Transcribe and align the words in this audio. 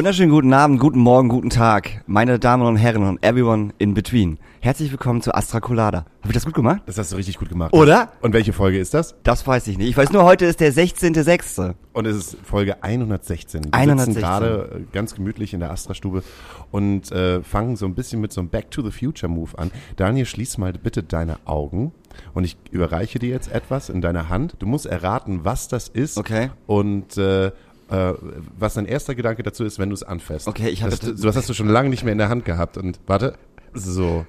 Wunderschönen 0.00 0.30
guten 0.30 0.54
Abend, 0.54 0.80
guten 0.80 0.98
Morgen, 0.98 1.28
guten 1.28 1.50
Tag, 1.50 2.04
meine 2.06 2.38
Damen 2.38 2.66
und 2.66 2.76
Herren 2.76 3.06
und 3.06 3.22
everyone 3.22 3.74
in 3.76 3.92
between. 3.92 4.38
Herzlich 4.60 4.90
willkommen 4.90 5.20
zu 5.20 5.34
Astra 5.34 5.60
Colada. 5.60 6.06
Habe 6.20 6.28
ich 6.28 6.32
das 6.32 6.46
gut 6.46 6.54
gemacht? 6.54 6.80
Das 6.86 6.96
hast 6.96 7.12
du 7.12 7.16
richtig 7.16 7.36
gut 7.36 7.50
gemacht. 7.50 7.74
Oder? 7.74 8.10
Und 8.22 8.32
welche 8.32 8.54
Folge 8.54 8.78
ist 8.78 8.94
das? 8.94 9.14
Das 9.24 9.46
weiß 9.46 9.66
ich 9.68 9.76
nicht. 9.76 9.90
Ich 9.90 9.96
weiß 9.98 10.10
nur, 10.12 10.24
heute 10.24 10.46
ist 10.46 10.60
der 10.60 10.72
16.06. 10.72 11.74
Und 11.92 12.06
es 12.06 12.16
ist 12.16 12.36
Folge 12.42 12.82
116. 12.82 13.64
Wir 13.64 13.74
116. 13.74 14.14
sitzen 14.14 14.20
gerade 14.22 14.70
äh, 14.74 14.92
ganz 14.92 15.14
gemütlich 15.14 15.52
in 15.52 15.60
der 15.60 15.70
Astra-Stube 15.70 16.22
und 16.70 17.12
äh, 17.12 17.42
fangen 17.42 17.76
so 17.76 17.84
ein 17.84 17.94
bisschen 17.94 18.22
mit 18.22 18.32
so 18.32 18.40
einem 18.40 18.48
Back 18.48 18.70
to 18.70 18.80
the 18.82 18.90
Future 18.90 19.30
Move 19.30 19.58
an. 19.58 19.70
Daniel, 19.96 20.24
schließ 20.24 20.56
mal 20.56 20.72
bitte 20.72 21.02
deine 21.02 21.36
Augen 21.44 21.92
und 22.32 22.44
ich 22.44 22.56
überreiche 22.70 23.18
dir 23.18 23.28
jetzt 23.28 23.52
etwas 23.52 23.88
in 23.88 24.00
deiner 24.00 24.28
Hand. 24.28 24.56
Du 24.60 24.66
musst 24.66 24.86
erraten, 24.86 25.40
was 25.44 25.68
das 25.68 25.88
ist. 25.88 26.16
Okay. 26.16 26.50
Und 26.66 27.16
äh, 27.16 27.50
äh, 27.90 28.12
was 28.58 28.74
dein 28.74 28.86
erster 28.86 29.14
Gedanke 29.14 29.42
dazu 29.42 29.64
ist, 29.64 29.78
wenn 29.78 29.90
du 29.90 29.94
es 29.94 30.02
anfasst. 30.02 30.48
Okay, 30.48 30.68
ich 30.68 30.82
hatte- 30.82 31.12
das, 31.12 31.20
das 31.20 31.36
hast 31.36 31.48
du 31.48 31.54
schon 31.54 31.68
lange 31.68 31.88
nicht 31.90 32.04
mehr 32.04 32.12
in 32.12 32.18
der 32.18 32.28
Hand 32.28 32.44
gehabt. 32.44 32.76
Und 32.76 33.00
warte, 33.06 33.34
so. 33.74 34.24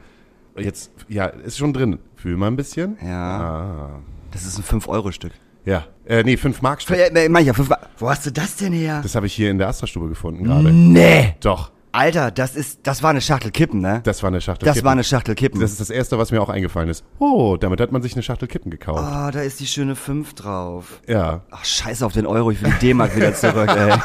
Jetzt, 0.57 0.91
ja, 1.07 1.25
ist 1.27 1.57
schon 1.57 1.71
drin. 1.73 1.99
Fühl 2.15 2.35
mal 2.37 2.47
ein 2.47 2.55
bisschen. 2.57 2.97
Ja. 3.01 3.39
Ah. 3.39 3.99
Das 4.31 4.45
ist 4.45 4.57
ein 4.57 4.63
5-Euro-Stück. 4.63 5.31
Ja. 5.65 5.85
Äh, 6.05 6.23
nee, 6.23 6.37
5 6.37 6.61
Mark 6.61 6.81
Stück. 6.81 6.97
Äh, 6.97 7.29
mancher, 7.29 7.53
5 7.53 7.69
Wo 7.97 8.09
hast 8.09 8.25
du 8.25 8.31
das 8.31 8.55
denn 8.57 8.73
her? 8.73 8.99
Das 9.03 9.15
habe 9.15 9.27
ich 9.27 9.33
hier 9.33 9.51
in 9.51 9.57
der 9.57 9.67
Astra-Stube 9.67 10.09
gefunden 10.09 10.43
gerade. 10.43 10.71
Nee. 10.71 11.35
Doch, 11.41 11.71
Alter, 11.93 12.31
das 12.31 12.55
ist, 12.55 12.79
das 12.83 13.03
war 13.03 13.09
eine 13.09 13.21
Schachtel 13.21 13.51
Kippen, 13.51 13.81
ne? 13.81 14.01
das 14.03 14.23
war 14.23 14.29
eine 14.29 14.39
Schachtel 14.39 14.65
Das 14.65 14.75
Kippen. 14.75 14.85
war 14.85 14.91
eine 14.93 15.03
Schachtel 15.03 15.35
Kippen. 15.35 15.59
Das 15.59 15.71
ist 15.71 15.81
das 15.81 15.89
Erste, 15.89 16.17
was 16.17 16.31
mir 16.31 16.41
auch 16.41 16.49
eingefallen 16.49 16.89
ist. 16.89 17.03
Oh, 17.19 17.57
damit 17.59 17.81
hat 17.81 17.91
man 17.91 18.01
sich 18.01 18.13
eine 18.13 18.23
Schachtel 18.23 18.47
Kippen 18.47 18.71
gekauft. 18.71 19.01
Oh, 19.01 19.31
da 19.31 19.41
ist 19.41 19.59
die 19.59 19.67
schöne 19.67 19.95
5 19.95 20.33
drauf. 20.33 21.01
Ja. 21.07 21.41
Ach, 21.51 21.65
scheiße 21.65 22.05
auf 22.05 22.13
den 22.13 22.25
Euro, 22.25 22.51
ich 22.51 22.61
will 22.61 22.71
die 22.81 22.87
D-Mark 22.87 23.15
wieder 23.15 23.33
zurück, 23.33 23.69
ey. 23.69 23.93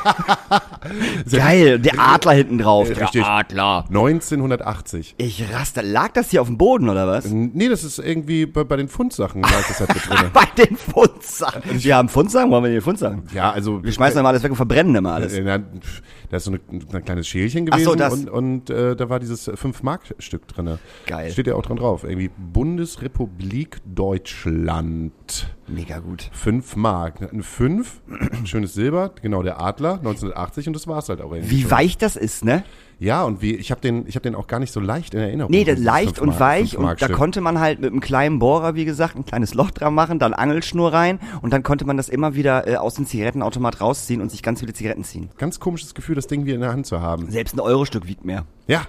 Geil, 1.31 1.79
der 1.79 1.99
Adler 1.99 2.33
hinten 2.33 2.59
drauf. 2.59 2.89
Der 2.89 3.01
Richtig. 3.03 3.25
Adler. 3.25 3.85
1980. 3.89 5.15
Ich 5.19 5.45
raste. 5.53 5.81
Lag 5.83 6.13
das 6.13 6.31
hier 6.31 6.41
auf 6.43 6.49
dem 6.49 6.59
Boden, 6.59 6.89
oder 6.89 7.07
was? 7.07 7.27
Nee, 7.27 7.69
das 7.69 7.85
ist 7.85 7.99
irgendwie 7.99 8.47
bei, 8.47 8.65
bei 8.65 8.77
den 8.77 8.89
Fundsachen 8.89 9.43
lag 9.43 9.67
das 9.69 9.81
halt 9.81 9.95
mit 9.95 10.09
drin. 10.09 10.17
Bei 10.33 10.45
den 10.65 10.77
Fundsachen. 10.77 11.63
Wir 11.83 11.97
haben 11.97 12.09
Fundsachen, 12.09 12.51
wollen 12.51 12.65
wir 12.65 12.71
die 12.73 12.81
Fundsachen? 12.81 13.25
Ja, 13.33 13.51
also. 13.51 13.83
Wir 13.83 13.93
schmeißen 13.93 14.19
immer 14.19 14.29
alles 14.29 14.43
weg 14.43 14.51
und 14.51 14.57
verbrennen 14.57 14.95
immer 14.95 15.15
alles. 15.15 15.33
Äh, 15.35 15.43
na, 15.43 15.59
Da 16.31 16.37
ist 16.37 16.45
so 16.45 16.51
eine, 16.51 16.61
ein 16.93 17.05
kleines 17.05 17.27
Schälchen 17.29 17.69
Ach 17.71 17.76
gewesen 17.77 17.91
so, 17.91 17.95
das. 17.95 18.13
und, 18.13 18.31
und 18.31 18.71
äh, 18.71 18.97
da 18.97 19.09
war 19.09 19.21
dieses 19.21 19.49
5-Mark-Stück 19.49 20.49
drin. 20.49 20.79
Geil. 21.07 21.31
Steht 21.31 21.47
ja 21.47 21.55
auch 21.55 21.63
dran 21.63 21.77
drauf. 21.77 22.05
Irgendwie 22.05 22.31
Bundesrepublik 22.37 23.79
Deutschland. 23.85 25.13
Mega 25.69 25.99
gut. 25.99 26.31
5 26.33 26.77
Mark. 26.77 27.23
Ein 27.33 27.43
5, 27.43 28.01
schönes 28.45 28.75
Silber, 28.75 29.13
genau 29.21 29.43
der 29.43 29.61
Adler, 29.61 29.95
1980 29.95 30.69
und 30.69 30.73
das 30.75 30.87
war's 30.87 31.09
halt 31.09 31.21
auch 31.21 31.33
irgendwie. 31.33 31.57
Wie 31.57 31.63
schon. 31.63 31.71
weich 31.71 31.99
das 31.99 32.17
ist, 32.17 32.45
ne? 32.45 32.65
Ja, 32.99 33.25
und 33.25 33.43
wie, 33.43 33.55
ich 33.55 33.71
habe 33.71 33.81
den, 33.83 34.07
ich 34.07 34.17
hab 34.17 34.23
den 34.23 34.35
auch 34.35 34.47
gar 34.47 34.59
nicht 34.59 34.73
so 34.73 34.81
leicht 34.81 35.13
in 35.13 35.21
Erinnerung. 35.21 35.51
Nee, 35.51 35.65
der 35.65 35.77
leicht 35.77 36.17
5 36.17 36.21
und 36.23 36.41
weich 36.41 36.71
5 36.77 36.83
und 36.83 37.03
da 37.03 37.09
konnte 37.09 37.43
man 37.43 37.61
halt 37.61 37.79
mit 37.79 37.91
einem 37.93 38.01
kleinen 38.01 38.39
Bohrer, 38.39 38.75
wie 38.75 38.87
gesagt, 38.87 39.17
ein 39.17 39.25
kleines 39.27 39.53
Loch 39.53 39.71
dran 39.71 39.93
machen, 39.93 40.19
dann 40.19 40.33
Angelschnur 40.33 40.95
rein 40.95 41.19
und 41.43 41.53
dann 41.53 41.63
konnte 41.63 41.85
man 41.85 41.99
das 41.99 42.09
immer 42.09 42.35
wieder 42.35 42.67
äh, 42.67 42.77
aus 42.77 42.95
dem 42.95 43.05
Zigarettenautomat 43.07 43.83
rausziehen 43.83 44.23
und 44.23 44.31
sich 44.31 44.43
ganz 44.43 44.61
viele 44.61 44.73
Zigaretten 44.73 45.05
ziehen. 45.05 45.29
Ganz 45.37 45.61
komisches 45.61 45.95
Gefühl, 45.95 46.15
das 46.15 46.27
Ding 46.27 46.47
wieder 46.47 46.55
in 46.55 46.63
der 46.63 46.73
Hand 46.73 46.87
zu 46.87 47.01
haben. 47.03 47.31
Selbst 47.31 47.55
ein 47.55 47.61
Euro-Stück 47.61 48.07
wiegt 48.07 48.25
mehr. 48.25 48.47
Ja, 48.67 48.87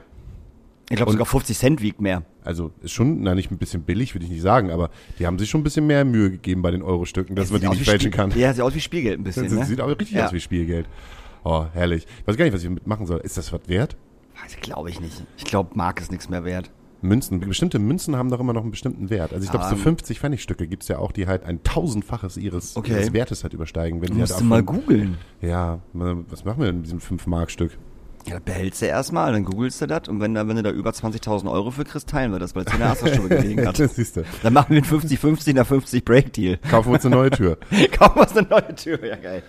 Ich 0.90 0.96
glaube 0.96 1.12
sogar 1.12 1.26
50 1.26 1.58
Cent 1.58 1.82
wiegt 1.82 2.00
mehr. 2.00 2.24
also 2.46 2.72
ist 2.82 2.94
schon, 2.94 3.22
na 3.24 3.36
nicht 3.36 3.52
ein 3.52 3.58
bisschen 3.58 3.82
billig, 3.82 4.16
würde 4.16 4.24
ich 4.24 4.32
nicht 4.32 4.42
sagen, 4.42 4.72
aber 4.72 4.90
die 5.20 5.28
haben 5.28 5.38
sich 5.38 5.50
schon 5.50 5.60
ein 5.60 5.64
bisschen 5.66 5.86
mehr 5.86 6.06
Mühe 6.06 6.32
gegeben 6.32 6.62
bei 6.62 6.72
den 6.72 6.82
Euro-Stücken, 6.82 7.36
dass 7.36 7.52
man 7.52 7.60
Sieht 7.60 7.72
die 7.74 7.76
nicht 7.78 7.90
fälschen 7.90 8.14
Spiel- 8.14 8.18
kann. 8.30 8.32
Ja, 8.40 8.54
sieht 8.54 8.62
aus 8.64 8.74
wie 8.74 8.80
Spielgeld 8.80 9.20
ein 9.20 9.26
bisschen, 9.26 9.44
Das 9.44 9.54
ne? 9.54 9.66
sieht 9.66 9.82
auch 9.82 9.90
richtig 9.90 10.12
Ja. 10.12 10.28
aus 10.28 10.32
wie 10.34 10.40
Spielgeld. 10.40 10.86
Oh, 11.50 11.66
herrlich. 11.74 12.06
Ich 12.20 12.28
weiß 12.28 12.36
gar 12.36 12.44
nicht, 12.44 12.54
was 12.54 12.60
ich 12.62 12.68
damit 12.68 12.88
machen 12.88 13.06
soll. 13.06 13.20
Ist 13.20 13.38
das 13.38 13.54
was 13.54 13.62
wert? 13.68 13.96
Glaube 14.62 14.90
ich 14.90 15.00
nicht. 15.00 15.24
Ich 15.38 15.46
glaube, 15.46 15.70
Mark 15.76 16.02
ist 16.02 16.12
nichts 16.12 16.28
mehr 16.28 16.44
wert. 16.44 16.70
Münzen, 17.02 17.40
bestimmte 17.40 17.80
Münzen 17.80 18.18
haben 18.18 18.30
doch 18.30 18.42
immer 18.42 18.52
noch 18.52 18.64
einen 18.64 18.72
bestimmten 18.72 19.10
Wert. 19.10 19.32
Also 19.32 19.46
ich 19.46 19.52
glaube, 19.52 19.66
so 19.66 19.76
Ähm. 19.76 19.82
50 19.82 20.20
Pfennigstücke 20.20 20.68
gibt's 20.68 20.90
ja 20.90 20.98
auch, 20.98 21.14
die 21.14 21.26
halt 21.26 21.44
ein 21.46 21.64
tausendfaches 21.64 22.36
ihres, 22.36 22.76
Okay. 22.76 22.92
ihres 22.92 23.14
Wertes 23.14 23.44
halt 23.44 23.54
übersteigen. 23.54 24.02
Wenn 24.02 24.18
Musst 24.18 24.34
halt 24.34 24.42
du 24.42 24.46
mal 24.46 24.62
googeln. 24.62 25.18
Ja, 25.42 25.80
was 25.94 26.44
machen 26.44 26.60
wir 26.60 26.66
denn 26.66 26.78
mit 26.78 26.86
diesem 26.88 27.00
5-Mark-Stück? 27.00 27.78
Ja, 28.26 28.34
das 28.36 28.44
behältst 28.44 28.82
du 28.82 28.88
erstmal, 28.88 29.32
dann 29.32 29.46
googelst 29.46 29.82
du 29.82 29.86
das 29.88 30.10
und 30.10 30.20
wenn, 30.20 30.36
wenn 30.36 30.56
du 30.58 30.64
da 30.64 30.72
über 30.72 30.90
20.000 30.90 31.50
Euro 31.50 31.72
für 31.72 31.86
kriegst, 31.86 32.10
teilen 32.10 32.34
wir 32.34 32.40
das, 32.40 32.56
weil 32.56 32.66
es 32.66 32.74
in 32.74 32.80
der 32.80 32.90
Astra-Stube 32.92 33.30
gelegen 33.30 33.66
hat. 33.66 33.80
Das 33.80 33.96
siehst 33.96 34.18
du. 34.18 34.24
Dann 34.44 34.52
machen 34.52 34.76
wir 34.76 34.84
einen 34.84 34.86
50-50 35.02 35.54
nach 35.54 35.66
50 35.66 36.04
Break-Deal. 36.04 36.58
Kaufen 36.70 36.90
wir 36.90 36.96
uns 36.96 37.06
eine 37.06 37.16
neue 37.16 37.30
Tür. 37.30 37.58
Kaufen 37.98 38.16
wir 38.16 38.22
uns 38.24 38.36
eine 38.36 38.48
neue 38.50 38.76
Tür, 38.76 39.06
ja 39.06 39.16
geil. 39.16 39.44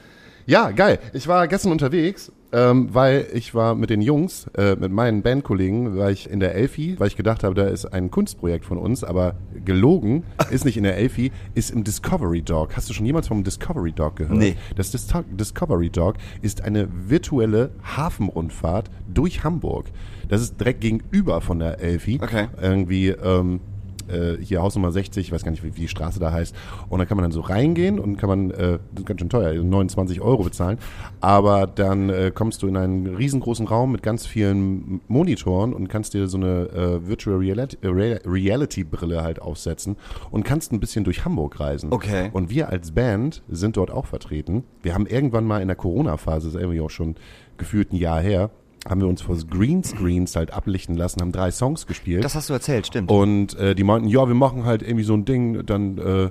Ja, 0.48 0.70
geil. 0.70 0.98
Ich 1.12 1.28
war 1.28 1.46
gestern 1.46 1.72
unterwegs, 1.72 2.32
ähm, 2.52 2.88
weil 2.94 3.26
ich 3.34 3.54
war 3.54 3.74
mit 3.74 3.90
den 3.90 4.00
Jungs, 4.00 4.46
äh, 4.56 4.76
mit 4.76 4.90
meinen 4.90 5.20
Bandkollegen, 5.20 5.98
war 5.98 6.10
ich 6.10 6.30
in 6.30 6.40
der 6.40 6.54
Elfi, 6.54 6.98
weil 6.98 7.08
ich 7.08 7.16
gedacht 7.16 7.44
habe, 7.44 7.54
da 7.54 7.66
ist 7.66 7.84
ein 7.84 8.10
Kunstprojekt 8.10 8.64
von 8.64 8.78
uns, 8.78 9.04
aber 9.04 9.34
gelogen 9.66 10.24
ist 10.50 10.64
nicht 10.64 10.78
in 10.78 10.84
der 10.84 10.96
Elfi, 10.96 11.32
ist 11.54 11.70
im 11.70 11.84
Discovery 11.84 12.40
Dog. 12.40 12.74
Hast 12.74 12.88
du 12.88 12.94
schon 12.94 13.04
jemals 13.04 13.28
vom 13.28 13.44
Discovery 13.44 13.92
Dog 13.92 14.16
gehört? 14.16 14.38
Nee. 14.38 14.56
Das 14.74 14.90
Dis 14.90 15.06
Discovery 15.38 15.90
Dog 15.90 16.14
ist 16.40 16.62
eine 16.62 16.88
virtuelle 16.90 17.68
Hafenrundfahrt 17.82 18.90
durch 19.06 19.44
Hamburg. 19.44 19.84
Das 20.30 20.40
ist 20.40 20.58
direkt 20.58 20.80
gegenüber 20.80 21.42
von 21.42 21.58
der 21.58 21.78
Elfi. 21.80 22.20
Okay. 22.22 22.48
Irgendwie, 22.58 23.08
ähm, 23.08 23.60
äh, 24.08 24.38
hier 24.42 24.62
Hausnummer 24.62 24.92
60, 24.92 25.26
ich 25.26 25.32
weiß 25.32 25.44
gar 25.44 25.50
nicht, 25.50 25.62
wie, 25.64 25.76
wie 25.76 25.82
die 25.82 25.88
Straße 25.88 26.20
da 26.20 26.32
heißt. 26.32 26.54
Und 26.88 26.98
da 26.98 27.04
kann 27.04 27.16
man 27.16 27.22
dann 27.22 27.32
so 27.32 27.40
reingehen 27.40 27.98
und 27.98 28.16
kann 28.16 28.28
man, 28.28 28.50
äh, 28.50 28.78
das 28.92 29.00
ist 29.00 29.06
ganz 29.06 29.20
schön 29.20 29.30
teuer, 29.30 29.52
29 29.62 30.20
Euro 30.20 30.44
bezahlen. 30.44 30.78
Aber 31.20 31.66
dann 31.66 32.10
äh, 32.10 32.30
kommst 32.34 32.62
du 32.62 32.68
in 32.68 32.76
einen 32.76 33.06
riesengroßen 33.14 33.66
Raum 33.66 33.92
mit 33.92 34.02
ganz 34.02 34.26
vielen 34.26 35.00
Monitoren 35.08 35.72
und 35.72 35.88
kannst 35.88 36.14
dir 36.14 36.28
so 36.28 36.36
eine 36.36 36.68
äh, 36.70 37.06
Virtual 37.06 37.36
Reality, 37.36 37.78
äh, 37.82 37.88
Real- 37.88 38.20
Reality 38.24 38.84
Brille 38.84 39.22
halt 39.22 39.40
aufsetzen 39.40 39.96
und 40.30 40.44
kannst 40.44 40.72
ein 40.72 40.80
bisschen 40.80 41.04
durch 41.04 41.24
Hamburg 41.24 41.60
reisen. 41.60 41.92
Okay. 41.92 42.30
Und 42.32 42.50
wir 42.50 42.68
als 42.68 42.92
Band 42.92 43.42
sind 43.48 43.76
dort 43.76 43.90
auch 43.90 44.06
vertreten. 44.06 44.64
Wir 44.82 44.94
haben 44.94 45.06
irgendwann 45.06 45.44
mal 45.44 45.60
in 45.60 45.68
der 45.68 45.76
Corona-Phase, 45.76 46.48
das 46.48 46.54
ist 46.54 46.60
irgendwie 46.60 46.80
auch 46.80 46.90
schon 46.90 47.16
gefühlt 47.56 47.92
ein 47.92 47.96
Jahr 47.96 48.20
her, 48.20 48.50
haben 48.88 49.00
wir 49.00 49.08
uns 49.08 49.22
vor 49.22 49.36
Greenscreens 49.36 50.34
halt 50.34 50.52
ablichten 50.52 50.96
lassen, 50.96 51.20
haben 51.20 51.32
drei 51.32 51.50
Songs 51.50 51.86
gespielt. 51.86 52.24
Das 52.24 52.34
hast 52.34 52.48
du 52.48 52.54
erzählt, 52.54 52.86
stimmt. 52.86 53.10
Und 53.10 53.54
äh, 53.56 53.74
die 53.74 53.84
meinten, 53.84 54.08
ja, 54.08 54.26
wir 54.26 54.34
machen 54.34 54.64
halt 54.64 54.82
irgendwie 54.82 55.04
so 55.04 55.14
ein 55.14 55.24
Ding, 55.24 55.66
dann 55.66 55.98
äh, 55.98 56.24
äh, 56.24 56.30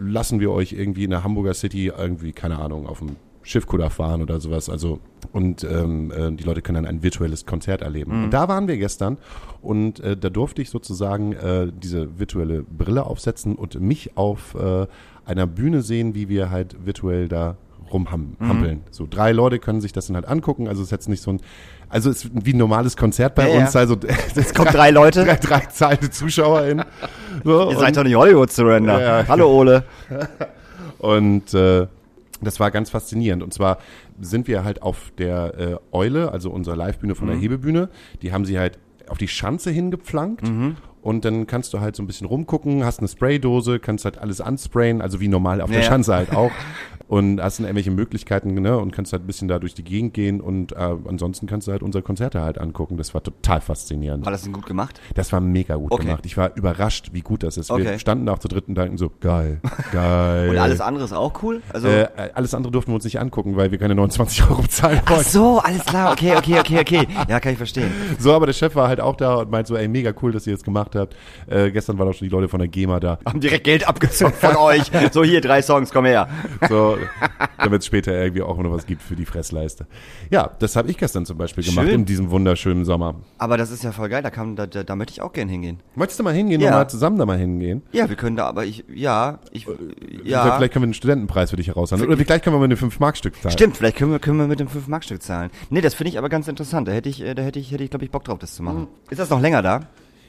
lassen 0.00 0.40
wir 0.40 0.50
euch 0.50 0.72
irgendwie 0.72 1.04
in 1.04 1.10
der 1.10 1.24
Hamburger 1.24 1.54
City 1.54 1.92
irgendwie, 1.96 2.32
keine 2.32 2.58
Ahnung, 2.58 2.86
auf 2.86 3.00
dem 3.00 3.16
Schiffkutter 3.42 3.90
fahren 3.90 4.22
oder 4.22 4.40
sowas. 4.40 4.70
Also 4.70 5.00
und 5.32 5.64
ähm, 5.64 6.10
äh, 6.10 6.32
die 6.32 6.44
Leute 6.44 6.62
können 6.62 6.84
dann 6.84 6.86
ein 6.86 7.02
virtuelles 7.02 7.44
Konzert 7.44 7.82
erleben. 7.82 8.16
Mhm. 8.16 8.24
Und 8.24 8.30
da 8.30 8.48
waren 8.48 8.68
wir 8.68 8.78
gestern 8.78 9.18
und 9.60 10.00
äh, 10.00 10.16
da 10.16 10.30
durfte 10.30 10.62
ich 10.62 10.70
sozusagen 10.70 11.32
äh, 11.34 11.70
diese 11.70 12.18
virtuelle 12.18 12.62
Brille 12.62 13.04
aufsetzen 13.04 13.54
und 13.54 13.78
mich 13.80 14.16
auf 14.16 14.54
äh, 14.54 14.86
einer 15.26 15.46
Bühne 15.46 15.82
sehen, 15.82 16.14
wie 16.14 16.28
wir 16.28 16.50
halt 16.50 16.86
virtuell 16.86 17.28
da 17.28 17.56
rumhampeln. 17.92 18.78
Mhm. 18.78 18.82
So 18.90 19.06
drei 19.08 19.32
Leute 19.32 19.58
können 19.58 19.80
sich 19.80 19.92
das 19.92 20.06
dann 20.06 20.16
halt 20.16 20.26
angucken. 20.26 20.68
Also 20.68 20.82
es 20.82 20.88
ist 20.88 20.92
jetzt 20.92 21.08
nicht 21.08 21.22
so 21.22 21.32
ein, 21.32 21.40
also 21.88 22.10
es 22.10 22.24
ist 22.24 22.30
wie 22.46 22.52
ein 22.52 22.58
normales 22.58 22.96
Konzert 22.96 23.34
bei 23.34 23.48
Ja, 23.48 23.54
ja. 23.54 23.60
uns. 23.66 23.76
Also 23.76 23.96
Es 24.34 24.52
kommen 24.54 24.70
drei 24.72 24.90
Leute. 24.90 25.24
drei, 25.24 25.36
drei 25.36 25.60
zahlte 25.66 26.10
ZuschauerInnen. 26.10 26.84
So, 27.44 27.70
Ihr 27.70 27.76
seid 27.78 27.96
doch 27.96 28.04
nicht 28.04 28.14
Hollywood 28.14 28.50
Surrender. 28.50 28.98
Ja, 29.00 29.20
ja. 29.20 29.28
Hallo 29.28 29.48
Ole. 29.52 29.84
und 30.98 31.52
äh, 31.52 31.86
das 32.40 32.60
war 32.60 32.70
ganz 32.70 32.90
faszinierend. 32.90 33.42
Und 33.42 33.52
zwar 33.52 33.78
sind 34.20 34.46
wir 34.48 34.64
halt 34.64 34.82
auf 34.82 35.12
der 35.18 35.54
äh, 35.58 35.76
Eule, 35.92 36.32
also 36.32 36.50
unserer 36.50 36.76
Livebühne 36.76 37.12
Mhm. 37.12 37.16
von 37.18 37.28
der 37.28 37.36
Hebebühne, 37.36 37.88
die 38.22 38.32
haben 38.32 38.44
sie 38.44 38.58
halt 38.58 38.78
auf 39.08 39.18
die 39.18 39.28
Schanze 39.28 39.70
hingepflankt. 39.70 40.48
Mhm. 40.48 40.76
Und 41.02 41.26
dann 41.26 41.46
kannst 41.46 41.74
du 41.74 41.80
halt 41.80 41.96
so 41.96 42.02
ein 42.02 42.06
bisschen 42.06 42.26
rumgucken, 42.26 42.82
hast 42.84 43.00
eine 43.00 43.08
Spraydose, 43.08 43.78
kannst 43.78 44.06
halt 44.06 44.16
alles 44.16 44.40
ansprayen, 44.40 45.02
also 45.02 45.20
wie 45.20 45.28
normal 45.28 45.60
auf 45.60 45.68
Ja, 45.68 45.74
der 45.74 45.82
ja. 45.84 45.88
Schanze 45.90 46.14
halt 46.14 46.34
auch. 46.34 46.50
Und 47.14 47.40
hast 47.40 47.58
dann 47.60 47.66
irgendwelche 47.66 47.92
Möglichkeiten, 47.92 48.54
ne, 48.54 48.76
und 48.76 48.90
kannst 48.92 49.12
halt 49.12 49.22
ein 49.22 49.26
bisschen 49.28 49.46
da 49.46 49.60
durch 49.60 49.74
die 49.74 49.84
Gegend 49.84 50.14
gehen 50.14 50.40
und 50.40 50.72
äh, 50.72 50.76
ansonsten 51.06 51.46
kannst 51.46 51.68
du 51.68 51.72
halt 51.72 51.82
unsere 51.84 52.02
Konzerte 52.02 52.40
halt 52.40 52.58
angucken. 52.58 52.96
Das 52.96 53.14
war 53.14 53.22
total 53.22 53.60
faszinierend. 53.60 54.24
War 54.24 54.32
das 54.32 54.42
denn 54.42 54.52
gut 54.52 54.66
gemacht? 54.66 55.00
Das 55.14 55.32
war 55.32 55.40
mega 55.40 55.76
gut 55.76 55.92
Okay. 55.92 56.06
gemacht. 56.06 56.26
Ich 56.26 56.36
war 56.36 56.56
überrascht, 56.56 57.10
wie 57.12 57.20
gut 57.20 57.44
das 57.44 57.56
ist. 57.56 57.70
Okay. 57.70 57.84
Wir 57.84 57.98
standen 58.00 58.28
auch 58.28 58.40
zu 58.40 58.48
dritten 58.48 58.72
und 58.72 58.74
dachten 58.74 58.98
so, 58.98 59.12
geil, 59.20 59.60
geil. 59.92 60.48
Und 60.50 60.58
alles 60.58 60.80
andere 60.80 61.04
ist 61.04 61.12
auch 61.12 61.40
cool? 61.44 61.62
Also 61.72 61.86
äh, 61.86 62.08
alles 62.34 62.52
andere 62.52 62.72
durften 62.72 62.90
wir 62.90 62.96
uns 62.96 63.04
nicht 63.04 63.20
angucken, 63.20 63.56
weil 63.56 63.70
wir 63.70 63.78
keine 63.78 63.94
29 63.94 64.42
Euro 64.50 64.62
bezahlen 64.62 65.00
Ach 65.04 65.10
wollten. 65.10 65.24
so, 65.30 65.58
alles 65.60 65.84
klar, 65.84 66.10
okay, 66.10 66.34
okay, 66.36 66.58
okay, 66.58 66.80
okay. 66.80 67.08
Ja, 67.28 67.38
kann 67.38 67.52
ich 67.52 67.58
verstehen. 67.58 67.92
So, 68.18 68.32
aber 68.32 68.46
der 68.46 68.52
Chef 68.54 68.74
war 68.74 68.88
halt 68.88 69.00
auch 69.00 69.16
da 69.16 69.34
und 69.36 69.50
meint 69.50 69.66
so, 69.66 69.76
ey, 69.76 69.86
mega 69.88 70.12
cool, 70.22 70.32
dass 70.32 70.46
ihr 70.46 70.52
jetzt 70.52 70.64
gemacht 70.64 70.94
habt. 70.96 71.14
Äh, 71.46 71.70
gestern 71.70 71.98
waren 71.98 72.08
auch 72.08 72.14
schon 72.14 72.26
die 72.28 72.32
Leute 72.32 72.48
von 72.48 72.58
der 72.58 72.68
GEMA 72.68 72.98
da. 73.00 73.18
Haben 73.26 73.40
direkt 73.40 73.64
Geld 73.64 73.86
abgezogen 73.86 74.32
von 74.32 74.56
euch. 74.56 74.90
So, 75.12 75.22
hier, 75.24 75.40
drei 75.40 75.60
Songs, 75.60 75.90
komm 75.92 76.06
her. 76.06 76.28
So, 76.68 76.96
damit 77.58 77.80
es 77.80 77.86
später 77.86 78.12
irgendwie 78.12 78.42
auch 78.42 78.56
noch 78.58 78.70
was 78.72 78.86
gibt 78.86 79.02
für 79.02 79.16
die 79.16 79.24
Fressleiste. 79.24 79.86
Ja, 80.30 80.50
das 80.58 80.76
habe 80.76 80.90
ich 80.90 80.98
gestern 80.98 81.26
zum 81.26 81.38
Beispiel 81.38 81.64
gemacht 81.64 81.86
Schön. 81.86 81.94
in 82.00 82.04
diesem 82.04 82.30
wunderschönen 82.30 82.84
Sommer. 82.84 83.16
Aber 83.38 83.56
das 83.56 83.70
ist 83.70 83.84
ja 83.84 83.92
voll 83.92 84.08
geil, 84.08 84.22
da, 84.22 84.30
kann, 84.30 84.56
da, 84.56 84.66
da, 84.66 84.82
da 84.82 84.96
möchte 84.96 85.12
ich 85.12 85.22
auch 85.22 85.32
gern 85.32 85.48
hingehen. 85.48 85.80
Möchtest 85.94 86.20
du 86.20 86.24
mal 86.24 86.34
hingehen 86.34 86.60
Ja. 86.60 86.68
und 86.70 86.74
mal 86.74 86.88
zusammen 86.88 87.18
da 87.18 87.26
mal 87.26 87.38
hingehen? 87.38 87.82
Ja, 87.92 88.08
wir 88.08 88.16
können 88.16 88.36
da, 88.36 88.46
aber 88.46 88.64
ich, 88.64 88.84
ja, 88.92 89.38
ich, 89.52 89.66
Vielleicht- 89.66 90.26
ja. 90.26 90.56
Vielleicht 90.56 90.72
können 90.72 90.82
wir 90.82 90.86
einen 90.86 90.94
Studentenpreis 90.94 91.50
für 91.50 91.56
dich 91.56 91.68
heraushandeln. 91.68 92.10
Oder 92.10 92.18
vielleicht 92.22 92.44
können 92.44 92.54
wir 92.56 92.60
mal 92.60 92.64
eine 92.64 92.76
5-Mark-Stück 92.76 93.34
zahlen. 93.40 93.52
Stimmt, 93.52 93.76
vielleicht 93.76 93.96
können 93.96 94.12
wir, 94.12 94.18
können 94.18 94.38
wir 94.38 94.46
mit 94.46 94.60
dem 94.60 94.68
5-Mark-Stück 94.68 95.22
zahlen. 95.22 95.50
Nee, 95.70 95.80
das 95.80 95.94
finde 95.94 96.10
ich 96.10 96.18
aber 96.18 96.28
ganz 96.28 96.48
interessant. 96.48 96.88
Da 96.88 96.92
hätte 96.92 97.08
ich, 97.08 97.22
äh, 97.22 97.34
da 97.34 97.42
hätte 97.42 97.58
ich, 97.58 97.70
hätte 97.72 97.84
ich, 97.84 97.90
glaube 97.90 98.04
ich, 98.04 98.10
Bock 98.10 98.24
drauf, 98.24 98.38
das 98.38 98.54
zu 98.54 98.62
machen. 98.62 98.88
Ist 99.10 99.18
das 99.18 99.30
noch 99.30 99.40
länger 99.40 99.62
da? 99.62 99.80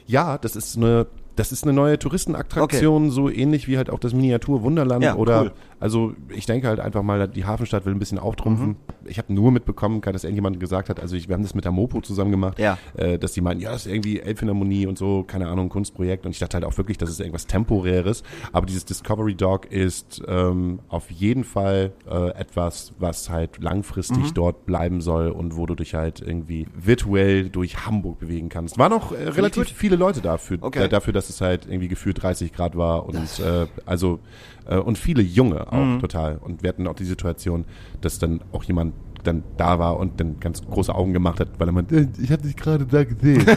Ja, 0.06 0.38
das 0.38 0.54
ist 0.54 0.76
eine, 0.76 1.06
das 1.34 1.50
ist 1.52 1.64
eine 1.64 1.72
neue 1.72 1.98
Touristenattraktion, 1.98 3.10
so 3.10 3.28
ähnlich 3.28 3.66
wie 3.68 3.76
halt 3.76 3.90
auch 3.90 3.98
das 3.98 4.14
Miniatur 4.14 4.62
Wunderland 4.62 5.02
Ja, 5.04 5.16
oder 5.16 5.42
cool. 5.42 5.52
Also 5.80 6.14
ich 6.30 6.46
denke 6.46 6.68
halt 6.68 6.80
einfach 6.80 7.02
mal, 7.02 7.28
die 7.28 7.44
Hafenstadt 7.44 7.84
will 7.86 7.92
ein 7.94 7.98
bisschen 7.98 8.18
auftrumpfen. 8.18 8.68
Mhm. 8.68 8.76
Ich 9.06 9.18
habe 9.18 9.32
nur 9.32 9.52
mitbekommen, 9.52 10.00
dass 10.00 10.24
irgendjemand 10.24 10.58
gesagt 10.58 10.88
hat, 10.88 11.00
also 11.00 11.16
ich, 11.16 11.28
wir 11.28 11.34
haben 11.34 11.42
das 11.42 11.54
mit 11.54 11.64
der 11.64 11.72
Mopo 11.72 12.00
zusammen 12.00 12.30
gemacht, 12.30 12.58
Ja. 12.58 12.78
äh, 12.96 13.18
dass 13.18 13.32
die 13.32 13.40
meinten, 13.40 13.62
ja, 13.62 13.72
das 13.72 13.86
ist 13.86 13.92
irgendwie 13.92 14.20
Elbphilharmonie 14.20 14.86
und 14.86 14.98
so, 14.98 15.22
keine 15.22 15.48
Ahnung, 15.48 15.68
Kunstprojekt 15.68 16.24
und 16.26 16.32
ich 16.32 16.38
dachte 16.38 16.54
halt 16.56 16.64
auch 16.64 16.76
wirklich, 16.78 16.98
das 16.98 17.10
ist 17.10 17.20
irgendwas 17.20 17.46
temporäres, 17.46 18.22
aber 18.52 18.66
dieses 18.66 18.84
Discovery 18.84 19.34
Dog 19.34 19.66
ist 19.66 20.22
ähm, 20.26 20.80
auf 20.88 21.10
jeden 21.10 21.44
Fall 21.44 21.92
äh, 22.10 22.30
etwas, 22.30 22.92
was 22.98 23.30
halt 23.30 23.58
langfristig 23.62 24.16
Mhm. 24.30 24.34
dort 24.34 24.66
bleiben 24.66 25.00
soll 25.00 25.28
und 25.28 25.56
wo 25.56 25.66
du 25.66 25.74
dich 25.74 25.94
halt 25.94 26.20
irgendwie 26.20 26.66
virtuell 26.74 27.48
durch 27.50 27.86
Hamburg 27.86 28.18
bewegen 28.18 28.48
kannst. 28.48 28.78
War 28.78 28.88
noch 28.88 29.12
äh, 29.12 29.28
relativ 29.28 29.68
viele 29.68 29.96
Leute 29.96 30.20
dafür, 30.20 30.58
Okay. 30.60 30.84
äh, 30.84 30.88
dafür, 30.88 31.12
dass 31.12 31.28
es 31.28 31.40
halt 31.40 31.66
irgendwie 31.66 31.88
gefühlt 31.88 32.22
30 32.22 32.52
Grad 32.52 32.76
war 32.76 33.06
und 33.06 33.40
äh, 33.40 33.66
also 33.84 34.20
äh, 34.68 34.76
und 34.78 34.98
viele 34.98 35.22
Junge 35.22 35.70
auch 35.72 35.84
Mhm. 35.84 36.00
total. 36.00 36.36
Und 36.38 36.62
wir 36.62 36.68
hatten 36.68 36.86
auch 36.86 36.94
die 36.94 37.04
Situation, 37.04 37.64
dass 38.00 38.18
dann 38.18 38.40
auch 38.52 38.64
jemand 38.64 38.94
dann 39.24 39.42
da 39.56 39.78
war 39.78 39.98
und 39.98 40.20
dann 40.20 40.38
ganz 40.38 40.62
große 40.64 40.94
Augen 40.94 41.12
gemacht 41.12 41.40
hat, 41.40 41.48
weil 41.58 41.68
er 41.68 41.72
meinte, 41.72 41.96
"Äh, 41.96 42.06
ich 42.22 42.30
habe 42.30 42.42
dich 42.42 42.54
gerade 42.56 42.86
da 42.86 43.02
gesehen. 43.04 43.44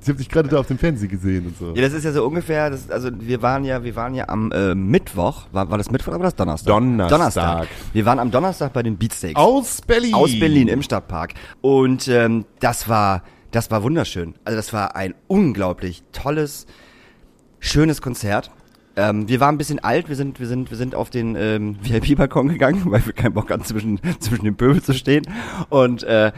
ich 0.00 0.08
habe 0.08 0.18
dich 0.18 0.28
gerade 0.28 0.48
da 0.48 0.58
auf 0.60 0.66
dem 0.68 0.78
Fernsehen 0.78 1.08
gesehen 1.10 1.46
und 1.46 1.58
so. 1.58 1.74
Ja, 1.74 1.82
das 1.82 1.92
ist 1.92 2.04
ja 2.04 2.12
so 2.12 2.24
ungefähr, 2.24 2.70
das, 2.70 2.88
also 2.90 3.10
wir 3.18 3.42
waren 3.42 3.64
ja, 3.64 3.82
wir 3.84 3.94
waren 3.96 4.14
ja 4.14 4.28
am 4.28 4.50
äh, 4.52 4.74
Mittwoch, 4.74 5.46
war, 5.52 5.70
war 5.70 5.76
das 5.78 5.90
Mittwoch 5.90 6.08
oder 6.12 6.18
war 6.20 6.24
das 6.24 6.36
Donnerstag? 6.36 6.72
Donnerstag. 6.72 7.18
Donnerstag. 7.18 7.68
Wir 7.92 8.04
waren 8.06 8.18
am 8.18 8.30
Donnerstag 8.30 8.72
bei 8.72 8.82
den 8.82 8.96
Beatsteaks. 8.96 9.34
Aus 9.38 9.82
Berlin. 9.82 10.14
aus 10.14 10.38
Berlin 10.38 10.68
im 10.68 10.82
Stadtpark. 10.82 11.34
Und 11.60 12.08
ähm, 12.08 12.44
das 12.60 12.88
war, 12.88 13.22
das 13.50 13.70
war 13.70 13.82
wunderschön. 13.82 14.34
Also 14.44 14.56
das 14.56 14.72
war 14.72 14.96
ein 14.96 15.14
unglaublich 15.26 16.02
tolles, 16.12 16.66
schönes 17.60 18.02
Konzert. 18.02 18.50
Ähm, 18.96 19.28
wir 19.28 19.38
waren 19.40 19.54
ein 19.54 19.58
bisschen 19.58 19.78
alt, 19.78 20.08
wir 20.08 20.16
sind, 20.16 20.40
wir 20.40 20.46
sind, 20.46 20.70
wir 20.70 20.76
sind 20.76 20.94
auf 20.94 21.10
den 21.10 21.36
ähm, 21.36 21.76
VIP-Balkon 21.82 22.48
gegangen, 22.48 22.82
weil 22.86 23.04
wir 23.06 23.12
keinen 23.12 23.34
Bock 23.34 23.50
hatten, 23.50 23.64
zwischen, 23.64 24.00
zwischen 24.20 24.44
den 24.44 24.56
Pöbel 24.56 24.82
zu 24.82 24.92
stehen. 24.92 25.24
Und 25.68 26.02
äh, 26.02 26.32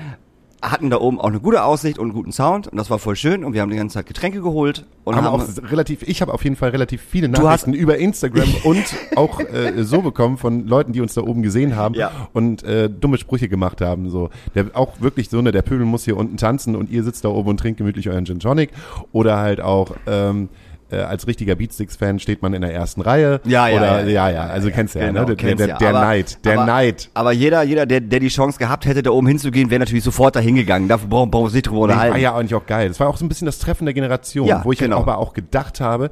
hatten 0.62 0.90
da 0.90 0.98
oben 0.98 1.18
auch 1.20 1.28
eine 1.28 1.40
gute 1.40 1.64
Aussicht 1.64 1.98
und 1.98 2.06
einen 2.06 2.12
guten 2.12 2.32
Sound. 2.32 2.68
Und 2.68 2.76
das 2.76 2.90
war 2.90 2.98
voll 2.98 3.16
schön. 3.16 3.44
Und 3.44 3.54
wir 3.54 3.62
haben 3.62 3.70
die 3.70 3.76
ganze 3.76 3.94
Zeit 3.94 4.06
Getränke 4.06 4.42
geholt. 4.42 4.84
Und 5.04 5.16
haben 5.16 5.24
haben, 5.24 5.40
auch 5.40 5.70
relativ, 5.70 6.02
ich 6.02 6.20
habe 6.20 6.34
auf 6.34 6.44
jeden 6.44 6.56
Fall 6.56 6.70
relativ 6.70 7.00
viele 7.00 7.28
Nachrichten 7.28 7.72
über 7.72 7.96
Instagram 7.96 8.48
und 8.64 8.84
auch 9.16 9.40
äh, 9.40 9.82
so 9.82 10.02
bekommen 10.02 10.36
von 10.36 10.66
Leuten, 10.66 10.92
die 10.92 11.00
uns 11.00 11.14
da 11.14 11.22
oben 11.22 11.42
gesehen 11.42 11.76
haben 11.76 11.94
Ja. 11.94 12.28
und 12.32 12.62
äh, 12.62 12.90
dumme 12.90 13.16
Sprüche 13.16 13.48
gemacht 13.48 13.80
haben. 13.80 14.10
So, 14.10 14.28
der 14.54 14.66
auch 14.74 15.00
wirklich 15.00 15.30
so 15.30 15.40
ne, 15.40 15.50
der 15.52 15.62
Pöbel 15.62 15.86
muss 15.86 16.04
hier 16.04 16.16
unten 16.16 16.36
tanzen 16.36 16.76
und 16.76 16.90
ihr 16.90 17.02
sitzt 17.02 17.24
da 17.24 17.30
oben 17.30 17.48
und 17.50 17.56
trinkt 17.58 17.78
gemütlich 17.78 18.08
euren 18.10 18.26
Gin 18.26 18.40
Tonic. 18.40 18.70
Oder 19.12 19.38
halt 19.38 19.60
auch 19.62 19.92
ähm, 20.06 20.50
äh, 20.90 20.96
als 20.96 21.26
richtiger 21.26 21.54
Beatsticks-Fan 21.54 22.18
steht 22.18 22.42
man 22.42 22.54
in 22.54 22.62
der 22.62 22.72
ersten 22.74 23.00
Reihe. 23.00 23.40
Ja, 23.44 23.68
ja, 23.68 23.76
Oder, 23.76 24.04
ja, 24.04 24.28
ja, 24.28 24.30
ja, 24.30 24.40
also 24.46 24.70
kennst 24.70 24.94
du 24.94 24.98
ja, 25.00 25.06
Genau, 25.06 25.24
ne? 25.24 25.36
Der, 25.36 25.54
der, 25.54 25.68
ja. 25.68 25.76
der 25.78 25.88
Aber- 25.90 26.00
Neid, 26.00 26.44
der 26.44 26.52
aber, 26.58 26.66
Neid. 26.66 27.10
Aber 27.14 27.32
jeder, 27.32 27.62
jeder, 27.62 27.86
der, 27.86 28.00
der 28.00 28.20
die 28.20 28.28
Chance 28.28 28.58
gehabt 28.58 28.86
hätte, 28.86 29.02
da 29.02 29.10
oben 29.10 29.26
hinzugehen, 29.26 29.70
wäre 29.70 29.80
natürlich 29.80 30.04
sofort 30.04 30.36
da 30.36 30.40
hingegangen. 30.40 30.88
Dafür 30.88 31.08
brauchen, 31.08 31.32
wir 31.32 31.38
uns 31.40 31.52
nicht 31.54 31.66
drüber 31.68 31.80
unterhalten. 31.80 32.14
war 32.14 32.20
ja 32.20 32.34
eigentlich 32.34 32.54
auch 32.54 32.66
geil. 32.66 32.88
Das 32.88 33.00
war 33.00 33.08
auch 33.08 33.16
so 33.16 33.24
ein 33.24 33.28
bisschen 33.28 33.46
das 33.46 33.58
Treffen 33.58 33.84
der 33.84 33.94
Generation, 33.94 34.46
Ja, 34.46 34.64
wo 34.64 34.72
ich 34.72 34.78
genau. 34.78 34.98
aber 34.98 35.18
auch 35.18 35.32
gedacht 35.32 35.80
habe, 35.80 36.10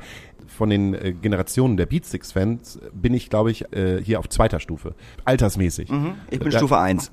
von 0.58 0.68
den 0.70 0.92
äh, 0.92 1.12
Generationen 1.12 1.76
der 1.76 1.86
Beatsticks-Fans 1.86 2.80
bin 2.92 3.14
ich, 3.14 3.30
glaube 3.30 3.50
ich, 3.50 3.72
äh, 3.72 4.02
hier 4.04 4.18
auf 4.18 4.28
zweiter 4.28 4.58
Stufe. 4.60 4.94
Altersmäßig. 5.24 5.88
Ich 6.30 6.38
bin 6.40 6.50
Da- 6.50 6.58
Stufe 6.58 6.76
1. 6.78 7.12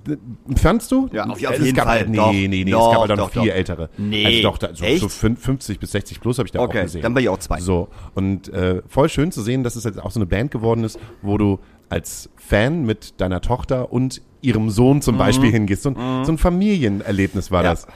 Fandst 0.58 0.92
du? 0.92 1.08
Ja, 1.14 1.26
auf- 1.28 1.42
Äh, 1.42 1.48
auf 1.48 1.54
es 1.60 1.64
jeden 1.66 1.76
gab, 1.76 1.86
Fall. 1.86 2.08
Nee, 2.08 2.18
Doch. 2.18 2.32
nee, 2.34 2.48
nee, 2.48 2.64
es 2.64 2.72
Doch, 2.72 2.92
gab 2.92 3.02
halt 3.02 3.12
auch 3.12 3.16
noch 3.18 3.32
doch, 3.32 3.42
viel 3.42 3.50
doch. 3.52 3.56
ältere. 3.56 3.90
Nee. 3.98 4.26
Also 4.26 4.42
doch, 4.42 4.58
da, 4.58 4.70
so, 4.74 4.84
Echt? 4.84 5.00
so 5.02 5.08
fün- 5.08 5.38
50 5.38 5.80
bis 5.80 5.92
60 5.92 6.20
plus 6.20 6.38
habe 6.40 6.48
ich 6.48 6.52
da 6.52 6.60
Okay, 6.60 6.80
auch 6.80 6.84
gesehen. 6.84 7.02
dann 7.04 7.14
bin 7.14 7.24
ich 7.24 7.30
auch 7.30 7.38
zwei. 7.40 7.60
So, 7.62 7.88
und 8.16 8.50
äh, 8.52 8.82
voll 8.88 9.08
schön 9.10 9.32
zu 9.32 9.42
sehen, 9.42 9.64
dass 9.64 9.76
es 9.76 9.84
jetzt 9.84 10.02
auch 10.02 10.12
so 10.12 10.20
eine 10.20 10.26
Band 10.26 10.50
geworden 10.52 10.84
ist, 10.84 11.00
wo 11.22 11.38
du 11.38 11.60
als 11.90 12.30
Fan 12.36 12.84
mit 12.86 13.22
deiner 13.22 13.42
Tochter 13.42 13.94
und 13.94 14.22
ihrem 14.42 14.70
Sohn 14.72 15.02
zum 15.04 15.18
Beispiel 15.20 15.52
hingehst. 15.52 15.84
So 15.84 15.90
ein, 15.92 16.26
so 16.26 16.32
ein 16.32 16.38
Familienerlebnis 16.40 17.52
war 17.52 17.60
Mhm. 17.62 17.66
Ja. 17.66 17.72
das. 17.72 17.88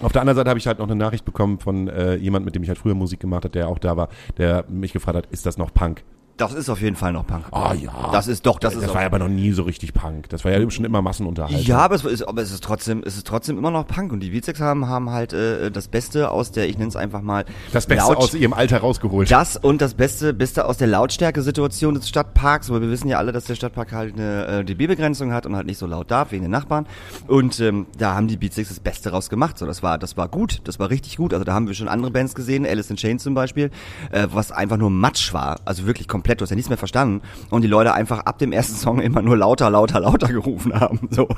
Auf 0.00 0.12
der 0.12 0.20
anderen 0.20 0.36
Seite 0.36 0.50
habe 0.50 0.58
ich 0.58 0.66
halt 0.66 0.78
noch 0.78 0.86
eine 0.86 0.94
Nachricht 0.94 1.24
bekommen 1.24 1.58
von 1.58 1.88
äh, 1.88 2.14
jemand, 2.16 2.44
mit 2.44 2.54
dem 2.54 2.62
ich 2.62 2.68
halt 2.68 2.78
früher 2.78 2.94
Musik 2.94 3.18
gemacht 3.20 3.44
habe, 3.44 3.52
der 3.52 3.68
auch 3.68 3.78
da 3.78 3.96
war, 3.96 4.08
der 4.36 4.64
mich 4.68 4.92
gefragt 4.92 5.16
hat, 5.16 5.26
ist 5.26 5.44
das 5.44 5.58
noch 5.58 5.74
Punk? 5.74 6.04
Das 6.38 6.54
ist 6.54 6.70
auf 6.70 6.80
jeden 6.80 6.96
Fall 6.96 7.12
noch 7.12 7.26
Punk. 7.26 7.44
Ah 7.50 7.74
ja. 7.74 7.92
Das 8.12 8.26
ist 8.28 8.46
doch, 8.46 8.58
das, 8.58 8.72
Das, 8.74 8.82
ist 8.82 8.88
war 8.88 8.96
auch, 8.96 9.00
ja 9.00 9.06
aber 9.06 9.18
noch 9.18 9.28
nie 9.28 9.52
so 9.52 9.64
richtig 9.64 9.92
Punk. 9.92 10.28
Das 10.30 10.44
war 10.44 10.52
ja 10.52 10.70
schon 10.70 10.84
immer 10.86 11.02
Massenunterhaltung. 11.02 11.62
ja, 11.66 11.78
aber 11.78 11.96
es 11.96 12.04
ist, 12.04 12.22
aber 12.22 12.40
es 12.42 12.50
ist 12.52 12.64
trotzdem, 12.64 13.02
es 13.04 13.16
ist 13.16 13.26
trotzdem 13.26 13.58
immer 13.58 13.70
noch 13.70 13.86
Punk 13.86 14.12
und 14.12 14.20
die 14.20 14.30
Beatsex 14.30 14.60
haben, 14.60 14.86
haben 14.88 15.10
halt 15.10 15.32
äh, 15.32 15.70
das 15.70 15.88
Beste 15.88 16.30
aus 16.30 16.50
der, 16.52 16.68
ich 16.68 16.78
nenne 16.78 16.88
es 16.88 16.96
einfach 16.96 17.20
mal 17.22 17.44
Das 17.72 17.86
Beste 17.86 18.04
Laut- 18.12 18.16
aus 18.18 18.34
ihrem 18.34 18.52
Alter 18.54 18.78
rausgeholt. 18.78 19.30
Das 19.30 19.56
und 19.56 19.82
das 19.82 19.94
Beste, 19.94 20.32
Beste 20.32 20.64
aus 20.66 20.76
der 20.78 20.86
Lautstärke-Situation 20.86 21.94
des 21.94 22.08
Stadtparks, 22.08 22.70
weil 22.70 22.80
wir 22.82 22.90
wissen 22.90 23.08
ja 23.08 23.18
alle, 23.18 23.32
dass 23.32 23.44
der 23.44 23.56
Stadtpark 23.56 23.92
halt 23.92 24.14
eine 24.14 24.46
äh, 24.46 24.64
dB-Begrenzung 24.64 25.32
hat 25.32 25.44
und 25.46 25.56
halt 25.56 25.66
nicht 25.66 25.78
so 25.78 25.86
laut 25.86 26.10
darf 26.10 26.30
wegen 26.32 26.42
den 26.44 26.50
Nachbarn. 26.52 26.86
Und 27.26 27.58
ähm, 27.60 27.86
da 27.98 28.14
haben 28.14 28.28
die 28.28 28.36
Beatsticks 28.36 28.68
das 28.68 28.80
Beste 28.80 29.10
raus 29.10 29.28
gemacht. 29.28 29.58
So, 29.58 29.66
das 29.66 29.82
war, 29.82 29.98
das 29.98 30.16
war 30.16 30.28
gut, 30.28 30.60
das 30.64 30.78
war 30.78 30.90
richtig 30.90 31.16
gut. 31.16 31.32
Also 31.32 31.44
da 31.44 31.54
haben 31.54 31.66
wir 31.66 31.74
schon 31.74 31.88
andere 31.88 32.12
Bands 32.12 32.34
gesehen, 32.36 32.64
Alice 32.64 32.90
in 32.90 32.96
Chains 32.96 33.22
zum 33.24 33.34
Beispiel, 33.34 33.70
äh, 34.12 34.28
was 34.32 34.52
einfach 34.52 34.76
nur 34.76 34.90
Matsch 34.90 35.32
war. 35.34 35.60
Also 35.64 35.86
wirklich 35.86 36.06
komplett, 36.06 36.27
du 36.36 36.42
hast 36.42 36.50
ja 36.50 36.56
nichts 36.56 36.68
mehr 36.68 36.78
verstanden. 36.78 37.22
Und 37.50 37.62
die 37.62 37.68
Leute 37.68 37.94
einfach 37.94 38.20
ab 38.20 38.38
dem 38.38 38.52
ersten 38.52 38.76
Song 38.76 39.00
immer 39.00 39.22
nur 39.22 39.36
lauter, 39.36 39.70
lauter, 39.70 40.00
lauter 40.00 40.28
gerufen 40.28 40.78
haben. 40.78 41.08
So, 41.10 41.28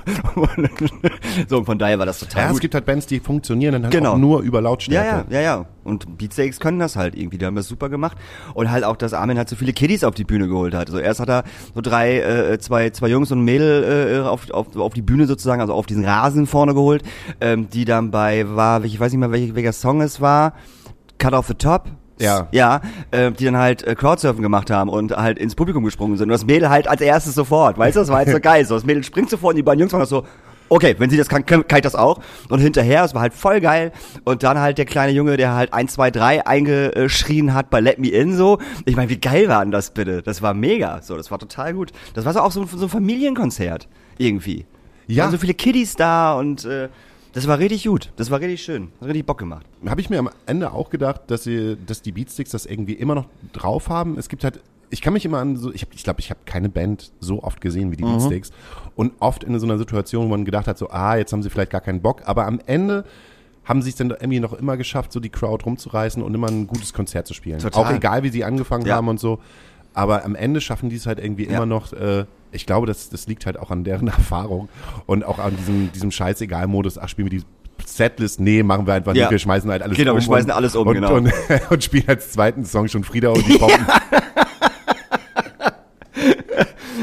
so 1.48 1.58
und 1.58 1.64
von 1.66 1.78
daher 1.78 1.98
war 1.98 2.06
das 2.06 2.18
total 2.18 2.42
Ja, 2.42 2.46
gut. 2.48 2.56
es 2.56 2.60
gibt 2.60 2.74
halt 2.74 2.84
Bands, 2.86 3.06
die 3.06 3.20
funktionieren 3.20 3.72
dann 3.74 3.82
halt 3.84 3.92
Genau. 3.92 4.16
nur 4.16 4.40
über 4.40 4.58
Ja, 4.58 4.62
Lautstärke. 4.64 5.24
ja, 5.32 5.40
ja, 5.40 5.42
ja. 5.42 5.66
Und 5.82 6.18
Beatsteaks 6.18 6.60
können 6.60 6.78
das 6.78 6.94
halt 6.96 7.14
irgendwie. 7.14 7.38
Die 7.38 7.46
haben 7.46 7.54
das 7.56 7.66
super 7.66 7.88
gemacht. 7.88 8.16
Und 8.54 8.70
halt 8.70 8.84
auch, 8.84 8.96
dass 8.96 9.14
Armin 9.14 9.38
halt 9.38 9.48
so 9.48 9.56
viele 9.56 9.72
Kiddies 9.72 10.04
auf 10.04 10.14
die 10.14 10.24
Bühne 10.24 10.46
geholt 10.46 10.74
hat. 10.74 10.88
Also 10.88 10.98
erst 10.98 11.20
hat 11.20 11.28
er 11.30 11.44
so 11.74 11.80
drei, 11.80 12.20
äh, 12.20 12.58
zwei, 12.58 12.90
zwei 12.90 13.08
Jungs 13.08 13.32
und 13.32 13.40
ein 13.40 13.44
Mädel 13.44 14.20
äh, 14.24 14.28
auf, 14.28 14.50
auf, 14.50 14.76
auf 14.76 14.92
die 14.92 15.02
Bühne 15.02 15.26
sozusagen, 15.26 15.60
also 15.60 15.72
auf 15.72 15.86
diesen 15.86 16.04
Rasen 16.04 16.46
vorne 16.46 16.74
geholt, 16.74 17.02
ähm, 17.40 17.68
die 17.70 17.84
dann 17.86 18.10
bei, 18.10 18.44
war, 18.54 18.84
ich 18.84 19.00
weiß 19.00 19.10
nicht 19.12 19.20
mehr, 19.20 19.32
welcher, 19.32 19.54
welcher 19.54 19.72
Song 19.72 20.00
es 20.02 20.20
war, 20.20 20.52
Cut 21.18 21.32
Off 21.32 21.48
the 21.48 21.54
Top. 21.54 21.88
Ja. 22.20 22.48
Ja, 22.52 22.80
äh, 23.10 23.32
die 23.32 23.44
dann 23.46 23.56
halt 23.56 23.82
äh, 23.82 23.94
Crowdsurfen 23.94 24.42
gemacht 24.42 24.70
haben 24.70 24.88
und 24.90 25.16
halt 25.16 25.38
ins 25.38 25.54
Publikum 25.54 25.84
gesprungen 25.84 26.16
sind. 26.16 26.24
Und 26.28 26.32
das 26.32 26.44
Mädel 26.44 26.68
halt 26.70 26.86
als 26.88 27.00
erstes 27.00 27.34
sofort. 27.34 27.78
Weißt 27.78 27.96
du, 27.96 28.00
das 28.00 28.08
war 28.08 28.18
halt 28.18 28.30
so 28.30 28.40
geil. 28.42 28.64
So, 28.66 28.74
das 28.74 28.84
Mädel 28.84 29.02
springt 29.04 29.30
sofort 29.30 29.52
und 29.52 29.56
die 29.56 29.62
beiden 29.62 29.80
Jungs 29.80 29.92
das 29.92 30.08
so, 30.08 30.24
okay, 30.68 30.94
wenn 30.98 31.10
sie 31.10 31.16
das 31.16 31.28
kann, 31.28 31.44
kann, 31.46 31.66
kann 31.66 31.78
ich 31.78 31.82
das 31.82 31.94
auch. 31.96 32.20
Und 32.48 32.60
hinterher, 32.60 33.02
es 33.04 33.12
war 33.14 33.22
halt 33.22 33.32
voll 33.34 33.60
geil. 33.60 33.90
Und 34.24 34.42
dann 34.44 34.58
halt 34.60 34.78
der 34.78 34.84
kleine 34.84 35.12
Junge, 35.12 35.36
der 35.36 35.54
halt 35.54 35.72
1, 35.74 35.94
2, 35.94 36.10
3 36.12 36.46
eingeschrien 36.46 37.54
hat 37.54 37.70
bei 37.70 37.80
Let 37.80 37.98
Me 37.98 38.08
In 38.08 38.36
so. 38.36 38.58
Ich 38.84 38.96
meine, 38.96 39.08
wie 39.08 39.18
geil 39.18 39.48
war 39.48 39.62
denn 39.62 39.72
das 39.72 39.90
bitte? 39.90 40.22
Das 40.22 40.42
war 40.42 40.54
mega. 40.54 41.00
So, 41.02 41.16
das 41.16 41.30
war 41.30 41.38
total 41.38 41.74
gut. 41.74 41.90
Das 42.14 42.24
war 42.24 42.32
so 42.32 42.40
auch 42.40 42.52
so, 42.52 42.60
ein- 42.62 42.68
so 42.68 42.86
ein 42.86 42.88
Familienkonzert. 42.88 43.88
Irgendwie. 44.18 44.66
Ja. 45.06 45.24
Waren 45.24 45.32
so 45.32 45.38
viele 45.38 45.54
Kiddies 45.54 45.96
da 45.96 46.34
und 46.34 46.64
äh, 46.64 46.88
das 47.32 47.46
war 47.46 47.58
richtig 47.58 47.84
gut. 47.84 48.12
Das 48.16 48.30
war 48.30 48.40
richtig 48.40 48.62
schön. 48.62 48.88
Hat 49.00 49.08
richtig 49.08 49.26
Bock 49.26 49.38
gemacht. 49.38 49.66
Habe 49.86 50.00
ich 50.00 50.10
mir 50.10 50.18
am 50.18 50.30
Ende 50.46 50.72
auch 50.72 50.90
gedacht, 50.90 51.22
dass, 51.28 51.44
sie, 51.44 51.76
dass 51.86 52.02
die 52.02 52.12
Beatsticks 52.12 52.50
das 52.50 52.66
irgendwie 52.66 52.94
immer 52.94 53.14
noch 53.14 53.26
drauf 53.52 53.88
haben. 53.88 54.18
Es 54.18 54.28
gibt 54.28 54.44
halt, 54.44 54.60
ich 54.90 55.00
kann 55.00 55.12
mich 55.12 55.24
immer 55.24 55.38
an 55.38 55.56
so, 55.56 55.72
ich 55.72 55.80
glaube, 55.82 55.94
ich, 55.94 56.04
glaub, 56.04 56.18
ich 56.18 56.30
habe 56.30 56.40
keine 56.44 56.68
Band 56.68 57.12
so 57.20 57.42
oft 57.42 57.60
gesehen 57.60 57.92
wie 57.92 57.96
die 57.96 58.02
Beatsticks. 58.04 58.50
Und 58.96 59.12
oft 59.20 59.44
in 59.44 59.58
so 59.58 59.66
einer 59.66 59.78
Situation, 59.78 60.26
wo 60.26 60.28
man 60.30 60.44
gedacht 60.44 60.66
hat, 60.66 60.78
so, 60.78 60.90
ah, 60.90 61.16
jetzt 61.16 61.32
haben 61.32 61.42
sie 61.42 61.50
vielleicht 61.50 61.70
gar 61.70 61.80
keinen 61.80 62.02
Bock. 62.02 62.22
Aber 62.26 62.46
am 62.46 62.60
Ende 62.66 63.04
haben 63.64 63.82
sie 63.82 63.90
es 63.90 63.96
dann 63.96 64.10
irgendwie 64.10 64.40
noch 64.40 64.52
immer 64.52 64.76
geschafft, 64.76 65.12
so 65.12 65.20
die 65.20 65.28
Crowd 65.28 65.64
rumzureißen 65.64 66.22
und 66.22 66.34
immer 66.34 66.48
ein 66.48 66.66
gutes 66.66 66.92
Konzert 66.92 67.26
zu 67.28 67.34
spielen. 67.34 67.60
Total. 67.60 67.84
Auch 67.84 67.90
egal, 67.92 68.22
wie 68.24 68.30
sie 68.30 68.42
angefangen 68.42 68.84
Ja. 68.86 68.96
haben 68.96 69.06
und 69.08 69.20
so. 69.20 69.38
Aber 69.94 70.24
am 70.24 70.34
Ende 70.34 70.60
schaffen 70.60 70.88
die 70.88 70.96
es 70.96 71.06
halt 71.06 71.18
irgendwie 71.20 71.44
Ja. 71.46 71.56
immer 71.56 71.66
noch, 71.66 71.92
äh, 71.92 72.24
ich 72.52 72.66
glaube, 72.66 72.86
das, 72.86 73.10
das 73.10 73.26
liegt 73.26 73.46
halt 73.46 73.58
auch 73.58 73.70
an 73.70 73.84
deren 73.84 74.08
Erfahrung 74.08 74.68
und 75.06 75.24
auch 75.24 75.38
an 75.38 75.56
diesem, 75.56 75.92
diesem 75.92 76.10
Scheißegal-Modus, 76.10 76.98
ach, 76.98 77.08
spielen 77.08 77.30
wir 77.30 77.38
die 77.40 77.44
Setlist, 77.86 78.40
nee, 78.40 78.62
machen 78.62 78.86
wir 78.86 78.94
einfach 78.94 79.14
Ja. 79.14 79.24
nicht, 79.24 79.30
wir 79.32 79.38
schmeißen 79.38 79.70
halt 79.70 79.82
alles 79.82 79.96
Genau, 79.96 80.12
um. 80.12 80.18
wir 80.18 80.22
schmeißen 80.22 80.50
und, 80.50 80.56
alles 80.56 80.76
um, 80.76 80.86
und, 80.86 80.94
genau. 80.94 81.14
Und, 81.14 81.32
und 81.70 81.84
spielen 81.84 82.04
als 82.08 82.30
zweiten 82.32 82.64
Song 82.64 82.88
schon 82.88 83.04
Frieda 83.04 83.30
und 83.30 83.46
die 83.48 83.56
Bomben. 83.58 83.86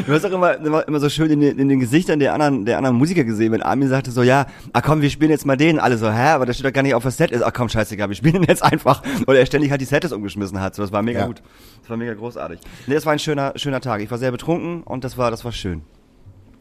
Du 0.05 0.13
hast 0.13 0.25
auch 0.25 0.31
immer, 0.31 0.55
immer, 0.57 0.87
immer 0.87 0.99
so 0.99 1.09
schön 1.09 1.29
in 1.31 1.39
den, 1.39 1.57
in 1.59 1.69
den 1.69 1.79
Gesichtern 1.79 2.19
der 2.19 2.33
anderen, 2.33 2.65
der 2.65 2.77
anderen 2.77 2.97
Musiker 2.97 3.23
gesehen, 3.23 3.51
wenn 3.51 3.61
Armin 3.61 3.89
sagte 3.89 4.11
so, 4.11 4.21
ja, 4.23 4.45
ah 4.73 4.81
komm, 4.81 5.01
wir 5.01 5.09
spielen 5.09 5.31
jetzt 5.31 5.45
mal 5.45 5.57
den. 5.57 5.79
Alle 5.79 5.97
so, 5.97 6.11
hä, 6.11 6.29
aber 6.29 6.45
das 6.45 6.57
steht 6.57 6.65
doch 6.67 6.73
gar 6.73 6.83
nicht 6.83 6.93
auf 6.95 7.03
das 7.03 7.17
Set. 7.17 7.31
Ist, 7.31 7.41
ach 7.43 7.53
komm, 7.53 7.69
scheißegal, 7.69 8.09
wir 8.09 8.15
spielen 8.15 8.33
den 8.35 8.43
jetzt 8.43 8.63
einfach. 8.63 9.01
Oder 9.25 9.39
er 9.39 9.45
ständig 9.45 9.71
halt 9.71 9.81
die 9.81 9.85
Sets 9.85 10.11
umgeschmissen 10.11 10.59
hat. 10.61 10.75
So, 10.75 10.81
das 10.81 10.91
war 10.91 11.01
mega 11.01 11.21
Ja. 11.21 11.27
gut. 11.27 11.41
Das 11.81 11.89
war 11.89 11.97
mega 11.97 12.13
großartig. 12.13 12.59
Nee, 12.85 12.93
das 12.93 13.05
war 13.05 13.13
ein 13.13 13.19
schöner, 13.19 13.53
schöner 13.55 13.81
Tag. 13.81 14.01
Ich 14.01 14.11
war 14.11 14.17
sehr 14.17 14.31
betrunken 14.31 14.83
und 14.83 15.03
das 15.03 15.17
war, 15.17 15.31
das 15.31 15.43
war 15.45 15.51
schön. 15.51 15.81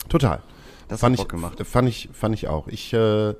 Total. 0.09 0.41
Das 0.89 1.01
fand 1.01 1.19
hat 1.19 1.25
ich, 1.25 1.29
gemacht. 1.29 1.67
Fand 1.67 1.89
ich, 1.89 2.09
fand 2.13 2.35
ich 2.35 2.47
auch. 2.49 2.69
Ich 2.69 2.93
äh, 2.93 3.35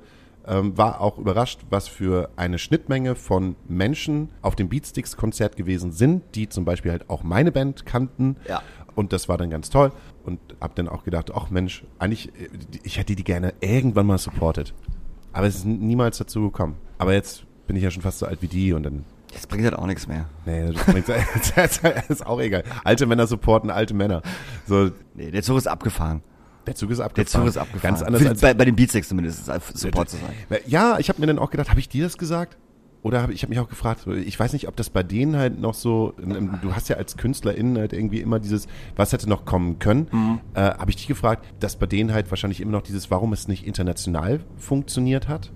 ähm, 0.47 0.77
war 0.77 1.01
auch 1.01 1.17
überrascht, 1.17 1.61
was 1.69 1.87
für 1.87 2.29
eine 2.35 2.57
Schnittmenge 2.57 3.15
von 3.15 3.55
Menschen 3.67 4.29
auf 4.41 4.55
dem 4.55 4.69
Beatsticks-Konzert 4.69 5.55
gewesen 5.57 5.91
sind, 5.91 6.23
die 6.35 6.49
zum 6.49 6.65
Beispiel 6.65 6.91
halt 6.91 7.09
auch 7.09 7.23
meine 7.23 7.51
Band 7.51 7.85
kannten. 7.85 8.37
Ja. 8.47 8.61
Und 8.97 9.13
das 9.13 9.29
war 9.29 9.37
dann 9.37 9.49
ganz 9.51 9.69
toll. 9.69 9.91
Und 10.25 10.39
hab 10.59 10.75
dann 10.75 10.89
auch 10.89 11.03
gedacht, 11.03 11.31
ach 11.33 11.49
Mensch, 11.51 11.83
eigentlich, 11.99 12.31
ich 12.83 12.97
hätte 12.97 13.15
die 13.15 13.23
gerne 13.23 13.53
irgendwann 13.61 14.07
mal 14.07 14.17
supportet. 14.17 14.73
Aber 15.33 15.45
es 15.47 15.55
ist 15.57 15.65
niemals 15.65 16.17
dazu 16.17 16.41
gekommen. 16.41 16.75
Aber 16.97 17.13
jetzt 17.13 17.45
bin 17.67 17.75
ich 17.75 17.83
ja 17.83 17.91
schon 17.91 18.01
fast 18.01 18.17
so 18.19 18.25
alt 18.25 18.41
wie 18.41 18.47
die 18.47 18.73
und 18.73 18.81
dann 18.83 19.05
Das 19.33 19.45
bringt 19.45 19.63
halt 19.65 19.75
auch 19.75 19.85
nichts 19.85 20.07
mehr. 20.07 20.25
Nee, 20.47 20.71
das 20.73 20.83
bringt- 20.85 21.07
das 21.55 21.79
ist 22.09 22.25
auch 22.25 22.39
egal. 22.41 22.63
Alte 22.83 23.05
Männer 23.05 23.27
supporten 23.27 23.69
alte 23.69 23.93
Männer. 23.93 24.23
So, 24.65 24.89
Nee, 25.13 25.29
der 25.29 25.43
Zug 25.43 25.57
ist 25.59 25.67
abgefahren. 25.67 26.23
der 26.65 26.73
Zug 26.73 26.89
ist 26.89 26.97
Der 26.97 27.05
abgefahren. 27.05 27.43
Zug 27.43 27.49
ist 27.49 27.57
abgefahren. 27.57 27.93
Ganz 27.93 28.01
anders 28.03 28.21
Für, 28.23 28.29
als 28.29 28.41
bei, 28.41 28.53
bei 28.55 28.65
den 28.65 28.75
Beatsticks 28.75 29.09
zumindest, 29.09 29.45
Support 29.75 30.09
zu 30.09 30.17
sein. 30.17 30.59
Ja, 30.65 30.97
ich 30.97 31.09
habe 31.09 31.21
mir 31.21 31.27
dann 31.27 31.37
auch 31.37 31.51
gedacht, 31.51 31.69
habe 31.69 31.79
ich 31.79 31.87
dir 31.87 32.03
das 32.03 32.17
gesagt? 32.17 32.57
Oder 33.07 33.21
hab, 33.23 33.29
ich 33.31 33.41
habe 33.43 33.49
mich 33.49 33.59
auch 33.59 33.69
gefragt, 33.69 34.05
ich 34.07 34.39
weiß 34.39 34.53
nicht, 34.53 34.67
ob 34.67 34.75
das 34.75 34.89
bei 34.89 35.01
denen 35.03 35.35
halt 35.37 35.59
noch 35.59 35.73
so, 35.73 36.13
du 36.61 36.75
hast 36.75 36.89
ja 36.89 36.97
als 36.97 37.15
Künstlerin 37.17 37.77
halt 37.77 37.93
irgendwie 37.93 38.19
immer 38.19 38.39
dieses, 38.39 38.67
was 38.95 39.13
hätte 39.13 39.29
noch 39.29 39.45
kommen 39.45 39.79
können, 39.79 40.07
Mhm. 40.11 40.39
äh, 40.53 40.61
habe 40.61 40.89
ich 40.89 40.97
dich 40.97 41.07
gefragt, 41.07 41.45
dass 41.59 41.77
bei 41.77 41.85
denen 41.85 42.13
halt 42.13 42.29
wahrscheinlich 42.29 42.59
immer 42.61 42.71
noch 42.73 42.81
dieses, 42.81 43.09
warum 43.09 43.33
es 43.33 43.47
nicht 43.47 43.65
international 43.65 44.41
funktioniert 44.57 45.27
hat? 45.27 45.51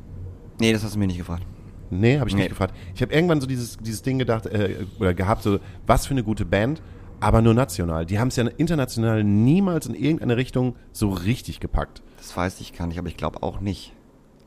Nee, 0.60 0.72
das 0.74 0.84
hast 0.84 0.96
du 0.96 1.00
mir 1.00 1.08
nicht 1.08 1.18
gefragt. 1.18 1.44
Nee, 1.90 2.20
habe 2.20 2.30
ich 2.30 2.36
Nee. 2.36 2.42
nicht 2.44 2.50
gefragt. 2.52 2.74
Ich 2.96 3.02
habe 3.02 3.14
irgendwann 3.14 3.42
so 3.42 3.48
dieses, 3.48 3.78
dieses 3.78 4.02
Ding 4.02 4.18
gedacht, 4.18 4.46
äh, 4.46 4.86
oder 5.00 5.14
gehabt, 5.14 5.44
so, 5.44 5.60
was 5.86 6.06
für 6.06 6.12
eine 6.14 6.24
gute 6.24 6.46
Band, 6.46 6.82
aber 7.20 7.42
nur 7.42 7.54
national. 7.54 8.06
Die 8.06 8.18
haben 8.18 8.30
es 8.30 8.38
ja 8.38 8.48
international 8.48 9.24
niemals 9.26 9.88
in 9.88 9.94
irgendeine 9.96 10.38
Richtung 10.38 10.76
so 10.94 11.10
richtig 11.10 11.60
gepackt. 11.60 12.02
Das 12.18 12.36
weiß 12.38 12.62
ich 12.62 12.74
gar 12.74 12.88
nicht, 12.88 12.98
aber 12.98 13.10
ich 13.10 13.18
glaube 13.18 13.44
auch 13.44 13.60
nicht. 13.60 13.94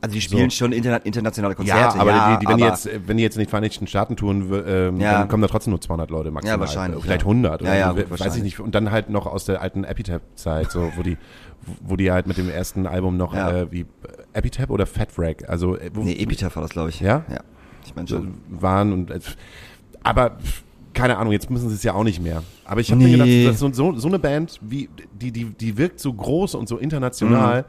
Also 0.01 0.13
die 0.13 0.21
spielen 0.21 0.49
So. 0.49 0.57
schon 0.57 0.71
interna 0.71 0.97
internationale 0.97 1.55
Konzerte. 1.55 1.95
ja, 1.97 2.01
aber 2.01 2.11
die, 2.11 2.45
die, 2.45 2.49
wenn, 2.51 2.57
die 2.57 2.63
aber- 2.63 2.71
jetzt, 2.73 2.85
äh, 2.87 2.99
wenn 3.07 3.17
die 3.17 3.23
jetzt 3.23 3.37
in 3.37 3.43
die 3.43 3.49
Vereinigten 3.49 3.87
Staaten 3.87 4.15
tun, 4.15 4.51
w- 4.51 4.55
ähm, 4.57 4.99
Ja. 4.99 5.19
dann 5.19 5.27
kommen 5.27 5.41
da 5.41 5.47
trotzdem 5.47 5.71
nur 5.71 5.81
200 5.81 6.09
Leute 6.11 6.29
maximal. 6.31 6.55
Ja, 6.55 6.59
wahrscheinlich, 6.59 7.01
Vielleicht 7.03 7.21
ja. 7.21 7.27
100 7.27 7.61
Ja, 7.63 7.75
ja, 7.75 7.91
gut, 7.91 8.11
weiß 8.19 8.35
ich 8.35 8.43
nicht. 8.43 8.59
Und 8.59 8.75
dann 8.75 8.91
halt 8.91 9.09
noch 9.09 9.25
aus 9.25 9.45
der 9.45 9.61
alten 9.61 9.83
Epitaph-Zeit, 9.83 10.71
so, 10.71 10.91
wo 10.95 11.01
die, 11.01 11.17
wo 11.81 11.95
die 11.95 12.11
halt 12.11 12.27
mit 12.27 12.37
dem 12.37 12.49
ersten 12.49 12.85
Album 12.85 13.17
noch 13.17 13.33
Ja. 13.33 13.51
äh, 13.51 13.71
wie 13.71 13.85
Epitaph 14.33 14.69
oder 14.69 14.85
Fat 14.85 15.17
Wreck, 15.17 15.49
also 15.49 15.75
äh, 15.77 15.89
wo, 15.93 16.01
Nee, 16.03 16.13
Epitaph 16.17 16.55
war 16.55 16.61
das, 16.61 16.71
glaube 16.71 16.89
ich. 16.89 16.99
Ja? 16.99 17.23
Ja. 17.29 17.39
Ich 17.85 17.95
meine 17.95 18.07
schon. 18.07 18.35
waren 18.49 18.93
und 18.93 19.11
äh, 19.11 19.19
aber 20.03 20.37
keine 20.93 21.17
Ahnung, 21.17 21.33
jetzt 21.33 21.49
müssen 21.49 21.67
sie 21.69 21.75
es 21.75 21.83
ja 21.83 21.93
auch 21.93 22.03
nicht 22.03 22.21
mehr. 22.21 22.41
Aber 22.63 22.79
ich 22.79 22.89
habe 22.91 22.99
mir 23.01 23.07
Nee. 23.07 23.11
gedacht, 23.13 23.29
das 23.47 23.53
ist 23.55 23.59
so, 23.59 23.91
so, 23.91 23.97
so 23.97 24.07
eine 24.07 24.17
Band, 24.19 24.59
wie 24.61 24.89
die, 25.13 25.31
die, 25.31 25.45
die 25.45 25.77
wirkt 25.77 25.99
so 25.99 26.13
groß 26.13 26.55
und 26.55 26.69
so 26.69 26.77
international, 26.77 27.61
Mhm. 27.63 27.65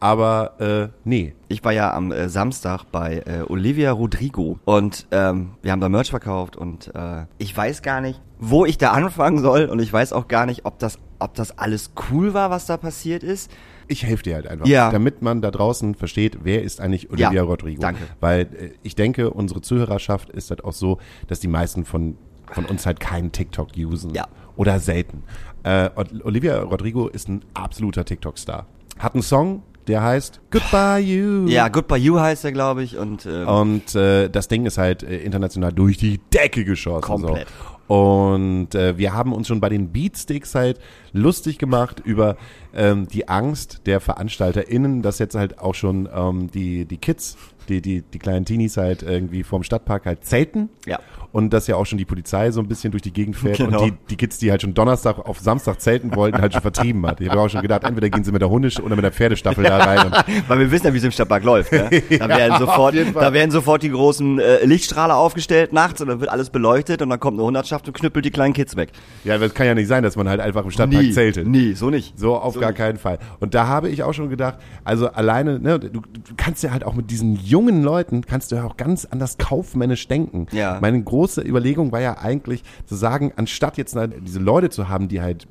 Aber 0.00 0.60
äh, 0.60 0.88
nee. 1.04 1.34
Ich 1.48 1.64
war 1.64 1.72
ja 1.72 1.92
am 1.94 2.12
äh, 2.12 2.28
Samstag 2.28 2.84
bei 2.92 3.22
äh, 3.26 3.42
Olivia 3.48 3.92
Rodrigo 3.92 4.58
und 4.64 5.06
ähm, 5.10 5.50
wir 5.62 5.72
haben 5.72 5.80
da 5.80 5.88
Merch 5.88 6.10
verkauft 6.10 6.56
und 6.56 6.94
äh, 6.94 7.24
ich 7.38 7.56
weiß 7.56 7.82
gar 7.82 8.00
nicht, 8.00 8.20
wo 8.38 8.64
ich 8.64 8.78
da 8.78 8.92
anfangen 8.92 9.38
soll 9.40 9.66
und 9.66 9.80
ich 9.80 9.92
weiß 9.92 10.12
auch 10.12 10.28
gar 10.28 10.46
nicht, 10.46 10.64
ob 10.64 10.78
das, 10.78 10.98
ob 11.18 11.34
das 11.34 11.58
alles 11.58 11.92
cool 12.10 12.34
war, 12.34 12.50
was 12.50 12.66
da 12.66 12.76
passiert 12.76 13.22
ist. 13.22 13.50
Ich 13.90 14.04
helfe 14.04 14.22
dir 14.24 14.34
halt 14.34 14.46
einfach, 14.46 14.66
Ja. 14.66 14.90
damit 14.92 15.22
man 15.22 15.40
da 15.40 15.50
draußen 15.50 15.94
versteht, 15.94 16.38
wer 16.42 16.62
ist 16.62 16.80
eigentlich 16.80 17.08
Olivia 17.10 17.32
Ja, 17.32 17.42
Rodrigo. 17.42 17.80
danke. 17.80 18.02
Weil 18.20 18.42
äh, 18.42 18.70
ich 18.82 18.94
denke, 18.94 19.30
unsere 19.30 19.62
Zuhörerschaft 19.62 20.28
ist 20.30 20.50
halt 20.50 20.62
auch 20.64 20.74
so, 20.74 20.98
dass 21.26 21.40
die 21.40 21.48
meisten 21.48 21.84
von, 21.84 22.16
von 22.52 22.66
uns 22.66 22.84
halt 22.86 23.00
keinen 23.00 23.32
TikTok 23.32 23.68
usen. 23.76 24.12
Ja. 24.14 24.26
Oder 24.56 24.78
selten. 24.78 25.22
Äh, 25.62 25.88
Olivia 26.24 26.60
Rodrigo 26.60 27.08
ist 27.08 27.28
ein 27.28 27.44
absoluter 27.54 28.04
TikTok-Star. 28.04 28.66
Hat 28.98 29.14
einen 29.14 29.22
Song, 29.22 29.62
der 29.88 30.02
heißt 30.02 30.40
Goodbye 30.50 31.00
You. 31.00 31.46
Ja, 31.46 31.68
Goodbye 31.68 31.98
You 31.98 32.20
heißt 32.20 32.44
er, 32.44 32.52
glaube 32.52 32.82
ich 32.82 32.96
und 32.96 33.26
ähm, 33.26 33.48
Und 33.48 33.94
äh, 33.94 34.28
das 34.28 34.48
Ding 34.48 34.66
ist 34.66 34.78
halt 34.78 35.02
äh, 35.02 35.18
international 35.18 35.72
durch 35.72 35.96
die 35.96 36.20
Decke 36.32 36.64
geschossen. 36.64 37.02
Komplett. 37.02 37.48
So. 37.48 37.78
Und 37.94 38.74
äh, 38.74 38.98
wir 38.98 39.14
haben 39.14 39.32
uns 39.32 39.48
schon 39.48 39.60
bei 39.60 39.70
den 39.70 39.90
Beatsticks 39.92 40.54
halt 40.54 40.78
lustig 41.12 41.56
gemacht 41.56 42.02
über 42.04 42.36
ähm, 42.74 43.08
die 43.08 43.28
Angst 43.28 43.80
der 43.86 44.00
VeranstalterInnen, 44.00 45.00
dass 45.00 45.18
jetzt 45.18 45.34
halt 45.34 45.58
auch 45.58 45.74
schon 45.74 46.06
ähm, 46.14 46.50
die, 46.50 46.84
die 46.84 46.98
Kids, 46.98 47.38
die, 47.70 47.80
die, 47.80 48.02
die 48.02 48.18
kleinen 48.18 48.44
Teenies 48.44 48.76
halt 48.76 49.02
irgendwie 49.02 49.42
vorm 49.42 49.62
Stadtpark 49.62 50.04
halt 50.04 50.24
zelten. 50.24 50.68
Ja. 50.84 51.00
Und 51.30 51.52
dass 51.52 51.66
ja 51.66 51.76
auch 51.76 51.84
schon 51.84 51.98
die 51.98 52.04
Polizei 52.06 52.50
so 52.50 52.60
ein 52.60 52.68
bisschen 52.68 52.90
durch 52.90 53.02
die 53.02 53.12
Gegend 53.12 53.36
fährt 53.36 53.58
Genau. 53.58 53.82
und 53.82 53.86
die, 53.90 53.94
die 54.10 54.16
Kids, 54.16 54.38
die 54.38 54.50
halt 54.50 54.62
schon 54.62 54.72
Donnerstag 54.74 55.18
auf 55.18 55.38
Samstag 55.40 55.80
zelten 55.80 56.14
wollten, 56.16 56.40
halt 56.40 56.52
schon 56.54 56.62
vertrieben 56.62 57.06
hat. 57.06 57.20
Ich 57.20 57.28
habe 57.28 57.40
auch 57.40 57.48
schon 57.50 57.60
gedacht, 57.62 57.84
entweder 57.84 58.08
gehen 58.08 58.24
sie 58.24 58.32
mit 58.32 58.40
der 58.40 58.48
Hundisch 58.48 58.80
oder 58.80 58.96
mit 58.96 59.04
der 59.04 59.12
Pferdestaffel 59.12 59.62
da 59.64 59.76
rein. 59.78 60.12
Weil 60.48 60.58
wir 60.60 60.70
wissen 60.70 60.86
ja, 60.86 60.94
wie 60.94 60.98
es 60.98 61.04
im 61.04 61.10
Stadtpark 61.10 61.44
läuft. 61.44 61.72
Ne? 61.72 61.88
Da, 62.18 62.28
werden 62.28 62.52
Ja, 62.52 62.58
sofort, 62.58 62.94
da 63.14 63.32
werden 63.32 63.50
sofort 63.50 63.82
die 63.82 63.90
großen 63.90 64.38
äh, 64.38 64.64
Lichtstrahler 64.64 65.16
aufgestellt 65.16 65.72
nachts 65.72 66.00
und 66.00 66.08
dann 66.08 66.20
wird 66.20 66.30
alles 66.30 66.50
beleuchtet 66.50 67.02
und 67.02 67.10
dann 67.10 67.20
kommt 67.20 67.36
eine 67.38 67.44
Hundertschaft 67.46 67.86
und 67.88 67.94
knüppelt 67.94 68.24
die 68.24 68.30
kleinen 68.30 68.54
Kids 68.54 68.74
weg. 68.76 68.90
ja, 69.24 69.36
das 69.38 69.52
kann 69.54 69.66
ja 69.66 69.74
nicht 69.74 69.88
sein, 69.88 70.02
dass 70.02 70.16
man 70.16 70.28
halt 70.28 70.40
einfach 70.40 70.64
im 70.64 70.70
Stadtpark 70.70 71.02
nie, 71.02 71.12
zeltet. 71.12 71.46
nie, 71.46 71.74
so 71.74 71.90
nicht. 71.90 72.18
So 72.18 72.36
auf 72.36 72.54
So 72.54 72.60
gar 72.60 72.68
nicht. 72.68 72.78
keinen 72.78 72.96
Fall. 72.98 73.18
Und 73.40 73.54
da 73.54 73.66
habe 73.66 73.88
ich 73.90 74.02
auch 74.02 74.14
schon 74.14 74.30
gedacht, 74.30 74.56
also 74.84 75.08
alleine, 75.08 75.58
ne, 75.60 75.78
du, 75.78 75.88
du 75.90 76.00
kannst 76.36 76.62
ja 76.62 76.70
halt 76.70 76.84
auch 76.84 76.94
mit 76.94 77.10
diesen 77.10 77.36
jungen 77.36 77.82
Leuten, 77.82 78.22
kannst 78.22 78.50
du 78.50 78.56
ja 78.56 78.64
auch 78.64 78.76
ganz 78.76 79.04
anders 79.04 79.36
kaufmännisch 79.38 80.08
denken. 80.08 80.46
Ja. 80.52 80.78
Meine 80.80 81.02
große 81.18 81.40
Überlegung 81.42 81.90
war 81.90 82.00
ja 82.00 82.18
eigentlich 82.18 82.62
zu 82.86 82.94
sagen, 82.94 83.32
anstatt 83.36 83.76
jetzt 83.76 83.96
diese 84.22 84.38
Leute 84.38 84.70
zu 84.70 84.88
haben, 84.88 85.08
die 85.08 85.20
halt 85.20 85.48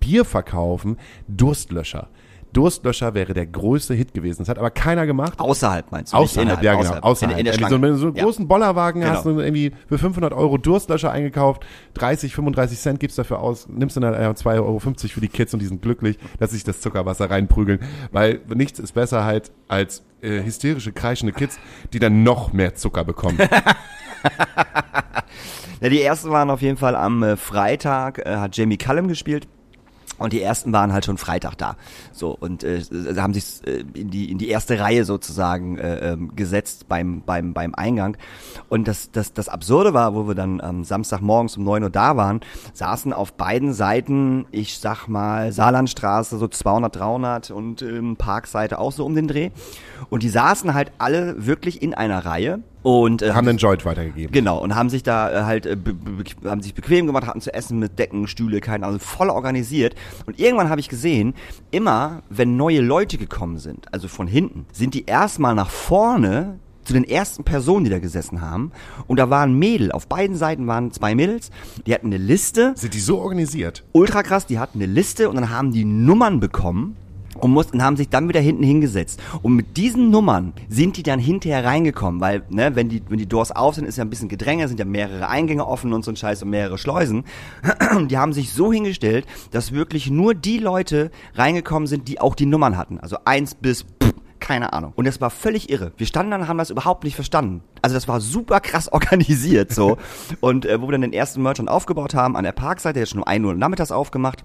Bier 0.00 0.24
verkaufen, 0.24 0.96
Durstlöscher. 1.28 2.08
Durstlöscher 2.52 3.14
wäre 3.14 3.32
der 3.32 3.46
größte 3.46 3.94
Hit 3.94 4.12
gewesen. 4.12 4.38
Das 4.40 4.48
hat 4.48 4.58
aber 4.58 4.70
keiner 4.70 5.06
gemacht. 5.06 5.38
Außerhalb 5.38 5.92
meinst 5.92 6.12
du? 6.12 6.16
Außerhalb, 6.16 6.62
ja 6.62 6.72
genau, 6.72 6.80
außerhalb. 6.80 7.04
außerhalb. 7.04 7.32
In, 7.34 7.38
in 7.38 7.44
der 7.44 7.52
Schlange. 7.52 7.92
So, 7.92 7.96
so 7.96 8.06
einen 8.08 8.16
Ja. 8.16 8.24
großen 8.24 8.48
Bollerwagen 8.48 9.02
Genau. 9.02 9.12
hast 9.14 9.24
du 9.26 9.38
irgendwie 9.38 9.72
für 9.88 9.98
500 9.98 10.32
Euro 10.32 10.56
Durstlöscher 10.58 11.12
eingekauft, 11.12 11.64
30, 11.94 12.34
35 12.34 12.78
Cent 12.80 12.98
gibst 12.98 13.18
dafür 13.18 13.38
aus, 13.40 13.68
nimmst 13.68 13.96
dann 13.96 14.04
halt 14.04 14.16
2,50 14.38 14.56
Euro 14.56 14.80
für 14.80 15.20
die 15.20 15.28
Kids 15.28 15.52
und 15.54 15.60
die 15.60 15.66
sind 15.66 15.82
glücklich, 15.82 16.18
dass 16.38 16.50
sich 16.50 16.64
das 16.64 16.80
Zuckerwasser 16.80 17.30
reinprügeln, 17.30 17.78
weil 18.10 18.40
nichts 18.52 18.78
ist 18.80 18.92
besser 18.92 19.24
halt 19.24 19.52
als 19.68 20.02
äh, 20.22 20.42
hysterische, 20.42 20.92
kreischende 20.92 21.32
Kids, 21.32 21.58
die 21.92 21.98
dann 21.98 22.22
noch 22.22 22.52
mehr 22.52 22.74
Zucker 22.74 23.04
bekommen. 23.04 23.38
Ja, 25.80 25.88
die 25.88 26.02
ersten 26.02 26.30
waren 26.30 26.50
auf 26.50 26.60
jeden 26.60 26.76
Fall 26.76 26.94
am 26.94 27.22
äh, 27.22 27.36
Freitag, 27.38 28.18
äh, 28.18 28.36
hat 28.36 28.54
Jamie 28.56 28.76
Cullum 28.76 29.08
gespielt. 29.08 29.48
Und 30.18 30.34
die 30.34 30.42
ersten 30.42 30.70
waren 30.74 30.92
halt 30.92 31.06
schon 31.06 31.16
Freitag 31.16 31.56
da. 31.56 31.76
So, 32.20 32.36
und 32.38 32.64
äh, 32.64 32.82
haben 33.16 33.32
sich 33.32 33.66
äh, 33.66 33.82
in, 33.94 34.10
die, 34.10 34.30
in 34.30 34.36
die 34.36 34.48
erste 34.48 34.78
Reihe 34.78 35.06
sozusagen 35.06 35.78
äh, 35.78 36.12
ähm, 36.12 36.36
gesetzt 36.36 36.86
beim, 36.86 37.22
beim, 37.24 37.54
beim 37.54 37.74
Eingang. 37.74 38.18
Und 38.68 38.88
das, 38.88 39.10
das, 39.10 39.32
das 39.32 39.48
Absurde 39.48 39.94
war, 39.94 40.14
wo 40.14 40.28
wir 40.28 40.34
dann 40.34 40.60
am 40.60 40.84
Samstagmorgens 40.84 41.56
um 41.56 41.64
9 41.64 41.82
Uhr 41.82 41.88
da 41.88 42.18
waren, 42.18 42.40
saßen 42.74 43.14
auf 43.14 43.32
beiden 43.32 43.72
Seiten, 43.72 44.44
ich 44.50 44.78
sag 44.78 45.08
mal, 45.08 45.50
Saarlandstraße 45.50 46.36
so 46.36 46.46
200, 46.46 46.94
300 46.94 47.50
und 47.52 47.80
ähm, 47.80 48.16
Parkseite 48.16 48.78
auch 48.78 48.92
so 48.92 49.06
um 49.06 49.14
den 49.14 49.26
Dreh. 49.26 49.48
Und 50.10 50.22
die 50.22 50.28
saßen 50.28 50.74
halt 50.74 50.92
alle 50.98 51.46
wirklich 51.46 51.80
in 51.80 51.94
einer 51.94 52.26
Reihe. 52.26 52.60
Und 52.82 53.20
äh, 53.20 53.32
haben 53.32 53.46
den 53.46 53.58
Joint 53.58 53.84
weitergegeben. 53.84 54.32
Genau, 54.32 54.58
und 54.58 54.74
haben 54.74 54.88
sich 54.88 55.02
da 55.02 55.30
äh, 55.30 55.44
halt, 55.44 55.66
äh, 55.66 55.76
be 55.76 55.92
be 55.92 56.24
haben 56.48 56.62
sich 56.62 56.74
bequem 56.74 57.06
gemacht, 57.06 57.26
hatten 57.26 57.42
zu 57.42 57.52
essen 57.52 57.78
mit 57.78 57.98
Decken, 57.98 58.26
Stühle, 58.26 58.60
keine 58.60 58.86
Ahnung, 58.86 59.00
voll 59.00 59.28
organisiert. 59.28 59.94
Und 60.24 60.38
irgendwann 60.38 60.70
habe 60.70 60.80
ich 60.80 60.88
gesehen, 60.88 61.34
immer 61.70 62.09
wenn 62.28 62.56
neue 62.56 62.80
Leute 62.80 63.18
gekommen 63.18 63.58
sind, 63.58 63.92
also 63.92 64.08
von 64.08 64.26
hinten, 64.26 64.66
sind 64.72 64.94
die 64.94 65.06
erstmal 65.06 65.54
nach 65.54 65.70
vorne 65.70 66.58
zu 66.84 66.92
den 66.94 67.04
ersten 67.04 67.44
Personen, 67.44 67.84
die 67.84 67.90
da 67.90 67.98
gesessen 67.98 68.40
haben. 68.40 68.72
Und 69.06 69.18
da 69.18 69.30
waren 69.30 69.54
Mädel, 69.58 69.92
auf 69.92 70.08
beiden 70.08 70.36
Seiten 70.36 70.66
waren 70.66 70.90
zwei 70.92 71.14
Mädels, 71.14 71.50
die 71.86 71.94
hatten 71.94 72.06
eine 72.06 72.18
Liste, 72.18 72.72
Sind 72.76 72.94
die 72.94 73.00
so 73.00 73.18
organisiert? 73.20 73.84
ultra 73.92 74.22
krass, 74.22 74.46
die 74.46 74.58
hatten 74.58 74.78
eine 74.82 74.92
Liste 74.92 75.28
und 75.28 75.36
dann 75.36 75.50
haben 75.50 75.72
die 75.72 75.84
Nummern 75.84 76.40
bekommen 76.40 76.96
und 77.40 77.50
mussten 77.50 77.82
haben 77.82 77.96
sich 77.96 78.08
dann 78.08 78.28
wieder 78.28 78.40
hinten 78.40 78.62
hingesetzt 78.62 79.20
und 79.42 79.54
mit 79.54 79.76
diesen 79.76 80.10
Nummern 80.10 80.52
sind 80.68 80.96
die 80.96 81.02
dann 81.02 81.18
hinterher 81.18 81.64
reingekommen, 81.64 82.20
weil 82.20 82.42
ne, 82.48 82.74
wenn 82.76 82.88
die 82.88 83.02
wenn 83.08 83.18
die 83.18 83.26
Doors 83.28 83.52
auf 83.52 83.74
sind, 83.74 83.86
ist 83.86 83.98
ja 83.98 84.04
ein 84.04 84.10
bisschen 84.10 84.28
Gedränge, 84.28 84.68
sind 84.68 84.78
ja 84.78 84.86
mehrere 84.86 85.28
Eingänge 85.28 85.66
offen 85.66 85.92
und 85.92 86.04
so 86.04 86.10
ein 86.10 86.16
Scheiß 86.16 86.42
und 86.42 86.50
mehrere 86.50 86.78
Schleusen. 86.78 87.24
Die 88.08 88.18
haben 88.18 88.32
sich 88.32 88.52
so 88.52 88.72
hingestellt, 88.72 89.26
dass 89.50 89.72
wirklich 89.72 90.10
nur 90.10 90.34
die 90.34 90.58
Leute 90.58 91.10
reingekommen 91.34 91.86
sind, 91.86 92.08
die 92.08 92.20
auch 92.20 92.34
die 92.34 92.46
Nummern 92.46 92.76
hatten, 92.76 92.98
also 92.98 93.16
eins 93.24 93.54
bis 93.54 93.82
pff, 93.82 94.14
keine 94.40 94.72
Ahnung. 94.72 94.92
Und 94.96 95.06
das 95.06 95.20
war 95.20 95.30
völlig 95.30 95.70
irre. 95.70 95.92
Wir 95.96 96.06
standen 96.06 96.32
dann 96.32 96.40
und 96.42 96.48
haben 96.48 96.58
das 96.58 96.70
überhaupt 96.70 97.04
nicht 97.04 97.14
verstanden. 97.14 97.62
Also 97.82 97.94
das 97.94 98.08
war 98.08 98.20
super 98.20 98.60
krass 98.60 98.88
organisiert 98.92 99.72
so. 99.72 99.96
Und 100.40 100.66
äh, 100.66 100.80
wo 100.80 100.88
wir 100.88 100.92
dann 100.92 101.02
den 101.02 101.12
ersten 101.12 101.42
Merchant 101.42 101.68
aufgebaut 101.68 102.14
haben, 102.14 102.36
an 102.36 102.44
der 102.44 102.52
Parkseite, 102.52 102.94
der 102.94 103.02
ist 103.04 103.10
schon 103.10 103.20
um 103.20 103.28
1 103.28 103.44
Uhr 103.44 103.54
nachmittags 103.54 103.92
aufgemacht, 103.92 104.44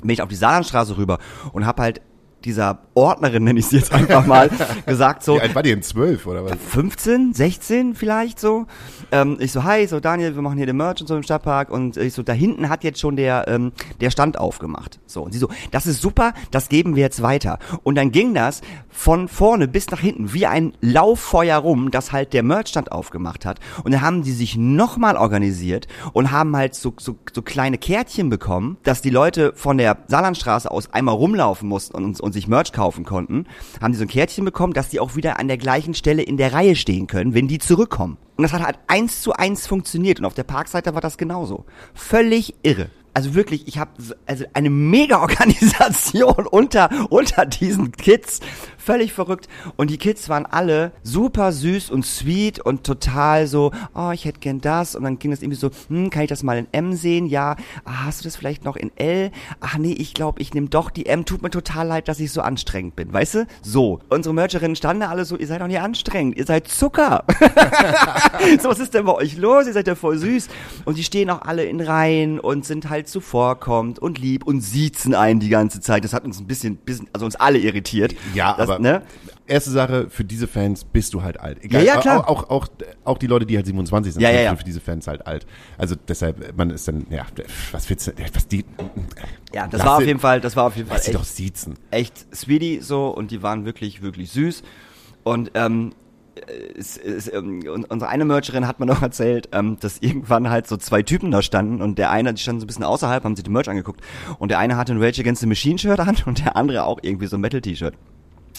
bin 0.00 0.10
ich 0.10 0.22
auf 0.22 0.28
die 0.28 0.36
Saarlandstraße 0.36 0.96
rüber 0.96 1.18
und 1.52 1.66
hab 1.66 1.78
halt 1.80 2.00
dieser 2.44 2.78
Ordnerin, 2.94 3.44
nenne 3.44 3.58
ich 3.58 3.66
sie 3.66 3.76
jetzt 3.76 3.92
einfach 3.92 4.26
mal, 4.26 4.50
gesagt 4.86 5.22
so. 5.22 5.36
Wie 5.36 5.40
alt 5.40 5.54
war 5.54 5.62
die 5.62 5.70
denn? 5.70 5.82
Zwölf 5.82 6.26
oder 6.26 6.44
was? 6.44 6.52
15, 6.68 7.34
16 7.34 7.94
vielleicht 7.94 8.38
so. 8.40 8.66
Ähm, 9.10 9.38
ich 9.40 9.52
so, 9.52 9.64
hi, 9.64 9.86
so 9.86 10.00
Daniel, 10.00 10.34
wir 10.34 10.42
machen 10.42 10.58
hier 10.58 10.66
den 10.66 10.76
Merch 10.76 11.00
und 11.00 11.06
so 11.06 11.16
im 11.16 11.22
Stadtpark 11.22 11.70
und 11.70 11.96
ich 11.96 12.12
so, 12.12 12.22
da 12.22 12.32
hinten 12.32 12.68
hat 12.68 12.84
jetzt 12.84 13.00
schon 13.00 13.16
der, 13.16 13.48
ähm, 13.48 13.72
der 14.00 14.10
Stand 14.10 14.38
aufgemacht. 14.38 15.00
So, 15.06 15.22
und 15.22 15.32
sie 15.32 15.38
so, 15.38 15.48
das 15.70 15.86
ist 15.86 16.02
super, 16.02 16.34
das 16.50 16.68
geben 16.68 16.94
wir 16.94 17.02
jetzt 17.02 17.22
weiter. 17.22 17.58
Und 17.82 17.94
dann 17.94 18.12
ging 18.12 18.34
das 18.34 18.60
von 18.90 19.28
vorne 19.28 19.66
bis 19.66 19.90
nach 19.90 20.00
hinten 20.00 20.34
wie 20.34 20.46
ein 20.46 20.74
Lauffeuer 20.80 21.56
rum, 21.58 21.90
das 21.90 22.12
halt 22.12 22.34
der 22.34 22.42
Merchstand 22.42 22.92
aufgemacht 22.92 23.46
hat. 23.46 23.60
Und 23.82 23.92
dann 23.92 24.02
haben 24.02 24.22
die 24.22 24.32
sich 24.32 24.56
nochmal 24.56 25.16
organisiert 25.16 25.88
und 26.12 26.30
haben 26.30 26.54
halt 26.54 26.74
so, 26.74 26.92
so, 26.98 27.16
so 27.32 27.40
kleine 27.40 27.78
Kärtchen 27.78 28.28
bekommen, 28.28 28.76
dass 28.82 29.00
die 29.00 29.10
Leute 29.10 29.52
von 29.54 29.78
der 29.78 29.98
Saarlandstraße 30.08 30.70
aus 30.70 30.92
einmal 30.92 31.14
rumlaufen 31.14 31.68
mussten 31.68 31.96
und, 31.96 32.20
und 32.20 32.32
sich 32.32 32.46
Merch 32.46 32.72
kaufen 32.72 33.04
konnten, 33.04 33.46
haben 33.80 33.92
die 33.92 33.98
so 33.98 34.04
ein 34.04 34.08
Kärtchen 34.08 34.44
bekommen, 34.44 34.74
dass 34.74 34.90
die 34.90 35.00
auch 35.00 35.16
wieder 35.16 35.38
an 35.38 35.48
der 35.48 35.56
gleichen 35.58 35.94
Stelle 35.94 36.22
in 36.22 36.36
der 36.36 36.52
Reihe 36.52 36.76
stehen 36.76 37.06
können, 37.06 37.32
wenn 37.32 37.48
die 37.48 37.58
zurückkommen. 37.58 38.18
Und 38.38 38.44
das 38.44 38.52
hat 38.52 38.62
halt 38.62 38.78
eins 38.86 39.20
zu 39.20 39.32
eins 39.32 39.66
funktioniert 39.66 40.20
und 40.20 40.24
auf 40.24 40.32
der 40.32 40.44
Parkseite 40.44 40.94
war 40.94 41.00
das 41.00 41.18
genauso. 41.18 41.66
Völlig 41.92 42.54
irre. 42.62 42.88
Also 43.12 43.34
wirklich, 43.34 43.66
ich 43.66 43.78
habe 43.78 43.90
also 44.26 44.44
eine 44.52 44.70
mega 44.70 45.20
Organisation 45.20 46.46
unter 46.50 46.88
unter 47.10 47.46
diesen 47.46 47.90
Kids, 47.90 48.38
völlig 48.88 49.12
verrückt 49.12 49.48
und 49.76 49.90
die 49.90 49.98
Kids 49.98 50.30
waren 50.30 50.46
alle 50.46 50.92
super 51.02 51.52
süß 51.52 51.90
und 51.90 52.06
sweet 52.06 52.58
und 52.58 52.84
total 52.84 53.46
so, 53.46 53.70
oh, 53.94 54.12
ich 54.14 54.24
hätte 54.24 54.40
gern 54.40 54.62
das 54.62 54.96
und 54.96 55.02
dann 55.02 55.18
ging 55.18 55.30
es 55.30 55.42
irgendwie 55.42 55.58
so, 55.58 55.68
hm, 55.88 56.08
kann 56.08 56.22
ich 56.22 56.30
das 56.30 56.42
mal 56.42 56.56
in 56.56 56.68
M 56.72 56.94
sehen? 56.94 57.26
Ja, 57.26 57.56
ah, 57.84 58.06
hast 58.06 58.20
du 58.20 58.24
das 58.24 58.36
vielleicht 58.36 58.64
noch 58.64 58.76
in 58.76 58.90
L? 58.96 59.30
Ach 59.60 59.76
nee, 59.76 59.92
ich 59.92 60.14
glaube, 60.14 60.40
ich 60.40 60.54
nehme 60.54 60.70
doch 60.70 60.88
die 60.88 61.04
M. 61.04 61.26
Tut 61.26 61.42
mir 61.42 61.50
total 61.50 61.86
leid, 61.86 62.08
dass 62.08 62.18
ich 62.18 62.32
so 62.32 62.40
anstrengend 62.40 62.96
bin, 62.96 63.12
weißt 63.12 63.34
du? 63.34 63.46
So, 63.60 64.00
unsere 64.08 64.34
Mercherinnen 64.34 64.74
standen 64.74 65.00
da 65.00 65.10
alle 65.10 65.26
so, 65.26 65.36
ihr 65.36 65.46
seid 65.46 65.60
doch 65.60 65.66
nicht 65.66 65.80
anstrengend, 65.80 66.38
ihr 66.38 66.46
seid 66.46 66.66
Zucker. 66.66 67.24
so, 68.62 68.70
was 68.70 68.78
ist 68.78 68.94
denn 68.94 69.04
bei 69.04 69.12
euch 69.12 69.36
los? 69.36 69.66
Ihr 69.66 69.74
seid 69.74 69.86
ja 69.86 69.96
voll 69.96 70.16
süß 70.16 70.48
und 70.86 70.96
die 70.96 71.04
stehen 71.04 71.28
auch 71.28 71.42
alle 71.42 71.64
in 71.64 71.82
Reihen 71.82 72.40
und 72.40 72.64
sind 72.64 72.88
halt 72.88 73.06
zuvorkommend 73.06 73.98
und 73.98 74.18
lieb 74.18 74.46
und 74.46 74.62
siezen 74.62 75.14
einen 75.14 75.40
die 75.40 75.50
ganze 75.50 75.82
Zeit. 75.82 76.04
Das 76.04 76.14
hat 76.14 76.24
uns 76.24 76.40
ein 76.40 76.46
bisschen, 76.46 76.76
bisschen 76.76 77.06
also 77.12 77.26
uns 77.26 77.36
alle 77.36 77.58
irritiert. 77.58 78.14
Ja, 78.32 78.54
das, 78.56 78.77
aber 78.78 78.98
ne? 78.98 79.02
erste 79.46 79.70
Sache, 79.70 80.08
für 80.10 80.24
diese 80.24 80.46
Fans 80.46 80.84
bist 80.84 81.14
du 81.14 81.22
halt 81.22 81.40
alt. 81.40 81.62
Egal, 81.62 81.84
Ja, 81.84 81.94
ja, 81.94 82.00
klar. 82.00 82.28
Auch, 82.28 82.44
auch, 82.44 82.50
auch, 82.50 82.68
auch 83.04 83.18
die 83.18 83.26
Leute, 83.26 83.46
die 83.46 83.56
halt 83.56 83.66
27 83.66 84.14
sind, 84.14 84.22
Ja, 84.22 84.30
ja, 84.30 84.36
sind 84.36 84.44
ja. 84.44 84.56
für 84.56 84.64
diese 84.64 84.80
Fans 84.80 85.06
halt 85.06 85.26
alt. 85.26 85.46
Also 85.76 85.94
deshalb, 85.96 86.56
man 86.56 86.70
ist 86.70 86.86
dann, 86.88 87.06
ja, 87.10 87.26
was 87.72 87.88
willst 87.88 88.06
du, 88.06 88.12
was 88.32 88.48
die, 88.48 88.64
Ja, 89.54 89.66
das 89.66 89.84
war 89.84 89.96
auf 89.96 90.06
jeden 90.06 90.20
Fall, 90.20 90.40
das 90.40 90.56
war 90.56 90.64
auf 90.64 90.76
jeden 90.76 90.88
Fall 90.88 90.98
echt, 90.98 91.14
doch 91.14 91.24
siezen. 91.24 91.74
echt 91.90 92.26
sweetie 92.34 92.80
so 92.80 93.08
und 93.08 93.30
die 93.30 93.42
waren 93.42 93.64
wirklich, 93.64 94.02
wirklich 94.02 94.30
süß. 94.32 94.62
Und 95.24 95.50
ähm, 95.54 95.92
es, 96.76 96.96
es, 96.96 97.32
ähm, 97.32 97.62
unsere 97.88 98.08
eine 98.08 98.24
Mercherin 98.24 98.66
hat 98.66 98.80
mir 98.80 98.86
noch 98.86 99.02
erzählt, 99.02 99.48
ähm, 99.52 99.76
dass 99.80 99.98
irgendwann 99.98 100.50
halt 100.50 100.66
so 100.66 100.76
zwei 100.76 101.02
Typen 101.02 101.30
da 101.30 101.42
standen 101.42 101.82
und 101.82 101.98
der 101.98 102.10
eine, 102.10 102.34
die 102.34 102.40
standen 102.42 102.60
so 102.60 102.64
ein 102.64 102.68
bisschen 102.68 102.84
außerhalb, 102.84 103.24
haben 103.24 103.36
sich 103.36 103.44
die 103.44 103.50
Merch 103.50 103.68
angeguckt 103.68 104.00
und 104.38 104.50
der 104.50 104.58
eine 104.58 104.76
hatte 104.76 104.92
ein 104.92 105.02
Rage 105.02 105.20
Against 105.20 105.40
the 105.40 105.46
Machine 105.46 105.78
Shirt 105.78 106.00
an 106.00 106.16
und 106.26 106.44
der 106.44 106.56
andere 106.56 106.84
auch 106.84 106.98
irgendwie 107.02 107.26
so 107.26 107.36
ein 107.36 107.40
Metal 107.40 107.60
T-Shirt. 107.60 107.94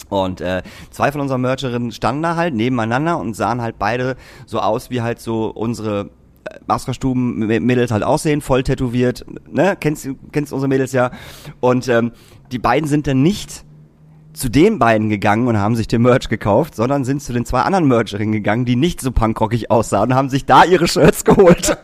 Und 0.08 0.40
äh, 0.40 0.62
zwei 0.90 1.12
von 1.12 1.20
unseren 1.20 1.40
Mercherinnen 1.40 1.92
standen 1.92 2.22
da 2.22 2.36
halt 2.36 2.54
nebeneinander 2.54 3.18
und 3.18 3.34
sahen 3.34 3.60
halt 3.60 3.78
beide 3.78 4.16
so 4.46 4.60
aus, 4.60 4.90
wie 4.90 5.02
halt 5.02 5.20
so 5.20 5.46
unsere 5.50 6.10
äh, 6.44 6.58
Maskerstuben-Mädels 6.66 7.90
halt 7.90 8.02
aussehen, 8.02 8.40
voll 8.40 8.62
tätowiert, 8.62 9.24
ne? 9.50 9.76
Kennst, 9.78 10.04
du- 10.06 10.16
kennst 10.32 10.52
unsere 10.52 10.68
Mädels 10.68 10.92
ja. 10.92 11.10
Und 11.60 11.88
ähm, 11.88 12.12
die 12.52 12.58
beiden 12.58 12.88
sind 12.88 13.06
dann 13.06 13.22
nicht 13.22 13.64
zu 14.32 14.48
den 14.48 14.78
beiden 14.78 15.08
gegangen 15.08 15.48
und 15.48 15.58
haben 15.58 15.76
sich 15.76 15.88
den 15.88 16.02
Merch 16.02 16.28
gekauft, 16.28 16.74
sondern 16.74 17.04
sind 17.04 17.22
zu 17.22 17.32
den 17.32 17.44
zwei 17.44 17.62
anderen 17.62 17.86
Mercherinnen 17.86 18.32
gegangen, 18.32 18.64
die 18.64 18.76
nicht 18.76 19.00
so 19.00 19.10
punkrockig 19.10 19.70
aussahen 19.70 20.10
und 20.10 20.14
haben 20.14 20.28
sich 20.28 20.46
da 20.46 20.64
ihre 20.64 20.88
Shirts 20.88 21.24
geholt. 21.24 21.76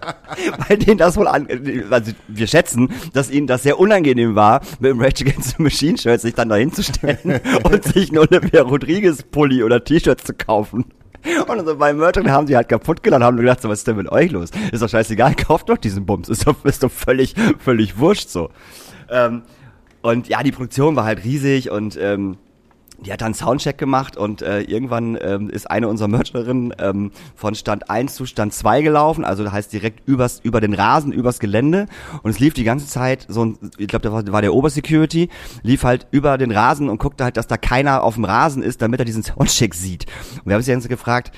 Weil 0.68 0.78
denen 0.78 0.98
das 0.98 1.16
wohl 1.16 1.28
an, 1.28 1.48
also 1.90 2.12
wir 2.28 2.46
schätzen, 2.46 2.90
dass 3.12 3.30
ihnen 3.30 3.46
das 3.46 3.62
sehr 3.62 3.78
unangenehm 3.78 4.34
war, 4.34 4.60
mit 4.80 4.90
dem 4.90 5.00
Rage 5.00 5.24
Against 5.24 5.56
the 5.56 5.62
Machine 5.62 5.98
Shirt 5.98 6.20
sich 6.20 6.34
dann 6.34 6.48
dahin 6.48 6.72
zu 6.72 6.82
stellen 6.82 7.40
und 7.64 7.84
sich 7.84 8.12
ein 8.12 8.18
Olivia 8.18 8.62
Rodriguez 8.62 9.22
Pulli 9.22 9.62
oder 9.62 9.82
T-Shirt 9.82 10.20
zu 10.20 10.34
kaufen. 10.34 10.84
Und 11.48 11.58
unsere 11.58 11.76
beiden 11.76 11.98
Mercherinnen 12.00 12.32
haben 12.32 12.46
die 12.46 12.54
halt 12.54 12.68
kaputt 12.68 13.02
gelacht 13.02 13.20
und 13.20 13.26
haben 13.26 13.36
gedacht, 13.36 13.60
so, 13.60 13.68
was 13.68 13.80
ist 13.80 13.88
denn 13.88 13.96
mit 13.96 14.10
euch 14.10 14.30
los? 14.30 14.50
Ist 14.70 14.82
doch 14.82 14.88
scheißegal, 14.88 15.34
kauft 15.34 15.68
doch 15.68 15.78
diesen 15.78 16.06
Bums. 16.06 16.28
Ist 16.28 16.46
doch, 16.46 16.64
ist 16.64 16.82
doch 16.82 16.90
völlig, 16.90 17.34
völlig 17.58 17.98
wurscht 17.98 18.28
so. 18.28 18.50
Ähm, 19.10 19.42
und 20.06 20.28
ja, 20.28 20.44
die 20.44 20.52
Produktion 20.52 20.94
war 20.94 21.04
halt 21.04 21.24
riesig 21.24 21.68
und 21.72 21.98
ähm, 22.00 22.36
die 23.04 23.12
hat 23.12 23.22
dann 23.22 23.34
Soundcheck 23.34 23.76
gemacht 23.76 24.16
und 24.16 24.40
äh, 24.40 24.60
irgendwann 24.60 25.18
ähm, 25.20 25.50
ist 25.50 25.68
eine 25.68 25.88
unserer 25.88 26.06
Mercherinnen 26.06 26.72
ähm, 26.78 27.10
von 27.34 27.56
Stand 27.56 27.90
1 27.90 28.14
zu 28.14 28.24
Stand 28.24 28.54
2 28.54 28.82
gelaufen, 28.82 29.24
also 29.24 29.42
das 29.42 29.52
heißt 29.52 29.72
direkt 29.72 30.08
übers, 30.08 30.38
über 30.44 30.60
den 30.60 30.74
Rasen, 30.74 31.10
übers 31.10 31.40
Gelände 31.40 31.86
und 32.22 32.30
es 32.30 32.38
lief 32.38 32.54
die 32.54 32.62
ganze 32.62 32.86
Zeit 32.86 33.26
so 33.28 33.46
ein, 33.46 33.58
ich 33.78 33.88
glaube, 33.88 34.04
da 34.04 34.12
war, 34.12 34.24
war 34.28 34.42
der 34.42 34.54
Obersecurity, 34.54 35.28
lief 35.64 35.82
halt 35.82 36.06
über 36.12 36.38
den 36.38 36.52
Rasen 36.52 36.88
und 36.88 36.98
guckte 36.98 37.24
halt, 37.24 37.36
dass 37.36 37.48
da 37.48 37.56
keiner 37.56 38.04
auf 38.04 38.14
dem 38.14 38.24
Rasen 38.24 38.62
ist, 38.62 38.82
damit 38.82 39.00
er 39.00 39.06
diesen 39.06 39.24
Soundcheck 39.24 39.74
sieht. 39.74 40.06
Und 40.36 40.46
wir 40.46 40.54
haben 40.54 40.60
uns 40.60 40.68
Zeit 40.68 40.88
gefragt, 40.88 41.32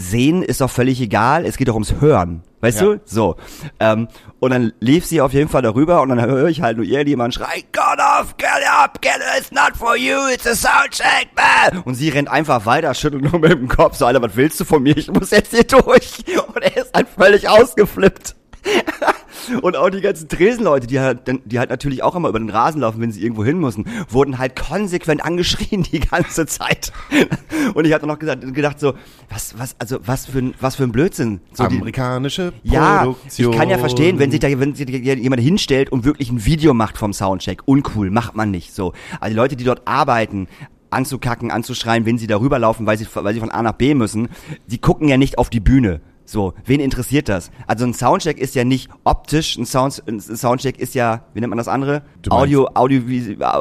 Sehen 0.00 0.44
ist 0.44 0.60
doch 0.60 0.70
völlig 0.70 1.00
egal, 1.00 1.44
es 1.44 1.56
geht 1.56 1.66
doch 1.66 1.74
ums 1.74 1.94
Hören. 2.00 2.44
Weißt 2.60 2.80
Ja. 2.80 2.86
du? 2.86 3.00
So. 3.04 3.34
Ähm, 3.80 4.06
und 4.38 4.52
dann 4.52 4.72
lief 4.78 5.04
sie 5.04 5.20
auf 5.20 5.32
jeden 5.32 5.48
Fall 5.48 5.62
darüber 5.62 6.00
und 6.02 6.08
dann 6.10 6.20
höre 6.20 6.46
ich 6.46 6.62
halt 6.62 6.76
nur 6.76 6.86
irgendjemand 6.86 7.34
schreien, 7.34 7.64
God 7.72 7.98
off, 7.98 8.36
get 8.36 8.48
up, 8.80 9.02
get 9.02 9.16
it, 9.16 9.40
it's 9.40 9.50
not 9.50 9.76
for 9.76 9.96
you, 9.96 10.16
it's 10.32 10.46
a 10.46 10.54
soundcheck, 10.54 11.28
man. 11.34 11.82
Und 11.82 11.94
sie 11.96 12.10
rennt 12.10 12.28
einfach 12.28 12.64
weiter, 12.64 12.94
schüttelt 12.94 13.24
nur 13.24 13.40
mit 13.40 13.50
dem 13.50 13.66
Kopf, 13.66 13.96
so, 13.96 14.06
Alter, 14.06 14.22
was 14.22 14.36
willst 14.36 14.60
du 14.60 14.64
von 14.64 14.84
mir? 14.84 14.96
Ich 14.96 15.10
muss 15.10 15.32
jetzt 15.32 15.50
hier 15.52 15.64
durch. 15.64 16.24
Und 16.54 16.62
er 16.62 16.76
ist 16.76 16.94
halt 16.94 17.08
völlig 17.08 17.48
ausgeflippt. 17.48 18.36
Und 19.62 19.76
auch 19.76 19.88
die 19.90 20.00
ganzen 20.00 20.28
Tresenleute, 20.28 20.86
die 20.86 21.00
halt, 21.00 21.20
die 21.44 21.58
halt 21.58 21.70
natürlich 21.70 22.02
auch 22.02 22.14
immer 22.14 22.28
über 22.28 22.38
den 22.38 22.50
Rasen 22.50 22.80
laufen, 22.80 23.00
wenn 23.00 23.12
sie 23.12 23.22
irgendwo 23.22 23.44
hin 23.44 23.58
müssen, 23.58 23.86
wurden 24.08 24.38
halt 24.38 24.56
konsequent 24.56 25.24
angeschrien 25.24 25.82
die 25.84 26.00
ganze 26.00 26.46
Zeit. 26.46 26.92
Und 27.74 27.86
ich 27.86 27.92
hatte 27.92 28.06
noch 28.06 28.18
gesagt, 28.18 28.54
gedacht 28.54 28.78
so, 28.78 28.94
was, 29.28 29.58
was, 29.58 29.76
also 29.78 29.98
was 30.04 30.26
für 30.26 30.38
ein, 30.38 30.54
was 30.60 30.76
für 30.76 30.84
ein 30.84 30.92
Blödsinn. 30.92 31.40
So 31.52 31.66
die, 31.66 31.76
Amerikanische 31.76 32.52
ja, 32.62 33.04
Produktion. 33.04 33.52
ich 33.52 33.58
kann 33.58 33.70
ja 33.70 33.78
verstehen, 33.78 34.18
wenn 34.18 34.30
sich 34.30 34.40
da, 34.40 34.48
wenn 34.60 34.74
sich 34.74 34.86
da 34.86 34.92
jemand 34.92 35.42
hinstellt 35.42 35.90
und 35.90 36.04
wirklich 36.04 36.30
ein 36.30 36.44
Video 36.44 36.74
macht 36.74 36.98
vom 36.98 37.12
Soundcheck. 37.12 37.62
Uncool, 37.64 38.10
macht 38.10 38.36
man 38.36 38.50
nicht 38.50 38.74
so. 38.74 38.92
Also 39.20 39.32
die 39.32 39.36
Leute, 39.36 39.56
die 39.56 39.64
dort 39.64 39.86
arbeiten, 39.86 40.48
anzukacken, 40.90 41.50
anzuschreien, 41.50 42.06
wenn 42.06 42.18
sie 42.18 42.26
darüber 42.26 42.58
laufen, 42.58 42.86
weil 42.86 42.98
sie, 42.98 43.06
weil 43.12 43.34
sie 43.34 43.40
von 43.40 43.50
A 43.50 43.62
nach 43.62 43.72
B 43.72 43.94
müssen, 43.94 44.28
die 44.66 44.78
gucken 44.78 45.08
ja 45.08 45.16
nicht 45.16 45.38
auf 45.38 45.50
die 45.50 45.60
Bühne. 45.60 46.00
So, 46.28 46.52
wen 46.66 46.78
interessiert 46.80 47.30
das? 47.30 47.50
Also 47.66 47.86
ein 47.86 47.94
Soundcheck 47.94 48.38
ist 48.38 48.54
ja 48.54 48.62
nicht 48.62 48.90
optisch, 49.04 49.56
ein, 49.56 49.64
Sound, 49.64 50.02
ein 50.06 50.20
Soundcheck 50.20 50.78
ist 50.78 50.94
ja, 50.94 51.22
wie 51.32 51.40
nennt 51.40 51.48
man 51.48 51.56
das 51.56 51.68
andere? 51.68 52.02
Du 52.20 52.30
Audio, 52.30 52.68
Audio, 52.74 53.00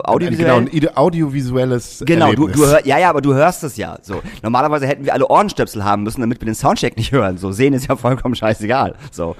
audiovisuell. 0.03 0.35
Genau, 0.35 0.57
ein 0.57 0.97
audiovisuelles 0.97 2.03
Genau, 2.05 2.33
du, 2.33 2.49
du 2.49 2.65
hör, 2.65 2.85
ja, 2.85 2.97
ja, 2.97 3.09
aber 3.09 3.21
du 3.21 3.33
hörst 3.33 3.63
es 3.63 3.77
ja. 3.77 3.97
So, 4.01 4.21
normalerweise 4.43 4.85
hätten 4.85 5.05
wir 5.05 5.13
alle 5.13 5.25
Ohrenstöpsel 5.29 5.85
haben 5.85 6.03
müssen, 6.03 6.19
damit 6.19 6.41
wir 6.41 6.45
den 6.45 6.55
Soundcheck 6.55 6.97
nicht 6.97 7.13
hören. 7.13 7.37
So, 7.37 7.53
sehen 7.53 7.73
ist 7.73 7.87
ja 7.87 7.95
vollkommen 7.95 8.35
scheißegal. 8.35 8.95
So, 9.11 9.37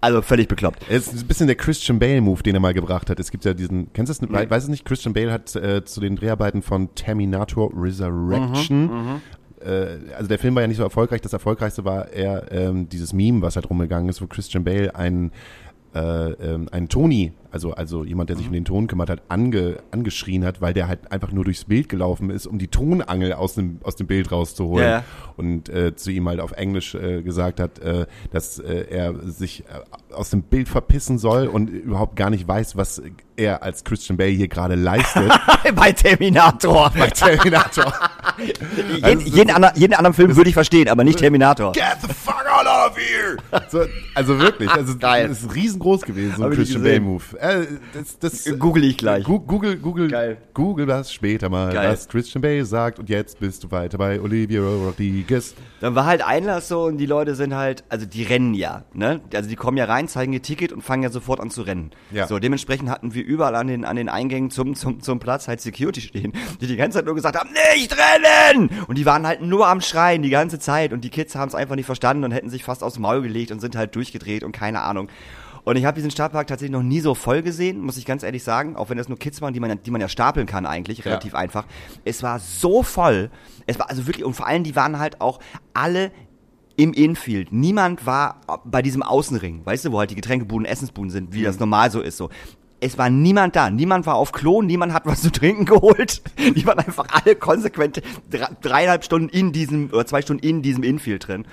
also 0.00 0.22
völlig 0.22 0.48
bekloppt. 0.48 0.82
Es 0.88 1.08
ist 1.08 1.24
ein 1.24 1.28
bisschen 1.28 1.48
der 1.48 1.56
Christian 1.56 1.98
Bale-Move, 1.98 2.42
den 2.42 2.54
er 2.54 2.60
mal 2.60 2.72
gebracht 2.72 3.10
hat. 3.10 3.20
Es 3.20 3.30
gibt 3.30 3.44
ja 3.44 3.52
diesen, 3.52 3.92
kennst 3.92 4.22
du 4.22 4.26
das? 4.26 4.30
Nee. 4.30 4.48
Weiß 4.50 4.62
es 4.62 4.68
nicht? 4.70 4.86
Christian 4.86 5.12
Bale 5.12 5.30
hat 5.30 5.54
äh, 5.56 5.84
zu 5.84 6.00
den 6.00 6.16
Dreharbeiten 6.16 6.62
von 6.62 6.94
Terminator 6.94 7.70
Resurrection, 7.76 8.82
Mhm, 8.86 9.20
äh, 9.64 10.14
also 10.14 10.28
der 10.28 10.38
Film 10.38 10.54
war 10.54 10.62
ja 10.62 10.68
nicht 10.68 10.76
so 10.76 10.82
erfolgreich. 10.82 11.20
Das 11.20 11.32
erfolgreichste 11.32 11.84
war 11.84 12.12
eher 12.12 12.50
ähm, 12.50 12.88
dieses 12.88 13.12
Meme, 13.12 13.42
was 13.42 13.56
halt 13.56 13.68
rumgegangen 13.68 14.08
ist, 14.08 14.20
wo 14.22 14.26
Christian 14.26 14.64
Bale 14.64 14.94
einen 14.94 15.32
äh, 15.94 16.00
ähm, 16.00 16.68
einen 16.72 16.88
Tony, 16.88 17.32
also 17.52 17.72
also 17.74 18.04
jemand, 18.04 18.30
der 18.30 18.36
sich 18.36 18.46
Mhm. 18.46 18.50
um 18.50 18.54
den 18.54 18.64
Ton 18.64 18.86
kümmert 18.86 19.10
hat, 19.10 19.22
ange, 19.28 19.78
angeschrien 19.90 20.44
hat, 20.44 20.60
weil 20.60 20.74
der 20.74 20.88
halt 20.88 21.12
einfach 21.12 21.32
nur 21.32 21.44
durchs 21.44 21.64
Bild 21.64 21.88
gelaufen 21.88 22.30
ist, 22.30 22.46
um 22.46 22.58
die 22.58 22.68
Tonangel 22.68 23.32
aus 23.34 23.54
dem 23.54 23.78
aus 23.82 23.96
dem 23.96 24.06
Bild 24.06 24.32
rauszuholen 24.32 24.86
Ja, 24.88 25.04
und 25.36 25.68
äh, 25.68 25.94
zu 25.94 26.10
ihm 26.10 26.28
halt 26.28 26.40
auf 26.40 26.52
Englisch 26.52 26.94
äh, 26.94 27.22
gesagt 27.22 27.60
hat, 27.60 27.78
äh, 27.78 28.06
dass 28.32 28.58
äh, 28.58 28.86
er 28.90 29.14
sich 29.30 29.60
äh, 29.60 30.14
aus 30.14 30.30
dem 30.30 30.42
Bild 30.42 30.68
verpissen 30.68 31.18
soll 31.18 31.46
und 31.46 31.68
überhaupt 31.68 32.16
gar 32.16 32.30
nicht 32.30 32.46
weiß, 32.48 32.76
was 32.76 33.00
er 33.36 33.62
als 33.62 33.84
Christian 33.84 34.16
Bale 34.18 34.30
hier 34.30 34.48
gerade 34.48 34.74
leistet 34.74 35.30
Bei 35.74 35.92
Terminator. 35.92 36.90
bei 36.96 37.08
Terminator. 37.10 37.92
jeden, 39.02 39.20
jeden, 39.26 39.50
anderen, 39.50 39.74
jeden 39.76 39.94
anderen 39.94 40.14
Film 40.14 40.36
würde 40.36 40.48
ich 40.48 40.54
verstehen, 40.54 40.88
aber 40.88 41.04
nicht 41.04 41.18
Terminator. 41.18 41.72
Get 41.72 41.96
the 42.02 42.08
fuck 42.08 42.44
out 42.46 42.66
of 42.66 42.96
here! 42.96 43.36
So, 43.70 43.84
also 44.14 44.38
wirklich, 44.38 44.70
also 44.74 44.96
Geil. 44.98 45.30
ist 45.30 45.54
riesengroß 45.54 46.02
gewesen, 46.02 46.34
so 46.36 46.44
ein 46.44 46.50
Christian 46.52 46.82
Bale 46.82 46.94
gesehen. 47.00 47.04
Move. 47.04 47.22
Äh, 47.42 47.66
das, 47.92 48.20
das, 48.20 48.56
Google 48.56 48.84
ich 48.84 48.96
gleich. 48.96 49.24
Google, 49.24 49.76
Google, 49.76 50.06
Geil. 50.06 50.36
Google 50.54 50.86
das 50.86 51.12
später 51.12 51.48
mal, 51.48 51.72
Geil. 51.72 51.90
was 51.90 52.06
Christian 52.06 52.40
Bale 52.40 52.64
sagt 52.64 53.00
und 53.00 53.08
jetzt 53.08 53.40
bist 53.40 53.64
du 53.64 53.70
weiter 53.72 53.98
bei 53.98 54.20
Olivia 54.20 54.60
Rodriguez. 54.60 55.56
Dann 55.80 55.96
war 55.96 56.06
halt 56.06 56.24
Einlass 56.24 56.68
so 56.68 56.84
und 56.84 56.98
die 56.98 57.06
Leute 57.06 57.34
sind 57.34 57.56
halt, 57.56 57.82
also 57.88 58.06
die 58.06 58.22
rennen 58.22 58.54
ja, 58.54 58.84
ne? 58.92 59.20
Also 59.34 59.48
die 59.48 59.56
kommen 59.56 59.76
ja 59.76 59.86
rein, 59.86 60.06
zeigen 60.06 60.32
ihr 60.32 60.40
Ticket 60.40 60.72
und 60.72 60.82
fangen 60.82 61.02
ja 61.02 61.10
sofort 61.10 61.40
an 61.40 61.50
zu 61.50 61.62
rennen. 61.62 61.90
Ja. 62.12 62.28
So, 62.28 62.38
dementsprechend 62.38 62.88
hatten 62.88 63.12
wir 63.12 63.24
überall 63.24 63.56
an 63.56 63.66
den, 63.66 63.84
an 63.84 63.96
den 63.96 64.08
Eingängen 64.08 64.52
zum, 64.52 64.76
zum, 64.76 65.00
zum 65.00 65.18
Platz 65.18 65.48
halt 65.48 65.60
Security 65.60 66.00
stehen, 66.00 66.34
die 66.60 66.68
die 66.68 66.76
ganze 66.76 66.98
Zeit 66.98 67.06
nur 67.06 67.16
gesagt 67.16 67.36
haben, 67.36 67.50
nicht 67.74 67.92
rennen! 67.92 68.70
Und 68.86 68.98
die 68.98 69.04
waren 69.04 69.26
halt 69.26 69.42
nur 69.42 69.66
am 69.66 69.80
Schreien 69.80 70.22
die 70.22 70.30
ganze 70.30 70.60
Zeit 70.60 70.92
und 70.92 71.02
die 71.02 71.10
Kids 71.10 71.34
haben 71.34 71.48
es 71.48 71.56
einfach 71.56 71.74
nicht 71.74 71.86
verstanden 71.86 72.22
und 72.22 72.30
hätten 72.30 72.50
sich 72.50 72.62
fast 72.62 72.84
aufs 72.84 73.00
Maul 73.00 73.20
gelegt 73.20 73.50
und 73.50 73.58
sind 73.58 73.74
halt 73.74 73.96
durchgedreht 73.96 74.44
und 74.44 74.52
keine 74.52 74.82
Ahnung. 74.82 75.08
Und 75.64 75.76
ich 75.76 75.84
habe 75.84 75.94
diesen 75.94 76.10
Stadtpark 76.10 76.48
tatsächlich 76.48 76.72
noch 76.72 76.82
nie 76.82 77.00
so 77.00 77.14
voll 77.14 77.31
gesehen, 77.40 77.80
muss 77.80 77.96
ich 77.96 78.04
ganz 78.04 78.22
ehrlich 78.22 78.44
sagen, 78.44 78.76
auch 78.76 78.90
wenn 78.90 78.98
das 78.98 79.08
nur 79.08 79.18
Kids 79.18 79.40
waren, 79.40 79.54
die 79.54 79.60
man, 79.60 79.70
ja- 79.70 79.76
die 79.76 79.90
man 79.90 80.00
ja 80.02 80.08
stapeln 80.08 80.46
kann 80.46 80.66
eigentlich, 80.66 81.06
relativ 81.06 81.34
einfach. 81.34 81.64
Es 82.04 82.22
war 82.22 82.38
so 82.38 82.82
voll, 82.82 83.30
es 83.66 83.78
war 83.78 83.88
also 83.88 84.06
wirklich, 84.06 84.26
und 84.26 84.34
vor 84.34 84.46
allem, 84.46 84.64
die 84.64 84.76
waren 84.76 84.98
halt 84.98 85.22
auch 85.22 85.38
alle 85.72 86.10
im 86.76 86.92
Infield. 86.92 87.52
Niemand 87.52 88.04
war 88.04 88.40
bei 88.64 88.82
diesem 88.82 89.02
Außenring, 89.02 89.60
weißt 89.64 89.86
du, 89.86 89.92
wo 89.92 89.98
halt 90.00 90.10
die 90.10 90.14
Getränkebuden, 90.16 90.66
Essensbuden 90.66 91.10
sind, 91.10 91.32
wie 91.32 91.42
das 91.42 91.58
normal 91.58 91.90
so 91.90 92.02
ist, 92.02 92.18
so. 92.18 92.28
Es 92.84 92.98
war 92.98 93.08
niemand 93.10 93.54
da. 93.54 93.70
Niemand 93.70 94.06
war 94.06 94.16
auf 94.16 94.32
Klo, 94.32 94.60
niemand 94.60 94.92
hat 94.92 95.06
was 95.06 95.22
zu 95.22 95.30
trinken 95.30 95.64
geholt. 95.66 96.20
Die 96.36 96.66
waren 96.66 96.80
einfach 96.80 97.06
alle 97.12 97.36
konsequent 97.36 98.02
dre- 98.32 98.50
dreieinhalb 98.60 99.04
Stunden 99.04 99.28
in 99.28 99.52
diesem, 99.52 99.90
oder 99.92 100.04
zwei 100.04 100.20
Stunden 100.20 100.44
in 100.44 100.62
diesem 100.62 100.82
Infield 100.82 101.28
drin. 101.28 101.46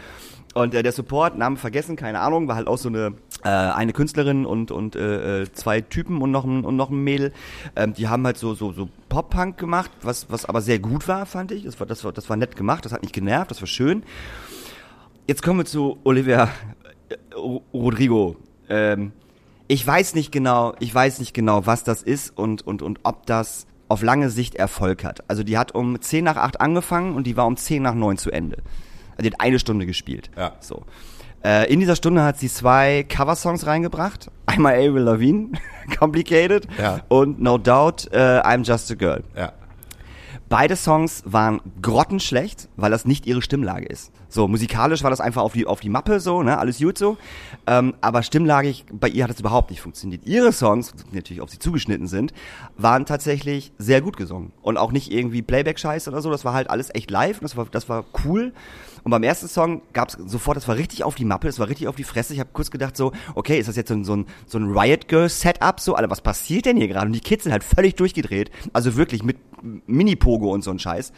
Und 0.56 0.74
äh, 0.74 0.82
der 0.82 0.92
Support, 0.92 1.38
Namen 1.38 1.58
vergessen, 1.58 1.96
keine 1.96 2.20
Ahnung, 2.22 2.48
war 2.48 2.56
halt 2.56 2.68
auch 2.68 2.78
so 2.78 2.90
eine 2.90 3.14
äh, 3.44 3.50
eine 3.50 3.94
Künstlerin 3.94 4.46
und 4.46 4.72
und 4.72 4.96
äh, 4.96 5.44
äh, 5.44 5.52
zwei 5.54 5.82
Typen 5.82 6.22
und 6.22 6.32
noch 6.32 6.44
ein 6.44 6.66
und 6.66 6.76
noch 6.76 6.90
ein 6.90 7.04
Mädel. 7.04 7.34
Ähm, 7.76 7.94
die 7.94 8.08
haben 8.08 8.26
halt 8.26 8.38
so 8.38 8.56
so 8.56 8.72
so 8.74 8.90
Pop 9.10 9.30
Punk 9.30 9.58
gemacht, 9.58 9.92
was 10.02 10.30
was 10.32 10.46
aber 10.46 10.62
sehr 10.62 10.80
gut 10.80 11.08
war, 11.08 11.26
fand 11.28 11.52
ich. 11.52 11.64
Das 11.66 11.80
war 11.80 11.86
das 11.88 12.04
war 12.04 12.12
das 12.12 12.30
war 12.30 12.36
nett 12.38 12.56
gemacht, 12.56 12.84
das 12.84 12.92
hat 12.94 13.04
nicht 13.04 13.14
genervt, 13.14 13.52
das 13.52 13.62
war 13.62 13.68
schön. 13.68 14.04
Jetzt 15.28 15.44
kommen 15.44 15.60
wir 15.60 15.66
zu 15.66 16.00
Olivia 16.04 16.50
äh, 17.10 17.36
Ro- 17.36 17.64
Rodrigo. 17.74 18.36
Ähm, 18.70 19.12
ich 19.68 19.86
weiß 19.86 20.16
nicht 20.16 20.32
genau, 20.32 20.74
ich 20.80 20.94
weiß 20.94 21.20
nicht 21.20 21.36
genau, 21.36 21.68
was 21.68 21.84
das 21.84 22.02
ist 22.02 22.36
und, 22.36 22.66
und, 22.66 22.82
und 22.82 23.02
ob 23.04 23.28
das 23.28 23.68
auf 23.88 24.02
lange 24.02 24.32
Sicht 24.32 24.56
Erfolg 24.56 25.04
hat. 25.04 25.24
Also 25.30 25.44
die 25.44 25.60
hat 25.60 25.76
um 25.76 26.02
10 26.02 26.24
nach 26.24 26.38
8 26.38 26.60
angefangen 26.60 27.16
und 27.16 27.28
die 27.28 27.38
war 27.38 27.46
um 27.46 27.56
10 27.56 27.84
nach 27.84 27.94
9 27.94 28.18
zu 28.18 28.32
Ende. 28.32 28.58
Also 29.20 29.30
die 29.30 29.34
hat 29.36 29.42
eine 29.42 29.60
Stunde 29.60 29.86
gespielt. 29.86 30.32
Ja. 30.38 30.54
So. 30.62 30.84
Äh, 31.44 31.72
in 31.72 31.82
dieser 31.82 31.98
Stunde 31.98 32.24
hat 32.24 32.40
sie 32.40 32.48
zwei 32.50 33.04
Coversongs 33.10 33.66
reingebracht. 33.68 34.32
Einmal 34.46 34.76
Avril 34.76 35.04
Lavigne, 35.04 35.52
Complicated 36.00 36.68
Ja. 36.78 37.02
und 37.10 37.42
No 37.42 37.58
Doubt, 37.58 38.08
äh, 38.14 38.18
I'm 38.40 38.64
Just 38.66 38.90
a 38.92 38.96
Girl. 38.96 39.24
Ja. 39.36 39.52
Beide 40.48 40.76
Songs 40.78 41.22
waren 41.26 41.62
grottenschlecht, 41.82 42.70
weil 42.78 42.90
das 42.90 43.06
nicht 43.06 43.28
ihre 43.28 43.42
Stimmlage 43.44 43.86
ist. 43.86 44.12
So, 44.30 44.48
musikalisch 44.48 45.04
war 45.04 45.10
das 45.12 45.22
einfach 45.22 45.44
auf 45.44 45.54
die, 45.54 45.68
auf 45.68 45.80
die 45.80 45.90
Mappe 45.90 46.20
so, 46.20 46.42
ne, 46.42 46.58
alles 46.58 46.80
gut 46.80 46.98
so. 46.98 47.18
Ähm, 47.68 47.94
aber 48.02 48.24
stimmlagig, 48.24 48.86
bei 48.92 49.10
ihr 49.10 49.26
hat 49.26 49.32
es 49.32 49.40
überhaupt 49.40 49.70
nicht 49.70 49.82
funktioniert. 49.82 50.26
Ihre 50.26 50.52
Songs, 50.52 50.94
natürlich 51.12 51.42
auf 51.42 51.50
sie 51.52 51.60
zugeschnitten 51.60 52.08
sind, 52.08 52.34
waren 52.78 53.06
tatsächlich 53.06 53.74
sehr 53.78 54.02
gut 54.02 54.18
gesungen. 54.18 54.52
Und 54.64 54.78
auch 54.78 54.92
nicht 54.92 55.12
irgendwie 55.12 55.42
Playback-Scheiß 55.44 56.08
oder 56.08 56.22
so, 56.22 56.32
das 56.32 56.46
war 56.46 56.54
halt 56.54 56.70
alles 56.70 56.90
echt 56.96 57.12
live 57.12 57.38
und 57.38 57.44
das 57.44 57.56
war, 57.56 57.68
das 57.70 57.88
war 57.90 58.06
cool. 58.26 58.54
Und 59.10 59.12
beim 59.12 59.24
ersten 59.24 59.48
Song 59.48 59.82
gab's 59.92 60.20
sofort, 60.24 60.56
das 60.56 60.68
war 60.68 60.76
richtig 60.76 61.04
auf 61.04 61.16
die 61.16 61.26
Mappe, 61.26 61.48
das 61.48 61.58
war 61.58 61.68
richtig 61.68 61.88
auf 61.88 61.96
die 61.96 62.04
Fresse. 62.04 62.32
Ich 62.36 62.40
habe 62.40 62.52
kurz 62.54 62.70
gedacht 62.70 62.96
so, 62.96 63.12
okay, 63.34 63.58
ist 63.58 63.68
das 63.68 63.76
jetzt 63.76 63.88
so 63.88 63.96
ein, 63.96 64.04
so 64.04 64.16
ein, 64.16 64.28
so 64.46 64.60
ein 64.60 64.78
Riot 64.78 65.08
Girl 65.08 65.28
Setup 65.28 65.80
so? 65.80 65.96
Alter, 65.96 66.12
was 66.12 66.22
passiert 66.22 66.68
denn 66.68 66.78
hier 66.78 66.88
gerade? 66.88 67.08
Und 67.08 67.14
die 67.14 67.20
Kids 67.20 67.46
sind 67.46 67.52
halt 67.52 67.64
völlig 67.64 67.96
durchgedreht. 67.96 68.52
Also 68.72 68.98
wirklich 68.98 69.24
mit 69.24 69.38
Mini-Pogo 69.88 70.54
und 70.54 70.64
so 70.64 70.70
ein 70.70 70.78
Scheiß. 70.78 71.12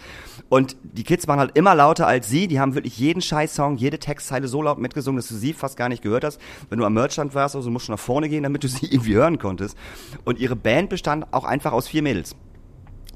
Und 0.48 0.78
die 0.84 1.04
Kids 1.04 1.28
waren 1.28 1.38
halt 1.38 1.58
immer 1.58 1.76
lauter 1.76 2.08
als 2.08 2.30
sie. 2.30 2.48
Die 2.48 2.62
haben 2.62 2.76
wirklich 2.76 2.98
jeden 2.98 3.22
Scheiß-Song, 3.22 3.76
jede 3.76 4.00
Textzeile 4.00 4.48
so 4.48 4.62
laut 4.62 4.78
mitgesungen, 4.78 5.18
dass 5.18 5.28
du 5.28 5.36
sie 5.36 5.52
fast 5.52 5.76
gar 5.76 5.90
nicht 5.90 6.02
gehört 6.02 6.24
hast. 6.24 6.40
Wenn 6.70 6.80
du 6.80 6.86
am 6.86 6.94
Merchstand 6.94 7.36
warst, 7.36 7.58
also 7.58 7.70
musst 7.70 7.90
du 7.90 7.92
nach 7.92 8.00
vorne 8.00 8.30
gehen, 8.30 8.44
damit 8.44 8.64
du 8.64 8.68
sie 8.70 8.86
irgendwie 8.86 9.16
hören 9.16 9.38
konntest. 9.38 9.78
Und 10.24 10.40
ihre 10.40 10.56
Band 10.56 10.90
bestand 10.90 11.26
auch 11.34 11.44
einfach 11.44 11.74
aus 11.74 11.90
vier 11.90 12.04
Mädels. 12.04 12.38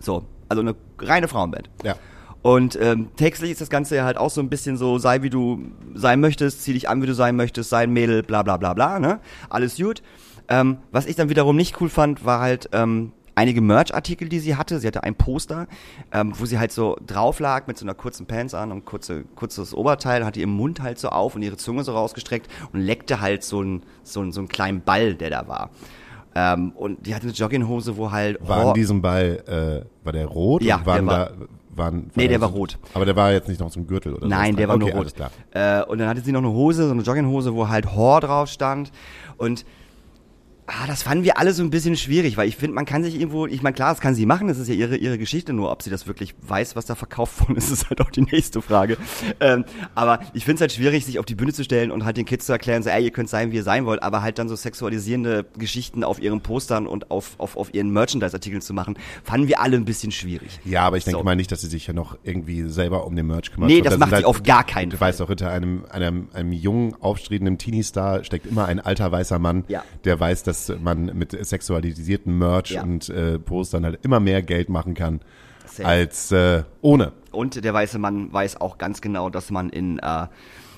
So, 0.01 0.25
also 0.49 0.61
eine 0.61 0.75
reine 0.99 1.29
Frauenband. 1.29 1.69
Ja. 1.81 1.95
Und 2.45 2.77
ähm, 2.79 3.07
textlich 3.15 3.49
ist 3.49 3.61
das 3.61 3.71
Ganze 3.71 3.95
ja 3.95 4.05
halt 4.05 4.17
auch 4.17 4.29
so 4.29 4.39
ein 4.39 4.49
bisschen 4.49 4.77
so, 4.77 4.99
sei 4.99 5.23
wie 5.23 5.31
du 5.31 5.63
sein 5.95 6.19
möchtest, 6.19 6.61
zieh 6.61 6.73
dich 6.73 6.87
an, 6.87 7.01
wie 7.01 7.07
du 7.07 7.15
sein 7.15 7.35
möchtest, 7.35 7.71
sei 7.71 7.81
ein 7.85 7.91
Mädel, 7.91 8.21
bla 8.21 8.43
bla 8.43 8.57
bla 8.57 8.75
bla, 8.75 8.99
ne? 8.99 9.19
Alles 9.49 9.77
gut. 9.77 10.03
Ähm, 10.47 10.77
was 10.91 11.07
ich 11.07 11.15
dann 11.15 11.29
wiederum 11.29 11.55
nicht 11.55 11.81
cool 11.81 11.89
fand, 11.89 12.23
war 12.23 12.41
halt 12.41 12.69
ähm, 12.71 13.13
einige 13.33 13.61
Merch-Artikel, 13.61 14.29
die 14.29 14.37
sie 14.37 14.55
hatte. 14.57 14.77
Sie 14.79 14.85
hatte 14.85 15.01
ein 15.01 15.15
Poster, 15.15 15.65
ähm, 16.11 16.33
wo 16.37 16.45
sie 16.45 16.59
halt 16.59 16.71
so 16.71 16.97
drauf 17.07 17.39
lag 17.39 17.65
mit 17.65 17.79
so 17.79 17.85
einer 17.85 17.95
kurzen 17.95 18.27
Pants 18.27 18.53
an 18.53 18.71
und 18.71 18.85
kurze, 18.85 19.23
kurzes 19.35 19.73
Oberteil, 19.73 20.23
hatte 20.23 20.39
ihren 20.39 20.51
Mund 20.51 20.83
halt 20.83 20.99
so 20.99 21.09
auf 21.09 21.35
und 21.35 21.41
ihre 21.41 21.57
Zunge 21.57 21.83
so 21.83 21.93
rausgestreckt 21.93 22.47
und 22.73 22.79
leckte 22.79 23.21
halt 23.21 23.43
so 23.43 23.61
einen 23.61 23.81
so 24.03 24.19
einen- 24.19 24.31
so 24.31 24.41
einen 24.41 24.49
kleinen 24.49 24.81
Ball, 24.81 25.15
der 25.15 25.31
da 25.31 25.47
war. 25.47 25.71
Ähm, 26.35 26.73
und 26.75 27.07
die 27.07 27.15
hatte 27.15 27.23
eine 27.25 27.33
Jogginghose, 27.35 27.97
wo 27.97 28.11
halt 28.11 28.37
War 28.47 28.67
an 28.67 28.73
diesem 28.75 29.01
Ball, 29.01 29.41
äh, 29.83 30.05
war 30.05 30.13
der 30.13 30.27
rot? 30.27 30.61
Ja, 30.61 30.75
und 30.77 30.85
waren 30.85 31.05
der 31.07 31.07
war- 31.07 31.29
da, 31.29 31.45
waren, 31.77 32.11
Nee, 32.15 32.27
der 32.27 32.41
war 32.41 32.49
rot. 32.49 32.77
Aber 32.93 33.05
der 33.05 33.15
war 33.15 33.31
jetzt 33.31 33.47
nicht 33.47 33.59
noch 33.59 33.69
zum 33.69 33.87
Gürtel 33.87 34.13
oder 34.13 34.23
so. 34.23 34.27
Nein, 34.27 34.55
der 34.55 34.67
war 34.67 34.75
okay, 34.75 34.85
nur 34.85 34.93
rot. 34.93 35.01
Alles 35.01 35.13
klar. 35.13 35.31
Äh, 35.51 35.83
und 35.85 35.97
dann 35.97 36.07
hatte 36.07 36.21
sie 36.21 36.31
noch 36.31 36.39
eine 36.39 36.51
Hose, 36.51 36.85
so 36.85 36.91
eine 36.91 37.01
Jogginghose, 37.01 37.53
wo 37.53 37.67
halt 37.67 37.93
Hor 37.95 38.21
drauf 38.21 38.49
stand. 38.49 38.91
Und 39.37 39.65
ah, 40.67 40.87
das 40.87 41.03
fanden 41.03 41.23
wir 41.23 41.37
alle 41.37 41.53
so 41.53 41.61
ein 41.63 41.69
bisschen 41.69 41.95
schwierig, 41.95 42.37
weil 42.37 42.47
ich 42.47 42.55
finde, 42.57 42.73
man 42.75 42.85
kann 42.85 43.03
sich 43.03 43.15
irgendwo, 43.19 43.45
ich 43.45 43.61
meine, 43.61 43.73
klar, 43.75 43.91
das 43.91 44.01
kann 44.01 44.15
sie 44.15 44.25
machen, 44.25 44.47
das 44.47 44.57
ist 44.57 44.67
ja 44.67 44.73
ihre, 44.73 44.95
ihre 44.97 45.17
Geschichte, 45.17 45.53
nur 45.53 45.71
ob 45.71 45.81
sie 45.83 45.89
das 45.89 46.07
wirklich 46.07 46.33
weiß, 46.41 46.75
was 46.75 46.85
da 46.85 46.95
verkauft 46.95 47.39
worden 47.41 47.55
ist, 47.55 47.69
ist 47.71 47.89
halt 47.89 48.01
auch 48.01 48.09
die 48.09 48.21
nächste 48.23 48.61
Frage. 48.61 48.97
Ähm, 49.39 49.65
aber 49.93 50.19
ich 50.33 50.43
finde 50.45 50.55
es 50.55 50.61
halt 50.61 50.71
schwierig, 50.73 51.05
sich 51.05 51.19
auf 51.19 51.25
die 51.25 51.35
Bühne 51.35 51.53
zu 51.53 51.63
stellen 51.63 51.91
und 51.91 52.03
halt 52.05 52.17
den 52.17 52.25
Kids 52.25 52.45
zu 52.47 52.51
erklären, 52.51 52.81
so, 52.83 52.89
ey, 52.89 53.03
ihr 53.03 53.11
könnt 53.11 53.29
sein, 53.29 53.51
wie 53.51 53.57
ihr 53.57 53.63
sein 53.63 53.85
wollt, 53.85 54.01
aber 54.01 54.21
halt 54.21 54.39
dann 54.39 54.49
so 54.49 54.55
sexualisierende 54.55 55.45
Geschichten 55.57 56.03
auf 56.03 56.21
ihren 56.21 56.41
Postern 56.41 56.87
und 56.87 57.11
auf, 57.11 57.35
auf, 57.37 57.57
auf 57.57 57.73
ihren 57.73 57.91
Merchandise-Artikeln 57.91 58.61
zu 58.61 58.73
machen, 58.73 58.97
fanden 59.23 59.47
wir 59.47 59.61
alle 59.61 59.77
ein 59.77 59.85
bisschen 59.85 60.11
schwierig. 60.11 60.59
Ja, 60.65 60.81
aber 60.83 60.97
ich 60.97 61.03
denke 61.03 61.19
So. 61.19 61.23
mal 61.23 61.35
nicht, 61.35 61.51
dass 61.51 61.61
sie 61.61 61.67
sich 61.67 61.87
ja 61.87 61.93
noch 61.93 62.17
irgendwie 62.23 62.67
selber 62.69 63.05
um 63.05 63.15
den 63.15 63.27
Merch 63.27 63.51
kümmert. 63.51 63.69
Nee, 63.69 63.81
das 63.81 63.97
macht 63.97 64.09
sind 64.09 64.19
sie 64.19 64.25
auf 64.25 64.41
gar 64.43 64.63
keinen 64.63 64.89
Du 64.89 64.97
Fall. 64.97 65.09
weißt 65.09 65.21
auch, 65.21 65.27
hinter 65.27 65.51
einem, 65.51 65.85
einem, 65.91 66.29
einem 66.33 66.51
jungen, 66.51 66.95
aufstrebenden 67.01 67.57
Teenie-Star 67.57 68.23
steckt 68.23 68.45
immer 68.47 68.65
ein 68.65 68.79
alter 68.79 69.11
weißer 69.11 69.37
Mann, 69.37 69.63
Ja. 69.67 69.83
der 70.05 70.19
weiß, 70.19 70.43
dass 70.43 70.54
man 70.81 71.05
mit 71.17 71.31
sexualisierten 71.45 72.37
Merch 72.37 72.71
Ja. 72.71 72.83
und 72.83 73.09
äh, 73.09 73.39
Postern 73.39 73.85
halt 73.85 73.99
immer 74.03 74.19
mehr 74.19 74.41
Geld 74.41 74.69
machen 74.69 74.93
kann 74.93 75.21
Safe. 75.65 75.87
als 75.87 76.31
äh, 76.31 76.63
ohne. 76.81 77.11
Und 77.31 77.63
der 77.63 77.73
weiße 77.73 77.99
Mann 77.99 78.31
weiß 78.31 78.61
auch 78.61 78.77
ganz 78.77 79.01
genau, 79.01 79.29
dass 79.29 79.51
man 79.51 79.69
in 79.69 79.99
äh, 79.99 80.27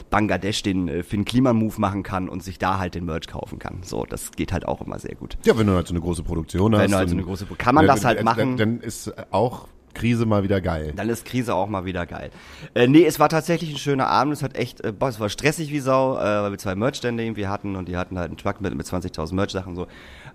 Bangladesch 0.10 0.64
den 0.64 0.88
äh, 0.88 1.04
Finn 1.04 1.26
Kliman-Move 1.26 1.80
machen 1.80 2.02
kann 2.04 2.30
und 2.30 2.42
sich 2.44 2.58
da 2.60 2.80
halt 2.80 2.96
den 2.96 3.06
Merch 3.06 3.28
kaufen 3.28 3.60
kann. 3.60 3.80
So, 3.84 4.06
das 4.06 4.32
geht 4.32 4.54
halt 4.54 4.66
auch 4.66 4.82
immer 4.82 4.98
sehr 5.00 5.16
gut. 5.16 5.38
Ja, 5.44 5.58
wenn 5.58 5.68
du 5.68 5.74
halt 5.74 5.88
so 5.88 5.94
eine 5.94 6.02
große 6.02 6.24
Produktion 6.24 6.76
hast. 6.76 6.90
du 6.92 6.96
halt 6.98 7.10
so 7.10 7.16
eine 7.16 7.24
große 7.24 7.46
Pro- 7.46 7.56
kann 7.58 7.76
man 7.76 7.86
das 7.88 8.06
halt 8.06 8.20
dann, 8.20 8.26
machen. 8.26 8.58
Dann, 8.58 8.78
dann 8.78 8.80
ist 8.80 9.14
auch 9.32 9.68
Krise 9.98 10.26
mal 10.26 10.44
wieder 10.44 10.62
geil. 10.62 10.94
Dann 10.96 11.10
ist 11.10 11.26
Krise 11.26 11.54
auch 11.56 11.68
mal 11.68 11.86
wieder 11.86 12.06
geil. 12.06 12.30
Äh, 12.74 12.88
nee, 12.88 13.06
es 13.06 13.20
war 13.20 13.30
tatsächlich 13.30 13.72
ein 13.72 13.78
schöner 13.78 14.08
Abend. 14.08 14.34
Es 14.34 14.44
hat 14.44 14.56
echt, 14.56 14.82
äh, 14.86 14.92
boah, 14.92 15.10
es 15.10 15.20
war 15.20 15.30
stressig 15.30 15.72
wie 15.72 15.80
Sau, 15.80 16.16
äh, 16.18 16.20
weil 16.22 16.52
wir 16.52 16.58
zwei 16.58 16.76
Merchstände 16.76 17.24
irgendwie 17.24 17.48
hatten 17.48 17.76
und 17.76 17.88
die 17.88 17.98
hatten 17.98 18.18
halt 18.18 18.28
einen 18.30 18.38
Truck 18.38 18.62
mit, 18.62 18.76
mit 18.76 18.86
20.000 18.86 19.34
Merch-Sachen 19.34 19.76
so. 19.76 19.88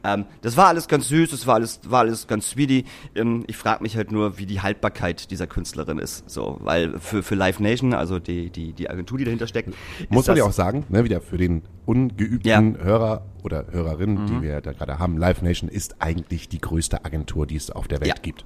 Ähm, 0.05 0.25
das 0.41 0.57
war 0.57 0.67
alles 0.67 0.89
ganz 0.89 1.09
süß, 1.09 1.31
das 1.31 1.47
war 1.47 1.55
alles, 1.55 1.81
war 1.85 2.01
alles 2.01 2.27
ganz 2.27 2.51
sweetie. 2.51 2.85
Ähm, 3.15 3.45
ich 3.47 3.57
frage 3.57 3.83
mich 3.83 3.97
halt 3.97 4.11
nur, 4.11 4.37
wie 4.39 4.47
die 4.47 4.61
Haltbarkeit 4.61 5.31
dieser 5.31 5.47
Künstlerin 5.47 5.99
ist. 5.99 6.29
So, 6.29 6.59
weil 6.61 6.99
für, 6.99 7.23
für 7.23 7.37
Live 7.37 7.61
Nation, 7.61 7.95
also 7.95 8.19
die, 8.19 8.51
die, 8.51 8.73
die 8.73 8.91
Agentur, 8.91 9.19
die 9.19 9.25
dahinter 9.25 9.47
steckt, 9.47 9.73
Muss 10.09 10.27
man 10.27 10.37
ja 10.37 10.45
auch 10.45 10.53
sagen, 10.53 10.85
ne, 10.89 11.05
wieder 11.05 11.21
für 11.21 11.37
den 11.39 11.63
ungeübten 11.87 12.83
Hörer 12.83 13.25
oder 13.45 13.67
Hörerin, 13.71 14.13
Mhm. 14.15 14.27
die 14.27 14.43
wir 14.43 14.61
da 14.61 14.73
gerade 14.73 14.99
haben, 14.99 15.17
Live 15.17 15.43
Nation 15.43 15.69
ist 15.71 15.97
eigentlich 16.01 16.49
die 16.49 16.61
größte 16.61 17.05
Agentur, 17.05 17.47
die 17.47 17.57
es 17.57 17.71
auf 17.71 17.87
der 17.89 18.01
Welt 18.01 18.09
Ja. 18.09 18.15
gibt. 18.21 18.45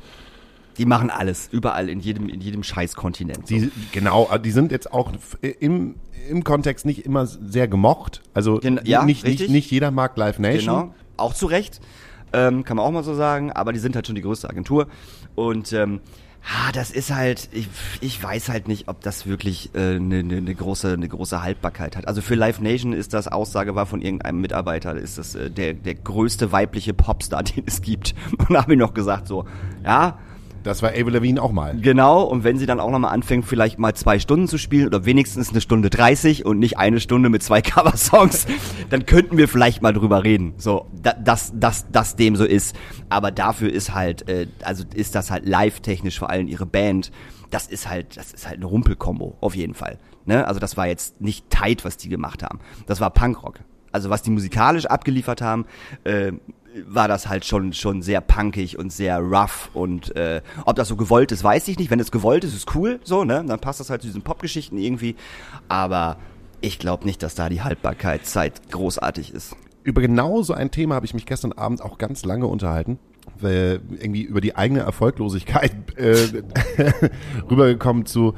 Die 0.78 0.86
machen 0.86 1.10
alles, 1.10 1.48
überall, 1.52 1.88
in 1.88 2.00
jedem, 2.00 2.28
in 2.28 2.40
jedem 2.40 2.62
Scheißkontinent. 2.62 3.48
So. 3.48 3.54
Die, 3.54 3.70
genau, 3.92 4.28
die 4.38 4.50
sind 4.50 4.72
jetzt 4.72 4.92
auch 4.92 5.12
f- 5.14 5.38
im, 5.60 5.94
im 6.28 6.44
Kontext 6.44 6.84
nicht 6.86 7.04
immer 7.06 7.26
sehr 7.26 7.68
gemocht. 7.68 8.22
Also 8.34 8.58
Gen- 8.58 8.80
ja, 8.84 9.04
nicht, 9.04 9.24
nicht, 9.24 9.32
richtig. 9.40 9.50
nicht 9.50 9.70
jeder 9.70 9.90
mag 9.90 10.16
Live 10.16 10.38
Nation. 10.38 10.60
Genau, 10.82 10.94
auch 11.16 11.34
zu 11.34 11.46
Recht, 11.46 11.80
ähm, 12.32 12.64
kann 12.64 12.76
man 12.76 12.84
auch 12.86 12.90
mal 12.90 13.04
so 13.04 13.14
sagen, 13.14 13.52
aber 13.52 13.72
die 13.72 13.78
sind 13.78 13.94
halt 13.96 14.06
schon 14.06 14.16
die 14.16 14.22
größte 14.22 14.50
Agentur 14.50 14.86
und 15.34 15.72
ähm, 15.72 16.00
ah, 16.44 16.70
das 16.72 16.90
ist 16.90 17.12
halt, 17.14 17.48
ich, 17.52 17.68
ich 18.00 18.22
weiß 18.22 18.48
halt 18.50 18.68
nicht, 18.68 18.88
ob 18.88 19.00
das 19.00 19.26
wirklich 19.26 19.70
eine 19.74 19.94
äh, 19.96 19.98
ne, 19.98 20.22
ne, 20.22 20.40
ne 20.42 20.54
große, 20.54 20.92
eine 20.92 21.08
große 21.08 21.42
Haltbarkeit 21.42 21.96
hat. 21.96 22.06
Also 22.06 22.20
für 22.20 22.34
Live 22.34 22.60
Nation 22.60 22.92
ist 22.92 23.14
das 23.14 23.26
Aussage 23.28 23.74
war 23.74 23.86
von 23.86 24.00
irgendeinem 24.02 24.40
Mitarbeiter, 24.40 24.94
ist 24.96 25.18
das 25.18 25.34
äh, 25.34 25.50
der, 25.50 25.74
der 25.74 25.94
größte 25.94 26.52
weibliche 26.52 26.92
Popstar, 26.94 27.42
den 27.44 27.64
es 27.66 27.80
gibt. 27.82 28.14
Und 28.38 28.50
da 28.52 28.62
habe 28.62 28.74
ich 28.74 28.78
noch 28.78 28.94
gesagt 28.94 29.26
so, 29.28 29.46
ja, 29.84 30.18
Das 30.66 30.82
war 30.82 30.90
Avril 30.90 31.14
Lavigne 31.14 31.40
auch 31.40 31.52
mal. 31.52 31.76
Genau, 31.80 32.24
und 32.24 32.42
wenn 32.42 32.58
sie 32.58 32.66
dann 32.66 32.80
auch 32.80 32.90
nochmal 32.90 33.14
anfängt, 33.14 33.44
vielleicht 33.44 33.78
mal 33.78 33.94
zwei 33.94 34.18
Stunden 34.18 34.48
zu 34.48 34.58
spielen 34.58 34.88
oder 34.88 35.04
wenigstens 35.04 35.50
eine 35.50 35.60
Stunde 35.60 35.90
30 35.90 36.44
und 36.44 36.58
nicht 36.58 36.76
eine 36.76 36.98
Stunde 36.98 37.28
mit 37.28 37.44
zwei 37.44 37.62
Coversongs, 37.62 38.46
dann 38.90 39.06
könnten 39.06 39.36
wir 39.36 39.46
vielleicht 39.46 39.80
mal 39.80 39.92
drüber 39.92 40.24
reden. 40.24 40.54
So, 40.56 40.86
da, 40.92 41.12
dass, 41.12 41.52
dass, 41.54 41.88
dass 41.92 42.16
dem 42.16 42.34
so 42.34 42.44
ist. 42.44 42.74
Aber 43.08 43.30
dafür 43.30 43.72
ist 43.72 43.94
halt, 43.94 44.28
äh, 44.28 44.48
also 44.64 44.82
ist 44.92 45.14
das 45.14 45.30
halt 45.30 45.46
live-technisch 45.46 46.18
vor 46.18 46.30
allem 46.30 46.48
ihre 46.48 46.66
Band. 46.66 47.12
Das 47.50 47.68
ist 47.68 47.88
halt, 47.88 48.16
das 48.16 48.32
ist 48.32 48.48
halt 48.48 48.56
eine 48.56 48.66
Rumpelkombo, 48.66 49.36
auf 49.40 49.54
jeden 49.54 49.74
Fall. 49.74 50.00
Ne? 50.24 50.48
Also 50.48 50.58
das 50.58 50.76
war 50.76 50.88
jetzt 50.88 51.20
nicht 51.20 51.48
tight, 51.48 51.84
was 51.84 51.96
die 51.96 52.08
gemacht 52.08 52.42
haben. 52.42 52.58
Das 52.86 53.00
war 53.00 53.10
Punkrock. 53.10 53.60
Also 53.92 54.10
was 54.10 54.22
die 54.22 54.30
musikalisch 54.30 54.86
abgeliefert 54.86 55.40
haben, 55.42 55.64
äh, 56.02 56.32
war 56.86 57.08
das 57.08 57.28
halt 57.28 57.44
schon 57.44 57.72
schon 57.72 58.02
sehr 58.02 58.20
punkig 58.20 58.78
und 58.78 58.92
sehr 58.92 59.18
rough 59.18 59.70
und 59.72 60.14
äh, 60.16 60.42
ob 60.64 60.76
das 60.76 60.88
so 60.88 60.96
gewollt 60.96 61.32
ist, 61.32 61.44
weiß 61.44 61.68
ich 61.68 61.78
nicht. 61.78 61.90
Wenn 61.90 62.00
es 62.00 62.10
gewollt 62.10 62.44
ist, 62.44 62.54
ist 62.54 62.74
cool, 62.74 63.00
so 63.04 63.24
ne, 63.24 63.44
dann 63.46 63.60
passt 63.60 63.80
das 63.80 63.90
halt 63.90 64.02
zu 64.02 64.08
diesen 64.08 64.22
Popgeschichten 64.22 64.78
irgendwie. 64.78 65.16
Aber 65.68 66.18
ich 66.60 66.78
glaube 66.78 67.04
nicht, 67.04 67.22
dass 67.22 67.34
da 67.34 67.48
die 67.48 67.62
Haltbarkeitszeit 67.62 68.70
großartig 68.70 69.32
ist. 69.32 69.56
Über 69.82 70.00
genau 70.00 70.42
so 70.42 70.52
ein 70.52 70.70
Thema 70.70 70.96
habe 70.96 71.06
ich 71.06 71.14
mich 71.14 71.26
gestern 71.26 71.52
Abend 71.52 71.80
auch 71.82 71.98
ganz 71.98 72.24
lange 72.24 72.46
unterhalten. 72.46 72.98
Irgendwie 73.40 74.22
über 74.22 74.40
die 74.40 74.56
eigene 74.56 74.80
Erfolglosigkeit 74.80 75.72
äh, 75.96 76.42
rübergekommen 77.50 78.06
zu 78.06 78.34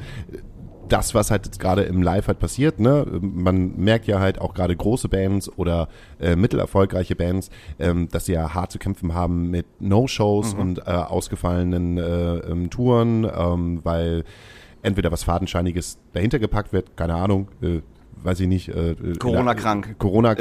das, 0.91 1.13
was 1.13 1.31
halt 1.31 1.45
jetzt 1.45 1.59
gerade 1.59 1.83
im 1.83 2.01
Live 2.01 2.27
halt 2.27 2.39
passiert, 2.39 2.79
ne, 2.79 3.05
man 3.21 3.75
merkt 3.77 4.07
ja 4.07 4.19
halt 4.19 4.39
auch 4.41 4.53
gerade 4.53 4.75
große 4.75 5.09
Bands 5.09 5.49
oder 5.57 5.87
äh, 6.19 6.35
mittelerfolgreiche 6.35 7.15
Bands, 7.15 7.49
ähm, 7.79 8.09
dass 8.09 8.25
sie 8.25 8.33
ja 8.33 8.53
hart 8.53 8.71
zu 8.71 8.79
kämpfen 8.79 9.13
haben 9.13 9.49
mit 9.49 9.65
No-Shows 9.79 10.53
mhm. 10.53 10.59
und 10.59 10.79
äh, 10.79 10.91
ausgefallenen 10.91 11.97
äh, 11.97 12.37
ähm, 12.39 12.69
Touren, 12.69 13.25
ähm, 13.25 13.79
weil 13.83 14.23
entweder 14.81 15.11
was 15.11 15.23
Fadenscheiniges 15.23 15.97
dahinter 16.13 16.39
gepackt 16.39 16.73
wird, 16.73 16.95
keine 16.97 17.15
Ahnung, 17.15 17.47
äh, 17.61 17.81
weiß 18.23 18.39
ich 18.41 18.47
nicht. 18.47 18.69
Äh, 18.69 18.95
Corona-krank. 19.19 19.95
Corona. 19.97 20.35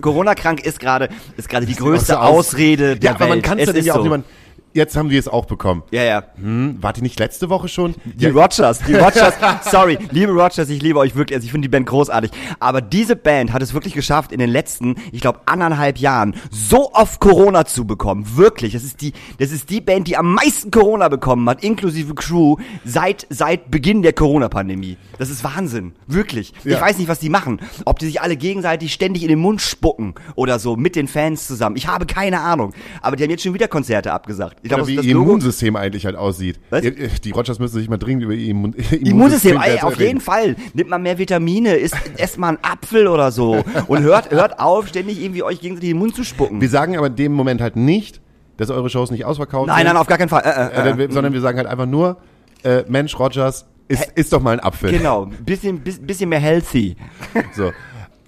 Corona-krank 0.00 0.64
ist 0.64 0.80
gerade 0.80 1.08
ist 1.36 1.48
gerade 1.48 1.66
die 1.66 1.74
größte 1.74 2.20
Ausrede 2.20 2.96
der 2.96 3.12
ja, 3.12 3.14
aber 3.16 3.28
man 3.28 3.42
kann 3.42 3.58
es 3.58 3.84
ja 3.84 3.94
auch 3.94 4.02
niemand 4.02 4.24
jetzt 4.74 4.96
haben 4.96 5.08
wir 5.08 5.18
es 5.18 5.28
auch 5.28 5.46
bekommen. 5.46 5.82
Ja, 5.90 6.02
ja. 6.02 6.24
Hm, 6.36 6.78
wart 6.80 6.98
ihr 6.98 7.02
nicht 7.02 7.18
letzte 7.18 7.48
Woche 7.48 7.68
schon? 7.68 7.94
Die 8.04 8.26
ja. 8.26 8.30
Rogers, 8.30 8.80
die 8.80 8.94
Rogers, 8.94 9.34
sorry, 9.62 9.98
liebe 10.10 10.32
Rogers, 10.32 10.68
ich 10.68 10.82
liebe 10.82 10.98
euch 10.98 11.14
wirklich, 11.14 11.36
also 11.36 11.46
ich 11.46 11.52
finde 11.52 11.68
die 11.68 11.70
Band 11.70 11.86
großartig. 11.86 12.30
Aber 12.60 12.80
diese 12.82 13.16
Band 13.16 13.52
hat 13.52 13.62
es 13.62 13.72
wirklich 13.72 13.94
geschafft, 13.94 14.32
in 14.32 14.40
den 14.40 14.50
letzten, 14.50 14.96
ich 15.12 15.20
glaube, 15.20 15.40
anderthalb 15.46 15.98
Jahren 15.98 16.34
so 16.50 16.92
oft 16.92 17.20
Corona 17.20 17.64
zu 17.64 17.86
bekommen. 17.86 18.36
Wirklich. 18.36 18.74
Das 18.74 18.84
ist 18.84 19.00
die, 19.00 19.12
das 19.38 19.52
ist 19.52 19.70
die 19.70 19.80
Band, 19.80 20.08
die 20.08 20.16
am 20.16 20.34
meisten 20.34 20.70
Corona 20.70 21.08
bekommen 21.08 21.48
hat, 21.48 21.62
inklusive 21.62 22.14
Crew, 22.14 22.56
seit, 22.84 23.26
seit 23.30 23.70
Beginn 23.70 24.02
der 24.02 24.12
Corona-Pandemie. 24.12 24.96
Das 25.18 25.30
ist 25.30 25.44
Wahnsinn. 25.44 25.92
Wirklich. 26.06 26.52
Ja. 26.64 26.74
Ich 26.76 26.80
weiß 26.80 26.98
nicht, 26.98 27.08
was 27.08 27.20
die 27.20 27.28
machen. 27.28 27.60
Ob 27.84 28.00
die 28.00 28.06
sich 28.06 28.20
alle 28.20 28.36
gegenseitig 28.36 28.92
ständig 28.92 29.22
in 29.22 29.28
den 29.28 29.38
Mund 29.38 29.62
spucken 29.62 30.14
oder 30.34 30.58
so 30.58 30.76
mit 30.76 30.96
den 30.96 31.06
Fans 31.06 31.46
zusammen. 31.46 31.76
Ich 31.76 31.86
habe 31.86 32.06
keine 32.06 32.40
Ahnung. 32.40 32.74
Aber 33.00 33.16
die 33.16 33.22
haben 33.22 33.30
jetzt 33.30 33.44
schon 33.44 33.54
wieder 33.54 33.68
Konzerte 33.68 34.12
abgesagt. 34.12 34.63
Ich 34.64 34.70
glaub, 34.70 34.86
wie 34.86 34.94
ihr 34.94 35.12
Immunsystem 35.12 35.76
eigentlich 35.76 36.06
halt 36.06 36.16
aussieht. 36.16 36.58
Was? 36.70 36.80
Die 36.80 37.30
Rogers 37.32 37.58
müssen 37.58 37.78
sich 37.78 37.90
mal 37.90 37.98
dringend 37.98 38.24
über 38.24 38.32
ihr 38.32 38.48
Immun 38.48 38.72
Immunsystem, 38.90 39.06
Immunsystem 39.06 39.60
ey, 39.60 39.80
auf 39.80 40.00
jeden 40.00 40.22
Fall. 40.22 40.56
Nimmt 40.72 40.88
mal 40.88 40.98
mehr 40.98 41.18
Vitamine, 41.18 41.74
isst, 41.74 41.96
esst 42.16 42.38
mal 42.38 42.48
einen 42.48 42.58
Apfel 42.62 43.06
oder 43.06 43.30
so 43.30 43.62
und 43.88 44.02
hört, 44.02 44.30
hört 44.30 44.58
auf, 44.58 44.88
ständig 44.88 45.22
irgendwie 45.22 45.42
euch 45.42 45.60
gegenseitig 45.60 45.90
in 45.90 45.96
den 45.96 46.00
Mund 46.00 46.16
zu 46.16 46.24
spucken. 46.24 46.62
Wir 46.62 46.70
sagen 46.70 46.96
aber 46.96 47.08
in 47.08 47.16
dem 47.16 47.34
Moment 47.34 47.60
halt 47.60 47.76
nicht, 47.76 48.22
dass 48.56 48.70
eure 48.70 48.88
Shows 48.88 49.10
nicht 49.10 49.26
ausverkauft 49.26 49.66
nein, 49.66 49.76
sind. 49.76 49.84
Nein, 49.84 49.94
nein, 49.94 50.00
auf 50.00 50.06
gar 50.06 50.16
keinen 50.16 50.30
Fall. 50.30 50.42
Äh, 50.42 51.02
äh, 51.02 51.04
äh, 51.04 51.12
sondern 51.12 51.34
wir 51.34 51.42
sagen 51.42 51.58
halt 51.58 51.68
einfach 51.68 51.86
nur, 51.86 52.16
äh, 52.62 52.84
Mensch, 52.88 53.18
Rogers, 53.18 53.66
ist, 53.88 54.12
ist 54.14 54.32
doch 54.32 54.40
mal 54.40 54.52
ein 54.52 54.60
Apfel. 54.60 54.92
Genau, 54.92 55.26
bisschen, 55.44 55.80
bisschen 55.80 56.30
mehr 56.30 56.40
healthy. 56.40 56.96
So. 57.54 57.70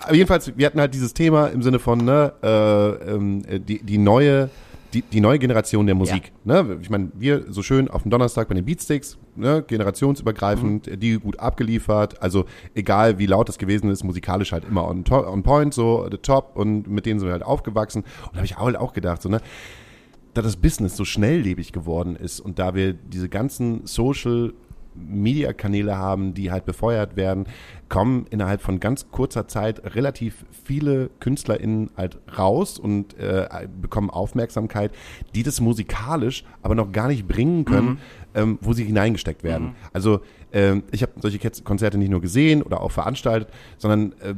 Aber 0.01 0.15
jedenfalls, 0.15 0.53
wir 0.55 0.67
hatten 0.67 0.81
halt 0.81 0.93
dieses 0.93 1.15
Thema 1.15 1.47
im 1.47 1.63
Sinne 1.63 1.79
von, 1.79 2.05
ne, 2.05 2.35
äh, 2.43 3.15
ähm, 3.15 3.43
die, 3.67 3.83
die 3.83 3.97
neue 3.97 4.51
die, 4.93 5.03
die 5.03 5.21
neue 5.21 5.39
Generation 5.39 5.87
der 5.87 5.95
Musik. 5.95 6.33
Ja. 6.45 6.63
Ne? 6.63 6.79
Ich 6.81 6.91
meine, 6.91 7.11
wir 7.15 7.53
so 7.53 7.63
schön 7.63 7.89
auf 7.89 8.03
dem 8.03 8.11
Donnerstag 8.11 8.49
bei 8.49 8.55
den 8.55 8.65
Beatsticks, 8.65 9.19
ne? 9.35 9.65
generationsübergreifend, 9.67 10.87
mhm. 10.87 11.01
die 11.01 11.19
gut 11.19 11.39
abgeliefert. 11.39 12.23
Also 12.23 12.45
egal 12.75 13.19
wie 13.19 13.27
laut 13.27 13.49
das 13.49 13.59
gewesen 13.59 13.91
ist, 13.91 14.05
musikalisch 14.05 14.53
halt 14.53 14.65
immer 14.65 14.89
on, 14.89 15.05
on 15.11 15.43
point, 15.43 15.75
so 15.75 16.07
the 16.11 16.19
top 16.19 16.57
und 16.57 16.89
mit 16.89 17.07
denen 17.07 17.21
sind 17.21 17.29
wir 17.29 17.33
halt 17.33 17.45
aufgewachsen. 17.45 18.03
Und 18.03 18.33
da 18.33 18.37
habe 18.37 18.47
ich 18.47 18.57
halt 18.57 18.77
auch 18.77 18.93
gedacht, 18.93 19.23
so, 19.23 19.29
ne? 19.29 19.41
da 20.35 20.43
das 20.43 20.57
Business 20.57 20.97
so 20.97 21.05
schnelllebig 21.05 21.73
geworden 21.73 22.15
ist 22.15 22.41
und 22.41 22.59
da 22.59 22.75
wir 22.75 22.93
diese 22.93 23.29
ganzen 23.29 23.87
Social 23.87 24.53
Media-Kanäle 24.97 25.97
haben, 25.97 26.35
die 26.35 26.51
halt 26.51 26.65
befeuert 26.65 27.17
werden, 27.17 27.47
kommen 27.89 28.27
innerhalb 28.31 28.63
von 28.63 28.81
ganz 28.81 29.11
kurzer 29.11 29.47
Zeit 29.49 29.95
relativ 29.95 30.45
viele 30.65 31.11
KünstlerInnen 31.21 31.91
halt 31.97 32.19
raus 32.37 32.79
und 32.79 33.19
äh, 33.19 33.49
bekommen 33.81 34.11
Aufmerksamkeit, 34.11 34.93
die 35.35 35.43
das 35.43 35.61
musikalisch 35.61 36.45
aber 36.63 36.75
noch 36.75 36.93
gar 36.93 37.09
nicht 37.09 37.29
bringen 37.29 37.65
können, 37.65 37.89
mhm. 37.89 37.99
ähm, 38.35 38.59
wo 38.61 38.73
sie 38.73 38.85
hineingesteckt 38.85 39.45
werden. 39.45 39.69
Mhm. 39.69 39.75
Also 39.93 40.21
äh, 40.53 40.81
ich 40.91 41.03
habe 41.03 41.13
solche 41.21 41.39
Konzerte 41.63 41.99
nicht 41.99 42.11
nur 42.11 42.21
gesehen 42.21 42.63
oder 42.63 42.81
auch 42.81 42.91
veranstaltet, 42.91 43.49
sondern 43.79 44.13
äh, 44.21 44.35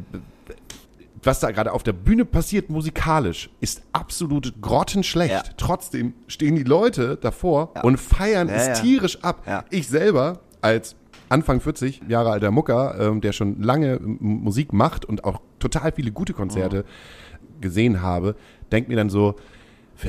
was 1.23 1.41
da 1.41 1.51
gerade 1.51 1.73
auf 1.73 1.83
der 1.83 1.93
Bühne 1.93 2.25
passiert 2.25 2.71
musikalisch, 2.71 3.51
ist 3.61 3.83
absolut 3.93 4.61
grottenschlecht. 4.61 5.33
Ja. 5.33 5.43
Trotzdem 5.57 6.15
stehen 6.27 6.57
die 6.57 6.63
Leute 6.63 7.17
davor 7.17 7.73
ja. 7.75 7.83
und 7.83 7.99
feiern 7.99 8.49
ja, 8.49 8.55
es 8.55 8.81
tierisch 8.81 9.23
ab. 9.23 9.67
Ich 9.71 9.89
selber 9.89 10.41
als 10.61 10.97
Anfang 11.29 11.61
40 11.61 12.03
Jahre 12.09 12.31
alter 12.31 12.51
Mucker, 12.51 12.97
ähm, 12.99 13.21
der 13.21 13.33
schon 13.33 13.63
lange 13.63 13.99
Musik 14.01 14.73
macht 14.73 15.05
und 15.05 15.25
auch 15.25 15.41
total 15.59 15.93
viele 15.93 16.11
gute 16.11 16.33
Konzerte 16.33 16.85
mhm. 16.85 17.61
gesehen 17.61 18.03
habe, 18.03 18.35
denkt 18.73 18.89
mir 18.89 18.97
dann 18.97 19.11
so, 19.11 19.37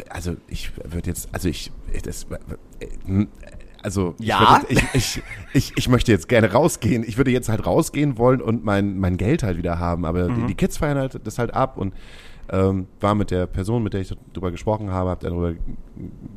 also 0.09 0.35
ich 0.47 0.71
würde 0.77 1.07
jetzt, 1.09 1.29
also 1.31 1.49
ich, 1.49 1.71
das, 2.03 2.27
also 3.81 4.15
ja? 4.19 4.61
ich, 4.69 4.77
ich, 4.77 4.93
ich, 4.93 5.23
ich, 5.53 5.73
ich, 5.77 5.89
möchte 5.89 6.11
jetzt 6.11 6.29
gerne 6.29 6.51
rausgehen. 6.51 7.03
Ich 7.03 7.17
würde 7.17 7.31
jetzt 7.31 7.49
halt 7.49 7.65
rausgehen 7.65 8.17
wollen 8.17 8.41
und 8.41 8.63
mein, 8.63 8.99
mein 8.99 9.17
Geld 9.17 9.41
halt 9.43 9.57
wieder 9.57 9.79
haben. 9.79 10.05
Aber 10.05 10.29
mhm. 10.29 10.41
die, 10.41 10.47
die 10.47 10.55
Kids 10.55 10.77
feiern 10.77 10.97
halt 10.97 11.19
das 11.23 11.39
halt 11.39 11.53
ab 11.53 11.77
und 11.77 11.93
ähm, 12.51 12.87
war 12.99 13.15
mit 13.15 13.31
der 13.31 13.47
Person, 13.47 13.83
mit 13.83 13.93
der 13.93 14.01
ich 14.01 14.15
darüber 14.33 14.51
gesprochen 14.51 14.91
habe, 14.91 15.09
habe 15.09 15.27
darüber 15.27 15.53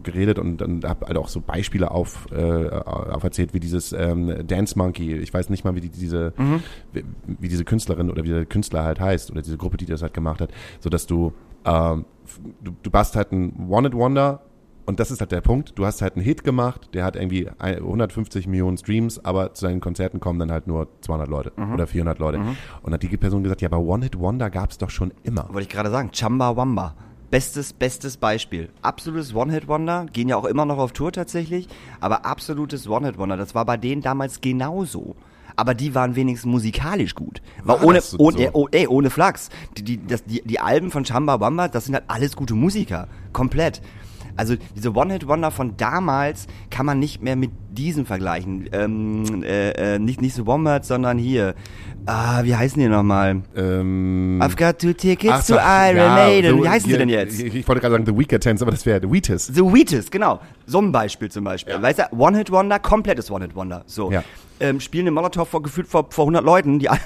geredet 0.03 0.39
und 0.39 0.59
dann 0.59 0.83
habe 0.85 1.07
halt 1.07 1.17
auch 1.17 1.29
so 1.29 1.41
Beispiele 1.41 1.91
auf, 1.91 2.27
äh, 2.33 2.69
auf 2.69 3.23
erzählt, 3.23 3.55
wie 3.55 3.61
dieses 3.61 3.93
ähm, 3.93 4.47
Dance 4.47 4.77
Monkey, 4.77 5.17
ich 5.17 5.33
weiß 5.33 5.51
nicht 5.51 5.65
mal, 5.65 5.75
wie 5.75 5.81
die, 5.81 5.89
diese, 5.89 6.33
mhm. 6.37 6.63
wie, 6.93 7.05
wie, 7.27 7.49
diese 7.49 7.65
Künstlerin 7.65 8.11
oder 8.11 8.25
wie 8.25 8.31
der 8.31 8.47
Künstler 8.47 8.85
halt 8.85 9.01
heißt 9.01 9.31
oder 9.31 9.43
diese 9.43 9.57
Gruppe, 9.57 9.77
die 9.77 9.87
das 9.87 10.03
halt 10.03 10.15
gemacht 10.15 10.41
hat, 10.41 10.51
so 10.81 10.91
dass 10.91 11.07
du, 11.07 11.33
ähm, 11.65 12.05
du, 12.63 12.73
du 12.83 12.93
warst 12.93 13.17
halt 13.17 13.33
ein 13.33 13.69
One-It-Wonder 13.69 14.43
und 14.87 15.01
das 15.01 15.11
ist 15.11 15.21
halt 15.21 15.33
der 15.33 15.41
Punkt. 15.41 15.79
Du 15.79 15.87
hast 15.87 16.03
halt 16.03 16.17
einen 16.17 16.25
Hit 16.25 16.45
gemacht, 16.45 16.91
der 16.95 17.05
hat 17.05 17.17
irgendwie 17.17 17.49
150 17.59 18.47
Millionen 18.47 18.77
Streams, 18.77 19.25
aber 19.25 19.55
zu 19.55 19.67
seinen 19.67 19.81
Konzerten 19.81 20.21
kommen 20.21 20.39
dann 20.39 20.51
halt 20.51 20.67
nur 20.67 20.89
200 21.01 21.29
Leute 21.29 21.53
mhm. 21.57 21.75
oder 21.75 21.87
400 21.87 22.19
Leute. 22.19 22.39
Mhm. 22.39 22.57
Und 22.83 22.93
hat 22.93 23.03
die 23.03 23.17
Person 23.17 23.43
gesagt, 23.43 23.63
ja, 23.63 23.69
aber 23.69 23.79
One 23.79 24.05
Hit 24.05 24.19
Wonder 24.19 24.51
gab 24.51 24.71
es 24.71 24.79
doch 24.79 24.91
schon 24.91 25.13
immer. 25.23 25.49
Wollte 25.49 25.63
ich 25.63 25.69
gerade 25.69 25.91
sagen, 25.91 26.11
Chamba 26.13 26.57
Wamba. 26.57 26.95
Bestes, 27.31 27.73
bestes 27.73 28.19
Beispiel. 28.19 28.69
Absolutes 28.83 29.35
One-Hit-Wonder, 29.35 30.05
gehen 30.13 30.29
ja 30.29 30.37
auch 30.37 30.45
immer 30.45 30.67
noch 30.67 30.77
auf 30.77 30.93
Tour 30.93 31.13
tatsächlich, 31.13 31.67
aber 31.99 32.27
absolutes 32.27 32.87
One-Hit-Wonder. 32.87 33.39
Das 33.39 33.55
war 33.55 33.65
bei 33.65 33.79
denen 33.79 34.03
damals 34.03 34.43
genauso 34.43 35.17
aber 35.57 35.75
die 35.75 35.95
waren 35.95 36.17
wenigstens 36.17 36.51
musikalisch 36.51 37.15
gut. 37.15 37.43
War, 37.63 37.81
war 37.81 37.87
ohne, 37.87 38.01
so 38.01 38.19
ohne, 38.19 38.51
so? 38.53 38.69
Ey, 38.71 38.87
ohne 38.87 39.11
Flachs. 39.11 39.51
Die, 39.77 39.83
die, 39.83 40.07
das, 40.07 40.25
die, 40.25 40.43
die 40.43 40.61
Alben 40.61 40.91
von 40.91 41.05
Chamba 41.05 41.41
Wamba, 41.41 41.69
das 41.69 41.87
sind 41.87 41.95
halt 41.95 42.05
alles 42.09 42.37
gute 42.37 42.55
Musiker. 42.55 43.09
Komplett. 43.33 43.81
Also 44.37 44.57
diese 44.75 44.95
One-Hit-Wonder 44.95 45.51
von 45.51 45.77
damals 45.77 46.47
kann 46.71 46.87
man 46.87 46.99
nicht 46.99 47.23
mehr 47.23 47.37
mit 47.37 47.51
diesem 47.75 48.07
vergleichen. 48.07 48.69
Ähm, 48.73 49.43
äh, 49.43 49.95
äh, 49.95 49.99
nicht, 49.99 50.21
nicht 50.21 50.35
so 50.35 50.47
Wombats, 50.47 50.89
sondern 50.89 51.19
hier. 51.19 51.55
Ah, 52.07 52.43
wie 52.43 52.55
heißen 52.55 52.81
die 52.81 52.89
nochmal? 52.89 53.43
Ähm, 53.57 54.41
I've 54.43 54.57
got 54.57 54.79
two 54.79 54.93
tickets 54.93 55.33
ach, 55.33 55.47
to 55.47 55.55
Iron 55.55 55.97
ja, 55.97 56.15
Maiden. 56.15 56.63
Wie 56.63 56.69
heißen 56.69 56.91
sie 56.91 56.99
denn 56.99 57.09
jetzt? 57.09 57.41
Ich, 57.41 57.55
ich 57.55 57.69
wollte 57.69 57.81
gerade 57.81 57.95
sagen 57.95 58.07
The 58.07 58.19
Weaker 58.19 58.41
Tens, 58.41 58.61
aber 58.63 58.73
das 58.73 58.85
wäre 58.87 59.01
The 59.01 59.13
Wheatus. 59.13 59.47
The 59.47 59.63
Wheatus, 59.63 60.11
genau. 60.11 60.41
So 60.67 60.81
ein 60.81 60.91
Beispiel 60.91 61.31
zum 61.31 61.45
Beispiel. 61.45 61.75
Ja. 61.75 61.83
Weißt 61.83 61.99
du, 62.01 62.17
One-Hit-Wonder, 62.17 62.79
komplettes 62.79 63.31
One-Hit-Wonder. 63.31 63.85
So. 63.87 64.11
Ja 64.11 64.25
ähm, 64.63 64.81
spielen 64.81 65.05
den 65.05 65.15
Molotow 65.15 65.47
vor, 65.47 65.63
gefühlt 65.63 65.89
vor, 65.89 66.07
vor 66.11 66.25
100 66.25 66.45
Leuten, 66.45 66.79
die 66.79 66.89
alle 66.89 67.01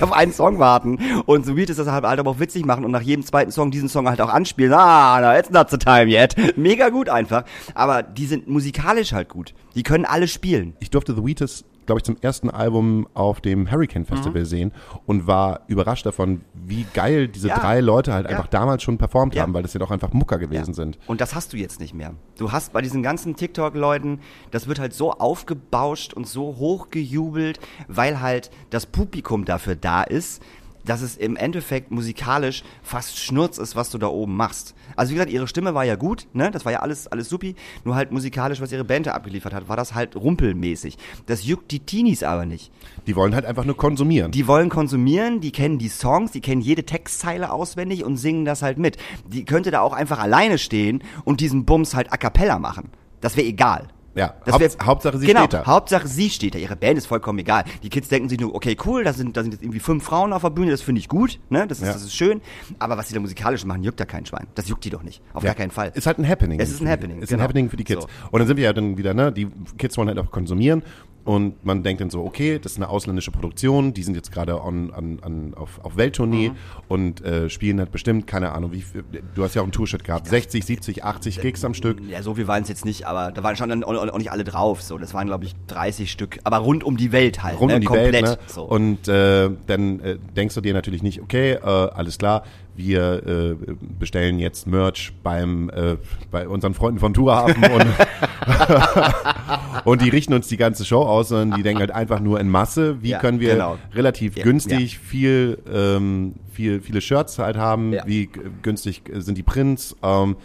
auf 0.00 0.12
einen 0.12 0.32
Song 0.32 0.58
warten. 0.58 0.98
Und 1.26 1.44
so 1.44 1.56
es 1.56 1.76
das 1.76 1.88
halt, 1.88 2.04
halt 2.04 2.20
aber 2.20 2.30
auch 2.30 2.38
witzig 2.38 2.64
machen 2.64 2.84
und 2.84 2.90
nach 2.90 3.02
jedem 3.02 3.24
zweiten 3.24 3.50
Song 3.50 3.70
diesen 3.70 3.88
Song 3.88 4.08
halt 4.08 4.20
auch 4.20 4.30
anspielen. 4.30 4.72
Ah, 4.72 5.20
no, 5.20 5.38
it's 5.38 5.50
not 5.50 5.68
the 5.70 5.76
time 5.76 6.06
yet. 6.06 6.34
Mega 6.56 6.88
gut 6.88 7.08
einfach. 7.08 7.44
Aber 7.74 8.02
die 8.02 8.26
sind 8.26 8.48
musikalisch 8.48 9.12
halt 9.12 9.28
gut. 9.28 9.52
Die 9.74 9.82
können 9.82 10.04
alle 10.04 10.28
spielen. 10.28 10.74
Ich 10.80 10.90
durfte 10.90 11.14
The 11.14 11.24
Wheatus 11.24 11.64
glaube 11.84 11.98
ich, 11.98 12.04
zum 12.04 12.16
ersten 12.20 12.48
Album 12.48 13.08
auf 13.12 13.40
dem 13.40 13.68
Hurricane 13.68 14.04
Festival 14.04 14.42
Mhm. 14.42 14.46
sehen 14.46 14.72
und 15.04 15.26
war 15.26 15.62
überrascht 15.66 16.06
davon, 16.06 16.42
wie 16.54 16.86
geil 16.94 17.26
diese 17.26 17.48
Ja. 17.48 17.58
drei 17.58 17.80
Leute 17.80 18.12
halt 18.14 18.30
Ja. 18.30 18.36
einfach 18.36 18.46
damals 18.46 18.84
schon 18.84 18.98
performt 18.98 19.34
Ja. 19.34 19.42
haben, 19.42 19.52
weil 19.52 19.64
das 19.64 19.74
ja 19.74 19.80
doch 19.80 19.90
einfach 19.90 20.12
Mucker 20.12 20.38
gewesen 20.38 20.74
sind. 20.74 20.96
Und 21.08 21.20
das 21.20 21.34
hast 21.34 21.52
du 21.52 21.56
jetzt 21.56 21.80
nicht 21.80 21.92
mehr. 21.92 22.14
Du 22.38 22.52
hast 22.52 22.72
bei 22.72 22.82
diesen 22.82 23.02
ganzen 23.02 23.34
TikTok-Leuten, 23.34 24.20
das 24.52 24.68
wird 24.68 24.78
halt 24.78 24.94
so 24.94 25.10
aufgebauscht 25.10 26.14
und 26.14 26.28
so 26.28 26.54
hochgejubelt, 26.56 27.58
weil 27.88 28.20
halt 28.20 28.52
das 28.70 28.86
Publikum 28.86 29.44
dafür 29.44 29.74
da 29.74 30.04
ist, 30.04 30.40
dass 30.84 31.02
es 31.02 31.16
im 31.16 31.36
Endeffekt 31.36 31.90
musikalisch 31.90 32.62
fast 32.82 33.18
Schnurz 33.18 33.58
ist, 33.58 33.76
was 33.76 33.90
du 33.90 33.98
da 33.98 34.08
oben 34.08 34.36
machst. 34.36 34.74
Also 34.96 35.10
wie 35.10 35.14
gesagt, 35.14 35.32
ihre 35.32 35.48
Stimme 35.48 35.74
war 35.74 35.84
ja 35.84 35.96
gut, 35.96 36.26
ne? 36.32 36.50
Das 36.50 36.64
war 36.64 36.72
ja 36.72 36.80
alles, 36.80 37.06
alles 37.06 37.28
supi. 37.28 37.54
Nur 37.84 37.94
halt 37.94 38.12
musikalisch, 38.12 38.60
was 38.60 38.72
ihre 38.72 38.84
Band 38.84 39.06
da 39.06 39.12
abgeliefert 39.12 39.54
hat, 39.54 39.68
war 39.68 39.76
das 39.76 39.94
halt 39.94 40.16
rumpelmäßig. 40.16 40.98
Das 41.26 41.44
juckt 41.44 41.70
die 41.70 41.80
Teenies 41.80 42.22
aber 42.22 42.46
nicht. 42.46 42.70
Die 43.06 43.16
wollen 43.16 43.34
halt 43.34 43.46
einfach 43.46 43.64
nur 43.64 43.76
konsumieren. 43.76 44.32
Die 44.32 44.46
wollen 44.46 44.68
konsumieren, 44.68 45.40
die 45.40 45.52
kennen 45.52 45.78
die 45.78 45.88
Songs, 45.88 46.32
die 46.32 46.40
kennen 46.40 46.60
jede 46.60 46.84
Textzeile 46.84 47.52
auswendig 47.52 48.04
und 48.04 48.16
singen 48.16 48.44
das 48.44 48.62
halt 48.62 48.78
mit. 48.78 48.96
Die 49.26 49.44
könnte 49.44 49.70
da 49.70 49.80
auch 49.80 49.92
einfach 49.92 50.18
alleine 50.18 50.58
stehen 50.58 51.02
und 51.24 51.40
diesen 51.40 51.64
Bums 51.64 51.94
halt 51.94 52.12
a 52.12 52.16
cappella 52.16 52.58
machen. 52.58 52.90
Das 53.20 53.36
wäre 53.36 53.46
egal. 53.46 53.88
Ja, 54.14 54.34
Haupt, 54.50 54.60
wär- 54.60 54.70
Hauptsache 54.86 55.18
sie 55.18 55.26
genau, 55.26 55.40
steht 55.40 55.52
da. 55.54 55.66
Hauptsache 55.66 56.06
sie 56.06 56.28
steht 56.28 56.54
da. 56.54 56.58
Ihre 56.58 56.76
Band 56.76 56.98
ist 56.98 57.06
vollkommen 57.06 57.38
egal. 57.38 57.64
Die 57.82 57.88
Kids 57.88 58.08
denken 58.08 58.28
sich 58.28 58.38
nur, 58.38 58.54
okay, 58.54 58.76
cool, 58.84 59.04
da 59.04 59.12
sind, 59.14 59.36
da 59.36 59.42
sind 59.42 59.52
jetzt 59.52 59.62
irgendwie 59.62 59.80
fünf 59.80 60.04
Frauen 60.04 60.32
auf 60.34 60.42
der 60.42 60.50
Bühne, 60.50 60.70
das 60.70 60.82
finde 60.82 60.98
ich 60.98 61.08
gut, 61.08 61.40
ne? 61.48 61.66
Das 61.66 61.78
ist, 61.78 61.86
Ja. 61.86 61.92
das 61.94 62.02
ist 62.02 62.14
schön. 62.14 62.42
Aber 62.78 62.98
was 62.98 63.08
sie 63.08 63.14
da 63.14 63.20
musikalisch 63.20 63.64
machen, 63.64 63.82
juckt 63.82 63.98
da 64.00 64.04
kein 64.04 64.26
Schwein. 64.26 64.46
Das 64.54 64.68
juckt 64.68 64.84
die 64.84 64.90
doch 64.90 65.02
nicht. 65.02 65.22
Auf 65.32 65.42
gar 65.44 65.54
keinen 65.54 65.70
Fall. 65.70 65.92
Ist 65.94 66.06
halt 66.06 66.18
ein 66.18 66.28
Happening. 66.28 66.60
Es 66.60 66.70
ist 66.70 66.82
ein 66.82 66.88
Happening, 66.88 67.22
Ist 67.22 67.30
genau. 67.30 67.40
ein 67.40 67.44
Happening 67.44 67.70
für 67.70 67.76
die 67.76 67.84
Kids. 67.84 68.02
So. 68.02 68.08
Und 68.30 68.38
dann 68.40 68.46
sind 68.46 68.56
wir 68.58 68.64
ja 68.64 68.72
dann 68.74 68.98
wieder, 68.98 69.14
ne, 69.14 69.32
die 69.32 69.48
Kids 69.78 69.96
wollen 69.96 70.08
halt 70.08 70.18
auch 70.18 70.30
konsumieren 70.30 70.82
und 71.24 71.64
man 71.64 71.82
denkt 71.82 72.00
dann 72.00 72.10
so, 72.10 72.24
okay, 72.24 72.58
das 72.58 72.72
ist 72.72 72.78
eine 72.78 72.88
ausländische 72.88 73.30
Produktion, 73.30 73.94
die 73.94 74.02
sind 74.02 74.14
jetzt 74.14 74.32
gerade 74.32 74.62
on, 74.62 74.92
an, 74.92 75.18
an, 75.22 75.54
auf, 75.54 75.80
auf 75.84 75.96
Welttournee 75.96 76.50
Mhm. 76.50 76.56
und 76.88 77.24
äh, 77.24 77.48
spielen 77.50 77.78
halt 77.78 77.92
bestimmt, 77.92 78.26
keine 78.26 78.52
Ahnung, 78.52 78.72
wie 78.72 78.82
viel, 78.82 79.04
du 79.34 79.42
hast 79.44 79.54
ja 79.54 79.62
auch 79.62 79.66
ein 79.66 79.72
Tourshit 79.72 80.04
gehabt, 80.04 80.26
60, 80.26 80.64
70, 80.64 81.04
80 81.04 81.40
Gigs 81.40 81.64
am 81.64 81.74
Stück. 81.74 82.00
Ja, 82.08 82.22
so 82.22 82.34
viel 82.34 82.46
waren 82.48 82.62
es 82.62 82.68
jetzt 82.68 82.84
nicht, 82.84 83.06
aber 83.06 83.32
da 83.32 83.42
waren 83.42 83.56
schon 83.56 83.68
dann 83.68 83.84
auch, 83.84 83.94
auch 83.94 84.18
nicht 84.18 84.30
alle 84.32 84.44
drauf. 84.44 84.82
So, 84.82 84.98
das 84.98 85.14
waren 85.14 85.26
glaube 85.26 85.44
ich 85.44 85.54
30 85.68 86.10
Stück, 86.10 86.38
aber 86.44 86.58
rund 86.58 86.84
um 86.84 86.96
die 86.96 87.12
Welt 87.12 87.42
halt. 87.42 87.60
rund 87.60 87.68
ne? 87.70 87.74
um 87.76 87.80
die 87.80 87.86
Komplett. 87.86 88.12
Welt. 88.12 88.24
Ne? 88.24 88.38
So. 88.46 88.64
Und 88.64 89.08
äh, 89.08 89.50
dann 89.66 90.00
äh, 90.00 90.18
denkst 90.36 90.54
du 90.54 90.60
dir 90.60 90.74
natürlich 90.74 91.02
nicht, 91.02 91.20
okay, 91.20 91.52
äh, 91.52 91.60
alles 91.64 92.18
klar, 92.18 92.44
wir 92.74 93.26
äh, 93.26 93.74
bestellen 93.98 94.38
jetzt 94.38 94.66
Merch 94.66 95.12
beim 95.22 95.70
äh, 95.70 95.96
bei 96.30 96.48
unseren 96.48 96.74
Freunden 96.74 96.98
von 97.00 97.12
Tourhafen 97.14 97.62
und, 97.64 97.86
und 99.84 100.02
die 100.02 100.08
richten 100.08 100.32
uns 100.34 100.48
die 100.48 100.56
ganze 100.56 100.84
Show 100.84 101.02
aus, 101.02 101.28
sondern 101.28 101.56
die 101.56 101.62
denken 101.62 101.80
halt 101.80 101.90
einfach 101.90 102.20
nur 102.20 102.40
in 102.40 102.48
Masse, 102.48 103.02
wie 103.02 103.10
Ja, 103.10 103.18
können 103.18 103.40
wir 103.40 103.52
genau. 103.54 103.78
relativ 103.94 104.36
Ja, 104.36 104.44
günstig 104.44 104.98
viel, 104.98 105.58
ähm, 105.72 106.34
viel, 106.52 106.80
viele 106.80 107.00
Shirts 107.00 107.38
halt 107.38 107.56
haben, 107.56 107.92
Ja. 107.92 108.06
wie 108.06 108.30
günstig 108.62 109.02
sind 109.14 109.36
die 109.38 109.42
Prints, 109.42 109.96
ähm, 110.02 110.36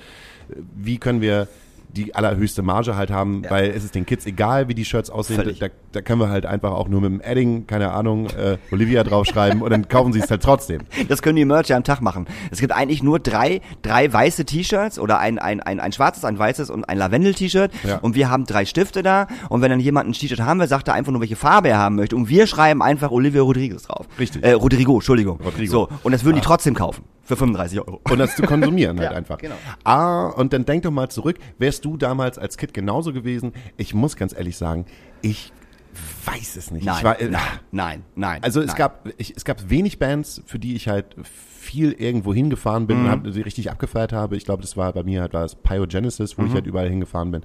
wie 0.75 0.97
können 0.97 1.21
wir 1.21 1.47
die 1.89 2.13
allerhöchste 2.15 2.61
Marge 2.61 2.95
halt 2.95 3.09
haben, 3.09 3.43
Ja. 3.43 3.51
weil 3.51 3.69
es 3.71 3.83
ist 3.83 3.95
den 3.95 4.05
Kids 4.05 4.25
egal, 4.25 4.67
wie 4.67 4.75
die 4.75 4.85
Shirts 4.85 5.09
aussehen. 5.09 5.37
Völlig. 5.37 5.59
Da, 5.59 5.67
da 5.93 6.01
können 6.01 6.19
wir 6.19 6.29
halt 6.29 6.45
einfach 6.45 6.71
auch 6.71 6.87
nur 6.87 7.01
mit 7.01 7.09
dem 7.11 7.21
Edding, 7.21 7.65
keine 7.65 7.91
Ahnung, 7.91 8.27
äh, 8.27 8.57
Olivia 8.71 9.03
draufschreiben 9.03 9.61
und 9.61 9.69
dann 9.71 9.87
kaufen 9.87 10.13
sie 10.13 10.19
es 10.19 10.29
halt 10.29 10.43
trotzdem. 10.43 10.81
Das 11.07 11.21
können 11.21 11.37
die 11.37 11.45
Merch 11.45 11.69
ja 11.69 11.77
am 11.77 11.83
Tag 11.83 12.01
machen. 12.01 12.27
Es 12.51 12.59
gibt 12.59 12.71
eigentlich 12.73 13.01
nur 13.03 13.19
drei, 13.19 13.61
drei 13.81 14.11
weiße 14.11 14.45
T-Shirts 14.45 14.99
oder 14.99 15.19
ein, 15.19 15.39
ein, 15.39 15.59
ein, 15.61 15.79
ein 15.79 15.91
schwarzes, 15.91 16.23
ein 16.25 16.37
weißes 16.37 16.69
und 16.69 16.83
ein 16.87 16.97
Lavendel-T-Shirt. 16.97 17.71
Ja. 17.83 17.97
Und 17.97 18.15
wir 18.15 18.29
haben 18.29 18.45
drei 18.45 18.65
Stifte 18.65 19.01
da. 19.01 19.27
Und 19.49 19.61
wenn 19.61 19.69
dann 19.71 19.79
jemand 19.79 20.09
ein 20.09 20.13
T-Shirt 20.13 20.39
haben 20.41 20.59
will, 20.59 20.67
sagt 20.67 20.87
er 20.89 20.93
einfach 20.93 21.11
nur, 21.11 21.21
welche 21.21 21.35
Farbe 21.35 21.69
er 21.69 21.77
haben 21.79 21.95
möchte. 21.95 22.15
Und 22.15 22.29
wir 22.29 22.47
schreiben 22.47 22.81
einfach 22.81 23.11
Olivia 23.11 23.41
Rodriguez 23.41 23.83
drauf. 23.83 24.07
Richtig. 24.19 24.43
Äh, 24.43 24.51
Rodrigo, 24.53 24.95
Entschuldigung. 24.95 25.39
Rodrigo. 25.43 25.71
So. 25.71 25.89
Und 26.03 26.11
das 26.11 26.23
würden 26.23 26.35
die 26.35 26.41
trotzdem 26.41 26.73
kaufen. 26.75 27.03
Für 27.27 27.35
35 27.35 27.79
Euro. 27.81 27.99
Und 28.09 28.19
das 28.19 28.35
zu 28.37 28.43
konsumieren 28.43 28.97
halt 29.01 29.11
Ja, 29.11 29.17
einfach. 29.17 29.37
genau. 29.37 29.55
Ah, 29.83 30.27
und 30.27 30.53
dann 30.53 30.63
denk 30.65 30.83
doch 30.83 30.91
mal 30.91 31.09
zurück, 31.09 31.37
wärst 31.59 31.83
du 31.83 31.97
damals 31.97 32.37
als 32.37 32.57
Kind 32.57 32.73
genauso 32.73 33.11
gewesen? 33.11 33.51
Ich 33.75 33.93
muss 33.93 34.15
ganz 34.15 34.33
ehrlich 34.33 34.55
sagen, 34.55 34.85
ich 35.21 35.51
weiß 36.25 36.55
es 36.55 36.71
nicht. 36.71 36.85
Nein, 36.85 37.03
war, 37.03 37.19
äh, 37.19 37.27
nein, 37.29 37.41
nein, 37.71 38.03
nein. 38.15 38.43
Also 38.43 38.61
es 38.61 38.67
nein. 38.67 38.77
gab 38.77 39.09
ich, 39.17 39.35
es 39.35 39.43
gab 39.43 39.69
wenig 39.69 39.99
Bands, 39.99 40.41
für 40.45 40.57
die 40.57 40.75
ich 40.75 40.87
halt 40.87 41.15
viel 41.67 41.91
irgendwo 41.91 42.33
hingefahren 42.33 42.87
bin 42.87 42.99
Mhm. 42.99 43.05
und 43.05 43.11
hab, 43.11 43.27
sie 43.27 43.41
richtig 43.41 43.69
abgefeiert 43.69 44.13
habe. 44.13 44.37
Ich 44.37 44.45
glaube, 44.45 44.61
das 44.61 44.77
war 44.77 44.93
bei 44.93 45.03
mir 45.03 45.21
halt 45.21 45.33
war 45.33 45.43
es 45.43 45.55
Pyogenesis, 45.55 46.37
wo 46.37 46.41
Mhm. 46.43 46.47
ich 46.47 46.53
halt 46.53 46.65
überall 46.65 46.87
hingefahren 46.89 47.31
bin, 47.31 47.41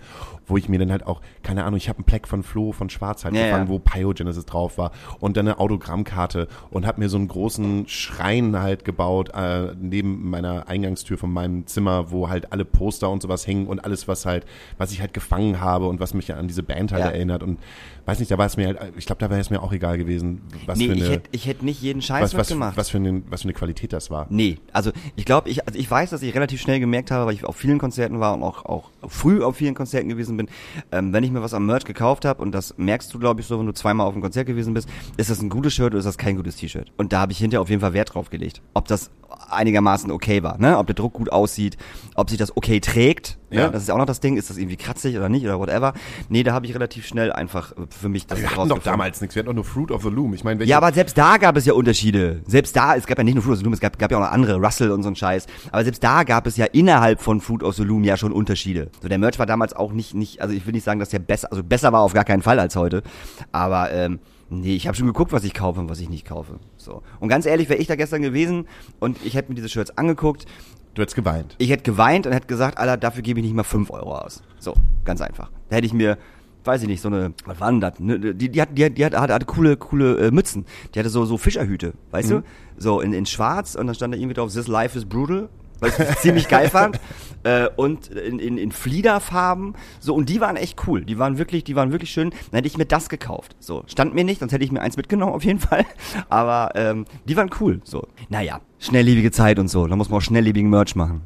wo 0.46 0.56
ich 0.56 0.68
mir 0.68 0.78
dann 0.78 0.92
halt 0.92 1.06
auch 1.06 1.20
keine 1.42 1.64
Ahnung, 1.64 1.76
ich 1.76 1.88
habe 1.88 1.98
einen 1.98 2.04
Pleck 2.04 2.28
von 2.28 2.42
Flo 2.44 2.70
von 2.72 2.88
Schwarz 2.88 3.24
halt 3.24 3.34
Ja, 3.34 3.44
gefangen, 3.46 3.66
ja. 3.66 3.70
wo 3.72 3.78
Pyogenesis 3.80 4.46
drauf 4.46 4.78
war 4.78 4.92
und 5.18 5.36
dann 5.36 5.48
eine 5.48 5.58
Autogrammkarte 5.58 6.46
und 6.70 6.86
habe 6.86 7.00
mir 7.00 7.08
so 7.08 7.16
einen 7.18 7.28
großen 7.28 7.88
Schrein 7.88 8.58
halt 8.60 8.84
gebaut 8.84 9.30
äh, 9.34 9.74
neben 9.80 10.30
meiner 10.30 10.68
Eingangstür 10.68 11.18
von 11.18 11.32
meinem 11.32 11.66
Zimmer, 11.66 12.10
wo 12.10 12.28
halt 12.28 12.52
alle 12.52 12.64
Poster 12.64 13.10
und 13.10 13.22
sowas 13.22 13.46
hängen 13.46 13.66
und 13.66 13.84
alles 13.84 14.06
was 14.08 14.24
halt 14.26 14.44
was 14.78 14.92
ich 14.92 15.00
halt 15.00 15.12
gefangen 15.14 15.60
habe 15.60 15.88
und 15.88 15.98
was 16.00 16.14
mich 16.14 16.32
an 16.32 16.46
diese 16.48 16.62
Band 16.62 16.92
halt 16.92 17.02
Ja. 17.04 17.10
erinnert 17.10 17.42
und 17.42 17.58
weiß 18.04 18.18
nicht, 18.18 18.30
da 18.30 18.38
war 18.38 18.46
es 18.46 18.56
mir 18.56 18.68
halt, 18.68 18.78
ich 18.96 19.06
glaube, 19.06 19.20
da 19.20 19.30
wäre 19.30 19.40
es 19.40 19.50
mir 19.50 19.62
auch 19.62 19.72
egal 19.72 19.98
gewesen, 19.98 20.42
was 20.66 20.78
Nee, 20.78 20.86
für 20.88 20.94
ich 20.94 21.02
eine 21.02 21.10
hätte 21.12 21.28
ich 21.32 21.46
hätt 21.46 21.62
nicht 21.62 21.82
jeden 21.82 22.02
Scheiß 22.02 22.22
was, 22.22 22.34
was, 22.34 22.50
mitgemacht. 22.50 22.76
was, 22.76 22.90
für 22.90 22.98
eine, 22.98 23.22
was 23.28 23.42
für 23.42 23.46
eine 23.46 23.54
Qualität 23.54 23.92
das 23.92 24.10
war. 24.10 24.26
Nee, 24.30 24.58
also 24.72 24.92
ich 25.16 25.24
glaube, 25.24 25.48
ich, 25.50 25.66
also 25.66 25.78
ich 25.78 25.90
weiß, 25.90 26.10
dass 26.10 26.22
ich 26.22 26.34
relativ 26.34 26.60
schnell 26.60 26.80
gemerkt 26.80 27.10
habe, 27.10 27.26
weil 27.26 27.34
ich 27.34 27.44
auf 27.44 27.56
vielen 27.56 27.78
Konzerten 27.78 28.20
war 28.20 28.34
und 28.34 28.42
auch, 28.42 28.64
auch 28.64 28.90
früh 29.06 29.42
auf 29.42 29.56
vielen 29.56 29.74
Konzerten 29.74 30.08
gewesen 30.08 30.36
bin, 30.36 30.48
ähm, 30.90 31.12
wenn 31.12 31.24
ich 31.24 31.30
mir 31.30 31.42
was 31.42 31.54
am 31.54 31.66
Merch 31.66 31.84
gekauft 31.84 32.24
habe, 32.24 32.42
und 32.42 32.52
das 32.52 32.74
merkst 32.76 33.12
du, 33.12 33.18
glaube 33.18 33.40
ich, 33.40 33.46
so, 33.46 33.58
wenn 33.58 33.66
du 33.66 33.72
zweimal 33.72 34.06
auf 34.06 34.12
einem 34.14 34.22
Konzert 34.22 34.46
gewesen 34.46 34.74
bist, 34.74 34.88
ist 35.16 35.30
das 35.30 35.40
ein 35.42 35.48
gutes 35.50 35.74
Shirt 35.74 35.88
oder 35.88 35.98
ist 35.98 36.04
das 36.06 36.18
kein 36.18 36.36
gutes 36.36 36.56
T-Shirt? 36.56 36.92
Und 36.96 37.12
da 37.12 37.20
habe 37.20 37.32
ich 37.32 37.38
hinterher 37.38 37.60
auf 37.62 37.68
jeden 37.70 37.80
Fall 37.80 37.92
Wert 37.92 38.14
drauf 38.14 38.30
gelegt. 38.30 38.62
Ob 38.74 38.88
das 38.88 39.10
einigermaßen 39.48 40.10
okay 40.10 40.42
war, 40.42 40.58
ne? 40.58 40.78
Ob 40.78 40.86
der 40.86 40.94
Druck 40.94 41.14
gut 41.14 41.32
aussieht, 41.32 41.76
ob 42.14 42.30
sich 42.30 42.38
das 42.38 42.56
okay 42.56 42.80
trägt, 42.80 43.38
Ja. 43.50 43.66
ne? 43.66 43.70
Das 43.72 43.82
ist 43.82 43.90
auch 43.90 43.98
noch 43.98 44.06
das 44.06 44.20
Ding, 44.20 44.36
ist 44.36 44.50
das 44.50 44.56
irgendwie 44.56 44.76
kratzig 44.76 45.16
oder 45.16 45.28
nicht 45.28 45.44
oder 45.44 45.58
whatever. 45.58 45.94
Nee, 46.28 46.42
da 46.42 46.52
habe 46.52 46.66
ich 46.66 46.74
relativ 46.74 47.06
schnell 47.06 47.32
einfach 47.32 47.72
äh, 47.72 47.74
für 47.90 48.08
mich 48.08 48.26
das 48.26 48.40
Wir 48.40 48.50
hatten 48.50 48.68
doch 48.68 48.78
damals 48.82 49.20
nichts, 49.20 49.34
wir 49.34 49.40
hatten 49.40 49.48
doch 49.48 49.54
nur 49.54 49.64
Fruit 49.64 49.90
of 49.90 50.02
the 50.02 50.08
Loom. 50.10 50.34
Ich 50.34 50.44
meine, 50.44 50.64
Ja, 50.64 50.76
aber 50.78 50.92
selbst 50.92 51.16
da 51.18 51.36
gab 51.38 51.56
es 51.56 51.64
ja 51.66 51.72
Unterschiede. 51.74 52.42
Selbst 52.46 52.76
da, 52.76 52.94
es 52.94 53.06
gab 53.06 53.18
ja 53.18 53.24
nicht 53.24 53.34
nur 53.34 53.42
Fruit 53.42 53.54
of 53.54 53.58
the 53.58 53.64
Loom, 53.64 53.72
es 53.74 53.80
gab, 53.80 53.98
gab 53.98 54.10
ja 54.10 54.18
auch 54.18 54.22
noch 54.22 54.30
andere, 54.32 54.56
Russell 54.56 54.90
und 54.90 55.02
so 55.02 55.08
ein 55.08 55.16
Scheiß. 55.16 55.46
Aber 55.70 55.82
selbst 55.84 56.02
da 56.04 56.24
gab 56.24 56.46
es 56.46 56.56
ja 56.56 56.66
innerhalb 56.66 57.20
von 57.20 57.40
Fruit 57.40 57.62
of 57.62 57.74
the 57.74 57.84
Loom 57.84 58.04
ja 58.04 58.16
schon 58.16 58.32
Unterschiede. 58.32 58.90
So, 59.00 59.08
der 59.08 59.18
Merch 59.18 59.38
war 59.38 59.46
damals 59.46 59.72
auch 59.74 59.92
nicht, 59.92 60.14
nicht, 60.14 60.40
also 60.40 60.54
ich 60.54 60.64
will 60.66 60.72
nicht 60.72 60.84
sagen, 60.84 61.00
dass 61.00 61.08
der 61.08 61.18
besser, 61.18 61.50
also 61.50 61.64
besser 61.64 61.92
war 61.92 62.00
auf 62.02 62.12
gar 62.12 62.24
keinen 62.24 62.42
Fall 62.42 62.58
als 62.60 62.76
heute. 62.76 63.02
Aber, 63.50 63.90
ähm, 63.92 64.20
nee, 64.48 64.76
ich 64.76 64.86
habe 64.86 64.96
schon 64.96 65.06
geguckt, 65.06 65.32
was 65.32 65.44
ich 65.44 65.54
kaufe 65.54 65.80
und 65.80 65.88
was 65.88 65.98
ich 66.00 66.08
nicht 66.08 66.26
kaufe. 66.26 66.60
So. 66.76 67.02
Und 67.18 67.28
ganz 67.28 67.46
ehrlich, 67.46 67.68
wäre 67.68 67.80
ich 67.80 67.86
da 67.88 67.96
gestern 67.96 68.22
gewesen 68.22 68.66
und 69.00 69.18
ich 69.24 69.34
hätte 69.34 69.48
mir 69.50 69.56
diese 69.56 69.68
Shirts 69.68 69.96
angeguckt, 69.98 70.46
du 70.94 71.02
hättest 71.02 71.16
geweint. 71.16 71.56
ich 71.58 71.70
hätte 71.70 71.82
geweint 71.84 72.26
und 72.26 72.32
hätte 72.32 72.46
gesagt, 72.46 72.78
Alter, 72.78 72.96
dafür 72.96 73.22
gebe 73.22 73.40
ich 73.40 73.46
nicht 73.46 73.56
mal 73.56 73.64
5 73.64 73.90
Euro 73.90 74.14
aus. 74.16 74.42
So, 74.58 74.74
ganz 75.04 75.20
einfach. 75.20 75.50
Da 75.68 75.76
hätte 75.76 75.86
ich 75.86 75.94
mir, 75.94 76.16
weiß 76.64 76.82
ich 76.82 76.88
nicht, 76.88 77.00
so 77.00 77.08
eine, 77.08 77.32
was 77.44 77.58
war 77.58 77.70
denn 77.72 77.80
das? 77.80 77.98
Ne, 77.98 78.34
Die, 78.34 78.50
die, 78.50 78.60
hat, 78.62 78.68
die, 78.76 78.84
hat, 78.84 78.96
die 78.98 79.04
hat, 79.04 79.18
hatte, 79.18 79.34
hatte 79.34 79.46
coole, 79.46 79.76
coole 79.76 80.16
äh, 80.18 80.30
Mützen. 80.30 80.64
Die 80.94 80.98
hatte 81.00 81.08
so, 81.08 81.24
so 81.24 81.38
Fischerhüte, 81.38 81.94
weißt 82.12 82.30
du? 82.30 82.42
So 82.76 83.00
in, 83.00 83.12
in 83.14 83.26
schwarz 83.26 83.74
und 83.74 83.86
dann 83.88 83.96
stand 83.96 84.14
da 84.14 84.18
irgendwie 84.18 84.34
drauf, 84.34 84.52
This 84.52 84.68
Life 84.68 84.96
is 84.96 85.06
Brutal. 85.06 85.48
Weil 85.82 85.90
ich 85.90 86.16
ziemlich 86.20 86.48
geil 86.48 86.70
fand. 86.70 87.00
Äh, 87.42 87.68
und 87.74 88.06
in, 88.06 88.38
in, 88.38 88.56
in 88.56 88.70
Fliederfarben. 88.70 89.74
So, 89.98 90.14
und 90.14 90.28
die 90.28 90.40
waren 90.40 90.56
echt 90.56 90.86
cool. 90.86 91.04
Die 91.04 91.18
waren 91.18 91.38
wirklich, 91.38 91.64
die 91.64 91.74
waren 91.74 91.90
wirklich 91.90 92.10
schön. 92.10 92.30
Dann 92.30 92.58
hätte 92.58 92.68
ich 92.68 92.78
mir 92.78 92.86
das 92.86 93.08
gekauft. 93.08 93.56
So, 93.58 93.82
stand 93.88 94.14
mir 94.14 94.22
nicht, 94.22 94.38
sonst 94.38 94.52
hätte 94.52 94.64
ich 94.64 94.70
mir 94.70 94.80
eins 94.80 94.96
mitgenommen 94.96 95.32
auf 95.32 95.44
jeden 95.44 95.58
Fall. 95.58 95.84
Aber 96.28 96.70
ähm, 96.76 97.04
die 97.24 97.36
waren 97.36 97.50
cool. 97.60 97.80
So. 97.82 98.06
Naja, 98.28 98.60
schnelllebige 98.78 99.32
Zeit 99.32 99.58
und 99.58 99.68
so. 99.68 99.86
Da 99.88 99.96
muss 99.96 100.08
man 100.08 100.18
auch 100.18 100.22
schnelllebigen 100.22 100.70
Merch 100.70 100.94
machen. 100.94 101.22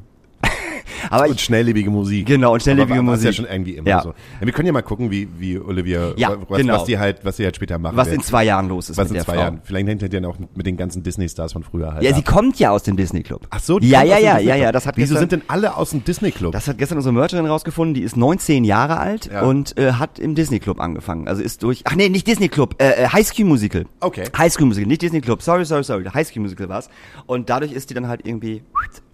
Aber 1.09 1.27
Und 1.27 1.39
schnelllebige 1.39 1.89
Musik. 1.89 2.25
Genau, 2.27 2.53
und 2.53 2.61
schnelllebige 2.63 2.99
aber, 2.99 3.07
aber 3.09 3.13
ist 3.17 3.23
ja 3.23 3.29
Musik. 3.29 3.35
schon 3.45 3.45
irgendwie 3.53 3.75
immer 3.75 3.89
Ja. 3.89 4.01
so. 4.01 4.09
Ja, 4.39 4.45
wir 4.45 4.51
können 4.53 4.67
ja 4.67 4.73
mal 4.73 4.81
gucken, 4.81 5.11
wie, 5.11 5.27
wie 5.37 5.59
Olivia, 5.59 6.13
Ja, 6.17 6.35
was, 6.47 6.57
genau. 6.59 6.73
was 6.75 6.85
die 6.85 6.97
halt, 6.97 7.23
was 7.23 7.37
sie 7.37 7.43
halt 7.45 7.55
später 7.55 7.77
machen 7.77 7.95
was 7.97 8.07
wird. 8.07 8.17
in 8.17 8.23
zwei 8.23 8.43
Jahren 8.43 8.67
los 8.69 8.89
ist 8.89 8.97
was 8.97 9.09
in 9.11 9.17
zwei 9.19 9.33
Frau. 9.33 9.39
Jahren. 9.41 9.61
Vielleicht 9.63 9.87
hängt 9.87 10.13
ja 10.13 10.27
auch 10.27 10.37
mit 10.55 10.65
den 10.65 10.77
ganzen 10.77 11.03
Disney-Stars 11.03 11.53
von 11.53 11.63
früher 11.63 11.93
halt 11.93 12.03
Ja, 12.03 12.11
ab. 12.11 12.15
sie 12.17 12.23
kommt 12.23 12.59
ja 12.59 12.71
aus 12.71 12.83
dem 12.83 12.95
Disney 12.97 13.23
Club. 13.23 13.47
Ach 13.49 13.59
so, 13.59 13.79
ja, 13.79 13.99
kommt 13.99 14.11
ja, 14.11 14.17
ja, 14.17 14.37
ja, 14.39 14.53
Club. 14.53 14.63
ja, 14.63 14.71
das 14.71 14.85
hat 14.85 14.97
Wieso 14.97 15.13
gestern, 15.15 15.29
sind 15.29 15.31
denn 15.43 15.49
alle 15.49 15.75
aus 15.75 15.91
dem 15.91 16.03
Disney 16.03 16.31
Club? 16.31 16.51
das 16.53 16.67
hat 16.67 16.77
gestern 16.77 16.97
unsere 16.97 17.13
Mercherin 17.13 17.45
rausgefunden, 17.45 17.93
die 17.93 18.01
ist 18.01 18.17
19 18.17 18.63
Jahre 18.63 18.97
alt 18.97 19.29
Ja. 19.31 19.41
und 19.43 19.77
äh, 19.77 19.93
hat 19.93 20.19
im 20.19 20.35
Disney 20.35 20.59
Club 20.59 20.79
angefangen. 20.79 21.27
Also 21.27 21.41
ist 21.41 21.63
durch, 21.63 21.81
ach 21.85 21.95
nee, 21.95 22.09
nicht 22.09 22.27
Disney 22.27 22.49
Club, 22.49 22.75
äh, 22.81 23.03
äh, 23.03 23.07
High 23.09 23.27
School 23.27 23.45
Musical. 23.45 23.85
Okay. 23.99 24.23
High 24.37 24.51
School 24.51 24.67
Musical, 24.67 24.87
nicht 24.87 25.01
Disney 25.01 25.21
Club, 25.21 25.41
sorry, 25.41 25.65
sorry, 25.65 25.83
sorry, 25.83 26.05
High 26.05 26.27
School 26.27 26.41
Musical 26.43 26.69
war's. 26.69 26.89
Und 27.25 27.49
dadurch 27.49 27.71
ist 27.71 27.89
die 27.89 27.93
dann 27.93 28.07
halt 28.07 28.25
irgendwie 28.25 28.61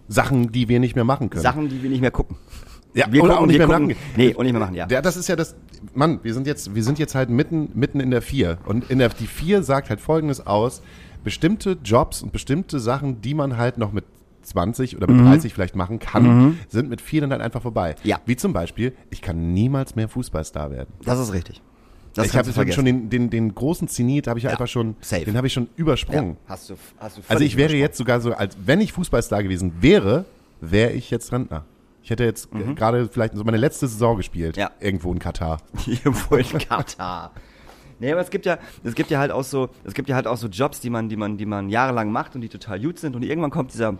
Sachen, 0.08 0.52
die 0.52 0.68
wir 0.68 0.80
nicht 0.80 0.94
mehr 0.94 1.04
machen 1.04 1.30
können. 1.30 1.42
Sachen, 1.42 1.68
die 1.68 1.82
wir 1.82 1.90
nicht 1.90 2.00
mehr 2.00 2.10
gucken. 2.10 2.36
Ja, 2.94 3.06
wir 3.10 3.22
oder 3.22 3.32
gucken, 3.34 3.42
auch 3.44 3.46
nicht 3.46 3.58
wir 3.58 3.66
mehr 3.66 3.76
gucken, 3.78 3.96
machen. 3.96 4.12
Nee, 4.16 4.34
und 4.34 4.44
nicht 4.44 4.52
mehr 4.52 4.60
machen, 4.60 4.74
ja. 4.74 4.86
Ja, 4.88 5.02
das 5.02 5.16
ist 5.16 5.28
ja 5.28 5.36
das. 5.36 5.56
Mann, 5.94 6.20
wir 6.22 6.32
sind 6.32 6.46
jetzt, 6.46 6.74
wir 6.74 6.84
sind 6.84 6.98
jetzt 6.98 7.14
halt 7.14 7.28
mitten, 7.28 7.70
mitten 7.74 8.00
in 8.00 8.10
der 8.10 8.22
vier. 8.22 8.58
Und 8.66 8.90
in 8.90 8.98
der, 8.98 9.08
die 9.08 9.26
vier 9.26 9.62
sagt 9.62 9.90
halt 9.90 10.00
Folgendes 10.00 10.46
aus: 10.46 10.82
Bestimmte 11.24 11.78
Jobs 11.84 12.22
und 12.22 12.32
bestimmte 12.32 12.78
Sachen, 12.78 13.20
die 13.20 13.34
man 13.34 13.56
halt 13.56 13.78
noch 13.78 13.92
mit 13.92 14.04
20 14.42 14.96
oder 14.96 15.06
mit 15.06 15.16
Mhm. 15.16 15.26
30 15.26 15.54
vielleicht 15.54 15.74
machen 15.74 15.98
kann, 15.98 16.58
sind 16.68 16.88
mit 16.90 17.00
vier 17.00 17.22
dann 17.22 17.32
halt 17.32 17.40
einfach 17.40 17.62
vorbei. 17.62 17.94
Ja. 18.04 18.20
Wie 18.26 18.36
zum 18.36 18.52
Beispiel, 18.52 18.92
ich 19.10 19.22
kann 19.22 19.54
niemals 19.54 19.96
mehr 19.96 20.08
Fußballstar 20.08 20.70
werden. 20.70 20.92
Das 21.04 21.18
ist 21.18 21.32
richtig. 21.32 21.62
Das 22.14 22.28
ich 22.28 22.36
habe 22.36 22.72
schon 22.72 22.84
den, 22.84 23.10
den, 23.10 23.28
den 23.28 23.54
großen 23.54 23.88
Zenit, 23.88 24.26
habe 24.28 24.38
ich 24.38 24.44
Ja, 24.44 24.50
einfach 24.50 24.68
schon, 24.68 24.94
safe. 25.00 25.24
den 25.24 25.36
habe 25.36 25.46
ich 25.48 25.52
schon 25.52 25.68
übersprungen. 25.76 26.36
Hast 26.46 26.70
du, 26.70 26.74
hast 26.98 27.18
du 27.18 27.22
Also 27.28 27.44
ich 27.44 27.56
wäre 27.56 27.74
jetzt 27.74 27.98
sogar 27.98 28.20
so, 28.20 28.32
als 28.32 28.56
wenn 28.64 28.80
ich 28.80 28.92
Fußballstar 28.92 29.42
gewesen 29.42 29.74
wäre, 29.80 30.24
wäre 30.60 30.92
ich 30.92 31.10
jetzt 31.10 31.32
Rentner. 31.32 31.64
Ich 32.02 32.10
hätte 32.10 32.24
jetzt 32.24 32.50
äh, 32.54 32.74
gerade 32.74 33.08
vielleicht 33.08 33.34
so 33.34 33.42
meine 33.44 33.56
letzte 33.56 33.88
Saison 33.88 34.16
gespielt. 34.16 34.56
Mhm. 34.56 34.60
Ja. 34.60 34.70
Irgendwo 34.78 35.12
in 35.12 35.18
Katar. 35.18 35.60
Irgendwo 35.86 36.36
in 36.36 36.46
Katar. 36.58 37.32
Nee, 37.98 38.12
aber 38.12 38.20
es 38.20 38.30
gibt 38.30 38.44
ja, 38.46 38.58
es 38.82 38.94
gibt 38.94 39.10
ja 39.10 39.18
halt 39.18 39.30
auch 39.30 39.44
so, 39.44 39.70
es 39.84 39.94
gibt 39.94 40.08
ja 40.08 40.14
halt 40.14 40.26
auch 40.26 40.36
so 40.36 40.48
Jobs, 40.48 40.80
die 40.80 40.90
man, 40.90 41.08
die 41.08 41.16
man, 41.16 41.38
die 41.38 41.46
man 41.46 41.68
jahrelang 41.70 42.12
macht 42.12 42.34
und 42.34 42.42
die 42.42 42.48
total 42.48 42.80
gut 42.80 42.98
sind 42.98 43.16
und 43.16 43.22
irgendwann 43.22 43.50
kommt 43.50 43.72
dieser 43.72 43.96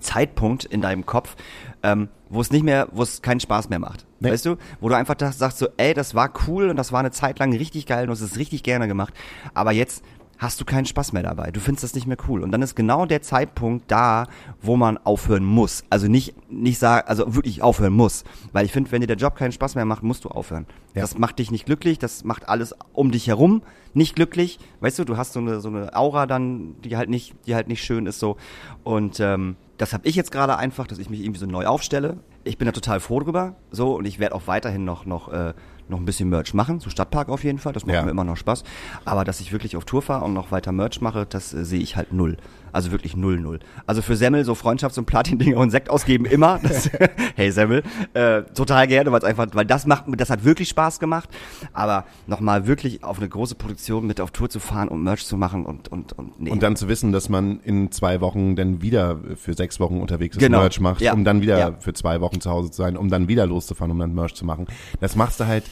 Zeitpunkt 0.00 0.64
in 0.64 0.80
deinem 0.80 1.06
Kopf, 1.06 1.36
ähm, 1.84 2.08
wo 2.30 2.40
es 2.40 2.50
nicht 2.50 2.64
mehr, 2.64 2.88
wo 2.90 3.02
es 3.02 3.22
keinen 3.22 3.40
Spaß 3.40 3.68
mehr 3.68 3.78
macht. 3.78 4.06
Nee. 4.18 4.32
Weißt 4.32 4.46
du? 4.46 4.56
Wo 4.80 4.88
du 4.88 4.96
einfach 4.96 5.14
das, 5.14 5.38
sagst 5.38 5.58
so, 5.58 5.68
ey, 5.76 5.94
das 5.94 6.14
war 6.14 6.32
cool 6.48 6.70
und 6.70 6.76
das 6.76 6.90
war 6.90 7.00
eine 7.00 7.12
Zeit 7.12 7.38
lang 7.38 7.52
richtig 7.52 7.86
geil 7.86 8.02
und 8.02 8.06
du 8.08 8.12
hast 8.12 8.22
es 8.22 8.38
richtig 8.38 8.62
gerne 8.62 8.88
gemacht, 8.88 9.14
aber 9.52 9.70
jetzt 9.70 10.02
hast 10.38 10.60
du 10.60 10.64
keinen 10.64 10.84
Spaß 10.84 11.12
mehr 11.12 11.22
dabei. 11.22 11.50
Du 11.52 11.60
findest 11.60 11.84
das 11.84 11.94
nicht 11.94 12.06
mehr 12.08 12.16
cool. 12.28 12.42
Und 12.42 12.50
dann 12.50 12.60
ist 12.60 12.74
genau 12.74 13.06
der 13.06 13.22
Zeitpunkt 13.22 13.90
da, 13.90 14.26
wo 14.60 14.76
man 14.76 14.98
aufhören 14.98 15.44
muss. 15.44 15.84
Also 15.90 16.08
nicht, 16.08 16.34
nicht 16.50 16.78
sagen, 16.78 17.06
also 17.06 17.34
wirklich 17.36 17.62
aufhören 17.62 17.92
muss. 17.92 18.24
Weil 18.52 18.66
ich 18.66 18.72
finde, 18.72 18.90
wenn 18.90 19.00
dir 19.00 19.06
der 19.06 19.16
Job 19.16 19.36
keinen 19.36 19.52
Spaß 19.52 19.76
mehr 19.76 19.84
macht, 19.84 20.02
musst 20.02 20.24
du 20.24 20.28
aufhören. 20.30 20.66
Ja. 20.94 21.02
Das 21.02 21.16
macht 21.18 21.38
dich 21.38 21.52
nicht 21.52 21.66
glücklich, 21.66 21.98
das 22.00 22.24
macht 22.24 22.48
alles 22.48 22.74
um 22.92 23.12
dich 23.12 23.28
herum 23.28 23.62
nicht 23.94 24.16
glücklich. 24.16 24.58
Weißt 24.80 24.98
du, 24.98 25.04
du 25.04 25.16
hast 25.16 25.32
so 25.32 25.40
eine, 25.40 25.60
so 25.60 25.68
eine 25.68 25.94
Aura 25.94 26.26
dann, 26.26 26.74
die 26.82 26.96
halt 26.96 27.08
nicht, 27.08 27.34
die 27.46 27.54
halt 27.54 27.68
nicht 27.68 27.82
schön 27.82 28.06
ist 28.06 28.18
so. 28.18 28.36
Und 28.82 29.20
ähm, 29.20 29.56
das 29.78 29.92
habe 29.92 30.06
ich 30.06 30.14
jetzt 30.14 30.30
gerade 30.30 30.56
einfach, 30.56 30.86
dass 30.86 30.98
ich 30.98 31.10
mich 31.10 31.20
irgendwie 31.20 31.40
so 31.40 31.46
neu 31.46 31.66
aufstelle. 31.66 32.18
Ich 32.44 32.58
bin 32.58 32.66
da 32.66 32.72
total 32.72 33.00
froh 33.00 33.20
drüber. 33.20 33.56
So, 33.70 33.96
und 33.96 34.04
ich 34.04 34.18
werde 34.18 34.34
auch 34.34 34.46
weiterhin 34.46 34.84
noch, 34.84 35.04
noch, 35.06 35.32
äh, 35.32 35.52
noch 35.88 35.98
ein 35.98 36.04
bisschen 36.04 36.28
Merch 36.28 36.54
machen, 36.54 36.80
zu 36.80 36.90
Stadtpark 36.90 37.28
auf 37.28 37.42
jeden 37.44 37.58
Fall. 37.58 37.72
Das 37.72 37.84
macht 37.84 37.94
Ja. 37.94 38.02
mir 38.02 38.10
immer 38.10 38.24
noch 38.24 38.36
Spaß. 38.36 38.64
Aber 39.04 39.24
dass 39.24 39.40
ich 39.40 39.52
wirklich 39.52 39.76
auf 39.76 39.84
Tour 39.84 40.02
fahre 40.02 40.24
und 40.24 40.32
noch 40.32 40.52
weiter 40.52 40.72
Merch 40.72 41.00
mache, 41.00 41.26
das 41.26 41.52
äh, 41.54 41.64
sehe 41.64 41.80
ich 41.80 41.96
halt 41.96 42.12
null. 42.12 42.36
Also 42.74 42.90
wirklich 42.90 43.16
null, 43.16 43.38
null. 43.38 43.60
Also 43.86 44.02
für 44.02 44.16
Semmel 44.16 44.44
so 44.44 44.52
Freundschafts- 44.54 44.98
und 44.98 45.06
Platin-Dinger 45.06 45.56
und 45.58 45.70
Sekt 45.70 45.88
ausgeben 45.90 46.24
immer. 46.26 46.58
Das, 46.64 46.90
hey 47.36 47.50
Semmel, 47.52 47.82
äh, 48.14 48.42
total 48.54 48.86
gerne, 48.88 49.12
weil 49.12 49.18
es 49.18 49.24
einfach, 49.24 49.46
weil 49.52 49.64
das 49.64 49.86
macht, 49.86 50.04
das 50.16 50.28
hat 50.30 50.44
wirklich 50.44 50.68
Spaß 50.70 50.98
gemacht. 50.98 51.28
Aber 51.72 52.04
nochmal 52.26 52.66
wirklich 52.66 53.04
auf 53.04 53.18
eine 53.18 53.28
große 53.28 53.54
Produktion 53.54 54.06
mit 54.06 54.20
auf 54.20 54.30
Tour 54.32 54.48
zu 54.50 54.58
fahren 54.58 54.88
und 54.88 55.02
Merch 55.04 55.24
zu 55.24 55.36
machen 55.36 55.64
und 55.66 55.86
und 55.92 56.12
und 56.18 56.40
nee. 56.40 56.50
Und 56.50 56.62
dann 56.64 56.74
zu 56.74 56.88
wissen, 56.88 57.12
dass 57.12 57.28
man 57.28 57.60
in 57.60 57.92
zwei 57.92 58.20
Wochen 58.20 58.56
dann 58.56 58.82
wieder 58.82 59.18
für 59.36 59.54
sechs 59.54 59.78
Wochen 59.78 60.00
unterwegs 60.00 60.36
ist, 60.36 60.40
Genau. 60.42 60.60
Merch 60.60 60.80
macht, 60.80 61.00
Ja. 61.00 61.12
um 61.12 61.24
dann 61.24 61.42
wieder 61.42 61.58
Ja. 61.58 61.72
für 61.78 61.92
zwei 61.92 62.20
Wochen 62.20 62.40
zu 62.40 62.50
Hause 62.50 62.70
zu 62.72 62.78
sein, 62.82 62.96
um 62.96 63.08
dann 63.08 63.28
wieder 63.28 63.46
loszufahren, 63.46 63.92
um 63.92 63.98
dann 64.00 64.14
Merch 64.14 64.34
zu 64.34 64.44
machen. 64.44 64.66
Das 65.00 65.14
machst 65.14 65.38
du 65.38 65.46
halt, 65.46 65.64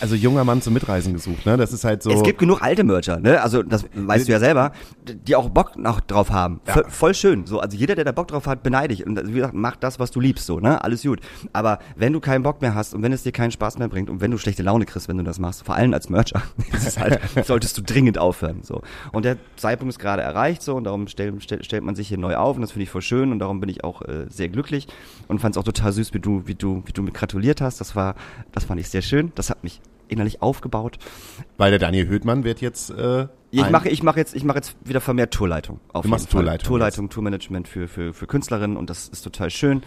also 0.00 0.14
junger 0.14 0.44
Mann 0.44 0.62
zum 0.62 0.74
Mitreisen 0.74 1.12
gesucht, 1.12 1.46
ne? 1.46 1.56
Das 1.56 1.72
ist 1.72 1.84
halt 1.84 2.02
so. 2.02 2.10
Es 2.10 2.22
gibt 2.22 2.38
genug 2.38 2.62
alte 2.62 2.84
Mercher, 2.84 3.18
ne? 3.18 3.40
Also 3.40 3.62
das 3.62 3.84
weißt 3.94 4.28
du 4.28 4.32
ja 4.32 4.38
selber, 4.38 4.72
die 5.04 5.36
auch 5.36 5.48
Bock 5.50 5.76
noch 5.76 6.00
drauf 6.00 6.30
haben. 6.30 6.60
Ja. 6.66 6.82
Voll, 6.88 7.14
schön. 7.14 7.46
So, 7.46 7.60
also 7.60 7.76
jeder, 7.76 7.94
der 7.94 8.04
da 8.04 8.12
Bock 8.12 8.28
drauf 8.28 8.46
hat, 8.46 8.62
beneide 8.62 8.94
ich. 8.94 9.06
Und 9.06 9.28
wie 9.28 9.32
gesagt, 9.32 9.54
mach 9.54 9.76
das, 9.76 9.98
was 9.98 10.10
du 10.10 10.20
liebst, 10.20 10.46
so, 10.46 10.60
ne? 10.60 10.82
Alles 10.82 11.02
gut. 11.02 11.20
Aber 11.52 11.78
wenn 11.96 12.12
du 12.12 12.20
keinen 12.20 12.42
Bock 12.42 12.60
mehr 12.60 12.74
hast 12.74 12.94
und 12.94 13.02
wenn 13.02 13.12
es 13.12 13.22
dir 13.22 13.32
keinen 13.32 13.50
Spaß 13.50 13.78
mehr 13.78 13.88
bringt 13.88 14.10
und 14.10 14.20
wenn 14.20 14.30
du 14.30 14.38
schlechte 14.38 14.62
Laune 14.62 14.84
kriegst, 14.84 15.08
wenn 15.08 15.18
du 15.18 15.24
das 15.24 15.38
machst, 15.38 15.64
vor 15.64 15.74
allem 15.74 15.92
als 15.92 16.08
Mercher, 16.08 16.42
halt, 16.98 17.20
solltest 17.44 17.76
du 17.78 17.82
dringend 17.82 18.18
aufhören. 18.18 18.60
So. 18.62 18.82
Und 19.12 19.24
der 19.24 19.36
Zeitpunkt 19.56 19.92
ist 19.92 19.98
gerade 19.98 20.22
erreicht 20.22 20.62
so 20.62 20.76
und 20.76 20.84
darum 20.84 21.08
stell, 21.08 21.34
stell, 21.40 21.62
stellt 21.64 21.84
man 21.84 21.94
sich 21.94 22.08
hier 22.08 22.18
neu 22.18 22.36
auf 22.36 22.56
und 22.56 22.62
das 22.62 22.72
finde 22.72 22.84
ich 22.84 22.90
voll 22.90 23.02
schön 23.02 23.32
und 23.32 23.38
darum 23.38 23.60
bin 23.60 23.68
ich 23.68 23.84
auch 23.84 24.02
äh, 24.02 24.26
sehr 24.28 24.48
glücklich 24.48 24.86
und 25.26 25.40
fand 25.40 25.56
es 25.56 25.58
auch 25.58 25.64
total 25.64 25.92
süß, 25.92 26.14
wie 26.14 26.20
du, 26.20 26.42
wie 26.46 26.54
du, 26.54 26.82
wie 26.86 26.92
du 26.92 27.02
mir 27.02 27.12
gratuliert 27.12 27.60
hast. 27.60 27.80
Das 27.80 27.96
war, 27.96 28.14
das 28.52 28.64
fand 28.64 28.80
ich 28.80 28.88
sehr 28.88 29.02
schön. 29.02 29.32
Das 29.34 29.47
hat 29.50 29.62
mich 29.62 29.80
innerlich 30.08 30.42
aufgebaut. 30.42 30.98
Weil 31.56 31.70
der 31.70 31.78
Daniel 31.78 32.08
Höhtmann 32.08 32.44
wird 32.44 32.60
jetzt. 32.60 32.90
Äh, 32.90 33.28
Ich 33.50 33.70
mache, 33.70 33.88
ich 33.88 34.02
mache 34.02 34.18
jetzt, 34.18 34.34
ich 34.34 34.44
mache 34.44 34.58
jetzt 34.58 34.76
wieder 34.84 35.00
vermehrt 35.00 35.32
Tourleitung. 35.32 35.80
Auf 35.92 36.02
Du 36.02 36.08
machst. 36.10 36.30
Tourleitung 36.30 36.66
Tourleitung, 36.66 37.08
Tourmanagement 37.08 37.66
für, 37.66 37.88
für, 37.88 38.12
für 38.12 38.26
Künstlerinnen 38.26 38.76
und 38.76 38.90
das 38.90 39.08
ist 39.08 39.22
total 39.22 39.50
schön. 39.50 39.82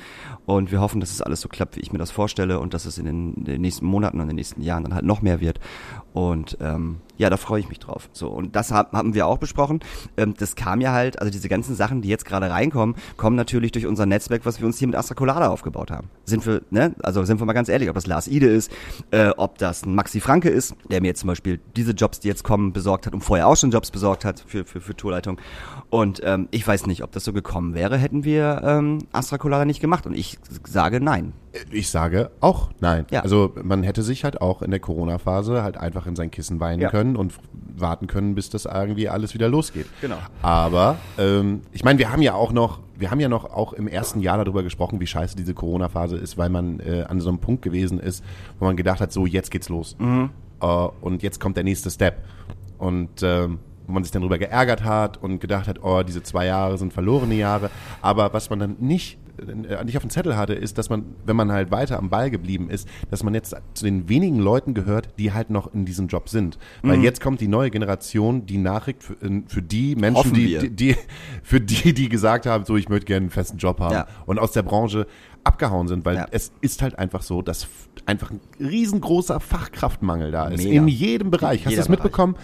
Und 0.45 0.72
wir 0.72 0.82
hoffen, 0.82 0.99
dass 0.99 1.12
es 1.12 1.22
alles 1.22 1.41
so 1.41 1.49
klappt, 1.49 1.76
wie 1.76 1.82
ich 1.82 1.91
mir 1.91 1.99
das 1.99 2.12
vorstelle 2.12 2.59
und 2.59 2.74
dass 2.74 2.86
es 2.86 2.97
in 2.97 3.05
den, 3.05 3.34
in 3.36 3.43
den 3.45 3.62
nächsten 3.62 3.86
Monaten 3.86 4.18
und 4.18 4.24
in 4.24 4.30
den 4.30 4.36
nächsten 4.38 4.62
Jahren 4.62 4.84
dann 4.84 4.95
halt 4.95 5.05
noch 5.05 5.22
mehr 5.22 5.41
wird. 5.41 5.59
Und 6.14 6.57
ähm, 6.59 6.97
ja, 7.18 7.30
da 7.30 7.38
freue 7.38 7.59
ich 7.59 7.70
mich 7.70 7.80
drauf. 7.80 8.09
So 8.14 8.30
und 8.30 8.55
das 8.55 8.72
hab, 8.72 8.93
haben 8.93 9.14
wir 9.14 9.28
auch 9.28 9.38
besprochen. 9.38 9.80
Ähm, 10.18 10.34
das 10.38 10.55
kam 10.55 10.82
ja 10.82 10.91
halt, 10.91 11.20
also 11.20 11.32
diese 11.32 11.47
ganzen 11.47 11.76
Sachen, 11.76 12.01
die 12.01 12.09
jetzt 12.09 12.26
gerade 12.26 12.49
reinkommen, 12.49 12.95
kommen 13.16 13.36
natürlich 13.36 13.72
durch 13.72 13.86
unser 13.86 14.07
Netzwerk, 14.07 14.45
was 14.45 14.59
wir 14.59 14.66
uns 14.66 14.80
hier 14.80 14.88
mit 14.88 14.97
Astra 14.97 15.14
Colada 15.14 15.49
aufgebaut 15.49 15.91
haben. 15.91 16.09
Sind 16.26 16.45
wir, 16.47 16.64
ne? 16.72 16.95
Also 17.03 17.24
sind 17.26 17.39
wir 17.39 17.45
mal 17.45 17.53
ganz 17.53 17.70
ehrlich, 17.70 17.89
ob 17.89 17.95
das 17.95 18.07
Lars 18.07 18.28
Ide 18.28 18.47
ist, 18.47 18.72
äh, 19.12 19.30
ob 19.38 19.59
das 19.59 19.86
ein 19.86 19.93
Maxi 19.93 20.20
Franke 20.20 20.49
ist, 20.49 20.76
der 20.89 20.99
mir 21.01 21.07
jetzt 21.07 21.20
zum 21.20 21.28
Beispiel 21.28 21.59
diese 21.76 21.91
Jobs, 21.91 22.20
die 22.20 22.28
jetzt 22.28 22.43
kommen, 22.43 22.74
besorgt 22.74 23.05
hat 23.05 23.14
und 23.14 23.22
vorher 23.22 23.47
auch 23.47 23.51
schon 23.56 23.72
Jobs 23.72 23.91
besorgt 23.91 24.26
hat 24.26 24.43
für, 24.45 24.66
für, 24.66 24.82
für 24.82 24.95
Tourleitung. 24.95 25.39
Und 25.89 26.22
ähm, 26.24 26.47
ich 26.52 26.66
weiß 26.68 26.88
nicht, 26.88 27.04
ob 27.04 27.12
das 27.12 27.24
so 27.26 27.34
gekommen 27.34 27.74
wäre, 27.74 27.97
hätten 27.97 28.24
wir 28.24 28.62
ähm, 28.64 28.99
Astra 29.12 29.38
Colada 29.38 29.66
nicht 29.66 29.82
gemacht. 29.82 30.06
Und 30.06 30.16
ich 30.16 30.38
sage 30.66 31.02
nein. 31.02 31.34
Ich 31.70 31.89
sage 31.89 32.32
auch 32.39 32.70
nein. 32.80 33.06
Ja. 33.12 33.22
Also 33.24 33.54
man 33.62 33.84
hätte 33.84 34.04
sich 34.04 34.24
halt 34.24 34.39
auch 34.41 34.62
in 34.62 34.72
der 34.72 34.80
Corona-Phase 34.80 35.64
halt 35.64 35.76
einfach 35.78 36.08
in 36.08 36.16
sein 36.16 36.32
Kissen 36.32 36.60
weinen 36.62 36.82
Ja. 36.82 36.89
können 36.89 37.16
und 37.18 37.34
warten 37.76 38.08
können, 38.08 38.36
bis 38.36 38.49
das 38.49 38.66
irgendwie 38.66 39.10
alles 39.10 39.34
wieder 39.34 39.49
losgeht. 39.49 39.88
Genau. 39.99 40.18
Aber 40.41 40.97
ähm, 41.18 41.62
ich 41.74 41.84
meine, 41.84 41.99
wir 41.99 42.12
haben 42.12 42.22
ja 42.22 42.36
auch 42.36 42.54
noch, 42.54 42.80
wir 42.97 43.12
haben 43.12 43.20
ja 43.20 43.28
noch 43.28 43.45
auch 43.45 43.74
im 43.74 43.88
ersten 43.88 44.22
Jahr 44.22 44.38
darüber 44.38 44.64
gesprochen, 44.64 44.99
wie 45.02 45.08
scheiße 45.08 45.36
diese 45.36 45.54
Corona-Phase 45.54 46.16
ist, 46.16 46.38
weil 46.38 46.49
man 46.49 46.80
äh, 46.80 47.04
an 47.08 47.20
so 47.20 47.28
einem 47.30 47.39
Punkt 47.39 47.64
gewesen 47.64 47.99
ist, 47.99 48.24
wo 48.60 48.66
man 48.66 48.78
gedacht 48.78 49.02
hat, 49.02 49.12
so 49.12 49.26
jetzt 49.26 49.52
geht's 49.52 49.68
los. 49.68 49.97
Äh, 49.99 50.66
und 50.66 51.22
jetzt 51.24 51.39
kommt 51.41 51.58
der 51.58 51.64
nächste 51.66 51.89
Step. 51.91 52.24
Und 52.82 53.21
ähm, 53.21 53.59
wo 53.88 53.93
man 53.93 54.03
sich 54.03 54.11
dann 54.11 54.21
darüber 54.21 54.38
geärgert 54.38 54.84
hat 54.84 55.21
und 55.21 55.39
gedacht 55.39 55.67
hat, 55.67 55.84
oh, 55.84 56.01
diese 56.03 56.23
zwei 56.23 56.45
Jahre 56.45 56.77
sind 56.77 56.93
verlorene 56.93 57.36
Jahre. 57.36 57.69
Aber 58.01 58.32
was 58.34 58.49
man 58.49 58.59
dann 58.59 58.75
nicht, 58.79 59.17
äh, 59.67 59.84
nicht 59.84 59.97
auf 59.97 60.03
dem 60.03 60.09
Zettel 60.09 60.38
hatte, 60.38 60.53
ist, 60.53 60.77
dass 60.77 60.89
man, 60.89 61.03
wenn 61.25 61.36
man 61.36 61.51
halt 61.51 61.71
weiter 61.71 61.97
am 61.99 62.09
Ball 62.09 62.29
geblieben 62.32 62.69
ist, 62.69 62.88
dass 63.09 63.23
man 63.23 63.34
jetzt 63.34 63.53
zu 63.73 63.84
den 63.86 64.07
wenigen 64.07 64.39
Leuten 64.39 64.73
gehört, 64.73 65.09
die 65.19 65.34
halt 65.34 65.49
noch 65.49 65.73
in 65.73 65.84
diesem 65.86 66.07
Job 66.07 66.29
sind. 66.29 66.57
Weil 66.84 66.97
Mhm. 66.99 67.03
jetzt 67.03 67.21
kommt 67.21 67.41
die 67.41 67.47
neue 67.49 67.69
Generation, 67.69 68.45
die 68.45 68.59
Nachricht 68.59 69.03
für, 69.03 69.15
für 69.47 69.61
die 69.61 69.95
Menschen, 69.95 70.34
die, 70.34 70.57
die, 70.57 70.69
die, 70.69 70.95
für 71.43 71.59
die, 71.59 71.93
die 71.93 72.07
gesagt 72.07 72.45
haben, 72.45 72.63
so, 72.65 72.77
ich 72.77 72.88
möchte 72.88 73.05
gerne 73.07 73.25
einen 73.25 73.29
festen 73.32 73.57
Job 73.57 73.79
haben 73.79 73.93
Ja. 73.93 74.07
und 74.25 74.39
aus 74.39 74.53
der 74.53 74.63
Branche 74.63 75.05
abgehauen 75.43 75.88
sind, 75.88 76.05
weil 76.05 76.15
Ja. 76.15 76.27
es 76.32 76.51
ist 76.61 76.82
halt 76.84 76.97
einfach 76.99 77.23
so, 77.23 77.41
dass 77.41 77.67
einfach 78.05 78.29
ein 78.32 78.39
riesengroßer 78.59 79.39
Fachkraftmangel 79.39 80.32
da 80.32 80.47
ist. 80.49 80.63
Mega. 80.63 80.82
In 80.82 80.88
jedem 80.88 81.32
Bereich. 81.32 81.65
Hast 81.65 81.73
du 81.73 81.77
das 81.77 81.89
mitbekommen? 81.89 82.36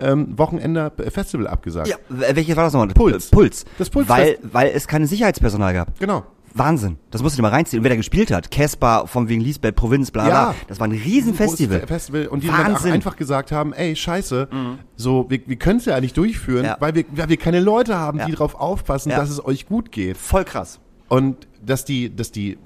Ähm, 0.00 0.36
Wochenende 0.38 0.92
äh, 0.98 1.10
Festival 1.10 1.46
abgesagt. 1.46 1.88
Ja, 1.88 1.96
w- 2.08 2.36
welches 2.36 2.56
war 2.56 2.64
das 2.64 2.72
nochmal? 2.72 2.88
Puls. 2.88 3.28
Puls. 3.30 3.64
Das 3.78 3.90
Puls- 3.90 4.08
Weil, 4.08 4.38
weil 4.42 4.70
es 4.74 4.86
keine 4.86 5.06
Sicherheitspersonal 5.06 5.72
gab. 5.74 5.98
Genau. 5.98 6.24
Wahnsinn. 6.54 6.96
Das 7.10 7.22
musst 7.22 7.34
du 7.34 7.38
dir 7.38 7.42
mal 7.42 7.50
reinziehen. 7.50 7.80
Und 7.80 7.84
wer 7.84 7.90
da 7.90 7.96
gespielt 7.96 8.30
hat, 8.30 8.50
Casper 8.50 9.06
von 9.06 9.28
wegen 9.28 9.42
Lisbeth, 9.42 9.76
Provinz, 9.76 10.10
bla 10.10 10.24
bla. 10.24 10.32
Ja. 10.50 10.54
Das 10.68 10.80
war 10.80 10.86
ein 10.88 10.92
Riesenfestival. 10.92 11.86
Festival. 11.86 12.28
Und 12.28 12.42
die 12.44 12.48
Wahnsinn. 12.48 12.88
Mhm. 12.88 12.94
einfach 12.94 13.16
gesagt 13.16 13.52
haben, 13.52 13.72
ey, 13.74 13.94
scheiße, 13.94 14.48
so, 14.96 15.26
wir, 15.28 15.40
wir 15.46 15.56
können 15.56 15.78
es 15.80 15.84
ja 15.84 16.00
nicht 16.00 16.16
durchführen, 16.16 16.64
Ja. 16.64 16.76
weil, 16.80 16.94
wir, 16.94 17.04
weil 17.12 17.28
wir 17.28 17.36
keine 17.36 17.60
Leute 17.60 17.98
haben, 17.98 18.18
Ja. 18.20 18.24
die 18.26 18.32
darauf 18.32 18.54
aufpassen, 18.54 19.10
dass 19.10 19.28
es 19.28 19.44
euch 19.44 19.66
gut 19.66 19.92
geht. 19.92 20.16
Voll 20.16 20.44
krass. 20.44 20.80
Und 21.08 21.46
dass 21.64 21.84
die, 21.84 22.14
dass 22.14 22.32
die 22.32 22.56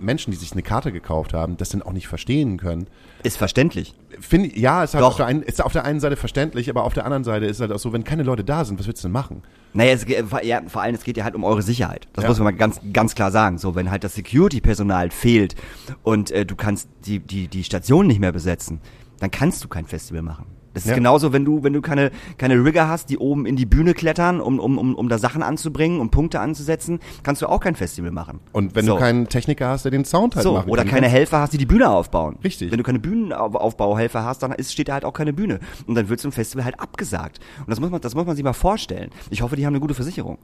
Menschen, 0.00 0.30
die 0.30 0.36
sich 0.36 0.52
eine 0.52 0.62
Karte 0.62 0.92
gekauft 0.92 1.34
haben, 1.34 1.56
das 1.56 1.68
dann 1.70 1.82
auch 1.82 1.92
nicht 1.92 2.08
verstehen 2.08 2.56
können. 2.58 2.86
Ist 3.22 3.36
verständlich. 3.36 3.94
Finde 4.20 4.48
ich, 4.48 4.56
ja, 4.56 4.82
ist 4.82 4.94
halt 4.94 5.04
auf 5.04 5.16
der, 5.16 5.26
einen, 5.26 5.42
ist 5.42 5.62
auf 5.62 5.72
der 5.72 5.84
einen 5.84 6.00
Seite 6.00 6.16
verständlich, 6.16 6.68
aber 6.70 6.84
auf 6.84 6.94
der 6.94 7.04
anderen 7.04 7.24
Seite 7.24 7.46
ist 7.46 7.60
halt 7.60 7.70
auch 7.72 7.78
so, 7.78 7.92
wenn 7.92 8.04
keine 8.04 8.22
Leute 8.22 8.42
da 8.44 8.64
sind, 8.64 8.78
was 8.80 8.86
willst 8.86 9.04
du 9.04 9.08
denn 9.08 9.12
machen? 9.12 9.42
Naja, 9.72 9.92
es, 9.92 10.04
geht- 10.06 10.24
ja, 10.42 10.62
vor 10.66 10.82
allem, 10.82 10.94
es 10.94 11.04
geht 11.04 11.16
ja 11.16 11.24
halt 11.24 11.34
um 11.34 11.44
eure 11.44 11.62
Sicherheit. 11.62 12.08
Das 12.14 12.24
Ja. 12.24 12.28
muss 12.30 12.38
man 12.38 12.46
mal 12.46 12.58
ganz, 12.58 12.80
ganz 12.92 13.14
klar 13.14 13.30
sagen. 13.30 13.58
So, 13.58 13.74
wenn 13.74 13.90
halt 13.90 14.02
das 14.04 14.14
Security-Personal 14.14 15.10
fehlt 15.10 15.54
und 16.02 16.30
äh, 16.30 16.44
du 16.44 16.56
kannst 16.56 16.88
die, 17.06 17.20
die, 17.20 17.46
die 17.48 17.62
Station 17.64 18.06
nicht 18.06 18.20
mehr 18.20 18.32
besetzen, 18.32 18.80
dann 19.20 19.30
kannst 19.30 19.62
du 19.62 19.68
kein 19.68 19.86
Festival 19.86 20.22
machen. 20.22 20.46
Das 20.72 20.84
ist 20.84 20.90
Ja. 20.90 20.94
genauso, 20.94 21.32
wenn 21.32 21.44
du, 21.44 21.62
wenn 21.64 21.72
du 21.72 21.80
keine, 21.80 22.10
keine 22.38 22.64
Rigger 22.64 22.88
hast, 22.88 23.10
die 23.10 23.18
oben 23.18 23.44
in 23.46 23.56
die 23.56 23.66
Bühne 23.66 23.92
klettern, 23.94 24.40
um, 24.40 24.60
um, 24.60 24.78
um, 24.78 24.94
um 24.94 25.08
da 25.08 25.18
Sachen 25.18 25.42
anzubringen, 25.42 25.98
um 26.00 26.10
Punkte 26.10 26.38
anzusetzen, 26.40 27.00
kannst 27.22 27.42
du 27.42 27.46
auch 27.48 27.60
kein 27.60 27.74
Festival 27.74 28.12
machen. 28.12 28.38
Und 28.52 28.74
wenn 28.76 28.86
so. 28.86 28.94
du 28.94 29.00
keinen 29.00 29.28
Techniker 29.28 29.68
hast, 29.68 29.84
der 29.84 29.90
den 29.90 30.04
Sound 30.04 30.36
halt 30.36 30.44
so, 30.44 30.54
machen 30.54 30.70
oder 30.70 30.82
kann, 30.82 30.90
keine 30.90 31.02
kannst- 31.06 31.16
Helfer 31.16 31.38
hast, 31.40 31.52
die 31.52 31.58
die 31.58 31.66
Bühne 31.66 31.88
aufbauen. 31.90 32.38
Richtig. 32.44 32.70
Wenn 32.70 32.78
du 32.78 32.84
keine 32.84 33.00
Bühnenaufbauhelfer 33.00 34.24
hast, 34.24 34.42
dann 34.42 34.52
ist, 34.52 34.72
steht 34.72 34.88
da 34.88 34.94
halt 34.94 35.04
auch 35.04 35.12
keine 35.12 35.32
Bühne. 35.32 35.60
Und 35.86 35.94
dann 35.94 36.08
wird 36.08 36.20
so 36.20 36.28
ein 36.28 36.32
Festival 36.32 36.64
halt 36.64 36.78
abgesagt. 36.80 37.40
Und 37.60 37.68
das 37.70 37.80
muss 37.80 37.90
man, 37.90 38.00
das 38.00 38.14
muss 38.14 38.26
man 38.26 38.36
sich 38.36 38.44
mal 38.44 38.52
vorstellen. 38.52 39.10
Ich 39.30 39.42
hoffe, 39.42 39.56
die 39.56 39.66
haben 39.66 39.72
eine 39.72 39.80
gute 39.80 39.94
Versicherung. 39.94 40.38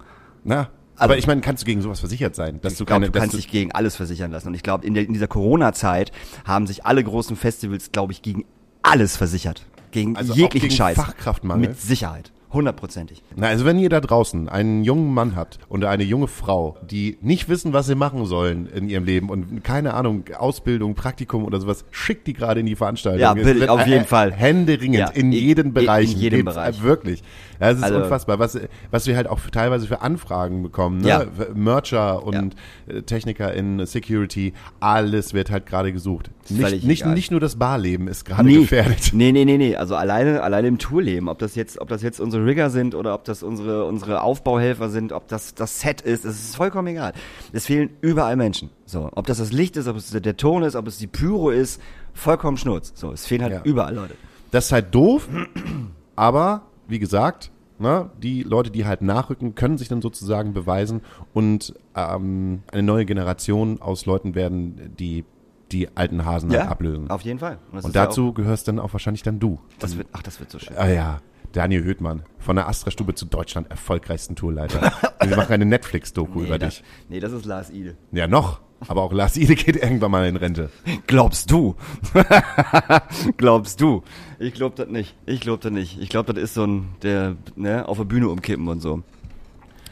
Na, 0.45 0.69
aber 0.97 1.19
ich 1.19 1.27
meine, 1.27 1.41
kannst 1.41 1.63
du 1.63 1.67
gegen 1.67 1.83
sowas 1.83 2.01
versichert 2.01 2.35
sein, 2.35 2.59
dass 2.63 2.73
Ich 2.75 2.79
du 2.79 2.85
glaube, 2.85 3.03
keine, 3.03 3.13
du 3.13 3.19
kannst 3.21 3.37
dich 3.37 3.49
gegen 3.51 3.71
alles 3.73 3.97
versichern 3.97 4.31
lassen. 4.31 4.49
Und 4.49 4.55
ich 4.55 4.63
glaube, 4.63 4.87
in, 4.87 4.97
in 4.97 5.13
dieser 5.13 5.29
Corona-Zeit 5.29 6.11
haben 6.47 6.67
sich 6.67 6.85
alle 6.87 7.05
großen 7.05 7.37
Festivals, 7.37 7.93
glaube 7.93 8.13
ich, 8.13 8.23
gegen 8.23 8.45
alles 8.83 9.17
versichert. 9.17 9.67
Gegen 9.97 10.17
Also 10.17 10.35
jeglichen 10.35 10.69
gegen 10.69 10.77
Scheiß. 10.77 10.97
Fachkraftmangel? 10.97 11.69
Mit 11.71 11.81
Sicherheit. 11.81 12.31
Hundertprozentig. 12.53 13.23
Na, 13.35 13.49
also 13.49 13.65
wenn 13.65 13.79
ihr 13.79 13.89
da 13.89 14.01
draußen 14.01 14.49
einen 14.49 14.85
jungen 14.85 15.13
Mann 15.13 15.35
habt 15.37 15.59
und 15.69 15.85
eine 15.85 16.05
junge 16.05 16.29
Frau, 16.29 16.77
die 16.89 17.19
nicht 17.21 17.49
wissen, 17.49 17.73
was 17.73 17.87
sie 17.87 17.95
machen 17.97 18.25
sollen 18.25 18.67
in 18.67 18.89
ihrem 18.89 19.05
Leben 19.05 19.31
und 19.31 19.65
keine 19.65 19.95
Ahnung, 19.95 20.25
Ausbildung, 20.39 20.95
Praktikum 20.95 21.45
oder 21.45 21.61
sowas, 21.61 21.85
schickt 21.91 22.27
die 22.27 22.35
gerade 22.35 22.61
in 22.61 22.67
die 22.67 22.77
Veranstaltung. 22.77 23.21
Ja, 23.21 23.35
bitte, 23.35 23.71
auf 23.71 23.85
äh, 23.87 23.91
jeden 23.91 24.05
Fall. 24.07 24.33
Händeringend 24.33 24.97
Ja, 24.99 25.09
in 25.09 25.27
in- 25.27 25.33
jedem 25.33 25.73
Bereich. 25.75 26.13
in 26.13 26.19
jedem 26.19 26.41
Geht's, 26.45 26.55
Bereich. 26.55 26.79
Äh, 26.79 26.83
wirklich. 26.83 27.23
Ja, 27.61 27.71
es 27.71 27.79
ist 27.79 27.85
Also- 27.85 27.99
unfassbar, 27.99 28.39
was, 28.39 28.59
was 28.91 29.07
wir 29.07 29.17
halt 29.17 29.27
auch 29.29 29.41
teilweise 29.53 29.87
für 29.87 30.01
Anfragen 30.01 30.63
bekommen. 30.63 30.99
Ne? 30.99 31.09
Ja. 31.09 31.25
Mercher 31.55 32.23
und 32.25 32.55
äh, 32.87 33.03
Techniker 33.03 33.53
in 33.55 33.85
Security, 33.87 34.53
alles 34.81 35.35
wird 35.35 35.51
halt 35.51 35.67
gerade 35.67 35.93
gesucht. 35.93 36.31
Nicht, 36.49 36.85
nicht, 36.85 37.07
nicht 37.07 37.31
nur 37.31 37.41
das 37.41 37.57
Barleben 37.57 38.09
ist 38.09 38.25
gerade 38.25 38.49
gefährdet. 38.53 39.11
Nee, 39.13 39.33
nee, 39.33 39.45
nee, 39.45 39.57
nee. 39.59 39.77
Also 39.77 39.97
alleine, 39.97 40.43
alleine 40.43 40.69
im 40.69 40.79
Tourleben, 40.79 41.29
ob 41.29 41.39
das 41.39 41.55
jetzt, 41.55 41.81
ob 41.81 41.89
das 41.89 42.03
jetzt 42.03 42.21
unsere 42.21 42.45
Rigger 42.45 42.71
sind 42.71 42.95
oder 42.95 43.15
ob 43.15 43.25
das 43.25 43.43
unsere, 43.43 43.85
unsere 43.87 44.21
Aufbauhelfer 44.23 44.89
sind, 44.91 45.13
ob 45.13 45.27
das 45.29 45.55
das 45.55 45.81
Set 45.81 46.01
ist, 46.03 46.25
es 46.25 46.37
ist 46.39 46.57
vollkommen 46.57 46.89
egal. 46.89 47.13
Es 47.53 47.67
fehlen 47.67 47.91
überall 48.01 48.37
Menschen. 48.37 48.71
So, 48.85 49.09
ob 49.15 49.27
das 49.27 49.39
das 49.39 49.53
Licht 49.53 49.77
ist, 49.77 49.89
ob 49.89 49.97
es 49.97 50.11
der 50.11 50.37
Ton 50.37 50.63
ist, 50.63 50.77
ob 50.77 50.87
es 50.87 50.99
die 50.99 51.07
Pyro 51.07 51.51
ist, 51.51 51.81
vollkommen 52.15 52.57
Schnurz. 52.57 52.93
So, 52.95 53.13
es 53.13 53.27
fehlen 53.27 53.43
halt 53.43 53.53
Ja. 53.55 53.61
überall 53.65 53.95
Leute. 53.95 54.15
Das 54.53 54.67
ist 54.67 54.73
halt 54.73 54.95
doof, 54.95 55.29
aber 56.17 56.63
wie 56.89 56.99
gesagt, 56.99 57.51
ne, 57.79 58.11
die 58.23 58.43
Leute, 58.43 58.71
die 58.71 58.85
halt 58.87 59.03
nachrücken, 59.03 59.55
können 59.55 59.79
sich 59.79 59.89
dann 59.89 60.03
sozusagen 60.03 60.53
beweisen 60.53 61.03
und 61.35 61.75
ähm, 61.95 62.63
eine 62.73 62.83
neue 62.83 63.05
Generation 63.07 63.81
aus 63.81 64.07
Leuten 64.07 64.35
werden, 64.35 64.95
die 64.99 65.25
die 65.73 65.89
alten 65.97 66.25
Hasen 66.25 66.51
halt 66.53 66.69
ablösen. 66.71 67.11
auf 67.11 67.23
jeden 67.23 67.41
Fall. 67.41 67.59
das 67.73 67.85
Und 67.85 67.91
ist 67.91 67.97
ja 67.97 68.05
dazu 68.07 68.33
gehörst 68.33 68.69
dann 68.69 68.79
auch 68.79 68.93
wahrscheinlich 68.93 69.25
dann 69.25 69.41
du. 69.41 69.59
Das 69.81 69.97
wird, 69.97 70.07
ach, 70.13 70.23
das 70.23 70.39
wird 70.39 70.51
so 70.51 70.61
schön. 70.61 70.77
Ah 70.77 70.87
ja, 70.89 71.21
Daniel 71.51 71.83
Höhtmann 71.83 72.23
von 72.39 72.55
der 72.55 72.69
Astra-Stube 72.69 73.15
zu 73.15 73.27
Deutschland 73.27 73.69
erfolgreichsten 73.71 74.37
Tourleiter. 74.37 74.93
Wir 75.21 75.37
machen 75.37 75.53
eine 75.53 75.65
Netflix-Doku 75.65 76.43
über 76.43 76.59
das, 76.59 76.77
dich. 76.77 76.85
nee, 77.09 77.19
das 77.19 77.33
ist 77.33 77.47
Lars 77.47 77.71
Ide. 77.71 77.97
Ja, 78.13 78.29
noch. 78.29 78.61
Aber 78.89 79.03
auch 79.03 79.13
Lars 79.13 79.37
Ide 79.37 79.55
geht 79.55 79.77
irgendwann 79.77 80.11
mal 80.11 80.27
in 80.29 80.37
Rente. 80.37 80.71
Glaubst 81.07 81.51
du? 81.51 81.77
Glaubst 83.37 83.81
du? 83.81 84.03
Ich 84.39 84.55
glaub 84.55 84.77
das 84.77 84.89
nicht. 84.89 85.15
Ich 85.25 85.41
glaub 85.41 85.61
das 85.61 85.73
nicht. 85.73 85.99
Ich 86.01 86.09
glaub, 86.09 86.27
das 86.27 86.37
ist 86.37 86.55
so 86.55 86.65
ein, 86.65 86.89
der, 87.03 87.37
ne, 87.57 87.89
auf 87.89 87.97
der 87.97 88.05
Bühne 88.05 88.29
umkippen 88.29 88.69
und 88.69 88.81
so. 88.81 89.03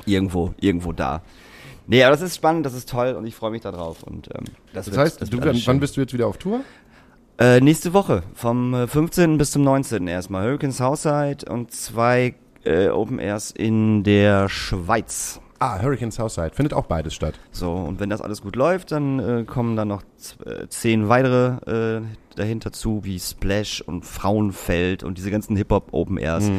Irgendwo, 0.07 0.53
irgendwo 0.61 0.93
da. 0.93 1.23
Nee, 1.87 2.03
aber 2.03 2.13
das 2.13 2.23
ist 2.23 2.37
spannend, 2.37 2.67
das 2.67 2.75
ist 2.75 2.89
toll 2.89 3.15
und 3.15 3.27
ich 3.27 3.35
freue 3.35 3.51
mich 3.51 3.63
da 3.63 3.71
drauf. 3.73 4.03
Und, 4.03 4.29
ähm, 4.35 4.45
das, 4.73 4.87
Das 4.87 4.95
wird, 4.95 4.99
heißt, 4.99 5.23
das 5.23 5.31
du, 5.31 5.39
wann 5.43 5.57
schön. 5.57 5.81
bist 5.81 5.97
du 5.97 6.01
jetzt 6.03 6.13
wieder 6.13 6.27
auf 6.27 6.37
Tour? 6.39 6.61
Äh, 7.39 7.61
nächste 7.61 7.93
Woche, 7.95 8.23
vom 8.35 8.75
äh, 8.75 8.87
15. 8.87 9.39
bis 9.39 9.51
zum 9.51 9.65
19. 9.65 10.07
erstmal. 10.09 10.45
Hurricanes 10.47 10.77
Southside 10.77 11.51
und 11.51 11.73
zwei 11.73 12.35
äh, 12.65 12.89
Open 12.89 13.19
Airs 13.19 13.51
in 13.51 14.03
der 14.05 14.49
Schweiz. 14.49 15.41
Ah, 15.59 15.81
Hurricane 15.81 16.11
Southside. 16.11 16.51
Findet 16.53 16.75
auch 16.75 16.87
beides 16.87 17.15
statt. 17.15 17.35
So, 17.53 17.73
und 17.73 18.01
wenn 18.01 18.11
das 18.11 18.21
alles 18.21 18.43
gut 18.43 18.57
läuft, 18.57 18.93
dann 18.93 19.19
äh, 19.19 19.45
kommen 19.45 19.77
dann 19.77 19.89
noch 19.89 20.03
äh, 20.45 20.67
zehn 20.69 21.09
weitere 21.09 21.99
äh, 21.99 22.03
dahinter 22.39 22.73
zu, 22.73 23.05
wie 23.05 23.19
Splash 23.19 23.81
und 23.81 24.05
Frauenfeld 24.05 25.03
und 25.03 25.19
diese 25.19 25.31
ganzen 25.31 25.57
Hip-Hop 25.57 25.89
Open 25.93 26.19
Airs, 26.19 26.51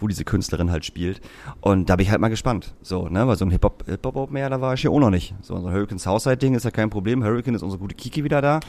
wo 0.00 0.08
diese 0.08 0.24
Künstlerin 0.24 0.70
halt 0.70 0.84
spielt. 0.84 1.20
Und 1.60 1.90
da 1.90 1.96
bin 1.96 2.04
ich 2.04 2.10
halt 2.10 2.20
mal 2.20 2.28
gespannt. 2.28 2.74
So, 2.82 3.08
ne, 3.08 3.26
weil 3.26 3.36
so 3.36 3.44
ein 3.44 3.50
Hip-Hop 3.50 3.84
Hip 3.86 4.04
-Hop 4.04 4.16
Open 4.16 4.36
Air, 4.36 4.50
da 4.50 4.60
war 4.60 4.74
ich 4.74 4.80
hier 4.82 4.90
auch 4.90 5.00
noch 5.00 5.10
nicht. 5.10 5.34
So, 5.42 5.58
so 5.58 5.66
ein 5.66 5.72
Hurricane 5.74 5.98
Southside 5.98 6.36
Ding 6.36 6.54
ist 6.54 6.64
ja 6.64 6.70
kein 6.70 6.90
Problem. 6.90 7.22
Hurricane 7.24 7.54
ist 7.54 7.62
unsere 7.62 7.80
gute 7.80 7.94
Kiki 7.94 8.24
wieder 8.24 8.40
da. 8.42 8.60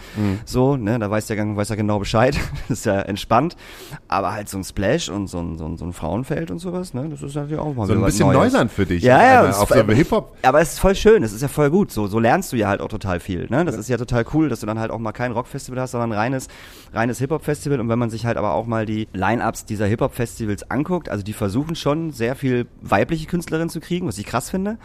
So, 0.46 0.76
ne, 0.78 1.00
da 1.00 1.10
weiß 1.10 1.28
der 1.28 1.36
Gang, 1.36 1.56
weiß 1.58 1.70
er 1.70 1.76
genau 1.76 2.00
Bescheid. 2.00 2.38
ist 2.70 2.86
ja 2.86 3.02
entspannt. 3.02 3.56
Aber 4.08 4.34
halt 4.34 4.50
so 4.50 4.58
ein 4.58 4.64
Splash 4.64 5.10
und 5.10 5.28
so 5.28 5.40
ein, 5.40 5.58
so 5.58 5.66
ein, 5.66 5.78
so 5.78 5.86
ein 5.86 5.94
Frauenfeld 5.94 6.52
und 6.52 6.60
sowas, 6.60 6.94
ne, 6.94 7.08
das 7.10 7.22
ist 7.22 7.36
natürlich 7.36 7.60
auch 7.60 7.74
mal 7.74 7.88
So 7.88 7.94
ein 7.94 8.04
bisschen 8.04 8.28
Neues. 8.28 8.54
Neuland 8.54 8.72
für 8.72 8.86
dich. 8.86 9.04
Ja, 9.04 9.24
ja, 9.24 9.50
Auf 9.50 9.70
so 9.70 9.76
Hip-Hop. 9.76 10.38
aber 10.42 10.62
es 10.62 10.74
ist 10.74 10.80
voll 10.80 10.96
schön, 10.96 11.24
es 11.24 11.34
ist 11.34 11.42
ja 11.42 11.48
voll 11.48 11.70
gut. 11.70 11.92
So, 11.92 12.08
so 12.08 12.20
lernst 12.20 12.52
du 12.54 12.58
ja 12.58 12.68
halt 12.68 12.82
auch 12.82 12.88
total 12.90 13.20
viel. 13.20 13.48
Ne? 13.50 13.66
Das 13.66 13.76
ist 13.76 13.90
ja 13.90 13.98
total 13.98 14.26
cool, 14.34 14.50
dass 14.50 14.60
du 14.60 14.66
dann 14.66 14.80
halt 14.80 14.92
auch 14.92 15.00
mal 15.00 15.12
kein 15.12 15.32
Rockfestival 15.32 15.80
hast, 15.82 15.92
sondern 15.92 16.12
ein 16.12 16.18
reines, 16.18 16.48
reines 16.94 17.20
Hip-Hop-Festival. 17.20 17.80
Und 17.80 17.90
wenn 17.90 18.00
man 18.00 18.10
sich 18.10 18.26
halt 18.26 18.38
aber 18.38 18.54
auch 18.54 18.66
mal 18.66 18.86
die 18.86 19.08
Line-Ups 19.14 19.66
dieser 19.66 19.86
Hip-Hop-Festivals 19.86 20.72
anguckt, 20.72 21.10
also 21.10 21.24
die 21.24 21.34
versuchen 21.34 21.76
schon 21.76 22.12
sehr 22.12 22.36
viel 22.36 22.68
weibliche 22.82 23.28
Künstlerinnen 23.28 23.70
zu 23.70 23.80
kriegen, 23.80 24.08
was 24.08 24.18
ich 24.18 24.26
krass 24.26 24.50
finde. 24.50 24.78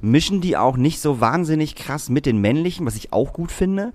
Mischen 0.00 0.40
die 0.40 0.56
auch 0.56 0.76
nicht 0.76 1.00
so 1.00 1.20
wahnsinnig 1.20 1.74
krass 1.74 2.08
mit 2.10 2.26
den 2.26 2.38
männlichen, 2.38 2.86
was 2.86 2.96
ich 2.96 3.12
auch 3.12 3.32
gut 3.32 3.50
finde. 3.50 3.92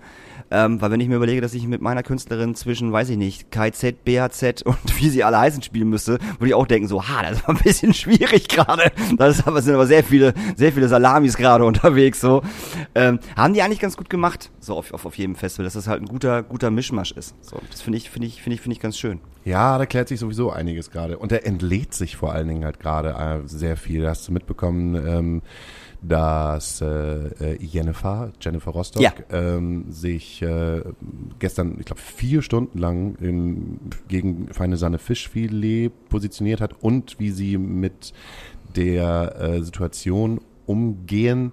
Ähm, 0.51 0.81
weil 0.81 0.91
wenn 0.91 0.99
ich 0.99 1.07
mir 1.07 1.15
überlege, 1.15 1.41
dass 1.41 1.53
ich 1.53 1.67
mit 1.67 1.81
meiner 1.81 2.03
Künstlerin 2.03 2.55
zwischen, 2.55 2.91
weiß 2.91 3.09
ich 3.09 3.17
nicht, 3.17 3.51
KZ, 3.51 4.03
BHZ 4.03 4.61
und 4.65 4.99
wie 4.99 5.09
sie 5.09 5.23
alle 5.23 5.39
heißen 5.39 5.61
spielen 5.61 5.89
müsste, 5.89 6.19
würde 6.37 6.47
ich 6.47 6.53
auch 6.53 6.67
denken, 6.67 6.87
so, 6.87 7.07
ha, 7.07 7.21
das 7.21 7.43
aber 7.43 7.57
ein 7.57 7.63
bisschen 7.63 7.93
schwierig 7.93 8.47
gerade. 8.47 8.91
Aber, 9.17 9.61
sind 9.61 9.73
aber 9.75 9.87
sehr 9.87 10.03
viele, 10.03 10.33
sehr 10.55 10.71
viele 10.71 10.87
Salamis 10.87 11.37
gerade 11.37 11.65
unterwegs, 11.65 12.21
so. 12.21 12.41
Ähm, 12.95 13.19
haben 13.35 13.53
die 13.53 13.61
eigentlich 13.61 13.79
ganz 13.79 13.97
gut 13.97 14.09
gemacht, 14.09 14.51
so 14.59 14.75
auf, 14.75 14.93
auf, 14.93 15.05
auf 15.05 15.17
jedem 15.17 15.35
Festival, 15.35 15.65
dass 15.65 15.73
das 15.73 15.87
halt 15.87 16.01
ein 16.01 16.07
guter, 16.07 16.43
guter 16.43 16.71
Mischmasch 16.71 17.11
ist. 17.11 17.35
So, 17.41 17.59
das 17.69 17.81
finde 17.81 17.97
ich, 17.97 18.09
finde 18.09 18.27
ich, 18.27 18.41
finde 18.41 18.55
ich, 18.55 18.61
finde 18.61 18.73
ich 18.73 18.79
ganz 18.79 18.97
schön. 18.97 19.19
Ja, 19.45 19.77
da 19.77 19.85
klärt 19.85 20.09
sich 20.09 20.19
sowieso 20.19 20.51
einiges 20.51 20.91
gerade. 20.91 21.17
Und 21.17 21.31
er 21.31 21.45
entlädt 21.45 21.93
sich 21.93 22.17
vor 22.17 22.33
allen 22.33 22.47
Dingen 22.47 22.65
halt 22.65 22.79
gerade 22.79 23.09
äh, 23.09 23.47
sehr 23.47 23.77
viel. 23.77 24.07
Hast 24.07 24.27
du 24.27 24.31
mitbekommen, 24.31 24.95
ähm, 24.95 25.41
dass 26.01 26.81
äh, 26.81 26.85
äh, 26.85 27.57
Jennifer, 27.63 28.31
Jennifer 28.39 28.71
Rostock, 28.71 29.01
Ja. 29.01 29.11
ähm, 29.31 29.85
sich 29.89 30.41
äh, 30.41 30.81
gestern, 31.39 31.75
ich 31.79 31.85
glaube, 31.85 32.01
vier 32.01 32.41
Stunden 32.41 32.77
lang 32.77 33.15
in, 33.15 33.79
gegen 34.07 34.47
Feine 34.53 34.77
Sahne 34.77 34.97
Fischfilet 34.97 35.91
positioniert 36.09 36.61
hat 36.61 36.73
und 36.81 37.19
wie 37.19 37.31
sie 37.31 37.57
mit 37.57 38.13
der 38.75 39.35
äh, 39.39 39.61
Situation 39.63 40.39
umgehen, 40.65 41.51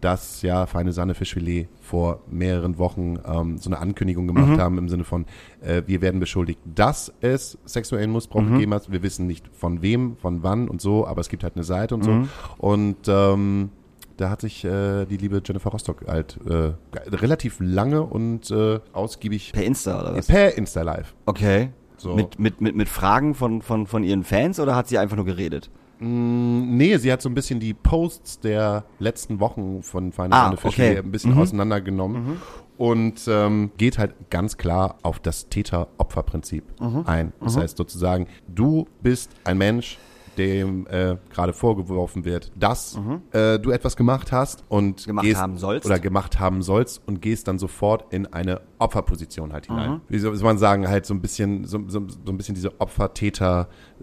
dass 0.00 0.42
ja 0.42 0.66
Feine 0.66 0.92
Sahne 0.92 1.14
Fischfilet 1.14 1.68
vor 1.80 2.20
mehreren 2.30 2.76
Wochen 2.78 3.18
ähm, 3.26 3.56
so 3.58 3.70
eine 3.70 3.78
Ankündigung 3.78 4.26
gemacht 4.26 4.58
haben 4.58 4.76
im 4.76 4.88
Sinne 4.90 5.04
von, 5.04 5.24
äh, 5.62 5.82
wir 5.86 6.02
werden 6.02 6.20
beschuldigt, 6.20 6.58
dass 6.74 7.12
es 7.20 7.56
sexuellen 7.64 8.12
Missbrauch 8.12 8.44
gegeben 8.44 8.74
hat. 8.74 8.90
Wir 8.92 9.02
wissen 9.02 9.26
nicht 9.26 9.48
von 9.54 9.80
wem, 9.80 10.16
von 10.16 10.42
wann 10.42 10.68
und 10.68 10.82
so, 10.82 11.06
aber 11.06 11.20
es 11.22 11.28
gibt 11.30 11.42
halt 11.42 11.54
eine 11.56 11.64
Seite 11.64 11.94
und 11.94 12.04
so. 12.04 12.10
Und 12.58 12.96
ähm, 13.06 13.70
da 14.16 14.30
hat 14.30 14.40
sich 14.40 14.64
äh, 14.64 15.04
die 15.06 15.16
liebe 15.16 15.42
Jennifer 15.44 15.70
Rostock 15.70 16.04
halt 16.06 16.38
äh, 16.48 16.72
relativ 17.14 17.56
lange 17.60 18.02
und 18.02 18.50
äh, 18.50 18.80
ausgiebig 18.92 19.52
Per 19.52 19.64
Insta 19.64 20.00
oder 20.00 20.14
was? 20.16 20.26
per 20.26 20.56
Insta 20.56 20.82
Live. 20.82 21.14
Okay. 21.26 21.70
So. 21.96 22.14
Mit, 22.14 22.38
mit, 22.38 22.60
mit, 22.60 22.76
mit 22.76 22.88
Fragen 22.88 23.34
von, 23.34 23.62
von, 23.62 23.86
von 23.86 24.04
ihren 24.04 24.24
Fans 24.24 24.60
oder 24.60 24.74
hat 24.76 24.88
sie 24.88 24.98
einfach 24.98 25.16
nur 25.16 25.24
geredet? 25.24 25.70
Nee, 26.00 26.96
sie 26.98 27.10
hat 27.12 27.22
so 27.22 27.28
ein 27.28 27.34
bisschen 27.34 27.60
die 27.60 27.72
Posts 27.72 28.40
der 28.40 28.84
letzten 28.98 29.40
Wochen 29.40 29.82
von 29.82 30.12
Feine 30.12 30.34
Ah, 30.34 30.50
Fisch 30.56 30.72
okay. 30.74 30.98
ein 30.98 31.10
bisschen 31.12 31.38
auseinandergenommen 31.38 32.42
und 32.76 33.22
ähm, 33.28 33.70
geht 33.78 33.96
halt 33.98 34.14
ganz 34.28 34.56
klar 34.56 34.98
auf 35.02 35.20
das 35.20 35.48
Täter-Opfer-Prinzip 35.48 36.64
ein. 37.06 37.32
Das 37.40 37.56
heißt 37.56 37.76
sozusagen, 37.76 38.26
du 38.48 38.86
bist 39.02 39.30
ein 39.44 39.56
Mensch, 39.56 39.98
dem 40.38 40.86
äh, 40.86 41.16
gerade 41.30 41.52
vorgeworfen 41.52 42.24
wird, 42.24 42.52
dass 42.56 42.98
äh, 43.32 43.58
du 43.58 43.70
etwas 43.70 43.96
gemacht 43.96 44.32
hast 44.32 44.64
und 44.68 45.06
Gemacht 45.06 45.24
gehst, 45.24 45.40
haben 45.40 45.58
sollst. 45.58 45.86
oder 45.86 45.98
gemacht 45.98 46.38
haben 46.40 46.62
sollst 46.62 47.02
und 47.06 47.20
gehst 47.20 47.48
dann 47.48 47.58
sofort 47.58 48.12
in 48.12 48.26
eine 48.26 48.60
Opferposition 48.78 49.52
halt 49.52 49.66
hinein. 49.66 50.00
Wie 50.08 50.18
soll 50.18 50.36
man 50.36 50.58
sagen, 50.58 50.88
halt 50.88 51.06
so 51.06 51.14
ein 51.14 51.20
bisschen 51.20 51.64
so, 51.64 51.80
so, 51.88 52.06
so 52.08 52.32
ein 52.32 52.36
bisschen 52.36 52.54
diese 52.54 52.80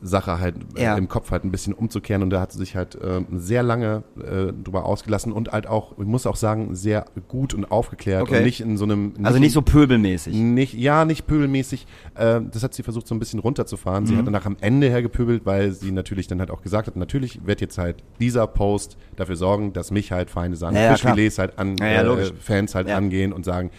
Opfer-Täter-Sache 0.01 0.39
halt 0.39 0.55
äh, 0.75 0.83
Ja. 0.83 0.97
im 0.97 1.07
Kopf 1.07 1.31
halt 1.31 1.43
ein 1.43 1.51
bisschen 1.51 1.73
umzukehren 1.73 2.23
und 2.23 2.29
da 2.29 2.41
hat 2.41 2.51
sie 2.51 2.57
sich 2.57 2.75
halt 2.75 2.97
ähm, 3.03 3.25
sehr 3.33 3.63
lange 3.63 4.03
äh, 4.19 4.51
drüber 4.51 4.85
ausgelassen 4.85 5.31
und 5.31 5.51
halt 5.51 5.67
auch, 5.67 5.93
ich 5.97 6.05
muss 6.05 6.25
auch 6.25 6.35
sagen, 6.35 6.75
sehr 6.75 7.05
gut 7.27 7.53
und 7.53 7.71
aufgeklärt 7.71 8.23
Okay. 8.23 8.37
und 8.39 8.43
nicht 8.43 8.61
in 8.61 8.77
so 8.77 8.85
einem 8.85 9.13
Also 9.23 9.39
nicht 9.39 9.53
so 9.53 9.61
pöbelmäßig. 9.61 10.33
nicht, 10.35 10.73
ja, 10.73 11.05
nicht 11.05 11.27
pöbelmäßig. 11.27 11.85
Äh, 12.15 12.41
das 12.51 12.63
hat 12.63 12.73
sie 12.73 12.83
versucht, 12.83 13.07
so 13.07 13.15
ein 13.15 13.19
bisschen 13.19 13.39
runterzufahren. 13.39 14.03
Mhm. 14.03 14.07
Sie 14.07 14.17
hat 14.17 14.27
danach 14.27 14.45
am 14.45 14.57
Ende 14.61 14.89
her 14.89 15.01
gepöbelt, 15.01 15.45
weil 15.45 15.71
sie 15.71 15.91
natürlich 15.91 16.27
dann 16.27 16.39
halt 16.39 16.51
auch 16.51 16.61
gesagt 16.61 16.87
hat, 16.87 16.95
natürlich 16.95 17.45
wird 17.45 17.61
jetzt 17.61 17.77
halt 17.77 17.97
dieser 18.19 18.47
Post 18.47 18.97
dafür 19.15 19.35
sorgen, 19.35 19.73
dass 19.73 19.91
mich 19.91 20.11
halt 20.11 20.29
Feinde 20.29 20.57
sagen, 20.57 20.75
Ja, 20.75 20.83
ja, 20.83 20.91
Fischfilets 20.95 21.37
halt 21.37 21.57
an 21.59 21.75
Ja, 21.79 22.03
ja, 22.03 22.17
äh. 22.17 22.31
Fans 22.39 22.75
halt 22.75 22.89
angehen 22.89 23.33
und 23.33 23.45
sagen, 23.45 23.71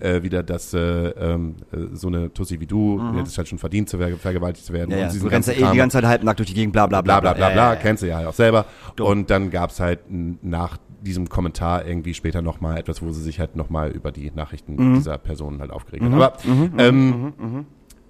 äh, 0.00 0.22
wieder, 0.22 0.42
dass 0.42 0.72
äh, 0.74 0.78
ähm, 0.78 1.56
äh, 1.72 1.94
so 1.94 2.08
eine 2.08 2.32
Tussi 2.32 2.60
wie 2.60 2.66
du 2.66 3.00
jetzt 3.16 3.28
ist 3.28 3.38
halt 3.38 3.48
schon 3.48 3.58
verdient, 3.58 3.88
zu 3.88 3.98
ver 3.98 4.16
vergewaltigt 4.16 4.64
zu 4.66 4.72
werden. 4.72 4.88
Mhm. 4.88 4.92
Ja, 4.92 4.98
ja. 4.98 5.04
Und 5.06 5.12
diesen 5.14 5.28
Du 5.28 5.34
rennst 5.34 5.48
ja 5.48 5.54
eh 5.54 5.70
die 5.72 5.76
ganze 5.78 5.96
Zeit 5.98 6.04
halbnackt 6.06 6.38
durch 6.38 6.48
die 6.48 6.54
Gegend, 6.54 6.72
bla 6.72 6.86
bla 6.86 7.02
bla 7.02 7.20
bla 7.20 7.32
bla 7.34 7.48
bla, 7.48 7.50
Ja, 7.50 7.56
ja, 7.56 7.74
ja. 7.74 7.76
kennst 7.80 8.02
du 8.02 8.08
ja 8.08 8.16
halt 8.16 8.26
auch 8.26 8.34
selber. 8.34 8.66
Dumm. 8.96 9.06
Und 9.06 9.30
dann 9.30 9.50
gab's 9.50 9.80
halt 9.80 10.00
n- 10.10 10.38
nach 10.42 10.78
diesem 11.02 11.28
Kommentar 11.28 11.86
irgendwie 11.86 12.12
später 12.14 12.42
nochmal 12.42 12.78
etwas, 12.78 13.00
wo 13.02 13.10
sie 13.12 13.22
sich 13.22 13.40
halt 13.40 13.56
nochmal 13.56 13.90
über 13.90 14.12
die 14.12 14.30
Nachrichten 14.34 14.74
Mhm. 14.76 14.94
dieser 14.96 15.16
Personen 15.18 15.60
halt 15.60 15.70
aufgeregt 15.70 16.04
hat. 16.04 16.12
Aber 16.12 16.36
ähm, 16.78 17.64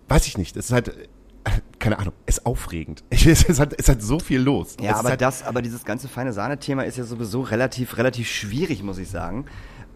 weiß 0.09 0.27
ich 0.27 0.37
nicht, 0.39 0.57
es 0.57 0.67
ist 0.67 0.73
halt, 0.73 0.93
keine 1.79 1.99
Ahnung, 1.99 2.13
ist 2.27 2.45
aufregend. 2.47 3.05
Es 3.11 3.25
ist 3.45 3.61
halt, 3.61 3.73
es 3.75 3.81
ist 3.81 3.89
halt 3.89 4.03
so 4.03 4.19
viel 4.19 4.41
los. 4.41 4.77
Ja, 4.81 4.93
es 4.93 4.99
aber 4.99 5.11
halt, 5.11 5.21
das, 5.21 5.43
aber 5.45 5.63
dieses 5.63 5.85
ganze 5.85 6.09
feine 6.09 6.33
Sahne-Thema 6.33 6.83
ist 6.85 6.99
ja 6.99 7.05
sowieso 7.05 7.43
relativ, 7.43 7.97
relativ 7.97 8.29
schwierig, 8.29 8.83
muss 8.83 8.99
ich 8.99 9.09
sagen. 9.09 9.45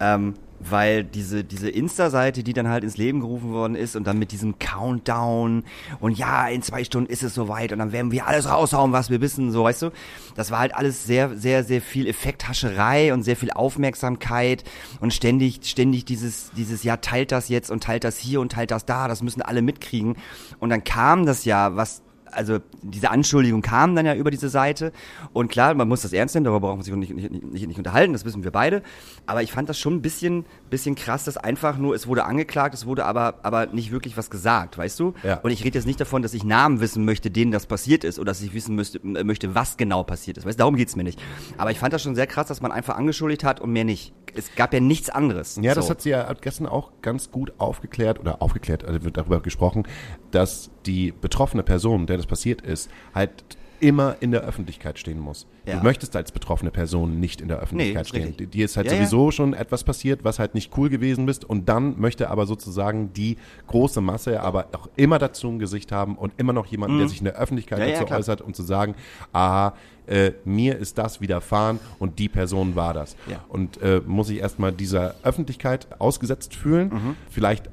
Ähm, 0.01 0.34
weil 0.70 1.04
diese, 1.04 1.44
diese 1.44 1.68
Insta-Seite, 1.68 2.42
die 2.42 2.52
dann 2.52 2.68
halt 2.68 2.84
ins 2.84 2.96
Leben 2.96 3.20
gerufen 3.20 3.52
worden 3.52 3.74
ist 3.74 3.96
und 3.96 4.06
dann 4.06 4.18
mit 4.18 4.32
diesem 4.32 4.58
Countdown 4.58 5.64
und 6.00 6.18
ja, 6.18 6.48
in 6.48 6.62
zwei 6.62 6.84
Stunden 6.84 7.10
ist 7.10 7.22
es 7.22 7.34
soweit 7.34 7.72
und 7.72 7.78
dann 7.78 7.92
werden 7.92 8.12
wir 8.12 8.26
alles 8.26 8.48
raushauen, 8.48 8.92
was 8.92 9.10
wir 9.10 9.20
wissen, 9.20 9.50
so 9.50 9.64
weißt 9.64 9.82
du, 9.82 9.90
das 10.34 10.50
war 10.50 10.60
halt 10.60 10.74
alles 10.74 11.04
sehr, 11.04 11.36
sehr, 11.36 11.64
sehr 11.64 11.80
viel 11.80 12.06
Effekthascherei 12.06 13.12
und 13.12 13.22
sehr 13.22 13.36
viel 13.36 13.50
Aufmerksamkeit 13.50 14.64
und 15.00 15.12
ständig, 15.12 15.60
ständig 15.64 16.04
dieses, 16.04 16.50
dieses, 16.56 16.82
ja, 16.82 16.96
teilt 16.96 17.32
das 17.32 17.48
jetzt 17.48 17.70
und 17.70 17.82
teilt 17.82 18.04
das 18.04 18.18
hier 18.18 18.40
und 18.40 18.52
teilt 18.52 18.70
das 18.70 18.86
da, 18.86 19.08
das 19.08 19.22
müssen 19.22 19.42
alle 19.42 19.62
mitkriegen. 19.62 20.16
Und 20.60 20.70
dann 20.70 20.84
kam 20.84 21.26
das 21.26 21.44
ja, 21.44 21.76
was 21.76 22.02
also 22.35 22.59
diese 22.82 23.11
Anschuldigung 23.11 23.62
kam 23.62 23.95
dann 23.95 24.07
ja 24.07 24.14
über 24.14 24.30
diese 24.30 24.49
Seite. 24.49 24.93
Und 25.32 25.51
klar, 25.51 25.74
man 25.74 25.89
muss 25.89 26.03
das 26.03 26.12
ernst 26.12 26.35
nehmen, 26.35 26.45
darüber 26.45 26.61
brauchen 26.61 26.78
wir 26.78 26.85
sich 26.85 26.95
nicht, 26.95 27.14
nicht, 27.14 27.32
nicht, 27.53 27.66
nicht 27.68 27.78
unterhalten, 27.78 28.12
das 28.12 28.24
wissen 28.24 28.45
wir 28.45 28.51
beide, 28.51 28.82
aber 29.26 29.43
ich 29.43 29.53
fand 29.53 29.68
das 29.68 29.78
schon 29.78 29.95
ein 29.95 30.03
bisschen, 30.03 30.45
bisschen 30.75 30.97
krass, 30.97 31.22
dass 31.22 31.37
einfach 31.37 31.79
nur, 31.79 31.95
es 31.95 32.09
wurde 32.09 32.25
angeklagt, 32.25 32.75
es 32.75 32.85
wurde 32.85 33.05
aber, 33.05 33.37
aber 33.45 33.66
nicht 33.66 33.93
wirklich 33.93 34.16
was 34.16 34.29
gesagt, 34.29 34.77
weißt 34.77 34.99
du? 34.99 35.14
Ja. 35.22 35.39
Und 35.39 35.53
ich 35.53 35.64
rede 35.64 35.79
jetzt 35.79 35.87
nicht 35.87 36.01
davon, 36.01 36.20
dass 36.22 36.35
ich 36.35 36.43
Namen 36.43 36.81
wissen 36.81 37.05
möchte, 37.05 37.31
denen 37.31 37.53
das 37.53 37.66
passiert 37.66 38.03
ist 38.03 38.18
oder 38.18 38.33
dass 38.33 38.43
ich 38.43 38.55
wissen 38.55 38.75
müsste, 38.75 38.99
möchte, 39.05 39.55
was 39.55 39.77
genau 39.77 40.03
passiert 40.03 40.37
ist, 40.37 40.45
weißt 40.47 40.59
du, 40.59 40.62
darum 40.62 40.75
geht's 40.75 40.97
mir 40.97 41.05
nicht. 41.05 41.22
Aber 41.59 41.70
ich 41.70 41.79
fand 41.79 41.93
das 41.93 42.03
schon 42.03 42.16
sehr 42.16 42.27
krass, 42.27 42.49
dass 42.49 42.61
man 42.61 42.72
einfach 42.72 42.97
angeschuldigt 42.97 43.45
hat 43.45 43.61
und 43.61 43.72
mehr 43.72 43.85
nicht. 43.85 44.12
Es 44.35 44.53
gab 44.57 44.75
ja 44.75 44.81
nichts 44.81 45.11
anderes. 45.11 45.61
Ja, 45.62 45.75
das 45.75 45.85
So. 45.87 45.91
hat 45.91 46.01
sie 46.03 46.11
ja 46.11 46.33
gestern 46.41 46.66
auch 46.66 46.91
ganz 47.03 47.31
gut 47.31 47.53
aufgeklärt 47.59 48.18
oder 48.18 48.43
aufgeklärt, 48.43 48.85
also 48.85 49.05
wird 49.05 49.16
darüber 49.16 49.41
gesprochen, 49.41 49.85
dass 50.33 50.70
die 50.87 51.12
betroffene 51.12 51.62
Person, 51.62 52.07
der 52.07 52.16
das 52.16 52.27
passiert 52.27 52.62
ist, 52.62 52.91
halt 53.14 53.45
immer 53.89 54.16
in 54.20 54.30
der 54.30 54.41
Öffentlichkeit 54.43 54.99
stehen 54.99 55.20
muss. 55.20 55.47
Ja. 55.66 55.76
Du 55.76 55.82
möchtest 55.85 56.16
als 56.16 56.32
betroffene 56.32 56.70
Person 56.70 57.20
nicht 57.20 57.41
in 57.41 57.49
der 57.49 57.59
Öffentlichkeit 57.59 58.03
ist 58.03 58.09
stehen. 58.09 58.35
Dir 58.51 58.64
ist 58.64 58.76
halt 58.76 58.87
Ja, 58.87 58.93
ja. 58.95 58.99
sowieso 58.99 59.30
schon 59.30 59.53
etwas 59.55 59.85
passiert, 59.85 60.24
was 60.24 60.39
halt 60.39 60.55
nicht 60.55 60.76
cool 60.76 60.89
gewesen 60.89 61.26
bist 61.26 61.45
und 61.45 61.68
dann 61.68 62.01
möchte 62.01 62.30
aber 62.30 62.47
sozusagen 62.47 63.12
die 63.12 63.37
große 63.66 64.01
Masse 64.01 64.41
aber 64.41 64.68
auch 64.72 64.89
immer 64.97 65.18
dazu 65.18 65.49
ein 65.49 65.59
Gesicht 65.59 65.93
haben 65.93 66.16
und 66.16 66.32
immer 66.39 66.53
noch 66.53 66.66
jemanden, 66.66 66.99
der 66.99 67.09
sich 67.09 67.18
in 67.18 67.24
der 67.24 67.35
Öffentlichkeit 67.37 67.78
Mhm. 67.78 67.85
Ja, 67.85 67.91
ja, 67.95 68.01
dazu 68.01 68.14
äußert 68.14 68.41
und 68.41 68.57
zu 68.57 68.62
sagen, 68.62 68.95
aha, 69.32 69.74
äh, 70.07 70.32
mir 70.45 70.78
ist 70.78 70.97
das 70.99 71.20
widerfahren 71.20 71.78
und 71.99 72.18
die 72.18 72.28
Person 72.28 72.76
war 72.76 72.95
das. 72.95 73.16
Ja. 73.30 73.45
Und 73.49 73.80
äh, 73.82 74.01
muss 74.07 74.28
ich 74.30 74.39
erstmal 74.39 74.72
dieser 74.72 75.14
Öffentlichkeit 75.22 75.89
ausgesetzt 75.99 76.55
fühlen. 76.55 76.89
Mhm. 76.89 77.16
Vielleicht 77.30 77.70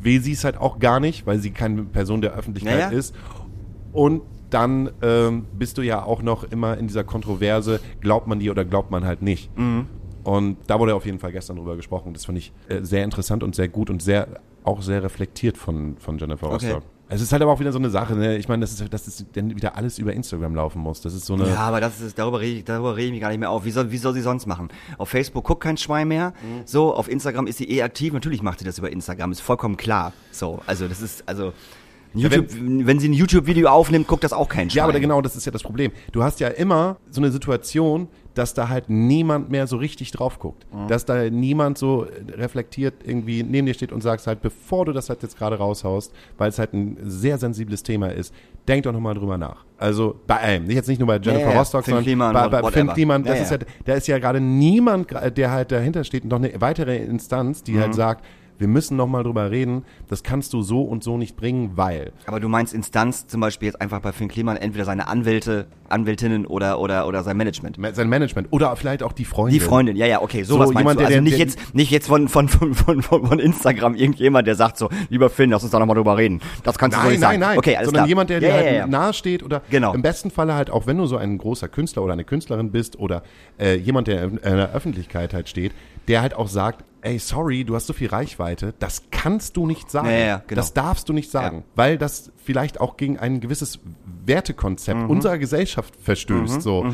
will 0.00 0.20
sie 0.20 0.32
es 0.32 0.44
halt 0.44 0.56
auch 0.56 0.78
gar 0.78 1.00
nicht, 1.00 1.26
weil 1.26 1.38
sie 1.38 1.50
keine 1.50 1.82
Person 1.84 2.20
der 2.20 2.34
Öffentlichkeit 2.34 2.78
Ja, 2.78 2.90
ja. 2.92 2.96
ist. 2.98 3.14
Und 3.92 4.22
dann 4.54 4.90
ähm, 5.02 5.46
bist 5.52 5.78
du 5.78 5.82
ja 5.82 6.04
auch 6.04 6.22
noch 6.22 6.44
immer 6.44 6.78
in 6.78 6.86
dieser 6.86 7.04
Kontroverse, 7.04 7.80
glaubt 8.00 8.26
man 8.26 8.38
dir 8.38 8.52
oder 8.52 8.64
glaubt 8.64 8.90
man 8.90 9.04
halt 9.04 9.20
nicht. 9.20 9.56
Mhm. 9.58 9.86
Und 10.22 10.56
da 10.68 10.78
wurde 10.78 10.94
auf 10.94 11.04
jeden 11.04 11.18
Fall 11.18 11.32
gestern 11.32 11.56
drüber 11.56 11.76
gesprochen. 11.76 12.14
Das 12.14 12.24
fand 12.24 12.38
ich 12.38 12.52
äh, 12.68 12.82
sehr 12.82 13.04
interessant 13.04 13.42
und 13.42 13.54
sehr 13.54 13.68
gut 13.68 13.90
und 13.90 14.00
sehr 14.00 14.28
auch 14.62 14.80
sehr 14.80 15.02
reflektiert 15.02 15.58
von, 15.58 15.96
von 15.98 16.18
Jennifer 16.18 16.46
Okay. 16.46 16.72
Rostock. 16.72 16.82
Es 17.10 17.20
ist 17.20 17.32
halt 17.32 17.42
aber 17.42 17.52
auch 17.52 17.60
wieder 17.60 17.70
so 17.70 17.78
eine 17.78 17.90
Sache, 17.90 18.16
ne? 18.16 18.38
Ich 18.38 18.48
meine, 18.48 18.62
das 18.62 18.72
ist, 18.72 18.92
dass 18.92 19.06
es 19.06 19.26
dann 19.34 19.54
wieder 19.54 19.76
alles 19.76 19.98
über 19.98 20.14
Instagram 20.14 20.54
laufen 20.54 20.80
muss. 20.80 21.02
Das 21.02 21.12
ist 21.12 21.26
so 21.26 21.34
eine. 21.34 21.48
Ja, 21.48 21.58
aber 21.58 21.80
das 21.80 22.00
ist, 22.00 22.18
darüber 22.18 22.40
rede 22.40 22.58
ich, 22.58 22.64
darüber 22.64 22.96
rede 22.96 23.06
ich 23.06 23.12
mich 23.12 23.20
gar 23.20 23.28
nicht 23.28 23.40
mehr 23.40 23.50
auf. 23.50 23.66
Wie 23.66 23.70
soll, 23.70 23.90
wie 23.90 23.98
soll 23.98 24.14
sie 24.14 24.22
sonst 24.22 24.46
machen? 24.46 24.68
Auf 24.96 25.10
Facebook 25.10 25.44
guckt 25.44 25.62
kein 25.62 25.76
Schwein 25.76 26.08
mehr. 26.08 26.30
Mhm. 26.30 26.62
So, 26.64 26.94
auf 26.94 27.10
Instagram 27.10 27.46
ist 27.46 27.58
sie 27.58 27.68
eh 27.68 27.82
aktiv. 27.82 28.14
Natürlich 28.14 28.40
macht 28.42 28.60
sie 28.60 28.64
das 28.64 28.78
über 28.78 28.90
Instagram. 28.90 29.32
Ist 29.32 29.40
vollkommen 29.40 29.76
klar. 29.76 30.14
So, 30.30 30.60
also 30.66 30.88
das 30.88 31.02
ist, 31.02 31.28
also, 31.28 31.52
YouTube, 32.14 32.46
wenn, 32.60 32.98
sie 32.98 33.08
ein 33.08 33.12
YouTube-Video 33.12 33.68
aufnimmt, 33.68 34.06
guckt 34.06 34.24
das 34.24 34.32
auch 34.32 34.48
kein 34.48 34.70
Schwein. 34.70 34.76
Ja, 34.78 34.84
aber 34.84 34.98
genau, 35.00 35.20
das 35.20 35.36
ist 35.36 35.44
ja 35.46 35.52
das 35.52 35.62
Problem. 35.62 35.92
Du 36.12 36.22
hast 36.22 36.40
ja 36.40 36.48
immer 36.48 36.96
so 37.10 37.20
eine 37.20 37.30
Situation, 37.30 38.08
dass 38.34 38.52
da 38.52 38.68
halt 38.68 38.90
niemand 38.90 39.48
mehr 39.50 39.66
so 39.66 39.76
richtig 39.76 40.10
drauf 40.10 40.38
guckt. 40.40 40.66
Mhm. 40.72 40.88
Dass 40.88 41.04
da 41.04 41.30
niemand 41.30 41.78
so 41.78 42.06
reflektiert 42.36 42.94
irgendwie 43.04 43.42
neben 43.42 43.66
dir 43.66 43.74
steht 43.74 43.92
und 43.92 44.02
sagst 44.02 44.26
halt, 44.26 44.42
bevor 44.42 44.84
du 44.84 44.92
das 44.92 45.08
halt 45.08 45.22
jetzt 45.22 45.38
gerade 45.38 45.56
raushaust, 45.56 46.12
weil 46.36 46.48
es 46.48 46.58
halt 46.58 46.72
ein 46.72 46.96
sehr 47.04 47.38
sensibles 47.38 47.82
Thema 47.84 48.08
ist, 48.08 48.34
denk 48.66 48.82
doch 48.84 48.92
nochmal 48.92 49.14
drüber 49.14 49.38
nach. 49.38 49.64
Also 49.78 50.18
bei 50.26 50.36
allem, 50.40 50.68
jetzt 50.70 50.88
nicht 50.88 50.98
nur 50.98 51.06
bei 51.06 51.18
Jennifer 51.18 51.52
ja, 51.52 51.58
Rostock, 51.58 51.84
Finn 51.84 51.92
sondern 51.92 52.04
Kliman, 52.04 52.32
bei, 52.32 52.48
bei 52.48 52.62
whatever. 52.62 52.72
Finn 52.72 52.88
Kliman, 52.88 53.22
das 53.24 53.36
Ja, 53.36 53.42
ist 53.44 53.50
ja. 53.50 53.56
ja, 53.58 53.64
da 53.84 53.94
ist 53.94 54.06
ja 54.08 54.18
gerade 54.18 54.40
niemand, 54.40 55.10
der 55.36 55.50
halt 55.52 55.70
dahinter 55.70 56.02
steht, 56.04 56.24
noch 56.24 56.38
eine 56.38 56.52
weitere 56.60 56.96
Instanz, 56.96 57.62
die 57.62 57.72
Mhm. 57.72 57.80
halt 57.80 57.94
sagt, 57.94 58.24
wir 58.58 58.68
müssen 58.68 58.96
nochmal 58.96 59.24
drüber 59.24 59.50
reden, 59.50 59.84
das 60.08 60.22
kannst 60.22 60.52
du 60.52 60.62
so 60.62 60.82
und 60.82 61.02
so 61.02 61.16
nicht 61.18 61.36
bringen, 61.36 61.72
weil. 61.74 62.12
Aber 62.26 62.40
du 62.40 62.48
meinst 62.48 62.72
Instanz 62.74 63.26
zum 63.26 63.40
Beispiel 63.40 63.66
jetzt 63.66 63.80
einfach 63.80 64.00
bei 64.00 64.12
Finn 64.12 64.28
Kliman 64.28 64.56
entweder 64.56 64.84
seine 64.84 65.08
Anwälte, 65.08 65.66
Anwältinnen 65.88 66.46
oder, 66.46 66.78
oder, 66.80 67.06
oder 67.08 67.22
sein 67.22 67.36
Management. 67.36 67.78
Ma- 67.78 67.92
Sein 67.92 68.08
Management 68.08 68.48
oder 68.52 68.74
vielleicht 68.76 69.02
auch 69.02 69.12
die 69.12 69.24
Freundin. 69.24 69.54
Die 69.58 69.64
Freundin, 69.64 69.96
ja, 69.96 70.06
ja, 70.06 70.22
okay, 70.22 70.42
sowas 70.44 70.68
So, 70.68 70.72
meinst 70.74 70.78
jemand, 70.80 71.00
du. 71.00 71.04
Also 71.04 71.12
der- 71.14 71.22
nicht 71.22 71.32
der- 71.34 71.38
jetzt, 71.40 71.74
nicht 71.74 71.90
jetzt 71.90 72.06
von, 72.06 72.28
von, 72.28 72.48
von, 72.48 72.74
von, 72.74 73.02
von, 73.02 73.38
Instagram 73.38 73.94
irgendjemand, 73.94 74.46
der 74.46 74.54
sagt 74.54 74.78
so, 74.78 74.88
lieber 75.10 75.30
Finn, 75.30 75.50
lass 75.50 75.62
uns 75.62 75.72
da 75.72 75.78
nochmal 75.78 75.96
drüber 75.96 76.16
reden. 76.16 76.40
Das 76.62 76.78
kannst 76.78 76.96
du 76.96 77.00
so 77.00 77.04
Nein, 77.06 77.12
nicht 77.12 77.20
nein, 77.20 77.30
sagen. 77.32 77.40
nein. 77.40 77.58
Okay, 77.58 77.76
alles 77.76 77.86
Sondern 77.86 78.00
klar. 78.02 78.08
jemand, 78.08 78.30
der 78.30 78.40
ja, 78.40 78.48
dir 78.48 78.54
halt 78.54 78.66
ja, 78.66 78.72
ja. 78.72 78.86
nahe 78.86 79.12
steht 79.12 79.42
oder 79.42 79.62
Genau. 79.70 79.92
im 79.94 80.02
besten 80.02 80.30
Falle 80.30 80.54
halt 80.54 80.70
auch, 80.70 80.86
wenn 80.86 80.96
du 80.96 81.06
so 81.06 81.16
ein 81.16 81.38
großer 81.38 81.68
Künstler 81.68 82.02
oder 82.02 82.12
eine 82.12 82.24
Künstlerin 82.24 82.70
bist 82.70 82.98
oder 82.98 83.22
äh, 83.58 83.74
jemand, 83.76 84.08
der 84.08 84.24
in 84.24 84.38
der 84.42 84.72
Öffentlichkeit 84.72 85.34
halt 85.34 85.48
steht, 85.48 85.72
der 86.08 86.22
halt 86.22 86.34
auch 86.34 86.48
sagt, 86.48 86.84
ey, 87.04 87.18
sorry, 87.18 87.64
du 87.64 87.74
hast 87.76 87.86
so 87.86 87.92
viel 87.92 88.08
Reichweite, 88.08 88.74
das 88.78 89.02
kannst 89.10 89.56
du 89.56 89.66
nicht 89.66 89.90
sagen. 89.90 90.08
Ja, 90.08 90.16
ja, 90.18 90.42
genau. 90.46 90.58
Das 90.60 90.72
darfst 90.72 91.08
du 91.08 91.12
nicht 91.12 91.30
sagen, 91.30 91.58
Ja. 91.58 91.62
weil 91.76 91.98
das 91.98 92.32
vielleicht 92.42 92.80
auch 92.80 92.96
gegen 92.96 93.18
ein 93.18 93.40
gewisses 93.40 93.78
Wertekonzept 94.26 95.00
Mhm. 95.02 95.10
unserer 95.10 95.38
Gesellschaft 95.38 95.94
verstößt. 96.00 96.62
so. 96.62 96.86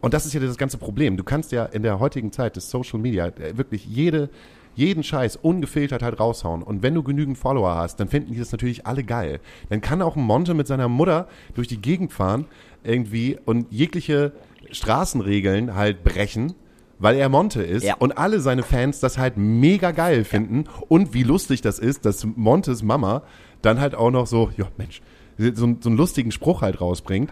Und 0.00 0.14
das 0.14 0.24
ist 0.24 0.32
ja 0.34 0.40
das 0.40 0.56
ganze 0.56 0.78
Problem. 0.78 1.16
Du 1.16 1.24
kannst 1.24 1.52
ja 1.52 1.64
in 1.64 1.82
der 1.82 1.98
heutigen 2.00 2.30
Zeit 2.32 2.56
des 2.56 2.70
Social 2.70 2.98
Media 3.00 3.26
äh, 3.26 3.56
wirklich 3.58 3.84
jede 3.86 4.30
jeden 4.76 5.02
Scheiß 5.02 5.36
ungefiltert 5.36 6.02
halt 6.02 6.20
raushauen. 6.20 6.62
Und 6.62 6.82
wenn 6.82 6.92
du 6.94 7.02
genügend 7.02 7.38
Follower 7.38 7.74
hast, 7.76 7.98
dann 7.98 8.08
finden 8.08 8.32
die 8.34 8.38
das 8.38 8.52
natürlich 8.52 8.86
alle 8.86 9.04
geil. 9.04 9.40
Dann 9.70 9.80
kann 9.80 10.02
auch 10.02 10.16
ein 10.16 10.22
Monte 10.22 10.52
mit 10.52 10.66
seiner 10.66 10.86
Mutter 10.88 11.28
durch 11.54 11.66
die 11.66 11.80
Gegend 11.80 12.12
fahren 12.12 12.44
irgendwie 12.84 13.38
und 13.46 13.72
jegliche 13.72 14.32
Straßenregeln 14.70 15.74
halt 15.74 16.04
brechen, 16.04 16.54
weil 16.98 17.16
er 17.16 17.28
Monte 17.28 17.62
ist 17.62 17.84
Ja. 17.84 17.94
und 17.98 18.16
alle 18.18 18.40
seine 18.40 18.62
Fans 18.62 19.00
das 19.00 19.18
halt 19.18 19.36
mega 19.36 19.90
geil 19.90 20.24
finden 20.24 20.64
und 20.88 21.14
wie 21.14 21.22
lustig 21.22 21.60
das 21.62 21.78
ist, 21.78 22.04
dass 22.06 22.24
Montes 22.36 22.82
Mama 22.82 23.22
dann 23.62 23.80
halt 23.80 23.94
auch 23.94 24.10
noch 24.10 24.26
so, 24.26 24.50
ja 24.56 24.66
Mensch, 24.76 25.00
so, 25.38 25.52
so 25.80 25.88
einen 25.88 25.96
lustigen 25.98 26.30
Spruch 26.32 26.62
halt 26.62 26.80
rausbringt. 26.80 27.30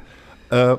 Äh, 0.51 0.77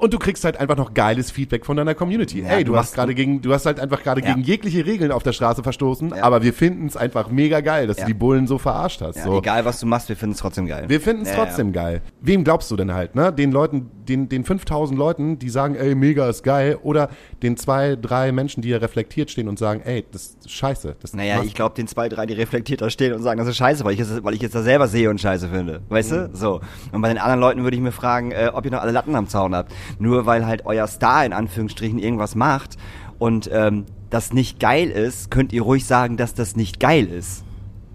und 0.00 0.12
du 0.12 0.18
kriegst 0.18 0.42
halt 0.44 0.58
einfach 0.58 0.76
noch 0.76 0.94
geiles 0.94 1.30
Feedback 1.30 1.64
von 1.66 1.76
deiner 1.76 1.94
Community. 1.94 2.40
Ja, 2.40 2.48
Ey, 2.48 2.64
du, 2.64 2.72
du 2.72 2.78
hast 2.78 2.94
gerade 2.94 3.14
gegen, 3.14 3.42
du 3.42 3.52
hast 3.52 3.66
halt 3.66 3.78
einfach 3.78 4.02
gerade 4.02 4.20
Ja. 4.22 4.28
gegen 4.32 4.40
jegliche 4.40 4.84
Regeln 4.86 5.12
auf 5.12 5.22
der 5.22 5.32
Straße 5.32 5.62
verstoßen, 5.62 6.10
Ja. 6.16 6.22
aber 6.24 6.42
wir 6.42 6.52
finden 6.54 6.86
es 6.86 6.96
einfach 6.96 7.30
mega 7.30 7.60
geil, 7.60 7.86
dass 7.86 7.98
Ja. 7.98 8.04
du 8.04 8.08
die 8.08 8.14
Bullen 8.18 8.46
so 8.46 8.58
verarscht 8.58 9.02
hast. 9.02 9.16
Ja, 9.16 9.24
so. 9.24 9.38
Egal, 9.38 9.64
was 9.66 9.78
du 9.78 9.86
machst, 9.86 10.08
wir 10.08 10.16
finden 10.16 10.32
es 10.32 10.38
trotzdem 10.40 10.66
geil. 10.66 10.86
Wir 10.88 11.00
finden 11.00 11.22
es 11.22 11.28
Ja, 11.28 11.36
trotzdem 11.44 11.72
geil. 11.72 12.00
Wem 12.22 12.42
glaubst 12.42 12.70
du 12.70 12.76
denn 12.76 12.94
halt, 12.94 13.14
ne? 13.14 13.32
Den 13.32 13.52
Leuten, 13.52 13.90
den, 14.06 14.28
den 14.28 14.44
5000 14.44 14.98
Leuten, 14.98 15.38
die 15.38 15.48
sagen, 15.50 15.74
ey, 15.74 15.94
mega 15.94 16.28
ist 16.28 16.42
geil, 16.42 16.78
oder 16.82 17.10
den 17.42 17.56
zwei, 17.56 17.96
drei 17.96 18.32
Menschen, 18.32 18.62
die 18.62 18.68
ja 18.70 18.78
reflektiert 18.78 19.30
stehen 19.30 19.48
und 19.48 19.58
sagen, 19.58 19.82
ey, 19.84 20.04
das 20.12 20.36
ist 20.40 20.50
scheiße. 20.50 20.96
Das 21.00 21.12
Naja, 21.14 21.42
ich 21.44 21.54
glaube, 21.54 21.74
den 21.74 21.86
zwei, 21.86 22.08
drei, 22.08 22.26
die 22.26 22.34
reflektiert 22.34 22.80
da 22.80 22.88
stehen 22.90 23.12
und 23.12 23.22
sagen, 23.22 23.38
das 23.38 23.48
ist 23.48 23.56
scheiße, 23.56 23.84
weil 23.84 23.94
ich 23.94 24.00
es, 24.00 24.24
weil 24.24 24.34
ich 24.34 24.40
jetzt 24.42 24.54
da 24.54 24.62
selber 24.62 24.88
sehe 24.88 25.10
und 25.10 25.20
scheiße 25.20 25.48
finde. 25.48 25.82
Weißt 25.88 26.12
Mhm. 26.12 26.14
du? 26.14 26.30
So. 26.34 26.60
Und 26.92 27.00
bei 27.02 27.08
den 27.08 27.18
anderen 27.18 27.40
Leuten 27.40 27.62
würde 27.64 27.76
ich 27.76 27.82
mir 27.82 27.92
fragen, 27.92 28.30
äh, 28.32 28.50
ob 28.52 28.64
ihr 28.64 28.70
noch 28.70 28.80
alle 28.82 28.92
Latten 28.92 29.14
am 29.14 29.28
Zaun 29.28 29.54
habt. 29.54 29.72
Nur 29.98 30.26
weil 30.26 30.46
halt 30.46 30.64
euer 30.66 30.86
Star 30.86 31.24
in 31.26 31.32
Anführungsstrichen 31.32 31.98
irgendwas 31.98 32.34
macht 32.34 32.76
und 33.18 33.48
ähm, 33.52 33.84
das 34.10 34.32
nicht 34.32 34.60
geil 34.60 34.88
ist, 34.90 35.30
könnt 35.32 35.52
ihr 35.52 35.62
ruhig 35.62 35.84
sagen, 35.84 36.16
dass 36.16 36.32
das 36.34 36.54
nicht 36.54 36.78
geil 36.80 37.06
ist. 37.06 37.42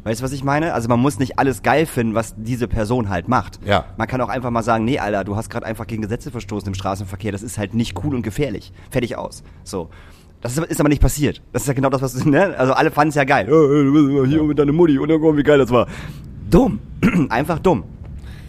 Weißt 0.03 0.19
du, 0.21 0.23
was 0.25 0.31
ich 0.31 0.43
meine? 0.43 0.73
Also 0.73 0.87
man 0.89 0.99
muss 0.99 1.19
nicht 1.19 1.37
alles 1.37 1.61
geil 1.61 1.85
finden, 1.85 2.15
was 2.15 2.33
diese 2.35 2.67
Person 2.67 3.09
halt 3.09 3.27
macht. 3.27 3.59
Ja. 3.65 3.85
Man 3.97 4.07
kann 4.07 4.19
auch 4.21 4.29
einfach 4.29 4.49
mal 4.49 4.63
sagen, 4.63 4.83
nee, 4.83 4.97
Alter, 4.97 5.23
du 5.23 5.35
hast 5.35 5.49
gerade 5.49 5.65
einfach 5.65 5.85
gegen 5.85 6.01
Gesetze 6.01 6.31
verstoßen 6.31 6.67
im 6.69 6.73
Straßenverkehr. 6.73 7.31
Das 7.31 7.43
ist 7.43 7.57
halt 7.59 7.73
nicht 7.75 8.03
cool 8.03 8.15
und 8.15 8.23
gefährlich. 8.23 8.73
Fertig 8.89 9.15
aus. 9.15 9.43
So. 9.63 9.89
Das 10.41 10.53
ist, 10.53 10.57
aber- 10.57 10.69
ist 10.71 10.79
aber 10.79 10.89
nicht 10.89 11.01
passiert. 11.03 11.41
Das 11.53 11.61
ist 11.61 11.67
ja 11.67 11.73
genau 11.75 11.89
das, 11.89 12.01
was 12.01 12.25
ne? 12.25 12.55
Also 12.57 12.73
alle 12.73 12.89
fanden 12.89 13.09
es 13.09 13.15
ja 13.15 13.25
geil. 13.25 13.45
Oh, 13.47 13.67
du 13.67 13.93
bist 13.93 14.09
immer 14.09 14.25
hier 14.25 14.41
mit 14.43 14.57
deiner 14.57 14.71
Mutti 14.71 14.97
und 14.97 15.07
dann 15.09 15.21
guck 15.21 15.37
wie 15.37 15.43
geil 15.43 15.59
das 15.59 15.69
war. 15.69 15.85
Dumm. 16.49 16.79
einfach 17.29 17.59
dumm. 17.59 17.83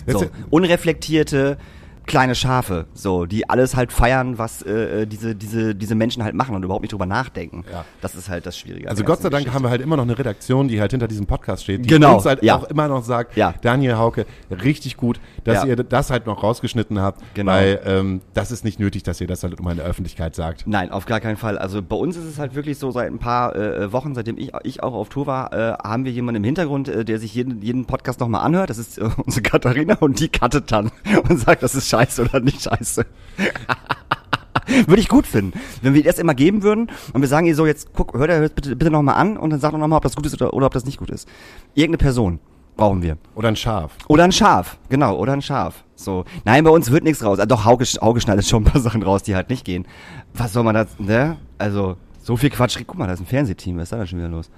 So. 0.07 0.25
Unreflektierte 0.51 1.59
kleine 2.07 2.35
Schafe, 2.35 2.87
so, 2.95 3.27
die 3.27 3.49
alles 3.49 3.77
halt 3.77 3.93
feiern, 3.93 4.39
was 4.39 4.63
äh, 4.63 5.03
äh, 5.03 5.07
diese, 5.07 5.35
diese, 5.35 5.75
diese 5.75 5.95
Menschen 5.95 6.23
halt 6.25 6.35
machen 6.35 6.55
und 6.55 6.63
überhaupt 6.65 6.83
nicht 6.83 6.93
drüber 6.93 7.07
nachdenken. 7.07 7.65
Ja. 7.71 7.85
Das 8.01 8.15
ist 8.15 8.29
halt 8.29 8.47
das 8.47 8.59
Schwierige. 8.59 8.89
Also 8.89 9.05
Gott 9.05 9.21
sei 9.23 9.29
Dank 9.31 9.53
haben 9.53 9.63
wir 9.65 9.71
halt 9.71 9.81
immer 9.81 9.97
noch 9.97 10.05
eine 10.05 10.19
Redaktion, 10.19 10.69
die 10.69 10.81
halt 10.81 10.91
hinter 10.91 11.09
diesem 11.09 11.27
Podcast 11.27 11.63
steht, 11.65 11.85
die 11.85 11.89
Genau, 11.89 12.17
uns 12.17 12.27
halt 12.27 12.43
ja. 12.43 12.57
auch 12.57 12.65
immer 12.65 12.89
noch 12.89 13.05
sagt, 13.05 13.37
Ja. 13.37 13.55
Daniel 13.63 13.97
Hauke, 13.97 14.27
richtig 14.51 14.97
gut, 14.97 15.21
dass 15.45 15.65
ihr 15.65 15.77
das 15.77 16.11
halt 16.11 16.27
noch 16.27 16.43
rausgeschnitten 16.43 17.01
habt, 17.01 17.23
Genau. 17.35 17.53
weil 17.53 17.81
ähm, 17.85 18.21
das 18.35 18.51
ist 18.51 18.65
nicht 18.65 18.79
nötig, 18.81 19.03
dass 19.03 19.21
ihr 19.21 19.27
das 19.27 19.43
halt 19.43 19.59
immer 19.59 19.71
in 19.71 19.77
der 19.79 19.87
Öffentlichkeit 19.87 20.35
sagt. 20.35 20.65
Nein, 20.67 20.91
auf 20.91 21.07
gar 21.07 21.21
keinen 21.21 21.37
Fall. 21.37 21.59
Also 21.59 21.83
bei 21.83 21.97
uns 21.97 22.17
ist 22.17 22.25
es 22.25 22.39
halt 22.39 22.55
wirklich 22.55 22.79
so, 22.79 22.91
seit 22.91 23.11
ein 23.11 23.19
paar 23.19 23.55
äh, 23.57 23.93
Wochen, 23.93 24.15
seitdem 24.15 24.39
ich, 24.39 24.53
ich 24.65 24.83
auch 24.83 24.95
auf 24.95 25.09
Tour 25.09 25.27
war, 25.27 25.53
äh, 25.53 25.73
haben 25.83 26.05
wir 26.05 26.13
jemanden 26.13 26.37
im 26.39 26.45
Hintergrund, 26.45 26.89
äh, 26.89 27.05
der 27.05 27.19
sich 27.19 27.35
jeden, 27.35 27.63
jeden 27.63 27.85
Podcast 27.87 28.21
nochmal 28.21 28.45
anhört. 28.45 28.71
Das 28.71 28.79
ist 28.79 28.99
äh, 28.99 29.09
unsere 29.25 29.43
Katharina 29.43 29.97
und 30.01 30.21
die 30.21 30.29
cuttet 30.29 30.71
dann 30.73 30.91
und 31.29 31.39
sagt, 31.39 31.63
das 31.63 31.75
ist 31.75 31.89
scheiße 31.93 32.23
oder 32.23 32.41
nicht 32.41 32.63
scheiße. 32.63 33.07
Würde 34.87 35.01
ich 35.01 35.09
gut 35.09 35.27
finden. 35.27 35.59
Wenn 35.83 35.95
wir 35.95 36.03
das 36.03 36.19
immer 36.19 36.35
geben 36.35 36.63
würden 36.63 36.91
und 37.13 37.21
wir 37.21 37.29
sagen 37.29 37.47
ihr 37.47 37.55
so, 37.55 37.67
jetzt 37.67 37.93
guck, 37.93 38.15
hör 38.15 38.27
dir 38.27 38.41
das 38.41 38.51
bitte, 38.51 38.77
bitte 38.77 38.91
nochmal 38.91 39.17
an 39.17 39.37
und 39.37 39.51
dann 39.51 39.61
sag 39.61 39.73
doch 39.73 39.79
nochmal, 39.79 39.99
ob 39.99 40.03
das 40.03 40.17
gut 40.17 40.27
ist 40.27 40.35
oder, 40.35 40.55
oder 40.55 40.67
ob 40.67 40.73
das 40.73 40.85
nicht 40.85 40.99
gut 40.99 41.11
ist. 41.11 41.29
Irgendeine 41.75 41.99
Person 41.99 42.39
brauchen 42.77 43.03
wir. 43.03 43.19
Oder 43.35 43.49
ein 43.49 43.57
Schaf. 43.57 43.97
Oder 44.09 44.25
ein 44.25 44.33
Schaf, 44.33 44.79
genau, 44.89 45.17
oder 45.17 45.33
ein 45.33 45.43
Schaf. 45.43 45.85
So. 45.95 46.25
Nein, 46.45 46.65
bei 46.65 46.71
uns 46.71 46.91
wird 46.91 47.05
nichts 47.05 47.25
raus. 47.25 47.39
Ah, 47.39 47.47
doch, 47.47 47.65
Hauke, 47.65 47.85
Hauke 47.85 48.21
schneidet 48.21 48.47
schon 48.47 48.63
ein 48.63 48.71
paar 48.71 48.81
Sachen 48.87 49.03
raus, 49.03 49.23
die 49.23 49.35
halt 49.35 49.51
nicht 49.51 49.65
gehen. 49.65 49.87
Was 50.35 50.53
soll 50.53 50.65
man 50.65 50.75
da, 50.75 50.87
ne? 50.99 51.37
Also, 51.59 51.97
so 52.23 52.37
viel 52.37 52.51
Quatsch. 52.51 52.79
Guck 52.87 52.99
mal, 52.99 53.07
da 53.07 53.13
ist 53.13 53.21
ein 53.21 53.27
Fernsehteam, 53.27 53.77
was 53.77 53.85
ist 53.85 53.93
da 53.93 53.99
denn 53.99 54.07
schon 54.07 54.19
wieder 54.19 54.29
los? 54.29 54.51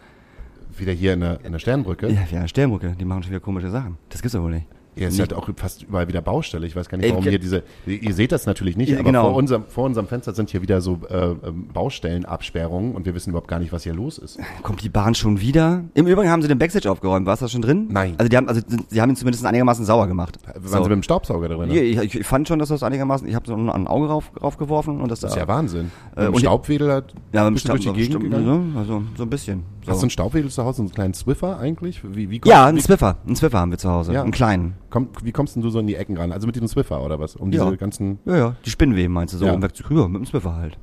Wieder 0.76 0.92
hier 0.92 1.14
in 1.14 1.20
der, 1.20 1.44
in 1.44 1.52
der 1.52 1.58
Sternbrücke. 1.58 2.08
Ja, 2.08 2.22
ja, 2.30 2.46
Sternbrücke, 2.48 2.94
die 2.98 3.04
machen 3.04 3.22
schon 3.22 3.30
wieder 3.30 3.40
komische 3.40 3.70
Sachen. 3.70 3.96
Das 4.08 4.22
gibt's 4.22 4.32
doch 4.32 4.42
wohl 4.42 4.50
nicht. 4.50 4.66
Ja, 4.96 5.08
es 5.08 5.14
ist 5.14 5.20
halt 5.20 5.32
auch 5.34 5.48
fast 5.56 5.82
überall 5.82 6.06
wieder 6.08 6.20
Baustelle. 6.22 6.66
Ich 6.66 6.76
weiß 6.76 6.88
gar 6.88 6.98
nicht, 6.98 7.06
Ey, 7.06 7.10
warum 7.12 7.24
hier 7.24 7.38
diese. 7.38 7.62
Ihr 7.86 8.14
seht 8.14 8.30
das 8.32 8.46
natürlich 8.46 8.76
nicht, 8.76 8.90
Ja, 8.90 8.96
aber 8.98 9.04
genau. 9.04 9.22
vor, 9.30 9.34
unserem, 9.36 9.64
vor 9.68 9.84
unserem 9.84 10.06
Fenster 10.06 10.32
sind 10.34 10.50
hier 10.50 10.62
wieder 10.62 10.80
so 10.80 11.00
äh, 11.10 11.30
ähm, 11.46 11.68
Baustellenabsperrungen 11.72 12.92
und 12.94 13.06
wir 13.06 13.14
wissen 13.14 13.30
überhaupt 13.30 13.48
gar 13.48 13.58
nicht, 13.58 13.72
was 13.72 13.82
hier 13.82 13.94
los 13.94 14.18
ist. 14.18 14.38
Kommt 14.62 14.82
die 14.82 14.88
Bahn 14.88 15.14
schon 15.14 15.40
wieder? 15.40 15.84
Im 15.94 16.06
Übrigen 16.06 16.30
haben 16.30 16.42
sie 16.42 16.48
den 16.48 16.58
Backstage 16.58 16.90
aufgeräumt. 16.90 17.26
War 17.26 17.34
es 17.34 17.40
da 17.40 17.48
schon 17.48 17.62
drin? 17.62 17.88
Nein. 17.90 18.14
Also 18.18 18.28
die 18.28 18.36
haben, 18.36 18.48
also 18.48 18.60
sie 18.88 19.00
haben 19.00 19.10
ihn 19.10 19.16
zumindest 19.16 19.44
einigermaßen 19.44 19.84
sauer 19.84 20.06
gemacht. 20.06 20.38
Waren 20.46 20.62
So. 20.62 20.76
Sie 20.76 20.80
mit 20.82 20.90
dem 20.92 21.02
Staubsauger 21.02 21.48
drin? 21.48 21.70
Ja, 21.70 21.82
ich, 21.82 22.14
ich 22.14 22.26
fand 22.26 22.46
schon, 22.48 22.58
dass 22.58 22.68
das 22.68 22.82
einigermaßen, 22.82 23.26
ich 23.28 23.34
habe 23.34 23.46
so 23.46 23.54
ein, 23.54 23.68
ein 23.70 23.86
Auge 23.86 24.06
rauf, 24.08 24.30
raufgeworfen 24.40 25.00
und 25.00 25.10
das, 25.10 25.20
Das 25.20 25.32
ist 25.32 25.36
ja 25.36 25.48
Wahnsinn. 25.48 25.90
Äh, 26.16 26.20
Mit 26.20 26.26
dem 26.28 26.34
und- 26.34 26.40
Staubwedel 26.40 26.92
hat 26.92 27.14
ja, 27.32 27.48
bist 27.50 27.64
du 27.66 27.70
durch 27.72 27.82
die 27.82 27.92
Gegend 27.92 28.30
ne? 28.30 28.62
also 28.76 29.02
so 29.16 29.22
ein 29.24 29.30
bisschen. 29.30 29.62
So. 29.84 29.92
Hast 29.92 30.00
du 30.00 30.04
einen 30.04 30.10
Staubwedel 30.10 30.50
zu 30.50 30.64
Hause, 30.64 30.82
einen 30.82 30.90
kleinen 30.92 31.14
Swiffer 31.14 31.58
eigentlich? 31.58 32.02
Wie, 32.04 32.30
wie, 32.30 32.38
kommst- 32.40 32.50
ja, 32.50 32.66
einen 32.66 32.78
wie, 32.78 32.82
Swiffer. 32.82 33.16
Einen 33.26 33.36
Swiffer 33.36 33.58
haben 33.60 33.70
wir 33.70 33.78
zu 33.78 33.90
Hause. 33.90 34.12
Ja. 34.14 34.22
Einen 34.22 34.32
kleinen. 34.32 34.74
komm, 34.90 35.08
wie 35.22 35.32
kommst 35.32 35.56
denn 35.56 35.62
du 35.62 35.68
so 35.70 35.78
in 35.78 35.86
die 35.86 35.94
Ecken 35.96 36.16
ran? 36.16 36.32
Also 36.32 36.46
mit 36.46 36.56
diesem 36.56 36.68
Swiffer 36.68 37.02
oder 37.04 37.20
was? 37.20 37.36
Um 37.36 37.52
Ja. 37.52 37.64
diese 37.64 37.76
ganzen. 37.76 38.18
Ja, 38.24 38.36
ja. 38.36 38.56
Die 38.64 38.70
Spinnweben 38.70 39.12
meinst 39.12 39.34
du 39.34 39.38
so, 39.38 39.46
Ja. 39.46 39.52
um 39.52 39.62
wegzukriegen? 39.62 40.02
Ja, 40.02 40.08
mit 40.08 40.22
dem 40.22 40.26
Swiffer 40.26 40.54
halt. 40.56 40.78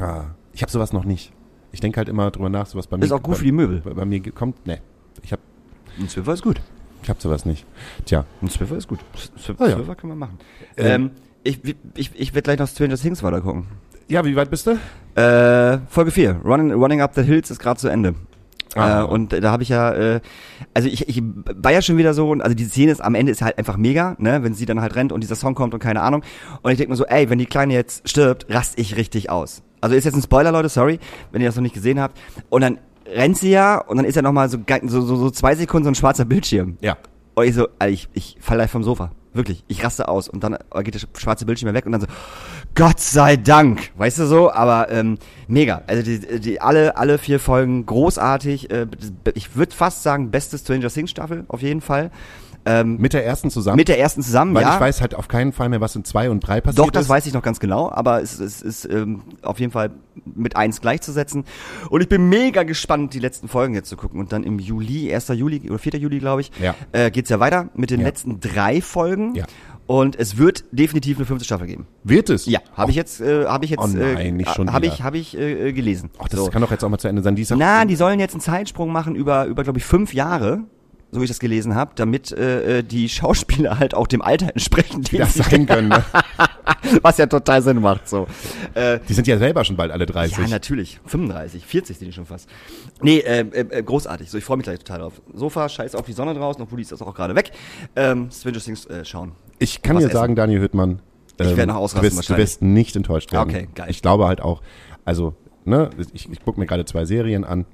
Ah, 0.00 0.24
ich 0.52 0.62
habe 0.62 0.72
sowas 0.72 0.92
noch 0.92 1.04
nicht. 1.04 1.32
Ich 1.70 1.80
denke 1.80 1.98
halt 1.98 2.08
immer 2.08 2.30
drüber 2.30 2.48
nach, 2.50 2.66
sowas 2.66 2.86
bei 2.86 2.96
mir. 2.96 3.04
Ist 3.04 3.12
auch 3.12 3.22
gut 3.22 3.34
bei, 3.34 3.38
für 3.38 3.44
die 3.44 3.52
Möbel. 3.52 3.80
Bei, 3.80 3.94
bei 3.94 4.04
mir 4.04 4.20
kommt, 4.32 4.66
ne, 4.66 4.80
ich 5.22 5.32
Ein 5.32 6.08
Swiffer 6.08 6.32
ist 6.34 6.42
gut. 6.42 6.60
ich 7.02 7.08
hab 7.10 7.20
sowas 7.22 7.44
nicht. 7.46 7.64
Tja, 8.04 8.24
Ein 8.42 8.48
Swiffer 8.50 8.76
ist 8.76 8.88
gut. 8.88 8.98
Swiffer, 9.38 9.64
Ah, 9.64 9.68
ja. 9.68 9.76
Swiffer 9.76 9.94
können 9.94 10.12
wir 10.12 10.16
machen. 10.16 10.38
Ähm, 10.76 10.86
Ähm, 10.86 11.10
ich 11.44 11.60
ich, 11.94 12.10
ich 12.14 12.34
werde 12.34 12.42
gleich 12.44 12.58
noch 12.58 12.68
Stranger 12.68 12.96
Things 12.96 13.22
weiter 13.22 13.40
gucken. 13.40 13.66
ja, 14.08 14.24
wie 14.24 14.34
weit 14.36 14.50
bist 14.50 14.66
du? 14.66 14.72
Äh, 15.20 15.78
Folge 15.88 16.10
4. 16.10 16.40
Running, 16.44 16.72
Running 16.72 17.00
Up 17.00 17.14
the 17.14 17.22
Hills 17.22 17.50
ist 17.50 17.58
gerade 17.58 17.78
zu 17.80 17.88
Ende. 17.88 18.14
Ah. 18.74 19.00
Äh, 19.00 19.04
und 19.04 19.32
da 19.32 19.50
habe 19.50 19.62
ich 19.62 19.68
ja, 19.68 19.92
äh, 19.92 20.20
also 20.74 20.88
ich, 20.88 21.08
ich 21.08 21.22
war 21.22 21.72
ja 21.72 21.82
schon 21.82 21.96
wieder 21.96 22.14
so, 22.14 22.32
also 22.32 22.54
die 22.54 22.64
Szene 22.64 22.92
ist 22.92 23.00
am 23.00 23.14
Ende 23.14 23.32
ist 23.32 23.42
halt 23.42 23.58
einfach 23.58 23.76
mega, 23.76 24.16
ne, 24.18 24.42
wenn 24.42 24.54
sie 24.54 24.66
dann 24.66 24.80
halt 24.80 24.94
rennt 24.94 25.12
und 25.12 25.22
dieser 25.22 25.36
Song 25.36 25.54
kommt 25.54 25.74
und 25.74 25.80
keine 25.80 26.02
Ahnung. 26.02 26.22
Und 26.62 26.70
ich 26.70 26.78
denke 26.78 26.90
mir 26.90 26.96
so, 26.96 27.06
ey, 27.06 27.28
wenn 27.30 27.38
die 27.38 27.46
Kleine 27.46 27.74
jetzt 27.74 28.08
stirbt, 28.08 28.46
rast 28.48 28.78
ich 28.78 28.96
richtig 28.96 29.30
aus. 29.30 29.62
Also 29.80 29.96
ist 29.96 30.04
jetzt 30.04 30.14
ein 30.14 30.22
Spoiler, 30.22 30.52
Leute, 30.52 30.68
sorry, 30.68 30.98
wenn 31.32 31.42
ihr 31.42 31.48
das 31.48 31.56
noch 31.56 31.62
nicht 31.62 31.74
gesehen 31.74 32.00
habt. 32.00 32.18
Und 32.50 32.62
dann 32.62 32.78
rennt 33.06 33.36
sie 33.36 33.50
ja 33.50 33.78
und 33.78 33.96
dann 33.96 34.06
ist 34.06 34.14
ja 34.14 34.22
nochmal 34.22 34.48
so, 34.48 34.58
so, 34.84 35.00
so, 35.02 35.16
so 35.16 35.30
zwei 35.30 35.54
Sekunden 35.54 35.84
so 35.84 35.90
ein 35.90 35.94
schwarzer 35.94 36.24
Bildschirm. 36.24 36.78
Ja. 36.80 36.96
Und 37.34 37.46
ich 37.46 37.54
so, 37.54 37.68
Alter, 37.78 37.92
ich, 37.92 38.08
ich 38.14 38.36
fall 38.40 38.58
gleich 38.58 38.70
vom 38.70 38.84
Sofa. 38.84 39.10
Wirklich. 39.34 39.64
Ich 39.68 39.82
raste 39.82 40.08
aus. 40.08 40.28
Und 40.28 40.44
dann 40.44 40.58
geht 40.82 40.94
der 40.94 41.00
schwarze 41.18 41.46
Bildschirm 41.46 41.72
weg 41.72 41.86
und 41.86 41.92
dann 41.92 42.02
so, 42.02 42.06
Gott 42.74 43.00
sei 43.00 43.36
Dank. 43.36 43.90
Weißt 43.96 44.18
du 44.18 44.26
so? 44.26 44.52
Aber 44.52 44.90
ähm, 44.90 45.18
mega. 45.48 45.82
Also 45.86 46.02
die, 46.02 46.40
die 46.40 46.60
alle, 46.60 46.96
alle 46.96 47.18
vier 47.18 47.40
Folgen 47.40 47.86
großartig. 47.86 48.70
Äh, 48.70 48.86
ich 49.34 49.56
würde 49.56 49.74
fast 49.74 50.02
sagen, 50.02 50.30
beste 50.30 50.58
Stranger 50.58 50.88
Things 50.88 51.10
Staffel, 51.10 51.44
auf 51.48 51.62
jeden 51.62 51.80
Fall. 51.80 52.10
Ähm, 52.64 52.96
Mit 52.98 53.12
der 53.12 53.26
ersten 53.26 53.50
zusammen? 53.50 53.76
mit 53.76 53.88
der 53.88 53.98
ersten 53.98 54.22
zusammen, 54.22 54.54
Weil 54.54 54.62
ja. 54.62 54.74
ich 54.74 54.80
weiß 54.80 55.00
halt 55.00 55.14
auf 55.16 55.26
keinen 55.26 55.52
Fall 55.52 55.68
mehr, 55.68 55.80
was 55.80 55.96
in 55.96 56.04
zwei 56.04 56.30
und 56.30 56.40
drei 56.40 56.60
passiert 56.60 56.78
Doch, 56.86 56.90
das 56.92 57.04
ist. 57.04 57.08
weiß 57.08 57.26
ich 57.26 57.32
noch 57.34 57.42
ganz 57.42 57.58
genau, 57.58 57.90
aber 57.90 58.22
es, 58.22 58.38
es 58.38 58.62
ist 58.62 58.84
ähm, 58.84 59.22
auf 59.42 59.58
jeden 59.58 59.72
Fall 59.72 59.90
mit 60.24 60.54
eins 60.56 60.80
gleichzusetzen. 60.80 61.44
Und 61.90 62.00
ich 62.02 62.08
bin 62.08 62.28
mega 62.28 62.62
gespannt, 62.62 63.14
die 63.14 63.18
letzten 63.18 63.48
Folgen 63.48 63.74
jetzt 63.74 63.88
zu 63.88 63.96
gucken. 63.96 64.20
Und 64.20 64.32
dann 64.32 64.44
im 64.44 64.58
Juli, 64.60 65.12
1. 65.12 65.28
Juli 65.28 65.68
oder 65.68 65.78
4. 65.78 65.98
Juli, 65.98 66.18
glaube 66.20 66.42
ich, 66.42 66.52
Ja. 66.60 66.74
äh, 66.92 67.10
geht's 67.10 67.30
ja 67.30 67.40
weiter 67.40 67.68
mit 67.74 67.90
den 67.90 68.00
Ja. 68.00 68.06
letzten 68.06 68.38
drei 68.38 68.80
Folgen. 68.80 69.34
Ja. 69.34 69.44
Und 69.88 70.14
es 70.16 70.38
wird 70.38 70.64
definitiv 70.70 71.16
eine 71.16 71.26
fünfte 71.26 71.44
Staffel 71.44 71.66
geben. 71.66 71.86
Wird 72.04 72.30
es? 72.30 72.46
Ja, 72.46 72.60
habe 72.76 72.92
ich 72.92 72.96
jetzt, 72.96 73.20
äh, 73.20 73.46
habe 73.46 73.64
ich 73.64 73.72
jetzt, 73.72 73.80
Oh 73.82 73.88
nein, 73.88 74.16
äh, 74.18 74.30
nicht 74.30 74.54
schon 74.54 74.72
habe 74.72 74.86
ich, 74.86 75.02
habe 75.02 75.18
ich 75.18 75.36
äh, 75.36 75.72
gelesen. 75.72 76.10
Ach, 76.20 76.28
das 76.28 76.38
So. 76.38 76.46
kann 76.50 76.62
doch 76.62 76.70
jetzt 76.70 76.84
auch 76.84 76.88
mal 76.88 76.98
zu 76.98 77.08
Ende 77.08 77.22
sein. 77.22 77.34
Die 77.34 77.42
ist 77.42 77.52
Na, 77.56 77.84
die 77.84 77.96
sollen 77.96 78.20
jetzt 78.20 78.32
einen 78.34 78.40
Zeitsprung 78.40 78.92
machen 78.92 79.16
über, 79.16 79.46
über 79.46 79.64
glaube 79.64 79.80
ich, 79.80 79.84
fünf 79.84 80.14
Jahre, 80.14 80.60
so 81.12 81.20
wie 81.20 81.24
ich 81.24 81.30
das 81.30 81.38
gelesen 81.38 81.74
habe, 81.74 81.92
damit 81.94 82.32
äh, 82.32 82.78
äh, 82.78 82.82
die 82.82 83.08
Schauspieler 83.08 83.78
halt 83.78 83.94
auch 83.94 84.06
dem 84.06 84.22
Alter 84.22 84.48
entsprechen, 84.48 85.02
die 85.02 85.18
das 85.18 85.34
sein 85.34 85.66
können. 85.66 85.90
Ne? 85.90 86.02
was 87.02 87.18
ja 87.18 87.26
total 87.26 87.60
Sinn 87.62 87.80
macht. 87.80 88.08
So. 88.08 88.26
Äh, 88.72 88.98
Die 89.06 89.12
sind 89.12 89.26
ja 89.26 89.36
selber 89.36 89.62
schon 89.64 89.76
bald 89.76 89.92
alle 89.92 90.06
30. 90.06 90.38
ja, 90.38 90.48
natürlich. 90.48 91.00
35, 91.04 91.66
40 91.66 91.98
sind 91.98 92.08
die 92.08 92.12
schon 92.14 92.24
fast. 92.24 92.48
Nee, 93.02 93.18
äh, 93.18 93.40
äh, 93.40 93.60
äh, 93.60 93.82
großartig. 93.82 94.30
So, 94.30 94.38
ich 94.38 94.44
freue 94.44 94.56
mich 94.56 94.64
gleich 94.64 94.78
total 94.78 95.00
drauf. 95.00 95.20
Sofa, 95.34 95.68
scheiß 95.68 95.94
auf 95.94 96.06
die 96.06 96.14
Sonne 96.14 96.32
draußen, 96.32 96.62
obwohl 96.62 96.78
die 96.78 96.82
ist 96.82 96.92
auch 96.94 97.14
gerade 97.14 97.34
weg. 97.34 97.52
Ähm, 97.94 98.30
Stranger 98.32 98.60
Things 98.60 98.86
äh, 98.86 99.04
schauen. 99.04 99.32
Ich 99.58 99.82
kann 99.82 99.98
dir 99.98 100.08
sagen, 100.08 100.34
Daniel 100.34 100.62
Hüttmann, 100.62 101.02
Ich 101.38 101.46
ähm, 101.46 101.56
werd 101.58 101.68
noch 101.68 101.76
ausrasten 101.76 102.10
du 102.10 102.16
wirst, 102.16 102.30
du 102.30 102.36
wirst 102.38 102.62
nicht 102.62 102.96
enttäuscht 102.96 103.32
werden. 103.32 103.50
Okay, 103.50 103.68
geil. 103.74 103.88
Ich 103.90 104.00
glaube 104.00 104.26
halt 104.26 104.40
auch, 104.40 104.62
also, 105.04 105.34
ne, 105.66 105.90
ich, 106.14 106.30
ich 106.30 106.42
gucke 106.42 106.58
mir 106.58 106.66
gerade 106.66 106.86
zwei 106.86 107.04
Serien 107.04 107.44
an, 107.44 107.66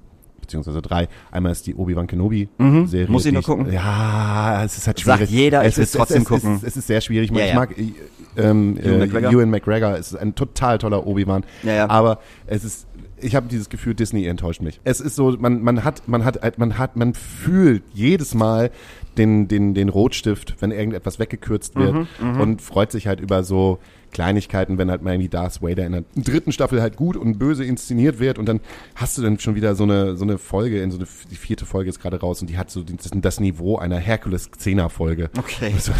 beziehungsweise 0.48 0.80
drei. 0.82 1.08
Einmal 1.30 1.52
ist 1.52 1.66
die 1.66 1.74
Obi-Wan 1.74 2.06
Kenobi-Serie. 2.06 3.06
Mhm. 3.06 3.12
Muss 3.12 3.26
ich 3.26 3.32
noch 3.32 3.44
gucken? 3.44 3.70
Ja, 3.70 4.64
es 4.64 4.78
ist 4.78 4.86
halt 4.86 4.98
Sagt 4.98 5.18
schwierig. 5.18 5.30
jeder, 5.30 5.62
ich 5.62 5.68
es 5.68 5.78
will's 5.78 5.90
ist, 5.90 5.96
trotzdem 5.96 6.22
es, 6.22 6.28
gucken. 6.28 6.56
Es, 6.56 6.62
es 6.62 6.76
ist 6.78 6.86
sehr 6.86 7.00
schwierig. 7.00 7.30
Ja, 7.30 7.44
ich 7.44 7.50
ja. 7.50 7.54
mag 7.54 7.78
äh, 7.78 7.92
ähm, 8.36 8.78
Ewan 8.78 8.94
äh, 8.94 8.98
McGregor? 9.06 9.32
Ewan 9.32 9.50
McGregor, 9.50 9.98
es 9.98 10.12
ist 10.12 10.16
ein 10.16 10.34
total 10.34 10.78
toller 10.78 11.06
Obi-Wan. 11.06 11.44
Ja, 11.62 11.72
ja. 11.74 11.90
Aber 11.90 12.20
es 12.46 12.64
ist, 12.64 12.86
ich 13.20 13.36
habe 13.36 13.46
dieses 13.48 13.68
Gefühl, 13.68 13.94
Disney 13.94 14.26
enttäuscht 14.26 14.62
mich. 14.62 14.80
Es 14.84 15.00
ist 15.00 15.14
so, 15.16 15.36
man, 15.38 15.62
man 15.62 15.84
hat, 15.84 16.08
man 16.08 16.24
hat, 16.24 16.58
man 16.58 16.78
hat, 16.78 16.96
man 16.96 17.14
fühlt 17.14 17.82
jedes 17.92 18.34
Mal 18.34 18.70
den, 19.18 19.48
den, 19.48 19.74
den 19.74 19.88
Rotstift, 19.90 20.56
wenn 20.60 20.70
irgendetwas 20.70 21.18
weggekürzt 21.18 21.76
wird 21.76 21.94
Mhm, 22.20 22.40
und 22.40 22.62
freut 22.62 22.92
sich 22.92 23.06
halt 23.06 23.20
über 23.20 23.42
so 23.42 23.78
Kleinigkeiten, 24.12 24.78
wenn 24.78 24.90
halt 24.90 25.02
mal 25.02 25.12
irgendwie 25.12 25.28
Darth 25.28 25.62
Vader 25.62 25.86
in 25.86 25.92
der 25.92 26.04
dritten 26.16 26.52
Staffel 26.52 26.80
halt 26.80 26.96
gut 26.96 27.16
und 27.16 27.38
böse 27.38 27.64
inszeniert 27.64 28.20
wird 28.20 28.38
und 28.38 28.46
dann 28.46 28.60
hast 28.94 29.18
du 29.18 29.22
dann 29.22 29.38
schon 29.38 29.54
wieder 29.54 29.74
so 29.74 29.84
eine, 29.84 30.16
so 30.16 30.24
eine 30.24 30.38
Folge, 30.38 30.82
in 30.82 30.90
so 30.90 30.98
eine, 30.98 31.06
die 31.30 31.36
vierte 31.36 31.66
Folge 31.66 31.90
ist 31.90 32.00
gerade 32.00 32.20
raus 32.20 32.40
und 32.40 32.48
die 32.50 32.58
hat 32.58 32.70
so 32.70 32.82
das, 32.82 33.10
das 33.12 33.40
Niveau 33.40 33.76
einer 33.76 33.98
Herkules-Xena-Folge. 33.98 35.30
Okay. 35.38 35.74
Also, 35.78 35.92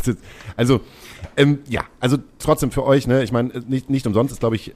Also, 0.57 0.81
ähm, 1.37 1.61
ja, 1.69 1.83
also 2.01 2.17
trotzdem 2.39 2.71
für 2.71 2.85
euch, 2.85 3.07
ne, 3.07 3.23
ich 3.23 3.33
meine, 3.33 3.51
nicht, 3.69 3.91
nicht 3.91 4.07
umsonst 4.07 4.33
ist, 4.33 4.41
glaube 4.41 4.57
ich, 4.57 4.75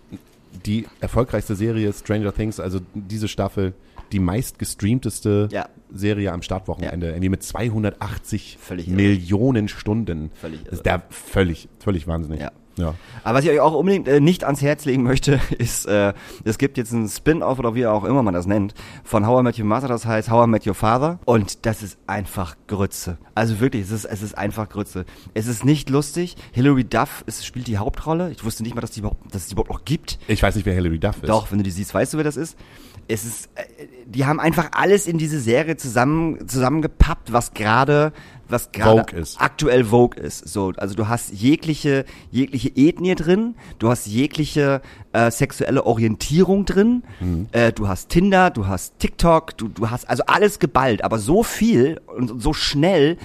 die 0.66 0.86
erfolgreichste 1.00 1.56
Serie 1.56 1.92
Stranger 1.92 2.32
Things, 2.32 2.60
also 2.60 2.80
diese 2.94 3.28
Staffel, 3.28 3.74
die 4.12 4.18
meist 4.20 4.58
gestreamteste 4.58 5.48
Ja. 5.50 5.68
Serie 5.92 6.32
am 6.32 6.42
Startwochenende, 6.42 7.08
irgendwie 7.08 7.30
mit 7.30 7.42
280 7.42 8.58
Völlig. 8.60 8.86
Millionen 8.88 9.68
Stunden. 9.68 10.30
Völlig 10.34 10.64
Das 10.64 10.74
ist 10.74 10.86
der 10.86 11.02
völlig, 11.10 11.68
völlig 11.78 12.06
wahnsinnig. 12.06 12.40
Ja. 12.40 12.52
Ja. 12.76 12.94
Aber 13.24 13.38
was 13.38 13.44
ich 13.44 13.50
euch 13.50 13.60
auch 13.60 13.74
unbedingt 13.74 14.08
äh, 14.08 14.20
nicht 14.20 14.44
ans 14.44 14.62
Herz 14.62 14.84
legen 14.84 15.02
möchte, 15.02 15.40
ist, 15.58 15.86
äh, 15.86 16.12
es 16.44 16.58
gibt 16.58 16.76
jetzt 16.78 16.92
einen 16.92 17.08
Spin-off 17.08 17.58
oder 17.58 17.74
wie 17.74 17.86
auch 17.86 18.04
immer 18.04 18.22
man 18.22 18.34
das 18.34 18.46
nennt, 18.46 18.74
von 19.04 19.26
How 19.26 19.40
I 19.40 19.42
Met 19.42 19.58
Your 19.58 19.66
Mother, 19.66 19.88
das 19.88 20.06
heißt 20.06 20.30
How 20.30 20.46
I 20.46 20.50
Met 20.50 20.66
Your 20.66 20.74
Father. 20.74 21.18
Und 21.24 21.66
das 21.66 21.82
ist 21.82 21.98
einfach 22.06 22.56
Grütze. 22.66 23.18
Also 23.34 23.60
wirklich, 23.60 23.82
es 23.82 23.90
ist, 23.90 24.04
es 24.04 24.22
ist 24.22 24.36
einfach 24.36 24.68
Grütze. 24.68 25.04
Es 25.34 25.46
ist 25.46 25.64
nicht 25.64 25.90
lustig. 25.90 26.36
Hilary 26.52 26.84
Duff 26.84 27.24
ist, 27.26 27.46
spielt 27.46 27.66
die 27.66 27.78
Hauptrolle. 27.78 28.30
Ich 28.30 28.44
wusste 28.44 28.62
nicht 28.62 28.74
mal, 28.74 28.80
dass 28.80 28.90
die 28.90 29.00
überhaupt, 29.00 29.34
dass 29.34 29.42
es 29.42 29.48
die 29.48 29.54
überhaupt 29.54 29.70
noch 29.70 29.84
gibt. 29.84 30.18
Ich 30.28 30.42
weiß 30.42 30.56
nicht, 30.56 30.66
wer 30.66 30.74
Hilary 30.74 30.98
Duff 30.98 31.22
ist. 31.22 31.28
Doch, 31.28 31.50
wenn 31.50 31.58
du 31.58 31.64
die 31.64 31.70
siehst, 31.70 31.94
weißt 31.94 32.14
du, 32.14 32.18
wer 32.18 32.24
das 32.24 32.36
ist. 32.36 32.56
Es 33.08 33.24
ist, 33.24 33.50
äh, 33.56 33.62
die 34.06 34.24
haben 34.26 34.40
einfach 34.40 34.70
alles 34.72 35.06
in 35.06 35.18
diese 35.18 35.40
Serie 35.40 35.76
zusammen, 35.76 36.46
zusammengepappt, 36.48 37.32
was 37.32 37.52
gerade, 37.54 38.12
was 38.48 38.70
gerade 38.72 39.00
aktuell 39.40 39.84
Vogue 39.84 40.20
ist. 40.20 40.46
So, 40.48 40.72
also 40.76 40.94
du 40.94 41.08
hast 41.08 41.32
jegliche, 41.32 42.04
jegliche 42.30 42.68
Ethnie 42.74 43.14
drin, 43.14 43.54
du 43.78 43.88
hast 43.88 44.06
jegliche 44.06 44.82
äh, 45.12 45.30
sexuelle 45.30 45.84
Orientierung 45.86 46.64
drin, 46.64 47.02
Mhm. 47.20 47.48
äh, 47.52 47.72
du 47.72 47.88
hast 47.88 48.08
Tinder, 48.10 48.50
du 48.50 48.66
hast 48.66 48.98
TikTok, 48.98 49.56
du, 49.56 49.68
du 49.68 49.90
hast 49.90 50.08
also 50.08 50.24
alles 50.26 50.58
geballt, 50.58 51.02
aber 51.04 51.18
so 51.18 51.42
viel 51.42 52.00
und 52.06 52.40
so 52.42 52.52
schnell, 52.52 53.16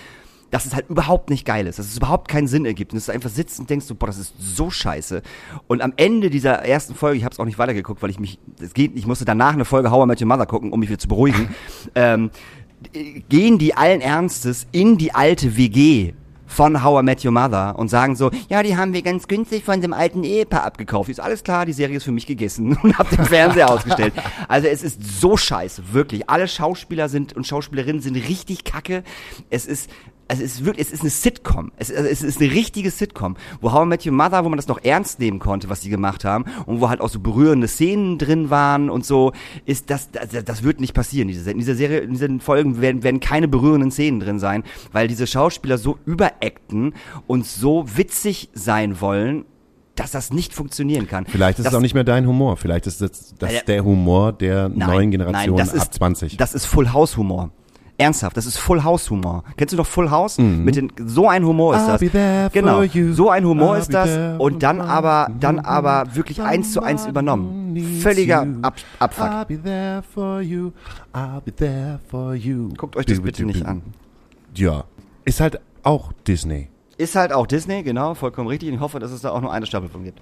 dass 0.52 0.66
es 0.66 0.76
halt 0.76 0.90
überhaupt 0.90 1.30
nicht 1.30 1.46
geil 1.46 1.68
ist, 1.68 1.80
dass 1.80 1.88
es 1.88 1.98
überhaupt 1.98 2.28
keinen 2.28 2.48
Sinn 2.48 2.66
ergibt. 2.66 2.94
Und 2.94 2.98
dass 2.98 3.08
du 3.08 3.12
einfach 3.12 3.30
sitzt 3.30 3.60
und 3.60 3.70
denkst, 3.70 3.86
so, 3.86 3.96
boah, 3.96 4.08
das 4.08 4.18
ist 4.18 4.34
so 4.40 4.70
scheiße. 4.70 5.22
Und 5.68 5.82
am 5.82 5.94
Ende 5.98 6.30
dieser 6.30 6.66
ersten 6.66 6.96
Folge, 6.96 7.18
ich 7.18 7.24
habe 7.24 7.34
es 7.34 7.40
auch 7.40 7.46
nicht 7.46 7.60
weitergeguckt, 7.60 8.02
weil 8.02 8.10
ich 8.10 8.20
mich, 8.20 8.40
es 8.62 8.74
geht, 8.74 8.96
ich 8.96 9.06
musste 9.06 9.26
danach 9.26 9.54
eine 9.54 9.66
Folge 9.66 9.92
How 9.92 10.06
I 10.06 10.08
Met 10.08 10.22
Your 10.22 10.28
Mother 10.28 10.46
gucken, 10.46 10.72
um 10.72 10.80
mich 10.80 10.90
wieder 10.90 11.00
zu 11.00 11.08
beruhigen. 11.08 11.50
ähm, 11.96 12.32
gehen 13.30 13.58
die 13.58 13.76
allen 13.76 14.02
Ernstes 14.02 14.68
in 14.72 14.98
die 14.98 15.14
alte 15.14 15.58
WG 15.58 16.14
von 16.48 16.84
How 16.84 17.02
I 17.02 17.04
Met 17.04 17.26
Your 17.26 17.32
Mother 17.32 17.78
und 17.78 17.90
sagen 17.90 18.16
so, 18.16 18.32
ja, 18.50 18.64
die 18.64 18.78
haben 18.78 18.94
wir 18.94 19.02
ganz 19.02 19.28
günstig 19.28 19.64
von 19.64 19.82
dem 19.82 19.94
alten 19.94 20.24
Ehepaar 20.24 20.64
abgekauft. 20.64 21.10
Ist 21.10 21.20
alles 21.20 21.44
klar, 21.44 21.66
die 21.66 21.74
Serie 21.74 21.98
ist 21.98 22.06
für 22.06 22.12
mich 22.12 22.26
gegessen 22.26 22.78
und 22.84 22.98
hab 22.98 23.10
den 23.10 23.26
Fernseher 23.26 23.70
ausgestellt. 23.70 24.14
Also 24.48 24.68
es 24.68 24.82
ist 24.82 25.20
so 25.20 25.36
scheiße, 25.36 25.94
wirklich. 25.94 26.30
Alle 26.30 26.48
Schauspieler 26.48 27.10
sind 27.10 27.34
und 27.34 27.46
Schauspielerinnen 27.46 28.02
sind 28.02 28.16
richtig 28.16 28.64
kacke. 28.64 29.04
Es 29.50 29.66
ist 29.66 29.90
es 30.28 30.40
ist 30.40 30.66
wirklich, 30.66 30.88
es 30.88 30.94
ist 30.94 31.02
eine 31.02 31.10
Sitcom. 31.10 31.72
Es, 31.78 31.92
also 31.92 32.08
es 32.08 32.22
ist 32.22 32.42
eine 32.42 32.52
richtige 32.52 32.92
Sitcom. 32.92 33.38
Wo 33.62 33.72
How 33.72 33.86
I 33.86 33.88
Met 33.88 34.06
Your 34.06 34.14
Mother, 34.14 34.44
wo 34.44 34.50
man 34.50 34.58
das 34.58 34.68
noch 34.68 34.84
ernst 34.84 35.20
nehmen 35.20 35.40
konnte, 35.40 35.70
was 35.70 35.82
sie 35.82 35.90
gemacht 35.90 36.26
haben, 36.26 36.46
und 36.66 36.82
wo 36.82 36.90
halt 36.90 37.02
auch 37.02 37.10
so 37.10 37.20
berührende 37.20 37.68
Szenen 37.68 38.18
drin 38.18 38.50
waren 38.50 38.90
und 38.90 39.06
so, 39.06 39.32
ist 39.66 39.90
das, 39.90 40.10
das, 40.12 40.44
das 40.44 40.64
wird 40.64 40.80
nicht 40.80 40.94
passieren. 40.94 41.28
Diese, 41.28 41.50
in 41.50 41.58
dieser 41.58 41.76
Serie, 41.76 42.00
in 42.00 42.12
diesen 42.12 42.40
Folgen 42.40 42.82
werden, 42.82 43.04
werden 43.04 43.20
keine 43.20 43.48
berührenden 43.48 43.92
Szenen 43.92 44.20
drin 44.20 44.40
sein, 44.40 44.64
weil 44.92 45.08
diese 45.08 45.28
Schauspieler 45.28 45.78
so 45.78 45.98
überacten 46.06 46.94
und 47.28 47.46
so 47.46 47.86
witzig 47.96 48.50
sein 48.54 49.00
wollen, 49.02 49.46
dass 49.96 50.12
das 50.12 50.32
nicht 50.32 50.54
funktionieren 50.54 51.08
kann. 51.08 51.26
Vielleicht 51.26 51.60
ist 51.60 51.66
das, 51.66 51.74
es 51.74 51.78
auch 51.78 51.82
nicht 51.82 51.96
mehr 51.96 52.04
dein 52.04 52.28
Humor. 52.28 52.58
Vielleicht 52.58 52.86
ist 52.86 53.02
das, 53.02 53.34
das 53.40 53.52
Ja, 53.52 53.62
der 53.62 53.84
Humor 53.84 54.32
der 54.32 54.70
Nein, 54.70 54.90
neuen 54.90 55.12
Generation 55.12 55.58
nein, 55.58 55.70
ab 55.70 55.76
ist, 55.76 55.94
20. 55.96 56.38
Das 56.38 56.54
ist 56.54 56.66
Full 56.66 56.94
House 56.94 57.18
Humor. 57.18 57.52
Ernsthaft, 58.00 58.38
das 58.38 58.46
ist 58.46 58.58
Full 58.58 58.84
House 58.84 59.10
Humor. 59.10 59.44
Kennst 59.58 59.74
du 59.74 59.78
noch 59.78 59.88
Full 59.88 60.12
House? 60.12 60.38
Mhm. 60.38 60.64
Mit 60.64 60.76
den 60.76 60.92
so 61.06 61.28
ein 61.28 61.44
Humor 61.44 61.76
ist 61.76 61.88
das. 61.88 62.00
genau. 62.54 62.84
So 63.14 63.30
ein 63.32 63.46
Humor 63.46 63.76
I'll 63.76 63.80
ist 63.80 63.94
das 63.94 64.40
und 64.40 64.62
dann 64.62 64.82
aber 64.82 65.30
dann 65.40 65.60
aber 65.60 66.16
wirklich 66.16 66.42
eins 66.42 66.74
zu 66.74 66.82
eins 66.84 67.08
übernommen. 67.08 67.76
Völliger. 68.02 68.46
Ab 68.62 68.76
Abfuck. 69.00 69.26
Guckt 72.78 72.96
euch 72.96 73.06
das 73.06 73.22
bitte 73.22 73.46
nicht 73.46 73.66
an. 73.66 73.82
Ja. 74.54 74.84
Ist 75.26 75.40
halt 75.42 75.60
auch 75.84 76.12
Disney. 76.28 76.70
Ist 76.98 77.16
halt 77.16 77.32
auch 77.32 77.46
Disney, 77.46 77.84
genau, 77.84 78.16
vollkommen 78.16 78.48
richtig. 78.48 78.74
Ich 78.74 78.80
hoffe, 78.80 79.00
dass 79.00 79.12
es 79.12 79.22
da 79.22 79.30
auch 79.32 79.42
nur 79.42 79.52
eine 79.52 79.66
Staffel 79.68 79.88
von 79.90 80.04
gibt. 80.04 80.20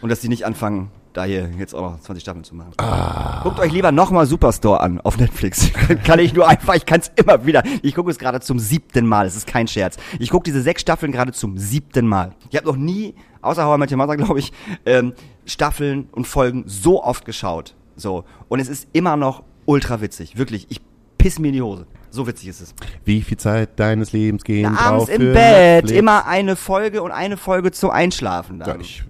Und 0.00 0.08
dass 0.08 0.20
die 0.20 0.28
nicht 0.28 0.46
anfangen, 0.46 0.90
da 1.12 1.24
hier 1.24 1.50
jetzt 1.58 1.74
auch 1.74 1.92
noch 1.92 2.00
20 2.00 2.22
Staffeln 2.22 2.44
zu 2.44 2.54
machen. 2.54 2.72
Ah. 2.78 3.40
Guckt 3.42 3.58
euch 3.58 3.72
lieber 3.72 3.92
nochmal 3.92 4.26
Superstore 4.26 4.80
an 4.80 5.00
auf 5.00 5.18
Netflix. 5.18 5.70
kann 6.04 6.18
ich 6.18 6.32
nur 6.34 6.48
einfach, 6.48 6.74
ich 6.74 6.86
kann 6.86 7.00
es 7.00 7.10
immer 7.16 7.44
wieder. 7.46 7.62
Ich 7.82 7.94
gucke 7.94 8.10
es 8.10 8.18
gerade 8.18 8.40
zum 8.40 8.58
siebten 8.58 9.06
Mal, 9.06 9.26
es 9.26 9.36
ist 9.36 9.46
kein 9.46 9.66
Scherz. 9.66 9.96
Ich 10.18 10.30
gucke 10.30 10.44
diese 10.44 10.62
sechs 10.62 10.82
Staffeln 10.82 11.12
gerade 11.12 11.32
zum 11.32 11.58
siebten 11.58 12.06
Mal. 12.06 12.34
Ich 12.50 12.56
habe 12.56 12.66
noch 12.66 12.76
nie, 12.76 13.14
außer 13.42 13.68
Your 13.68 13.96
Mother, 13.96 14.16
glaube 14.16 14.38
ich, 14.38 14.52
ähm, 14.86 15.12
Staffeln 15.46 16.08
und 16.12 16.26
Folgen 16.26 16.64
so 16.66 17.02
oft 17.02 17.24
geschaut. 17.24 17.74
So. 17.96 18.24
Und 18.48 18.60
es 18.60 18.68
ist 18.68 18.88
immer 18.92 19.16
noch 19.16 19.42
ultra 19.66 20.00
witzig. 20.00 20.38
Wirklich, 20.38 20.66
ich 20.70 20.80
piss 21.18 21.38
mir 21.38 21.48
in 21.48 21.54
die 21.54 21.62
Hose. 21.62 21.86
So 22.10 22.26
witzig 22.26 22.48
ist 22.48 22.60
es. 22.60 22.74
Wie 23.04 23.22
viel 23.22 23.36
Zeit 23.36 23.78
deines 23.78 24.12
Lebens 24.12 24.42
gehen 24.42 24.62
Na, 24.62 24.70
drauf 24.70 24.86
abends 24.86 25.08
im 25.10 25.20
für 25.20 25.32
Bett, 25.32 25.84
Netflix? 25.84 25.98
immer 25.98 26.26
eine 26.26 26.56
Folge 26.56 27.02
und 27.02 27.12
eine 27.12 27.36
Folge 27.36 27.70
zum 27.70 27.90
Einschlafen. 27.90 28.58
Dann. 28.58 28.68
Ja, 28.68 28.76
ich 28.80 29.04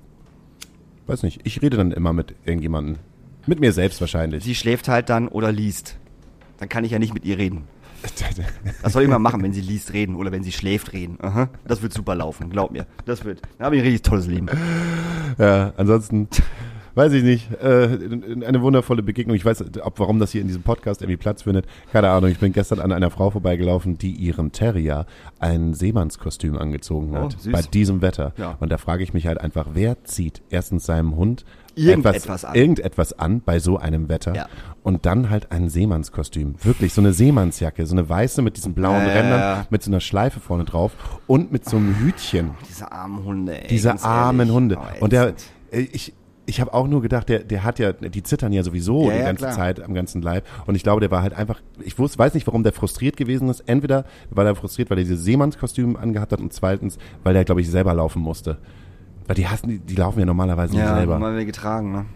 weiß 1.11 1.23
nicht. 1.25 1.41
Ich 1.45 1.61
rede 1.61 1.77
dann 1.77 1.93
immer 1.93 2.13
mit 2.13 2.35
irgendjemandem. 2.45 2.97
Mit 3.47 3.61
mir 3.61 3.73
selbst 3.73 4.01
wahrscheinlich. 4.01 4.45
Sie 4.45 4.55
schläft 4.55 4.89
halt 4.89 5.09
dann 5.09 5.29
oder 5.29 5.51
liest. 5.51 5.99
Dann 6.59 6.69
kann 6.69 6.85
ich 6.85 6.93
ja 6.93 6.99
nicht 6.99 7.15
mit 7.15 7.25
ihr 7.25 7.39
reden. 7.39 7.65
Das 8.83 8.95
soll 8.95 9.03
ich 9.03 9.09
mal 9.09 9.19
machen, 9.19 9.43
wenn 9.43 9.53
sie 9.53 9.61
liest, 9.61 9.93
reden 9.93 10.15
oder 10.15 10.33
wenn 10.33 10.43
sie 10.43 10.53
schläft, 10.53 10.95
reden. 10.95 11.19
Aha. 11.21 11.51
Das 11.67 11.83
wird 11.83 11.93
super 11.93 12.15
laufen, 12.15 12.49
glaub 12.49 12.71
mir. 12.71 12.87
Das 13.05 13.25
wird. 13.27 13.43
Da 13.59 13.67
habe 13.67 13.77
ich 13.77 13.83
ein 13.83 13.87
richtig 13.89 14.03
tolles 14.03 14.27
Leben. 14.27 14.47
Ja, 15.39 15.75
ansonsten 15.77 16.29
weiß 16.95 17.13
ich 17.13 17.23
nicht. 17.23 17.51
Äh, 17.63 17.99
eine 18.47 18.63
wundervolle 18.63 19.03
Begegnung. 19.03 19.37
Ich 19.37 19.45
weiß, 19.45 19.65
ob 19.83 19.99
warum 19.99 20.19
das 20.19 20.33
hier 20.33 20.41
in 20.41 20.47
diesem 20.47 20.63
Podcast 20.63 21.03
irgendwie 21.03 21.17
Platz 21.17 21.43
findet. 21.43 21.67
Keine 21.93 22.11
Ahnung. 22.11 22.31
Ich 22.31 22.39
bin 22.39 22.53
gestern 22.53 22.81
an 22.81 22.93
einer 22.93 23.11
Frau 23.11 23.31
vorbeigelaufen, 23.31 23.99
die 23.99 24.13
ihrem 24.13 24.53
Terrier 24.53 25.07
ein 25.39 25.75
Seemannskostüm 25.75 26.57
angezogen 26.59 27.15
hat. 27.17 27.37
Oh, 27.47 27.51
bei 27.51 27.63
diesem 27.63 28.03
Wetter. 28.03 28.33
Ja. 28.37 28.57
Und 28.61 28.71
da 28.71 28.79
frage 28.79 29.03
ich 29.03 29.15
mich 29.15 29.27
halt 29.27 29.41
einfach, 29.41 29.69
wer 29.75 30.05
zieht 30.05 30.43
erstens 30.51 30.87
seinem 30.87 31.17
Hund 31.17 31.45
Irgendetwas 31.77 32.25
etwas, 32.25 32.45
an. 32.45 32.55
irgendetwas 32.55 33.19
an 33.19 33.41
bei 33.41 33.59
so 33.59 33.79
einem 33.79 34.09
Wetter 34.09 34.35
Ja. 34.35 34.49
und 34.83 35.07
dann 35.07 35.31
halt 35.31 35.53
ein 35.53 35.69
Seemannskostüm. 35.69 36.57
Wirklich, 36.63 36.93
so 36.93 37.01
eine 37.01 37.13
Seemannsjacke, 37.13 37.87
so 37.87 37.95
eine 37.95 38.09
weiße 38.09 38.43
mit 38.43 38.57
diesen 38.57 38.75
blauen 38.75 39.07
ja, 39.07 39.13
Rändern, 39.13 39.67
mit 39.71 39.83
so 39.83 39.91
einer 39.91 40.01
Schleife 40.01 40.41
vorne 40.41 40.65
drauf 40.65 40.93
und 41.27 41.53
mit 41.53 41.69
so 41.69 41.77
einem 41.77 41.97
Hütchen. 42.01 42.51
Diese 42.69 42.91
armen 42.91 43.25
Hunde, 43.25 43.63
ey. 43.63 43.69
Diese 43.69 44.03
armen 44.03 44.41
ehrlich. 44.41 44.55
Hunde. 44.55 44.79
Oh, 44.79 45.05
und 45.05 45.13
der, 45.13 45.35
äh, 45.71 45.81
ich, 45.81 46.13
ich 46.51 46.61
habe 46.61 46.75
auch 46.75 46.87
nur 46.87 47.01
gedacht, 47.01 47.29
der, 47.29 47.39
der 47.41 47.65
hat 47.65 47.79
ja, 47.79 47.93
die 47.93 48.23
zittern 48.23 48.53
ja 48.53 48.63
sowieso 48.63 49.05
Ja, 49.07 49.13
die 49.13 49.19
ja, 49.21 49.25
ganze 49.25 49.45
klar. 49.45 49.55
Zeit 49.55 49.81
am 49.83 49.95
ganzen 49.95 50.21
Leib. 50.21 50.45
Und 50.67 50.75
ich 50.75 50.83
glaube, 50.83 51.01
der 51.01 51.11
war 51.11 51.23
halt 51.23 51.33
einfach, 51.33 51.61
ich 51.83 51.99
wusste, 51.99 52.19
weiß 52.19 52.35
nicht, 52.35 52.47
warum 52.47 52.63
der 52.63 52.73
frustriert 52.73 53.17
gewesen 53.17 53.49
ist. 53.49 53.61
Entweder 53.61 54.05
war 54.31 54.45
er 54.45 54.55
frustriert, 54.55 54.91
weil 54.91 54.99
er 54.99 55.05
dieses 55.05 55.25
Seemannskostüm 55.25 55.97
angehabt 55.97 56.33
hat 56.33 56.41
und 56.41 56.53
zweitens, 56.53 56.99
weil 57.25 57.35
er, 57.37 57.45
glaube 57.45 57.61
ich, 57.63 57.71
selber 57.71 57.95
laufen 57.95 58.21
musste. 58.21 58.59
Weil 59.27 59.37
die 59.37 59.47
hassen, 59.49 59.69
die, 59.69 59.79
die 59.79 59.95
laufen 59.95 60.19
ja 60.19 60.27
normalerweise 60.27 60.75
nicht 60.75 60.83
Ja, 60.83 60.97
selber. 60.97 61.19
mal 61.19 61.37
wir 61.37 61.45
getragen, 61.45 61.93
ne? 61.93 62.07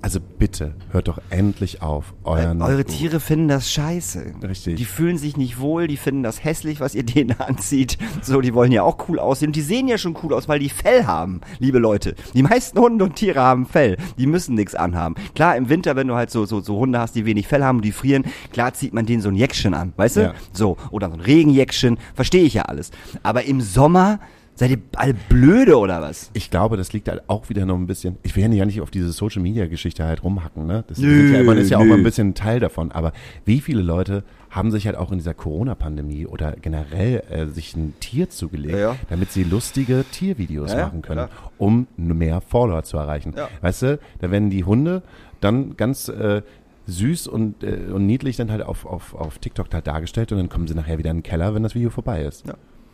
Also 0.00 0.20
bitte, 0.20 0.74
hört 0.90 1.08
doch 1.08 1.18
endlich 1.28 1.82
auf, 1.82 2.14
euren. 2.22 2.62
Eure 2.62 2.84
Tiere 2.84 3.18
finden 3.18 3.48
das 3.48 3.70
scheiße. 3.70 4.34
Richtig. 4.48 4.76
Die 4.76 4.84
fühlen 4.84 5.18
sich 5.18 5.36
nicht 5.36 5.58
wohl, 5.58 5.88
die 5.88 5.96
finden 5.96 6.22
das 6.22 6.44
hässlich, 6.44 6.80
was 6.80 6.94
ihr 6.94 7.02
denen 7.04 7.38
anzieht. 7.40 7.98
So, 8.22 8.40
die 8.40 8.54
wollen 8.54 8.70
ja 8.70 8.84
auch 8.84 9.08
cool 9.08 9.18
aussehen. 9.18 9.48
Und 9.48 9.56
die 9.56 9.60
sehen 9.60 9.88
ja 9.88 9.98
schon 9.98 10.16
cool 10.22 10.34
aus, 10.34 10.48
weil 10.48 10.60
die 10.60 10.68
Fell 10.68 11.06
haben, 11.06 11.40
liebe 11.58 11.78
Leute. 11.78 12.14
Die 12.32 12.42
meisten 12.42 12.78
Hunde 12.78 13.04
und 13.04 13.16
Tiere 13.16 13.40
haben 13.40 13.66
Fell. 13.66 13.96
Die 14.18 14.26
müssen 14.26 14.54
nichts 14.54 14.74
anhaben. 14.74 15.16
Klar, 15.34 15.56
im 15.56 15.68
Winter, 15.68 15.96
wenn 15.96 16.06
du 16.06 16.14
halt 16.14 16.30
so, 16.30 16.46
so, 16.46 16.60
so 16.60 16.78
Hunde 16.78 17.00
hast, 17.00 17.16
die 17.16 17.26
wenig 17.26 17.48
Fell 17.48 17.64
haben 17.64 17.78
und 17.78 17.84
die 17.84 17.92
frieren, 17.92 18.24
klar 18.52 18.74
zieht 18.74 18.94
man 18.94 19.04
denen 19.04 19.20
so 19.20 19.28
ein 19.28 19.34
Jäckchen 19.34 19.74
an, 19.74 19.92
weißt 19.96 20.16
du? 20.16 20.20
Ja. 20.20 20.34
So, 20.52 20.76
oder 20.90 21.08
so 21.08 21.14
ein 21.14 21.20
Regenjäckchen. 21.20 21.98
Verstehe 22.14 22.44
ich 22.44 22.54
ja 22.54 22.62
alles. 22.62 22.92
Aber 23.24 23.44
im 23.44 23.60
Sommer, 23.60 24.20
seid 24.58 24.70
ihr 24.72 24.78
alle 24.96 25.14
blöde 25.28 25.78
oder 25.78 26.02
was? 26.02 26.30
Ich 26.34 26.50
glaube, 26.50 26.76
das 26.76 26.92
liegt 26.92 27.08
halt 27.08 27.22
auch 27.28 27.48
wieder 27.48 27.64
noch 27.64 27.76
ein 27.76 27.86
bisschen. 27.86 28.16
Ich 28.24 28.34
will 28.34 28.52
ja 28.52 28.64
nicht 28.64 28.80
auf 28.80 28.90
diese 28.90 29.10
Social 29.12 29.40
Media 29.40 29.66
Geschichte 29.66 30.04
halt 30.04 30.24
rumhacken, 30.24 30.66
ne? 30.66 30.84
Das 30.88 30.98
Nö, 30.98 31.32
ja, 31.36 31.42
man 31.44 31.58
ist 31.58 31.70
ja 31.70 31.78
auch 31.78 31.82
nö. 31.84 31.90
mal 31.90 31.98
ein 31.98 32.02
bisschen 32.02 32.34
Teil 32.34 32.58
davon. 32.58 32.90
Aber 32.90 33.12
wie 33.44 33.60
viele 33.60 33.82
Leute 33.82 34.24
haben 34.50 34.70
sich 34.70 34.86
halt 34.86 34.96
auch 34.96 35.12
in 35.12 35.18
dieser 35.18 35.34
Corona-Pandemie 35.34 36.26
oder 36.26 36.52
generell 36.60 37.22
äh, 37.30 37.46
sich 37.46 37.76
ein 37.76 37.94
Tier 38.00 38.30
zugelegt, 38.30 38.74
Ja, 38.74 38.78
ja. 38.92 38.96
damit 39.10 39.30
sie 39.30 39.44
lustige 39.44 40.04
Tiervideos 40.10 40.74
machen 40.74 41.02
können, 41.02 41.28
um 41.58 41.86
mehr 41.96 42.40
Follower 42.40 42.82
zu 42.82 42.96
erreichen. 42.96 43.34
Weißt 43.60 43.82
du, 43.82 43.98
da 44.20 44.30
werden 44.30 44.50
die 44.50 44.64
Hunde 44.64 45.02
dann 45.40 45.76
ganz 45.76 46.08
äh, 46.08 46.42
süß 46.86 47.28
und, 47.28 47.62
äh, 47.62 47.92
und 47.92 48.06
niedlich 48.06 48.36
dann 48.36 48.50
halt 48.50 48.62
auf, 48.62 48.86
auf, 48.86 49.14
auf 49.14 49.38
TikTok 49.38 49.72
halt 49.72 49.86
dargestellt 49.86 50.32
und 50.32 50.38
dann 50.38 50.48
kommen 50.48 50.66
sie 50.66 50.74
nachher 50.74 50.98
wieder 50.98 51.10
in 51.10 51.18
den 51.18 51.22
Keller, 51.22 51.54
wenn 51.54 51.62
das 51.62 51.74
Video 51.74 51.90
vorbei 51.90 52.22
ist. 52.24 52.44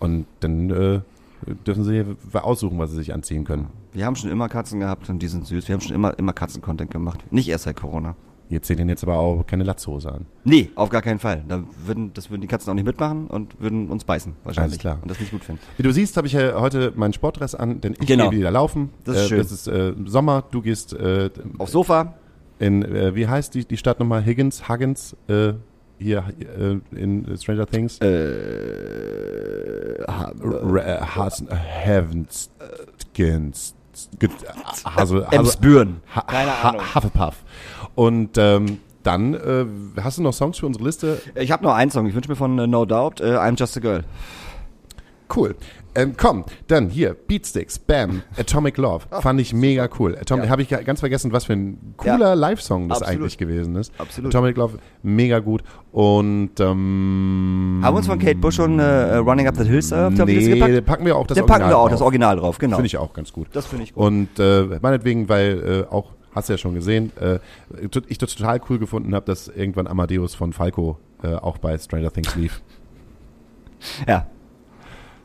Und 0.00 0.26
dann 0.40 0.70
äh, 0.70 1.00
dürfen 1.66 1.84
sie 1.84 2.04
aussuchen, 2.34 2.78
was 2.78 2.90
sie 2.90 2.96
sich 2.96 3.12
anziehen 3.14 3.44
können. 3.44 3.68
Wir 3.92 4.06
haben 4.06 4.16
schon 4.16 4.30
immer 4.30 4.48
Katzen 4.48 4.80
gehabt 4.80 5.08
und 5.08 5.20
die 5.20 5.28
sind 5.28 5.46
süß. 5.46 5.68
Wir 5.68 5.74
haben 5.74 5.80
schon 5.80 5.94
immer, 5.94 6.18
immer 6.18 6.32
Katzen-Content 6.32 6.90
gemacht. 6.90 7.20
Nicht 7.32 7.48
erst 7.48 7.64
seit 7.64 7.76
Corona. 7.76 8.16
Ihr 8.50 8.60
zieht 8.62 8.78
ihnen 8.78 8.90
jetzt 8.90 9.02
aber 9.02 9.16
auch 9.16 9.46
keine 9.46 9.64
Latzhose 9.64 10.12
an. 10.12 10.26
Nee, 10.44 10.70
auf 10.74 10.90
gar 10.90 11.00
keinen 11.00 11.18
Fall. 11.18 11.42
Da 11.48 11.64
würden, 11.86 12.12
das 12.12 12.30
würden 12.30 12.42
die 12.42 12.46
Katzen 12.46 12.70
auch 12.70 12.74
nicht 12.74 12.84
mitmachen 12.84 13.26
und 13.26 13.58
würden 13.60 13.88
uns 13.88 14.04
beißen, 14.04 14.34
wahrscheinlich. 14.44 14.72
Alles 14.72 14.78
klar. 14.80 14.98
Und 15.00 15.10
das 15.10 15.18
nicht 15.18 15.30
gut 15.32 15.42
finden. 15.44 15.62
Wie 15.78 15.82
du 15.82 15.90
siehst, 15.92 16.16
habe 16.18 16.26
ich 16.26 16.34
ja 16.34 16.60
heute 16.60 16.92
meinen 16.94 17.14
Sportdress 17.14 17.54
an, 17.54 17.80
denn 17.80 17.94
ich 17.98 18.06
Genau. 18.06 18.28
gehe 18.28 18.40
wieder 18.40 18.50
laufen. 18.50 18.90
Das 19.04 19.16
ist 19.16 19.22
äh, 19.24 19.28
schön. 19.28 19.40
Es 19.40 19.50
ist 19.50 19.66
äh, 19.66 19.94
Sommer, 20.04 20.44
du 20.50 20.60
gehst 20.60 20.92
äh, 20.92 21.30
Aufs 21.56 21.72
Sofa, 21.72 22.14
in, 22.58 22.82
äh, 22.84 23.14
wie 23.14 23.26
heißt 23.26 23.54
die, 23.54 23.64
die 23.64 23.76
Stadt 23.78 23.98
nochmal? 23.98 24.24
Higgins, 24.24 24.68
Huggins, 24.68 25.16
äh, 25.28 25.54
hier 25.98 26.24
äh, 26.58 26.78
in 27.00 27.36
Stranger 27.38 27.66
Things. 27.66 27.98
äh, 28.00 28.04
ha, 30.08 30.32
R- 30.42 31.14
Has- 31.16 31.44
Heavens, 31.50 32.50
Hasel, 34.84 35.26
Ahnung. 36.64 36.82
Hufflepuff. 36.94 37.36
Und 37.94 38.36
ähm, 38.38 38.78
dann, 39.02 39.34
äh, 39.34 39.66
hast 40.02 40.18
du 40.18 40.22
noch 40.22 40.32
Songs 40.32 40.58
für 40.58 40.66
unsere 40.66 40.84
Liste? 40.84 41.20
Ich 41.36 41.52
habe 41.52 41.62
nur 41.62 41.74
einen 41.74 41.90
Song. 41.90 42.06
Ich 42.06 42.14
wünsche 42.14 42.28
mir 42.28 42.36
von 42.36 42.58
äh, 42.58 42.66
No 42.66 42.84
Doubt 42.86 43.20
äh, 43.20 43.36
I'm 43.36 43.58
Just 43.58 43.76
a 43.76 43.80
Girl. 43.80 44.04
Cool. 45.34 45.54
Ähm, 45.96 46.14
komm, 46.16 46.44
dann 46.66 46.88
hier, 46.88 47.14
Beatsticks, 47.14 47.78
Bam, 47.78 48.22
Atomic 48.36 48.76
Love. 48.78 49.04
Fand 49.20 49.40
ich 49.40 49.54
mega 49.54 49.88
cool. 49.98 50.16
Ja. 50.28 50.48
Habe 50.48 50.62
ich 50.62 50.68
ga- 50.68 50.82
ganz 50.82 51.00
vergessen, 51.00 51.32
was 51.32 51.44
für 51.44 51.52
ein 51.52 51.94
cooler 51.96 52.18
Ja. 52.18 52.34
Live-Song 52.34 52.88
das 52.88 53.00
Absolut. 53.02 53.20
eigentlich 53.22 53.38
gewesen 53.38 53.76
ist. 53.76 53.92
Absolut. 53.98 54.34
Atomic 54.34 54.56
Love, 54.56 54.78
mega 55.02 55.38
gut. 55.38 55.62
Und 55.92 56.50
ähm, 56.58 57.80
Haben 57.82 57.94
wir 57.94 57.98
uns 57.98 58.06
von 58.06 58.18
Kate 58.18 58.36
Bush 58.36 58.56
schon 58.56 58.78
äh, 58.80 59.16
Running 59.16 59.46
Up 59.46 59.56
the 59.56 59.64
Hills 59.64 59.92
äh, 59.92 59.96
auf 59.96 60.14
die 60.14 60.24
nee, 60.24 60.48
gepackt? 60.58 60.84
packen 60.86 61.06
wir 61.06 61.16
auch 61.16 61.26
das 61.26 61.36
Den 61.36 61.42
Original 61.42 61.58
packen 61.60 61.70
wir 61.70 61.76
auch, 61.78 61.82
drauf. 61.82 61.90
das 61.92 62.00
Original 62.02 62.36
drauf, 62.36 62.58
genau. 62.58 62.76
Finde 62.76 62.86
ich 62.86 62.96
auch 62.98 63.12
ganz 63.12 63.32
gut. 63.32 63.46
Das 63.52 63.66
finde 63.66 63.84
ich 63.84 63.94
gut. 63.94 64.02
Und 64.04 64.28
äh, 64.40 64.78
meinetwegen, 64.82 65.28
weil 65.28 65.84
äh, 65.88 65.92
auch, 65.94 66.10
hast 66.34 66.48
du 66.48 66.54
ja 66.54 66.58
schon 66.58 66.74
gesehen, 66.74 67.12
äh, 67.20 67.38
ich 68.08 68.18
das 68.18 68.34
total 68.34 68.60
cool 68.68 68.78
gefunden 68.80 69.14
habe, 69.14 69.26
dass 69.26 69.46
irgendwann 69.48 69.86
Amadeus 69.86 70.34
von 70.34 70.52
Falco 70.52 70.98
äh, 71.22 71.34
auch 71.34 71.58
bei 71.58 71.78
Stranger 71.78 72.12
Things 72.12 72.34
lief. 72.34 72.60
Ja, 74.08 74.26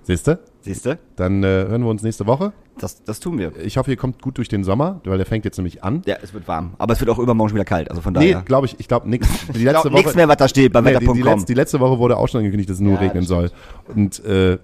Siehst 0.10 0.28
du? 0.28 0.40
siehst 0.62 0.86
du? 0.88 0.98
Dann 1.18 1.44
äh, 1.44 1.48
hören 1.48 1.84
wir 1.84 1.90
uns 1.90 2.02
nächste 2.02 2.26
Woche. 2.26 2.52
Das, 2.80 3.04
das 3.04 3.20
tun 3.20 3.38
wir. 3.38 3.56
Ich 3.64 3.78
hoffe, 3.78 3.92
ihr 3.92 3.96
kommt 3.98 4.24
gut 4.24 4.40
durch 4.40 4.48
den 4.50 4.64
Sommer, 4.64 5.02
weil 5.04 5.18
der 5.18 5.28
fängt 5.28 5.46
jetzt 5.46 5.58
nämlich 5.58 5.84
an. 5.84 6.02
Ja, 6.08 6.16
es 6.24 6.34
wird 6.34 6.48
warm. 6.48 6.72
Aber 6.80 6.94
es 6.94 7.00
wird 7.00 7.12
auch 7.12 7.20
übermorgen 7.20 7.50
schon 7.50 7.56
wieder 7.58 7.66
kalt. 7.66 7.92
Also 7.92 8.02
von 8.02 8.14
Nee, 8.14 8.32
daher. 8.32 8.42
glaube 8.44 8.66
ich, 8.66 8.80
ich 8.80 8.88
glaube 8.88 9.08
nichts. 9.08 9.28
Die 9.54 9.64
letzte 9.64 9.82
glaub, 9.90 9.94
nichts 9.94 10.16
mehr, 10.16 10.28
was 10.28 10.38
da 10.38 10.48
steht 10.48 10.74
beim 10.74 10.84
Nee, 10.84 10.98
die, 10.98 11.06
die, 11.14 11.22
letzte, 11.22 11.46
die 11.46 11.54
letzte 11.54 11.80
Woche 11.80 12.00
wurde 12.00 12.18
auch 12.18 12.28
schon 12.28 12.40
angekündigt, 12.40 12.72
dass 12.72 12.78
es 12.78 12.82
nur 12.82 12.94
Ja, 12.94 13.00
regnen 13.02 13.24
soll. 13.24 13.52
Und 13.94 14.26
äh, 14.26 14.58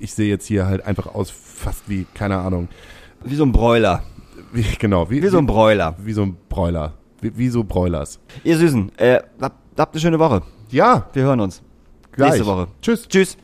ich, 0.00 0.12
sehe 0.12 0.28
jetzt 0.28 0.46
hier 0.46 0.66
halt 0.66 0.84
einfach 0.84 1.14
aus 1.14 1.30
fast 1.30 1.88
wie, 1.88 2.04
keine 2.12 2.38
Ahnung, 2.38 2.66
Wie 3.22 3.36
so 3.36 3.44
ein 3.44 3.52
Bräuler. 3.52 4.02
wie, 4.52 4.64
genau, 4.80 5.08
wie, 5.08 5.22
Wie 5.22 5.28
so 5.28 5.38
ein 5.38 5.46
Bräuler. 5.46 5.94
wie 6.02 6.12
so 6.14 6.22
ein 6.22 6.36
Bräuler. 6.48 6.94
Wie, 7.20 7.38
wie 7.38 7.48
so 7.48 7.62
Bräulers. 7.62 8.18
Ihr 8.42 8.56
Süßen, 8.58 8.90
äh, 8.98 9.20
habt, 9.40 9.78
habt 9.78 9.94
eine 9.94 10.00
schöne 10.00 10.18
Woche. 10.18 10.42
Ja, 10.70 11.06
Wir 11.12 11.22
hören 11.22 11.38
uns. 11.38 11.62
gleich. 12.10 12.32
Nächste 12.32 12.46
Woche. 12.46 12.66
Tschüss. 12.82 13.06
Tschüss. 13.06 13.36